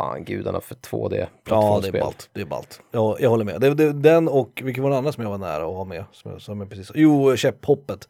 fan 0.00 0.24
gudarna 0.24 0.60
för 0.60 0.74
2D 0.74 1.26
Ja, 1.48 1.80
det 1.82 1.88
är 1.88 2.00
ballt. 2.00 2.28
Det 2.32 2.40
är 2.40 2.44
ballt. 2.44 2.80
Ja, 2.92 3.16
jag 3.20 3.30
håller 3.30 3.44
med. 3.44 3.60
Det, 3.60 3.74
det, 3.74 3.92
den 3.92 4.28
och, 4.28 4.62
vilken 4.64 4.82
var 4.82 4.90
den 4.90 4.98
andra 4.98 5.12
som 5.12 5.22
jag 5.22 5.30
var 5.30 5.38
nära 5.38 5.64
att 5.66 5.74
ha 5.74 5.84
med? 5.84 6.04
Som 6.12 6.30
jag, 6.32 6.40
som 6.40 6.60
jag 6.60 6.70
precis, 6.70 6.90
jo, 6.94 7.36
Käpphoppet. 7.36 8.08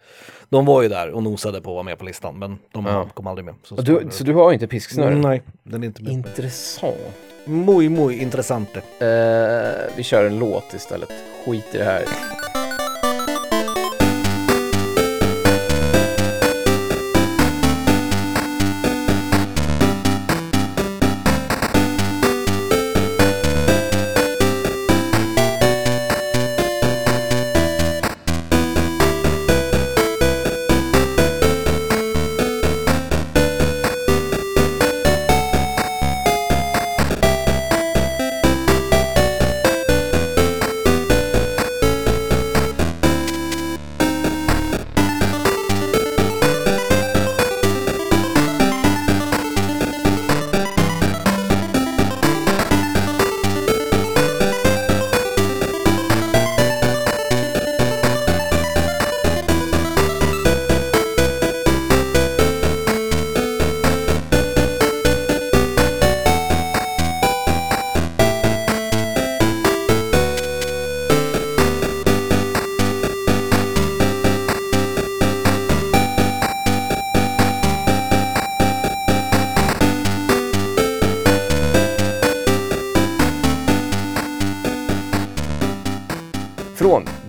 De 0.48 0.66
var 0.66 0.82
ju 0.82 0.88
där 0.88 1.10
och 1.10 1.22
nosade 1.22 1.60
på 1.60 1.70
att 1.70 1.74
vara 1.74 1.82
med 1.82 1.98
på 1.98 2.04
listan, 2.04 2.38
men 2.38 2.58
de 2.72 2.86
Ja. 2.86 3.08
kom 3.14 3.26
aldrig 3.26 3.44
med. 3.44 3.54
Så, 3.62 3.74
du, 3.74 4.06
så 4.10 4.24
du 4.24 4.34
har 4.34 4.52
inte 4.52 4.66
pisksnören? 4.66 5.12
Mm, 5.12 5.22
Nej, 5.30 5.42
den 5.62 5.82
är 5.82 5.86
inte 5.86 6.02
med. 6.02 6.12
Intressant. 6.12 6.96
Muy, 7.44 7.88
muy 7.88 8.14
intressante. 8.22 8.78
Eh, 8.78 9.96
vi 9.96 10.02
kör 10.02 10.24
en 10.24 10.38
låt 10.38 10.74
istället. 10.74 11.10
Skit 11.46 11.74
i 11.74 11.78
det 11.78 11.84
här. 11.84 12.04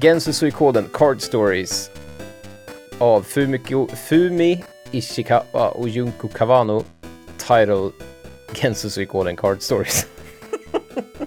Gensu 0.02 0.34
Suikoden 0.34 0.86
Card 0.94 1.22
Stories 1.22 1.92
av 2.98 3.22
Fumiko, 3.22 3.88
Fumi 3.88 4.64
Ishikawa 4.92 5.70
och 5.70 5.90
Junko 5.90 6.28
Kawano 6.28 6.84
Title 7.38 7.90
Gensu 8.54 8.90
Suikoden 8.90 9.36
Card 9.36 9.62
Stories. 9.62 10.06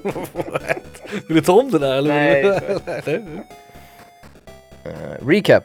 Vill 1.28 1.36
du 1.36 1.40
ta 1.40 1.52
om 1.52 1.70
det 1.70 1.78
där 1.78 1.94
eller? 1.96 2.14
Nej, 2.14 3.22
Eh, 4.86 5.26
recap. 5.26 5.64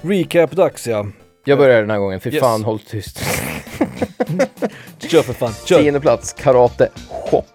Recap-dags 0.00 0.86
ja. 0.86 1.06
Jag 1.44 1.58
börjar 1.58 1.80
den 1.80 1.90
här 1.90 1.98
gången, 1.98 2.20
för 2.20 2.30
Yes. 2.34 2.40
fan 2.40 2.64
håll 2.64 2.78
tyst. 2.78 3.18
Kör 4.98 5.22
för 5.22 5.32
fan, 5.32 5.54
kör. 5.64 5.82
Tionde 5.82 6.00
plats, 6.00 6.32
Karate 6.32 6.88
Chop. 7.30 7.51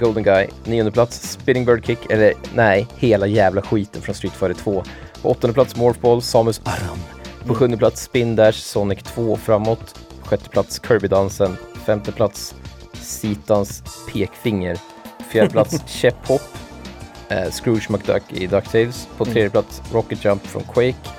Golden 0.00 0.22
Guy. 0.22 0.46
Nionde 0.64 0.90
plats, 0.92 1.30
Spinning 1.32 1.64
Bird 1.64 1.86
Kick, 1.86 2.10
eller 2.10 2.34
nej, 2.54 2.86
hela 2.96 3.26
jävla 3.26 3.62
skiten 3.62 4.02
från 4.02 4.14
Street 4.14 4.34
Fighter 4.34 4.54
2. 4.54 4.84
På 5.22 5.28
åttonde 5.28 5.54
plats, 5.54 5.76
Morphball, 5.76 6.22
Samus 6.22 6.60
Aran. 6.64 6.98
På 7.46 7.54
sjunde 7.54 7.76
plats, 7.76 8.02
Spin 8.02 8.36
Dash, 8.36 8.58
Sonic 8.58 9.02
2 9.02 9.36
framåt. 9.36 9.98
Sjätte 10.24 10.48
plats, 10.48 10.80
Kirby-dansen. 10.88 11.56
Femte 11.86 12.12
plats, 12.12 12.54
Sitans 12.92 13.82
pekfinger. 14.12 14.78
Fjärde 15.30 15.50
plats, 15.50 15.82
Käpphopp. 15.86 16.42
Eh, 17.28 17.50
Scrooge 17.50 17.90
McDuck 17.90 18.22
i 18.28 18.46
DuckTales. 18.46 19.08
På 19.16 19.24
tredje 19.24 19.50
plats, 19.50 19.82
Rocket 19.92 20.24
Jump 20.24 20.46
från 20.46 20.62
Quake. 20.62 21.10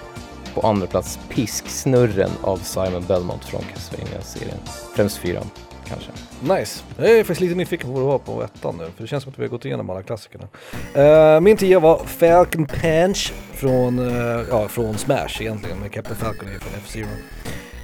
På 0.54 0.68
andra 0.68 0.88
plats, 0.88 1.20
Pisksnurren 1.30 2.32
av 2.42 2.58
Simon 2.58 3.06
Belmont 3.08 3.46
från 3.46 3.62
Castlevania-serien. 3.74 4.58
Främst 4.96 5.18
fyran, 5.18 5.50
kanske. 5.88 6.12
Nice. 6.42 6.84
Jag 6.98 7.10
är 7.10 7.18
faktiskt 7.18 7.42
lite 7.42 7.56
nyfiken 7.56 7.88
på 7.88 7.94
vad 7.94 8.02
det 8.02 8.08
var 8.08 8.18
på 8.18 8.44
ettan 8.44 8.76
nu, 8.78 8.84
för 8.96 9.04
det 9.04 9.08
känns 9.08 9.24
som 9.24 9.32
att 9.32 9.40
vi 9.40 9.44
har 9.44 9.50
gått 9.50 9.66
igenom 9.66 9.90
alla 9.90 10.02
klassikerna. 10.02 10.48
Eh, 10.94 11.40
min 11.40 11.58
tia 11.58 11.80
var 11.80 11.98
Falcon 12.06 12.66
Punch 12.66 13.34
från, 13.54 14.00
eh, 14.00 14.46
ja, 14.50 14.68
från 14.68 14.98
Smash 14.98 15.42
egentligen, 15.42 15.80
med 15.80 15.92
Captain 15.92 16.16
Falcon 16.16 16.50
är 16.50 16.60
från 16.60 16.74
F-Zero. 16.78 17.08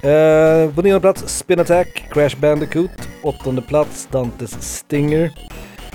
Eh, 0.02 0.74
på 0.74 0.82
nionde 0.82 1.00
plats 1.00 1.38
Spin 1.38 1.60
Attack, 1.60 2.04
Crash 2.10 2.36
Bandicoot. 2.40 2.90
Åttonde 3.22 3.62
plats 3.62 4.08
Dantes 4.10 4.78
Stinger. 4.78 5.30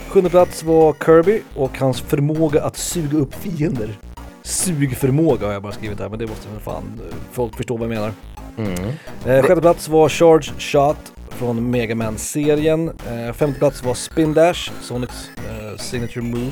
Sjunde 0.10 0.30
plats 0.30 0.64
var 0.64 0.95
Kirby 1.06 1.41
och 1.56 1.77
hans 1.77 2.02
förmåga 2.02 2.64
att 2.64 2.77
suga 2.77 3.18
upp 3.18 3.35
fiender. 3.35 3.99
Sugförmåga 4.41 5.45
har 5.45 5.53
jag 5.53 5.61
bara 5.61 5.73
skrivit 5.73 5.99
här, 5.99 6.10
men 6.10 6.19
det 6.19 6.27
måste 6.27 6.49
väl 6.49 6.60
fan 6.60 7.02
folk 7.31 7.57
förstå 7.57 7.77
vad 7.77 7.90
jag 7.90 7.95
menar. 7.95 8.11
Mm. 8.57 9.41
Sjätte 9.41 9.61
plats 9.61 9.90
var 9.90 10.10
Charge 10.10 10.52
Shot 10.60 11.14
från 11.34 11.72
Mega 11.72 11.95
Man-serien. 11.95 12.88
Eh, 12.89 13.34
femte 13.34 13.60
plats 13.60 13.84
var 13.84 13.93
Spin 13.93 14.34
Dash, 14.34 14.72
Sonics 14.81 15.30
eh, 15.38 15.77
signature 15.77 16.22
move. 16.22 16.51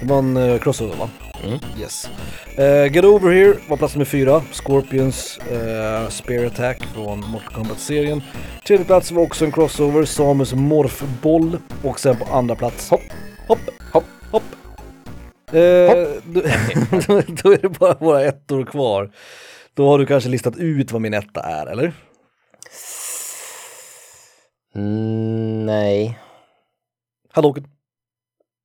Det 0.00 0.06
var 0.08 0.18
en 0.18 0.36
eh, 0.36 0.58
crossover 0.58 0.96
va? 0.96 1.08
Mm. 1.44 1.58
Yes. 1.80 2.10
Eh, 2.56 2.92
Get 2.94 3.04
Over 3.04 3.30
Here 3.30 3.54
var 3.68 3.76
plats 3.76 3.94
nummer 3.94 4.04
fyra. 4.04 4.42
Scorpions 4.52 5.38
eh, 5.38 6.08
Spear 6.08 6.44
Attack 6.46 6.82
från 6.94 7.20
Mortal 7.20 7.54
Kombat-serien. 7.54 8.22
Tredje 8.66 8.84
plats 8.86 9.12
var 9.12 9.22
också 9.22 9.44
en 9.44 9.52
crossover, 9.52 10.04
Samus 10.04 10.52
Morphboll. 10.54 11.58
Och 11.82 12.00
sen 12.00 12.16
på 12.16 12.24
andra 12.24 12.54
plats, 12.54 12.90
hopp, 12.90 13.00
hopp, 13.48 13.58
hopp, 13.92 14.04
hopp. 14.30 14.42
Eh, 15.52 15.52
Då, 16.24 16.40
då 17.42 17.52
är 17.52 17.62
det 17.62 17.68
bara 17.68 17.94
våra 17.94 18.24
ettor 18.24 18.64
kvar. 18.64 19.10
Då 19.74 19.88
har 19.88 19.98
du 19.98 20.06
kanske 20.06 20.30
listat 20.30 20.56
ut 20.56 20.92
vad 20.92 21.02
min 21.02 21.14
etta 21.14 21.40
är, 21.40 21.66
eller? 21.66 21.92
Mm, 24.74 25.66
nej. 25.66 26.18
Hadouken. 27.32 27.66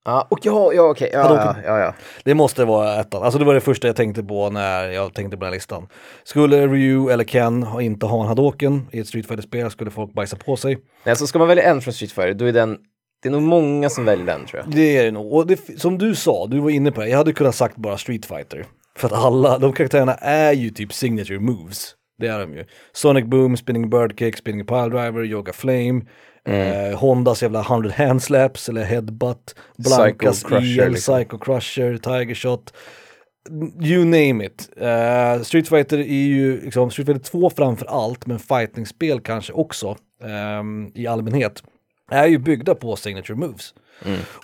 Ja, 0.05 0.27
och 0.29 0.39
ja, 0.43 0.73
ja 0.73 0.89
okej. 0.89 1.09
Ja, 1.13 1.35
ja, 1.35 1.55
ja, 1.65 1.79
ja. 1.79 1.93
Det 2.23 2.33
måste 2.33 2.65
vara 2.65 2.99
ettan. 2.99 3.23
Alltså 3.23 3.39
det 3.39 3.45
var 3.45 3.53
det 3.53 3.61
första 3.61 3.87
jag 3.87 3.95
tänkte 3.95 4.23
på 4.23 4.49
när 4.49 4.87
jag 4.89 5.13
tänkte 5.13 5.37
på 5.37 5.43
den 5.43 5.51
här 5.51 5.57
listan. 5.57 5.87
Skulle 6.23 6.67
Ryu 6.67 7.09
eller 7.09 7.23
Ken 7.23 7.67
inte 7.81 8.05
ha 8.05 8.21
en 8.21 8.27
Hadouken 8.27 8.87
i 8.91 8.99
ett 8.99 9.07
Street 9.07 9.27
fighter 9.27 9.43
spel 9.43 9.71
skulle 9.71 9.91
folk 9.91 10.13
bajsa 10.13 10.35
på 10.35 10.55
sig. 10.55 10.77
Nej, 11.03 11.15
så 11.15 11.27
ska 11.27 11.39
man 11.39 11.47
välja 11.47 11.63
en 11.63 11.81
från 11.81 11.93
Street 11.93 12.11
Fighter, 12.11 12.33
då 12.33 12.45
är 12.45 12.53
den, 12.53 12.77
det 13.23 13.29
är 13.29 13.31
nog 13.31 13.41
många 13.41 13.89
som 13.89 14.05
väljer 14.05 14.25
den 14.25 14.45
tror 14.45 14.63
jag. 14.63 14.75
Det 14.75 14.97
är 14.97 15.03
det 15.03 15.11
nog. 15.11 15.33
Och 15.33 15.47
det, 15.47 15.79
som 15.79 15.97
du 15.97 16.15
sa, 16.15 16.47
du 16.47 16.59
var 16.59 16.69
inne 16.69 16.91
på 16.91 17.01
det, 17.01 17.09
jag 17.09 17.17
hade 17.17 17.33
kunnat 17.33 17.55
sagt 17.55 17.75
bara 17.75 17.97
Street 17.97 18.25
fighter. 18.25 18.65
För 18.97 19.07
att 19.07 19.13
alla, 19.13 19.57
de 19.57 19.73
karaktärerna 19.73 20.13
är 20.15 20.53
ju 20.53 20.69
typ 20.69 20.93
signature 20.93 21.39
moves. 21.39 21.93
Det 22.17 22.27
är 22.27 22.39
de 22.39 22.53
ju. 22.53 22.65
Sonic 22.91 23.25
Boom, 23.25 23.57
Spinning 23.57 23.89
Bird 23.89 24.19
Kick, 24.19 24.37
Spinning 24.37 24.65
Pile 24.65 24.89
Driver, 24.89 25.23
Yoga 25.23 25.53
Flame. 25.53 26.01
Eh, 26.45 26.99
Hondas 26.99 27.43
jävla 27.43 27.61
100 27.61 27.91
hand 27.91 28.23
slaps 28.23 28.69
eller 28.69 28.83
headbutt. 28.83 29.55
Blankas 29.77 30.43
Psycho 30.43 30.49
Crusher, 30.49 30.83
el, 30.83 30.91
liksom. 30.91 31.15
Psycho 31.15 31.37
Crusher, 31.37 31.97
Tiger 31.97 32.35
Shot. 32.35 32.73
You 33.81 34.05
name 34.05 34.45
it. 34.45 34.69
Eh, 34.77 35.41
Street 35.41 35.67
Fighter 35.69 35.97
är 35.97 36.27
ju 36.27 36.61
liksom, 36.61 36.91
Street 36.91 37.07
Fighter 37.07 37.23
2 37.23 37.49
framför 37.49 37.85
allt, 37.85 38.25
men 38.25 38.39
fightingspel 38.39 39.19
kanske 39.19 39.53
också 39.53 39.95
ehm, 40.23 40.91
i 40.95 41.07
allmänhet, 41.07 41.63
är 42.11 42.27
ju 42.27 42.37
byggda 42.37 42.75
på 42.75 42.95
signature 42.95 43.35
moves. 43.35 43.73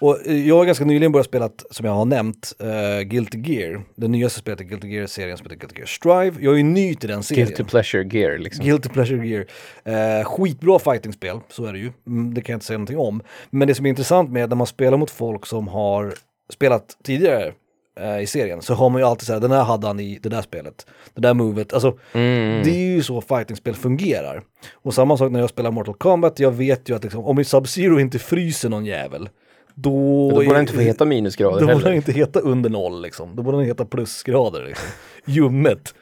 Och 0.02 0.28
eh, 0.28 0.48
jag 0.48 0.56
har 0.56 0.66
ganska 0.66 0.86
nyligen 0.86 1.12
börjat 1.12 1.28
spela, 1.28 1.50
som 1.72 1.86
jag 1.86 1.94
har 1.94 2.06
nämnt, 2.06 2.54
uh, 2.64 3.02
Guilty 3.02 3.38
Gear. 3.38 3.84
Det 3.96 4.08
nyaste 4.08 4.40
spelet 4.40 4.62
i 4.62 4.64
Guilty 4.64 4.88
Gear-serien 4.88 5.38
som 5.38 5.46
heter 5.46 5.56
Guilty 5.56 5.76
Gear 5.78 5.88
Strive. 5.88 6.46
Jag 6.46 6.54
är 6.54 6.58
ju 6.58 6.64
ny 6.64 6.96
till 6.96 7.10
den 7.10 7.24
serien. 7.24 7.48
Guilty 7.48 7.64
pleasure 7.64 8.08
gear 8.12 8.38
liksom. 8.38 8.66
Guilty 8.66 8.90
Pleasure 8.90 9.28
Gear. 9.28 9.46
Eh, 9.84 10.26
skitbra 10.26 10.80
fightingspel, 10.80 11.40
så 11.50 11.66
är 11.66 11.74
det 11.74 11.80
ju. 11.80 11.92
Mm, 12.08 12.34
det 12.34 12.42
kan 12.42 12.54
jag 12.54 12.58
inte 12.58 12.66
säga 12.66 12.78
någonting 12.78 12.98
om. 12.98 13.22
Men 13.50 13.68
det 13.68 13.76
som 13.76 13.86
är 13.86 13.90
intressant 13.90 14.32
med 14.32 14.50
när 14.50 14.56
man 14.56 14.68
spelar 14.68 14.98
mot 14.98 15.12
folk 15.12 15.46
som 15.46 15.68
har 15.68 16.14
spelat 16.50 16.98
tidigare 17.04 17.54
eh, 18.00 18.20
i 18.22 18.28
serien 18.28 18.62
så 18.62 18.74
har 18.74 18.90
man 18.90 19.02
ju 19.02 19.08
alltid 19.08 19.28
såhär, 19.28 19.40
den 19.40 19.52
här 19.52 19.64
hade 19.64 19.88
han 19.88 20.00
i 20.00 20.20
det 20.24 20.30
där 20.30 20.42
spelet. 20.42 20.86
Det 21.14 21.22
där 21.22 21.34
movet, 21.34 21.74
alltså 21.74 21.98
det 22.14 22.70
är 22.70 22.96
ju 22.96 23.04
så 23.04 23.22
fightingspel 23.22 23.76
fungerar. 23.76 24.44
Och 24.74 24.94
samma 24.94 25.18
sak 25.18 25.32
när 25.32 25.40
jag 25.40 25.50
spelar 25.50 25.72
Mortal 25.72 25.96
Kombat, 25.96 26.40
jag 26.40 26.52
vet 26.52 26.90
ju 26.90 26.96
att 26.96 27.04
liksom, 27.04 27.26
om 27.26 27.40
Sub-Zero 27.40 28.00
inte 28.00 28.20
fryser 28.20 28.70
någon 28.70 28.86
jävel, 28.86 29.30
då... 29.76 30.30
Då 30.30 30.36
borde 30.36 30.50
den 30.50 30.60
inte 30.62 30.74
få 30.74 30.80
heta 30.80 31.06
minusgrader 31.06 31.60
Då 31.60 31.66
borde 31.66 31.74
den 31.74 31.84
heller. 31.84 31.96
inte 31.96 32.12
heta 32.12 32.40
under 32.40 32.70
noll 32.70 33.02
liksom. 33.02 33.36
Då 33.36 33.44
borde 33.44 33.58
den 33.58 33.66
heta 33.66 33.86
plusgrader 33.86 34.64
liksom. 34.66 34.88
Ljummet. 35.26 35.94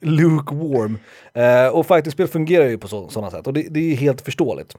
Lukewarm. 0.00 0.98
Eh, 1.34 1.68
och 1.74 1.86
fightingspel 1.86 2.28
fungerar 2.28 2.68
ju 2.68 2.78
på 2.78 2.88
så, 2.88 3.08
sådana 3.08 3.30
sätt 3.30 3.46
och 3.46 3.52
det, 3.52 3.66
det 3.70 3.92
är 3.92 3.96
helt 3.96 4.20
förståeligt. 4.20 4.76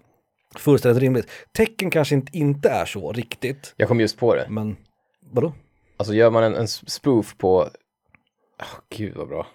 Fullständigt 0.55 1.01
rimligt. 1.01 1.27
Tecken 1.51 1.91
kanske 1.91 2.15
inte, 2.15 2.37
inte 2.37 2.69
är 2.69 2.85
så 2.85 3.11
riktigt, 3.11 3.73
Jag 3.77 3.87
kom 3.87 3.99
just 3.99 4.17
på 4.19 4.35
det. 4.35 4.45
men 4.49 4.75
vadå? 5.31 5.53
Alltså 6.03 6.13
gör 6.13 6.29
man 6.29 6.43
en, 6.43 6.55
en 6.55 6.67
spoof 6.67 7.37
på... 7.37 7.69
Åh 8.61 8.67
gud 8.89 9.15
vad 9.15 9.27
bra. 9.27 9.47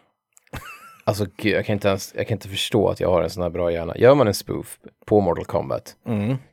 Alltså 1.04 1.26
gud, 1.36 1.52
jag 1.52 1.66
kan, 1.66 1.72
inte 1.72 1.88
ens, 1.88 2.14
jag 2.16 2.28
kan 2.28 2.36
inte 2.36 2.48
förstå 2.48 2.88
att 2.88 3.00
jag 3.00 3.10
har 3.10 3.22
en 3.22 3.30
sån 3.30 3.42
här 3.42 3.50
bra 3.50 3.72
hjärna. 3.72 3.96
Gör 3.96 4.14
man 4.14 4.26
en 4.26 4.34
spoof 4.34 4.78
på 5.06 5.20
Mortal 5.20 5.44
Kombat, 5.44 5.96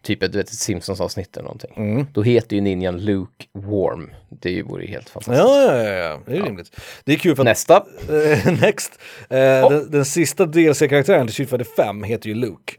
typ 0.01 0.23
ett, 0.23 0.31
du 0.31 0.37
vet, 0.37 0.47
ett 0.47 0.53
Simpsons-avsnitt 0.53 1.37
eller 1.37 1.43
någonting, 1.43 2.07
då 2.13 2.23
heter 2.23 2.55
ju 2.55 2.61
ninjan 2.61 2.97
Luke 2.97 3.45
Warm. 3.53 4.09
Det 4.29 4.63
vore 4.63 4.83
ju 4.83 4.89
helt 4.89 5.09
fantastiskt. 5.09 5.47
Ja, 5.47 5.61
ja, 5.61 5.83
ja, 5.83 5.93
ja. 5.93 6.19
det 6.25 6.37
är 6.37 6.41
rimligt. 6.41 6.79
Det 7.03 7.13
är 7.13 7.17
kul 7.17 7.35
för 7.35 7.43
att 7.43 7.45
Nästa. 7.45 7.85
Eh, 8.09 8.53
next. 8.61 8.99
Eh, 9.29 9.69
den, 9.69 9.91
den 9.91 10.05
sista 10.05 10.45
DLC-karaktären 10.45 11.27
till 11.27 11.33
Street 11.33 11.49
Fighter 11.49 11.83
5 11.83 12.03
heter 12.03 12.29
ju 12.29 12.35
Luke. 12.35 12.73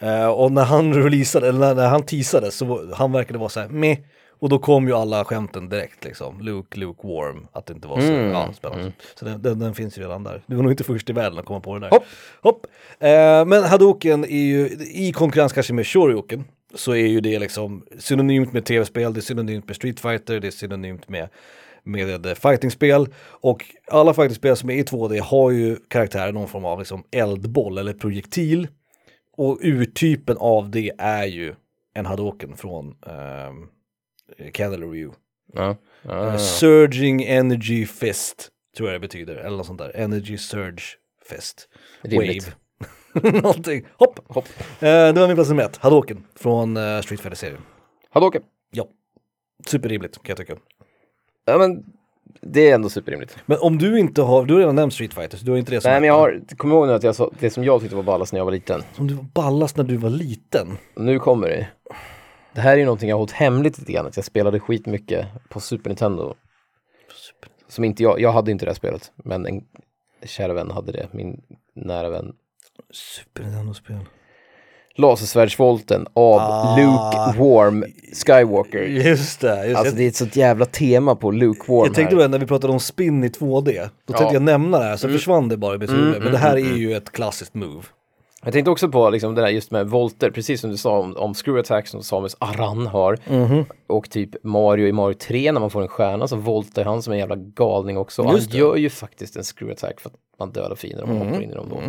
Eh, 0.00 0.26
och 0.26 0.52
när 0.52 0.64
han 0.64 0.94
releasade, 0.94 1.48
eller 1.48 1.58
när, 1.58 1.74
när 1.74 1.88
han 1.88 2.02
teasade 2.02 2.50
så 2.50 2.94
han 2.94 3.12
verkade 3.12 3.38
vara 3.38 3.48
så 3.48 3.60
här 3.60 3.68
meh. 3.68 3.98
Och 4.44 4.50
då 4.50 4.58
kom 4.58 4.88
ju 4.88 4.94
alla 4.94 5.24
skämten 5.24 5.68
direkt 5.68 6.04
liksom. 6.04 6.40
Luke, 6.40 6.80
Luke 6.80 7.06
Warm. 7.06 7.46
Att 7.52 7.66
det 7.66 7.74
inte 7.74 7.88
var 7.88 8.00
så 8.00 8.12
ja, 8.12 8.52
spännande. 8.52 8.92
Så 9.14 9.24
den, 9.24 9.42
den, 9.42 9.58
den 9.58 9.74
finns 9.74 9.98
ju 9.98 10.02
redan 10.02 10.24
där. 10.24 10.42
Du 10.46 10.56
var 10.56 10.62
nog 10.62 10.72
inte 10.72 10.84
först 10.84 11.10
i 11.10 11.12
världen 11.12 11.38
att 11.38 11.44
komma 11.44 11.60
på 11.60 11.74
det 11.74 11.80
där. 11.80 11.90
Hopp. 11.90 12.04
Hopp. 12.42 12.66
Eh, 12.98 13.44
men 13.44 13.64
Hadouken 13.64 14.24
är 14.24 14.44
ju, 14.44 14.68
i 14.92 15.12
konkurrens 15.12 15.52
kanske 15.52 15.72
med 15.72 15.86
Shoryuken, 15.86 16.44
så 16.74 16.92
är 16.92 17.06
ju 17.06 17.20
det 17.20 17.38
liksom 17.38 17.86
synonymt 17.98 18.52
med 18.52 18.64
tv-spel, 18.64 19.14
det 19.14 19.20
är 19.20 19.22
synonymt 19.22 19.66
med 19.66 19.76
Street 19.76 20.00
Fighter, 20.00 20.40
det 20.40 20.46
är 20.46 20.50
synonymt 20.50 21.08
med 21.08 21.28
med 21.82 22.26
eh, 22.26 22.34
fightingspel 22.34 23.08
och 23.26 23.64
alla 23.90 24.14
fightingspel 24.14 24.56
som 24.56 24.70
är 24.70 24.74
i 24.74 24.82
2D 24.82 25.20
har 25.20 25.50
ju 25.50 25.76
karaktärer 25.88 26.32
någon 26.32 26.48
form 26.48 26.64
av 26.64 26.78
liksom 26.78 27.04
eldboll 27.10 27.78
eller 27.78 27.92
projektil 27.92 28.68
och 29.36 29.58
urtypen 29.62 30.36
av 30.36 30.70
det 30.70 30.92
är 30.98 31.24
ju 31.24 31.54
en 31.94 32.06
Hadouken 32.06 32.56
från 32.56 32.86
um, 32.86 33.68
Candle 34.52 34.86
Review. 34.86 35.16
Ja. 35.52 35.76
Ja. 36.02 36.38
Surging 36.38 37.22
Energy 37.22 37.86
Fist 37.86 38.50
tror 38.76 38.88
jag 38.88 38.94
det 38.94 39.00
betyder, 39.00 39.36
eller 39.36 39.56
något 39.56 39.66
sånt 39.66 39.78
där. 39.78 39.96
Energy 39.96 40.38
Surge 40.38 40.82
Fist. 41.30 41.68
Rimligt. 42.02 42.56
Wave. 43.14 43.30
Någonting. 43.42 43.86
Hopp! 43.96 44.20
Hopp. 44.28 44.48
Eh, 44.58 44.88
det 44.88 45.12
var 45.12 45.26
min 45.26 45.36
plats 45.36 45.50
nummer 45.50 45.62
ett, 45.62 45.76
Hadouken 45.76 46.24
från 46.34 46.76
eh, 46.76 47.00
Street 47.00 47.20
Fighter-serien. 47.20 47.60
Hadouken. 48.10 48.42
Ja. 48.70 48.88
Superrimligt 49.66 50.14
kan 50.14 50.24
jag 50.26 50.36
tycka. 50.36 50.56
Ja 51.44 51.58
men 51.58 51.84
det 52.40 52.70
är 52.70 52.74
ändå 52.74 52.88
superrimligt. 52.88 53.36
Men 53.46 53.58
om 53.60 53.78
du 53.78 53.98
inte 53.98 54.22
har, 54.22 54.44
du 54.44 54.52
har 54.52 54.60
redan 54.60 54.74
nämnt 54.74 54.94
Street 54.94 55.14
Fighter 55.14 55.38
så 55.38 55.44
du 55.44 55.50
har 55.50 55.58
inte 55.58 55.72
det 55.72 55.80
som 55.80 55.90
Nej 55.90 56.00
men 56.00 56.08
jag 56.08 56.14
har, 56.14 56.42
kom 56.56 56.72
ihåg 56.72 56.86
nu 56.86 56.92
att 56.92 57.02
jag 57.02 57.14
sa, 57.14 57.30
det 57.40 57.50
som 57.50 57.64
jag 57.64 57.80
tyckte 57.80 57.96
var 57.96 58.02
ballast 58.02 58.32
när 58.32 58.40
jag 58.40 58.44
var 58.44 58.52
liten. 58.52 58.82
Som 58.92 59.06
du 59.06 59.14
var 59.14 59.24
ballast 59.34 59.76
när 59.76 59.84
du 59.84 59.96
var 59.96 60.10
liten. 60.10 60.78
Nu 60.96 61.18
kommer 61.18 61.48
det. 61.48 61.66
Det 62.54 62.60
här 62.60 62.72
är 62.72 62.76
ju 62.76 62.84
någonting 62.84 63.08
jag 63.08 63.16
har 63.16 63.20
hållit 63.20 63.32
hemligt 63.32 63.78
lite 63.78 63.92
grann, 63.92 64.06
att 64.06 64.16
jag 64.16 64.24
spelade 64.24 64.60
skitmycket 64.60 65.26
på 65.48 65.60
Super 65.60 65.90
Nintendo. 65.90 66.34
Som 67.68 67.84
inte 67.84 68.02
jag, 68.02 68.20
jag 68.20 68.32
hade 68.32 68.50
inte 68.50 68.64
det 68.64 68.70
här 68.70 68.74
spelet, 68.76 69.12
men 69.16 69.46
en 69.46 69.64
kära 70.24 70.52
vän 70.54 70.70
hade 70.70 70.92
det, 70.92 71.08
min 71.12 71.40
nära 71.74 72.10
vän. 72.10 72.32
Super 72.92 73.42
Nintendo-spel. 73.42 73.98
Lasersvärdsvolten 74.96 76.06
av 76.14 76.40
Ah. 76.40 76.76
Luke 76.76 77.38
Warm 77.38 77.84
Skywalker. 78.26 78.82
Just 78.82 79.40
det, 79.40 79.66
just 79.66 79.78
Alltså 79.78 79.92
det. 79.94 79.98
det 80.00 80.04
är 80.04 80.08
ett 80.08 80.16
sånt 80.16 80.36
jävla 80.36 80.64
tema 80.66 81.16
på 81.16 81.30
Luke 81.30 81.72
Warm 81.72 81.86
Jag 81.86 81.94
tänkte 81.94 82.14
här. 82.16 82.22
väl 82.22 82.30
när 82.30 82.38
vi 82.38 82.46
pratade 82.46 82.72
om 82.72 82.80
spin 82.80 83.24
i 83.24 83.28
2D, 83.28 83.88
då 84.06 84.14
Ja. 84.14 84.18
tänkte 84.18 84.34
jag 84.34 84.42
nämna 84.42 84.78
det 84.78 84.84
här 84.84 84.96
så 84.96 85.08
försvann 85.08 85.48
det 85.48 85.56
bara 85.56 85.74
i 85.74 85.78
mitt 85.78 85.90
huvud. 85.90 86.08
Mm, 86.08 86.22
Men 86.22 86.32
det 86.32 86.38
här 86.38 86.54
är 86.56 86.76
ju 86.76 86.92
ett 86.96 87.10
klassiskt 87.12 87.54
move. 87.54 87.82
Jag 88.44 88.52
tänkte 88.52 88.70
också 88.70 88.88
på 88.88 89.10
liksom 89.10 89.34
det 89.34 89.40
där 89.42 89.48
just 89.48 89.70
med 89.70 89.86
volter, 89.88 90.30
precis 90.30 90.60
som 90.60 90.70
du 90.70 90.76
sa 90.76 90.98
om, 90.98 91.16
om 91.16 91.34
screw 91.34 91.60
attack 91.60 91.86
som 91.86 92.02
Samus 92.02 92.36
Aran 92.38 92.86
har. 92.86 93.18
Mhm. 93.28 93.64
Och 93.86 94.10
typ 94.10 94.30
Mario 94.44 94.86
i 94.86 94.92
Mario 94.92 95.14
3 95.14 95.52
när 95.52 95.60
man 95.60 95.70
får 95.70 95.82
en 95.82 95.88
stjärna 95.88 96.28
så 96.28 96.36
voltar 96.36 96.84
han 96.84 97.02
som 97.02 97.12
en 97.12 97.18
jävla 97.18 97.36
galning 97.36 97.98
också. 97.98 98.22
Och 98.22 98.30
han 98.30 98.40
gör 98.40 98.76
ju 98.76 98.90
faktiskt 98.90 99.36
en 99.36 99.42
screw 99.42 99.72
attack 99.72 100.00
för 100.00 100.10
att 100.10 100.16
man 100.38 100.52
dödar 100.52 100.76
fiender 100.76 101.02
och 101.02 101.08
man 101.08 101.18
hoppar 101.18 101.42
in 101.42 101.50
i 101.50 101.54
dem 101.54 101.66
då. 101.70 101.80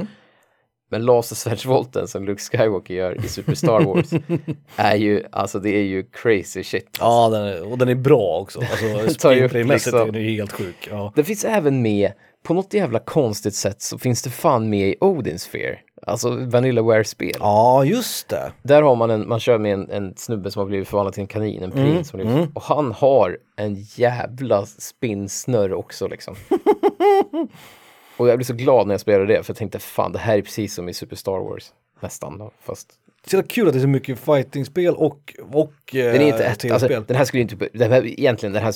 Men 0.89 1.05
lasersvärdsvolten 1.05 2.07
som 2.07 2.25
Luke 2.25 2.41
Skywalker 2.41 2.93
gör 2.93 3.25
i 3.25 3.27
Super 3.27 3.55
Star 3.55 3.81
Wars 3.81 4.05
är 4.75 4.95
ju, 4.95 5.23
alltså 5.31 5.59
det 5.59 5.69
är 5.69 5.83
ju 5.83 6.03
crazy 6.03 6.63
shit. 6.63 6.97
Ja, 6.99 7.29
den 7.29 7.43
är, 7.43 7.71
och 7.71 7.77
den 7.77 7.89
är 7.89 7.95
bra 7.95 8.39
också. 8.41 8.59
Alltså 9.03 9.19
tar 9.19 9.31
ju 9.31 9.45
upp 9.45 9.53
liksom- 9.53 9.99
är 9.99 10.11
den 10.11 10.21
ju 10.21 10.29
helt 10.29 10.51
sjuk. 10.51 10.87
Ja. 10.91 11.13
Det 11.15 11.23
finns 11.23 11.45
även 11.45 11.81
med, 11.81 12.11
på 12.43 12.53
något 12.53 12.73
jävla 12.73 12.99
konstigt 12.99 13.55
sätt 13.55 13.81
så 13.81 13.97
finns 13.97 14.21
det 14.21 14.29
fan 14.29 14.69
med 14.69 14.87
i 14.89 14.95
Odin 14.99 15.39
Sphere. 15.39 15.79
Alltså 16.01 16.29
Vanillaware-spel. 16.29 17.35
ja, 17.39 17.85
just 17.85 18.29
det. 18.29 18.51
Där 18.63 18.81
har 18.81 18.95
man 18.95 19.09
en, 19.09 19.27
man 19.27 19.39
kör 19.39 19.57
med 19.57 19.73
en, 19.73 19.89
en 19.91 20.13
snubbe 20.17 20.51
som 20.51 20.59
har 20.59 20.67
blivit 20.67 20.87
förvandlad 20.87 21.13
till 21.13 21.21
en 21.21 21.27
kanin, 21.27 21.63
en 21.63 21.71
prins. 21.71 22.09
som 22.09 22.19
har 22.19 22.25
blivit, 22.25 22.49
Och 22.53 22.61
han 22.61 22.91
har 22.91 23.37
en 23.55 23.75
jävla 23.75 24.65
spinnsnurr 24.65 25.73
också 25.73 26.07
liksom. 26.07 26.35
Och 28.17 28.29
jag 28.29 28.37
blev 28.37 28.45
så 28.45 28.53
glad 28.53 28.87
när 28.87 28.93
jag 28.93 29.01
spelade 29.01 29.25
det, 29.25 29.43
för 29.43 29.51
jag 29.51 29.57
tänkte 29.57 29.79
fan 29.79 30.11
det 30.11 30.19
här 30.19 30.37
är 30.37 30.41
precis 30.41 30.73
som 30.73 30.89
i 30.89 30.93
Super 30.93 31.15
Star 31.15 31.39
Wars. 31.39 31.73
Nästan 31.99 32.37
då, 32.37 32.51
fast 32.61 32.93
Så 33.25 33.35
jävla 33.35 33.47
kul 33.47 33.67
att 33.67 33.73
det 33.73 33.79
är 33.79 33.81
så 33.81 33.87
mycket 33.87 34.19
fightingspel 34.19 34.95
och, 34.95 35.35
och 35.51 35.95
eh, 35.95 36.11
den 36.11 36.21
är 36.21 36.27
inte 36.27 36.43
ett, 36.43 36.71
alltså, 36.71 36.87
den 36.87 37.17
här 37.17 37.25
skulle 37.25 37.41
inte, 37.41 37.69
den 37.73 37.91
här, 37.91 38.05
egentligen 38.19 38.53
den 38.53 38.63
här 38.63 38.73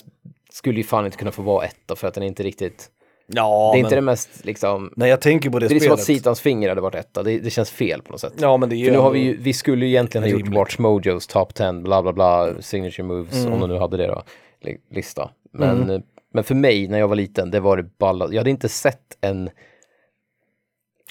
skulle 0.51 0.77
ju 0.77 0.83
fan 0.83 1.05
inte 1.05 1.17
kunna 1.17 1.31
få 1.31 1.41
vara 1.41 1.65
etta 1.65 1.95
för 1.95 2.07
att 2.07 2.13
den 2.13 2.23
är 2.23 2.27
inte 2.27 2.43
riktigt, 2.43 2.89
ja, 3.35 3.69
det 3.73 3.79
är 3.79 3.83
men, 3.83 3.85
inte 3.85 3.95
det 3.95 4.01
mest 4.01 4.45
liksom, 4.45 4.93
när 4.95 5.07
jag 5.07 5.21
tänker 5.21 5.49
på 5.49 5.59
det, 5.59 5.67
det 5.67 5.75
är 5.75 5.79
som 5.79 5.79
spelet. 5.79 5.99
att 5.99 6.05
Sitans 6.05 6.41
finger 6.41 6.69
hade 6.69 6.81
varit 6.81 6.95
etta, 6.95 7.23
det, 7.23 7.39
det 7.39 7.49
känns 7.49 7.71
fel 7.71 8.01
på 8.01 8.11
något 8.11 8.21
sätt. 8.21 8.33
Ja, 8.37 8.57
men 8.57 8.69
det 8.69 8.75
är 8.75 8.85
För 8.85 8.91
nu 8.91 8.97
har 8.97 9.11
vi 9.11 9.19
ju, 9.19 9.37
vi 9.37 9.53
skulle 9.53 9.85
ju 9.85 9.91
egentligen 9.91 10.23
ha 10.23 10.39
gjort. 10.39 10.47
Watch 10.55 10.77
Mojos 10.77 11.27
top 11.27 11.53
10, 11.53 11.73
bla 11.73 12.01
bla 12.01 12.13
bla, 12.13 12.53
signature 12.61 13.03
moves, 13.03 13.45
om 13.45 13.59
de 13.59 13.69
nu 13.69 13.77
hade 13.77 13.97
det 13.97 14.07
då, 14.07 14.23
li- 14.61 14.77
lista. 14.91 15.29
Men, 15.53 15.89
eh, 15.89 15.99
men 16.33 16.43
för 16.43 16.55
mig 16.55 16.87
när 16.87 16.99
jag 16.99 17.07
var 17.07 17.15
liten, 17.15 17.51
det 17.51 17.59
var 17.59 17.77
det 17.77 17.97
balla, 17.97 18.27
jag 18.31 18.37
hade 18.37 18.49
inte 18.49 18.69
sett 18.69 19.17
en, 19.21 19.49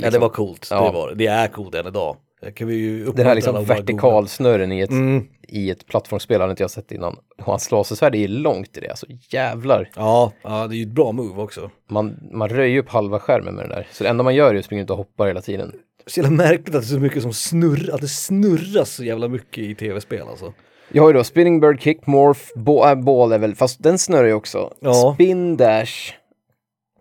Ja, 0.00 0.10
det 0.10 0.18
var 0.18 0.28
coolt. 0.28 0.68
Ja. 0.70 0.86
Det, 0.86 0.92
var, 0.92 1.14
det 1.14 1.26
är 1.26 1.48
coolt 1.48 1.74
än 1.74 1.86
idag. 1.86 2.16
Det 2.40 2.52
kan 2.52 2.68
vi 2.68 2.74
ju 2.74 3.04
den 3.04 3.26
här 3.26 3.34
liksom 3.34 3.64
vertikalsnurren 3.64 4.72
i 4.72 4.80
ett, 4.80 4.90
Mm. 4.90 5.28
I 5.48 5.70
ett 5.70 5.86
plattformsspel 5.86 6.40
hade 6.40 6.50
inte 6.50 6.62
jag 6.62 6.70
sett 6.70 6.92
innan. 6.92 7.16
Och 7.38 7.44
hans 7.44 7.70
lasersvärd 7.70 8.14
är 8.14 8.28
långt 8.28 8.76
i 8.76 8.80
det, 8.80 8.88
alltså 8.90 9.06
jävlar. 9.30 9.90
Ja, 9.96 10.32
ja, 10.42 10.66
det 10.66 10.74
är 10.74 10.76
ju 10.76 10.82
ett 10.82 10.88
bra 10.88 11.12
move 11.12 11.42
också. 11.42 11.70
Man, 11.90 12.16
man 12.32 12.48
röjer 12.48 12.78
upp 12.78 12.88
halva 12.88 13.18
skärmen 13.20 13.54
med 13.54 13.64
den 13.64 13.70
där. 13.70 13.86
Så 13.92 14.04
det 14.04 14.10
enda 14.10 14.24
man 14.24 14.34
gör 14.34 14.54
är 14.54 14.58
att 14.58 14.64
springa 14.64 14.82
ut 14.82 14.90
och 14.90 14.96
hoppa 14.96 15.24
hela 15.24 15.40
tiden. 15.40 15.72
Så 16.06 16.20
jävla 16.20 16.36
märkligt 16.36 16.66
att 16.66 16.72
det 16.72 16.78
är 16.78 16.94
så 16.96 16.98
mycket 16.98 17.22
som 17.22 17.32
snurrar, 17.32 17.94
att 17.94 18.00
det 18.00 18.08
snurras 18.08 18.90
så 18.94 19.04
jävla 19.04 19.28
mycket 19.28 19.58
i 19.64 19.74
tv-spel 19.74 20.22
alltså. 20.30 20.52
Jag 20.92 21.02
har 21.02 21.08
ju 21.10 21.12
då 21.12 21.24
Spinning 21.24 21.60
Bird 21.60 21.80
Kick, 21.80 22.06
Morph, 22.06 22.40
bo- 22.56 22.84
äh, 22.88 22.94
Ball 22.94 23.32
är 23.32 23.38
väl, 23.38 23.54
fast 23.54 23.82
den 23.82 23.98
snurrar 23.98 24.26
ju 24.26 24.32
också. 24.32 24.72
Ja. 24.80 25.12
Spin 25.14 25.56
Dash, 25.56 26.12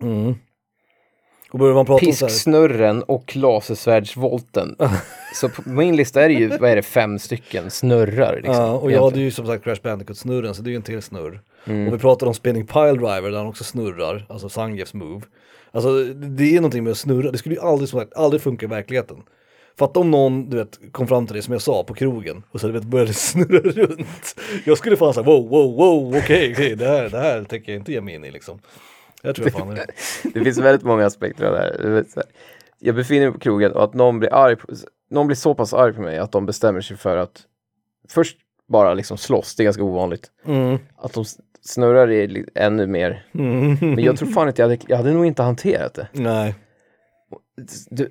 Mm. 0.02 0.36
Och 1.58 1.60
börjar 1.60 1.76
man 1.76 1.86
prata 1.86 2.06
Pisksnurren 2.06 3.04
och 3.04 3.36
Lasersvärdsvolten. 3.36 4.76
så 5.36 5.50
på 5.50 5.70
min 5.70 5.96
lista 5.96 6.24
är 6.24 6.28
det 6.28 6.34
ju, 6.34 6.48
vad 6.48 6.70
är 6.70 6.76
det, 6.76 6.82
fem 6.82 7.20
stycken 7.20 7.72
snurrar 7.72 8.36
liksom. 8.36 8.56
Ja, 8.56 8.72
och 8.72 8.74
jag 8.74 8.92
egentligen. 8.92 9.04
hade 9.04 9.20
ju 9.20 9.32
som 9.32 9.48
sagt 9.48 9.64
Crash 9.64 9.82
Bandicoot-snurren 9.84 10.54
så 10.54 10.62
det 10.62 10.70
är 10.70 10.72
ju 10.72 10.76
en 10.76 10.82
till 10.82 11.02
snurr. 11.02 11.42
Mm. 11.66 11.88
Och 11.88 11.94
vi 11.94 11.98
pratade 11.98 12.28
om 12.28 12.34
Spinning 12.34 12.68
Pile 12.68 12.92
Driver 12.92 13.32
där 13.32 13.38
han 13.38 13.48
också 13.48 13.64
snurrar, 13.64 14.26
alltså 14.30 14.50
Zangiefs 14.50 14.94
move. 14.94 15.22
Alltså 15.72 16.04
det 16.14 16.56
är 16.56 16.56
någonting 16.56 16.84
med 16.84 16.92
att 16.92 16.98
snurra, 16.98 17.32
det 17.32 17.38
skulle 17.38 17.56
ju 17.56 17.62
aldrig, 17.62 17.90
som 17.90 18.00
sagt, 18.00 18.14
aldrig 18.14 18.42
funka 18.42 18.66
i 18.66 18.70
verkligheten. 18.70 19.18
Fatta 19.80 20.00
om 20.00 20.12
någon, 20.12 20.50
du 20.50 20.58
vet, 20.58 20.80
kom 20.92 21.08
fram 21.08 21.28
till 21.28 21.34
dig 21.34 21.44
som 21.44 21.52
jag 21.52 21.62
sa 21.62 21.84
på 21.84 21.94
krogen 21.94 22.44
och 22.52 22.62
så 22.62 22.68
du 22.68 22.74
vet, 22.74 22.84
började 22.84 23.14
snurra 23.34 23.60
runt. 23.60 24.36
Jag 24.66 24.78
skulle 24.78 24.98
fan 24.98 25.14
säga 25.14 25.24
wow, 25.24 25.50
wow, 25.50 25.76
wow, 25.76 26.18
okej, 26.18 26.52
okej, 26.54 26.76
det, 26.76 26.88
här, 26.88 27.10
det 27.10 27.20
här 27.20 27.44
tänker 27.44 27.72
jag 27.72 27.80
inte 27.80 27.92
ge 27.92 28.02
mig 28.02 28.16
in 28.16 28.26
i 28.26 28.32
liksom. 28.32 28.60
Jag 29.24 29.36
tror 29.36 29.50
fan 29.50 29.72
är. 29.78 29.86
Det 30.34 30.44
finns 30.44 30.58
väldigt 30.58 30.84
många 30.86 31.06
aspekter 31.06 31.46
av 31.46 31.54
det 31.54 31.60
här. 31.60 32.24
Jag 32.80 32.96
befinner 32.96 33.26
mig 33.26 33.34
på 33.34 33.40
krogen 33.40 33.72
och 33.72 33.84
att 33.84 33.94
någon 33.94 34.20
blir, 34.20 34.34
arg 34.34 34.56
på, 34.56 34.68
någon 35.10 35.28
blir 35.28 35.36
så 35.36 35.56
pass 35.56 35.74
arg 35.74 35.94
på 35.94 36.02
mig 36.02 36.18
att 36.18 36.32
de 36.32 36.46
bestämmer 36.46 36.82
sig 36.82 36.98
för 36.98 37.18
att 37.18 37.42
först 38.10 38.38
bara 38.68 38.94
liksom 38.94 39.18
slåss, 39.18 39.56
det 39.56 39.64
är 39.64 39.66
ganska 39.66 39.84
ovanligt. 39.84 40.32
Mm. 40.46 40.78
Att 40.98 41.14
de 41.14 41.26
snurrar 41.62 42.08
li- 42.08 42.46
ännu 42.56 42.88
mer. 42.88 43.26
Mm. 43.34 43.78
Men 43.82 44.04
jag 44.04 44.18
tror 44.18 44.30
fan 44.30 44.48
inte 44.48 44.62
jag 44.62 44.70
hade, 44.70 44.82
jag 44.88 44.98
hade 44.98 45.12
nog 45.14 45.26
inte 45.26 45.44
hanterat 45.44 45.94
det. 45.94 46.08
Nej. 46.12 46.56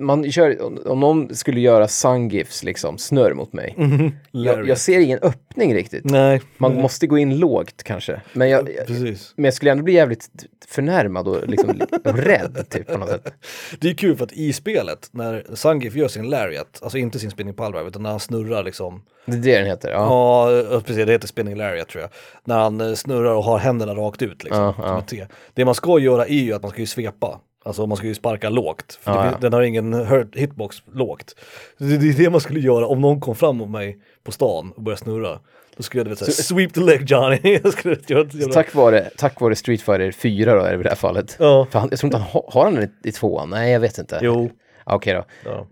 Man 0.00 0.32
kör, 0.32 0.62
om, 0.88 1.00
någon 1.00 1.34
skulle 1.34 1.60
göra 1.60 1.88
sungifs 1.88 2.62
liksom, 2.62 2.98
snurr 2.98 3.34
mot 3.34 3.52
mig. 3.52 3.74
Mm. 3.78 4.12
Jag, 4.30 4.68
jag 4.68 4.78
ser 4.78 5.00
ingen 5.00 5.18
öppning 5.18 5.74
riktigt. 5.74 6.04
Nej. 6.04 6.42
Man 6.56 6.72
Nej. 6.72 6.82
måste 6.82 7.06
gå 7.06 7.18
in 7.18 7.38
lågt 7.38 7.82
kanske. 7.82 8.20
Men 8.32 8.48
jag, 8.48 8.66
Precis. 8.86 9.32
men 9.36 9.44
jag 9.44 9.54
skulle 9.54 9.70
ändå 9.70 9.84
bli 9.84 9.94
jävligt 9.94 10.28
förnärmad 10.68 11.28
och 11.28 11.48
liksom 11.48 11.70
rädd 12.04 12.66
typ 12.70 12.86
på 12.86 12.98
något 12.98 13.08
sätt. 13.08 13.32
Det 13.80 13.90
är 13.90 13.94
kul 13.94 14.16
för 14.16 14.24
att 14.24 14.32
i 14.32 14.52
spelet, 14.52 15.08
när 15.10 15.46
Zangief 15.54 15.94
gör 15.94 16.08
sin 16.08 16.30
lariat, 16.30 16.80
alltså 16.82 16.98
inte 16.98 17.18
sin 17.18 17.30
spinning 17.30 17.54
drive, 17.54 17.88
utan 17.88 18.02
när 18.02 18.10
han 18.10 18.20
snurrar 18.20 18.64
liksom 18.64 19.02
Det 19.26 19.32
är 19.32 19.40
det 19.40 19.58
den 19.58 19.66
heter. 19.66 19.90
Ja. 19.90 20.52
Ja, 20.52 20.80
precis, 20.80 21.06
det 21.06 21.12
heter 21.12 21.28
spinning 21.28 21.56
lariat 21.56 21.88
tror 21.88 22.02
jag. 22.02 22.10
När 22.44 22.58
han 22.58 22.80
eh, 22.80 22.94
snurrar 22.94 23.34
och 23.34 23.44
har 23.44 23.58
händerna 23.58 23.94
rakt 23.94 24.22
ut 24.22 24.44
liksom. 24.44 24.74
Ja, 24.78 25.02
ja. 25.10 25.26
Det 25.54 25.64
man 25.64 25.74
ska 25.74 25.98
göra 25.98 26.26
är 26.26 26.42
ju 26.42 26.52
att 26.52 26.62
man 26.62 26.70
ska 26.70 26.80
ju 26.80 26.86
svepa. 26.86 27.40
Alltså 27.66 27.86
man 27.86 27.96
ska 27.96 28.06
ju 28.06 28.14
sparka 28.14 28.48
lågt. 28.48 28.98
För 29.02 29.12
Ja, 29.12 29.22
det, 29.22 29.26
ja. 29.26 29.38
Den 29.40 29.52
har 29.52 29.62
ingen 29.62 29.92
hurt, 29.92 30.36
hitbox 30.36 30.82
lågt. 30.92 31.36
Det, 31.78 31.96
det 31.96 32.08
är 32.08 32.12
det 32.12 32.30
man 32.30 32.40
skulle 32.40 32.60
göra 32.60 32.86
om 32.86 33.00
någon 33.00 33.20
kom 33.20 33.34
fram 33.34 33.56
mot 33.56 33.70
mig 33.70 33.98
på 34.24 34.32
stan 34.32 34.72
och 34.76 34.82
började 34.82 35.02
snurra. 35.02 35.38
Då 35.76 35.82
skulle 35.82 36.08
jag 36.08 36.18
såhär, 36.18 36.32
sweep 36.32 36.74
the 36.74 36.80
leg 36.80 37.10
Johnny. 37.10 37.40
jag 37.64 37.72
skulle 37.72 37.94
ett 37.94 38.10
jävla... 38.10 38.52
Tack 38.52 38.74
vare, 38.74 39.10
tack 39.16 39.40
vare 39.40 39.54
Street 39.56 39.82
Fighter 39.82 40.12
4 40.12 40.54
då 40.54 40.60
är 40.60 40.72
det 40.72 40.80
i 40.80 40.82
det 40.82 40.88
här 40.88 40.96
fallet. 40.96 41.36
Ja. 41.38 41.66
För 41.70 41.78
han, 41.78 41.88
jag 41.90 41.98
tror 41.98 42.08
inte 42.08 42.16
han 42.16 42.28
har, 42.30 42.44
har 42.52 42.64
han 42.64 42.74
den 42.74 42.84
i, 42.84 43.08
i 43.08 43.12
tvåan? 43.12 43.50
Nej, 43.50 43.72
jag 43.72 43.80
vet 43.80 43.98
inte. 43.98 44.18
Jo. 44.22 44.50
Okej 44.84 45.14
då. 45.14 45.24
Ja. 45.44 45.66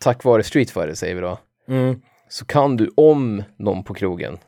Tack 0.00 0.24
vare 0.24 0.42
Street 0.42 0.70
Fighter 0.70 0.94
säger 0.94 1.14
vi 1.14 1.20
då. 1.20 1.38
Mm. 1.68 2.00
Så 2.28 2.44
kan 2.44 2.76
du, 2.76 2.90
om 2.96 3.42
någon 3.58 3.84
på 3.84 3.94
krogen 3.94 4.38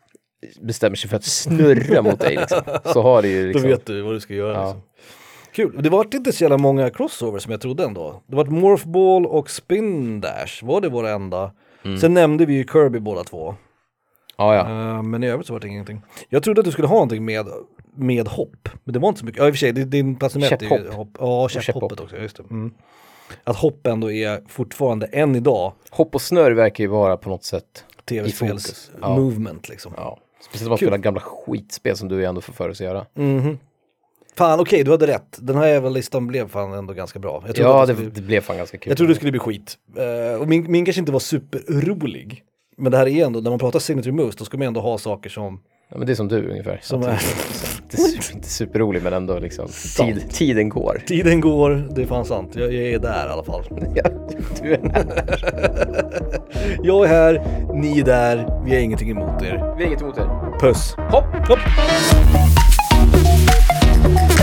bestämmer 0.60 0.96
sig 0.96 1.10
för 1.10 1.16
att 1.16 1.24
snurra 1.24 2.02
mot 2.02 2.20
dig 2.20 2.36
liksom, 2.36 2.62
så 2.84 3.02
har 3.02 3.22
det 3.22 3.28
ju 3.28 3.42
Då 3.46 3.46
liksom... 3.46 3.70
vet 3.70 3.86
du 3.86 4.02
vad 4.02 4.14
du 4.14 4.20
ska 4.20 4.34
göra. 4.34 4.54
Ja. 4.54 4.64
Liksom. 4.64 4.82
Kul, 5.52 5.82
det 5.82 5.90
var 5.90 6.06
inte 6.14 6.32
så 6.32 6.44
jävla 6.44 6.58
många 6.58 6.90
crossovers 6.90 7.42
som 7.42 7.52
jag 7.52 7.60
trodde 7.60 7.84
ändå. 7.84 8.22
Det 8.26 8.36
var 8.36 8.44
Morph 8.44 8.88
Ball 8.88 9.26
och 9.26 9.50
Spin 9.50 10.20
Dash, 10.20 10.64
var 10.64 10.80
det 10.80 10.88
våra 10.88 11.10
enda? 11.10 11.52
Mm. 11.84 11.98
Sen 11.98 12.14
nämnde 12.14 12.46
vi 12.46 12.54
ju 12.54 12.64
Kirby 12.64 12.98
båda 13.00 13.24
två. 13.24 13.54
Ja, 14.36 14.54
ja. 14.54 14.60
Eh, 14.60 15.02
men 15.02 15.22
i 15.22 15.28
övrigt 15.28 15.46
så 15.46 15.52
var 15.52 15.60
det 15.60 15.68
ingenting. 15.68 16.02
Jag 16.28 16.42
trodde 16.42 16.60
att 16.60 16.64
du 16.64 16.72
skulle 16.72 16.88
ha 16.88 16.94
någonting 16.94 17.24
med, 17.24 17.46
med 17.94 18.28
hopp, 18.28 18.68
men 18.84 18.92
det 18.92 18.98
var 18.98 19.08
inte 19.08 19.20
så 19.20 19.26
mycket. 19.26 19.40
Ja 19.40 19.48
i 19.48 19.50
och 19.50 19.54
för 19.54 19.58
sig, 19.58 19.72
din 19.72 20.16
placerat 20.16 20.62
är 20.62 20.78
ju 20.78 20.88
hopp. 20.90 21.08
Ja, 21.18 21.48
käpphopp. 21.48 21.64
käpphoppet 21.64 22.00
också, 22.00 22.16
just 22.16 22.36
det. 22.36 22.42
Mm. 22.50 22.74
Att 23.44 23.56
hopp 23.56 23.86
ändå 23.86 24.10
är 24.10 24.42
fortfarande 24.48 25.06
än 25.06 25.36
idag 25.36 25.72
Hopp 25.90 26.14
och 26.14 26.22
snurr 26.22 26.50
verkar 26.50 26.84
ju 26.84 26.88
vara 26.88 27.16
på 27.16 27.28
något 27.28 27.44
sätt 27.44 27.84
tv-spels 28.04 28.66
fokus. 28.66 28.90
Ja. 29.00 29.16
movement 29.16 29.68
liksom. 29.68 29.92
Ja. 29.96 30.18
Speciellt 30.40 30.66
om 30.66 30.70
man 30.70 30.78
Kul. 30.78 30.86
spelar 30.88 30.98
gamla 30.98 31.20
skitspel 31.20 31.96
som 31.96 32.08
du 32.08 32.24
ändå 32.24 32.40
får 32.40 32.52
för 32.52 32.72
sig 32.72 32.86
att 32.86 32.92
göra. 32.94 33.06
Mhm. 33.14 33.58
Fan 34.36 34.60
okej, 34.60 34.84
du 34.84 34.90
hade 34.90 35.06
rätt. 35.06 35.38
Den 35.38 35.56
här 35.56 35.66
jävla 35.66 35.88
listan 35.90 36.26
blev 36.26 36.48
fan 36.48 36.72
ändå 36.72 36.94
ganska 36.94 37.18
bra. 37.18 37.44
Ja, 37.54 37.86
det, 37.86 37.94
skulle- 37.94 38.10
det 38.10 38.20
blev 38.20 38.40
fan 38.40 38.56
ganska 38.56 38.78
kul. 38.78 38.90
Jag 38.90 38.96
trodde 38.96 39.12
det 39.12 39.16
skulle 39.16 39.30
bli 39.30 39.40
skit. 39.40 39.74
Eh, 39.96 40.40
och 40.40 40.48
min, 40.48 40.72
min 40.72 40.84
kanske 40.84 41.00
inte 41.00 41.12
var 41.12 41.20
superrolig. 41.20 42.42
Men 42.76 42.92
det 42.92 42.98
här 42.98 43.08
är 43.08 43.26
ändå, 43.26 43.40
när 43.40 43.50
man 43.50 43.58
pratar 43.58 43.78
signature 43.78 44.12
moves, 44.12 44.36
då 44.36 44.44
ska 44.44 44.58
man 44.58 44.66
ändå 44.66 44.80
ha 44.80 44.98
saker 44.98 45.30
som... 45.30 45.60
Ja, 45.90 45.98
men 45.98 46.06
det 46.06 46.12
är 46.12 46.14
som 46.14 46.28
du 46.28 46.50
ungefär. 46.50 46.78
som 46.82 47.02
är, 47.02 47.08
är 47.08 47.16
super, 47.96 48.34
inte 48.34 48.48
superrolig 48.48 49.02
men 49.02 49.12
ändå 49.12 49.38
liksom, 49.38 49.68
tid, 49.96 50.30
tiden 50.32 50.68
går. 50.68 51.02
tiden 51.06 51.40
går, 51.40 51.88
det 51.94 52.02
är 52.02 52.06
fan 52.06 52.24
sant. 52.24 52.50
Jag, 52.54 52.72
jag 52.72 52.82
är 52.82 52.98
där 52.98 53.26
i 53.28 53.32
alla 53.32 53.44
fall. 53.44 53.62
Ja, 53.94 54.02
du 54.62 54.72
är 54.74 54.80
Jag 56.82 57.04
är 57.04 57.08
här, 57.08 57.42
ni 57.74 58.00
är 58.00 58.04
där, 58.04 58.60
vi 58.64 58.70
har 58.74 58.78
ingenting 58.78 59.10
emot 59.10 59.42
er. 59.42 59.74
Vi 59.78 59.82
har 59.84 59.88
inget 59.88 60.02
emot 60.02 60.18
er. 60.18 60.58
Puss! 60.60 60.94
Hopp! 60.98 61.24
Hopp. 61.48 61.58
Thank 64.02 64.30
you. 64.30 64.39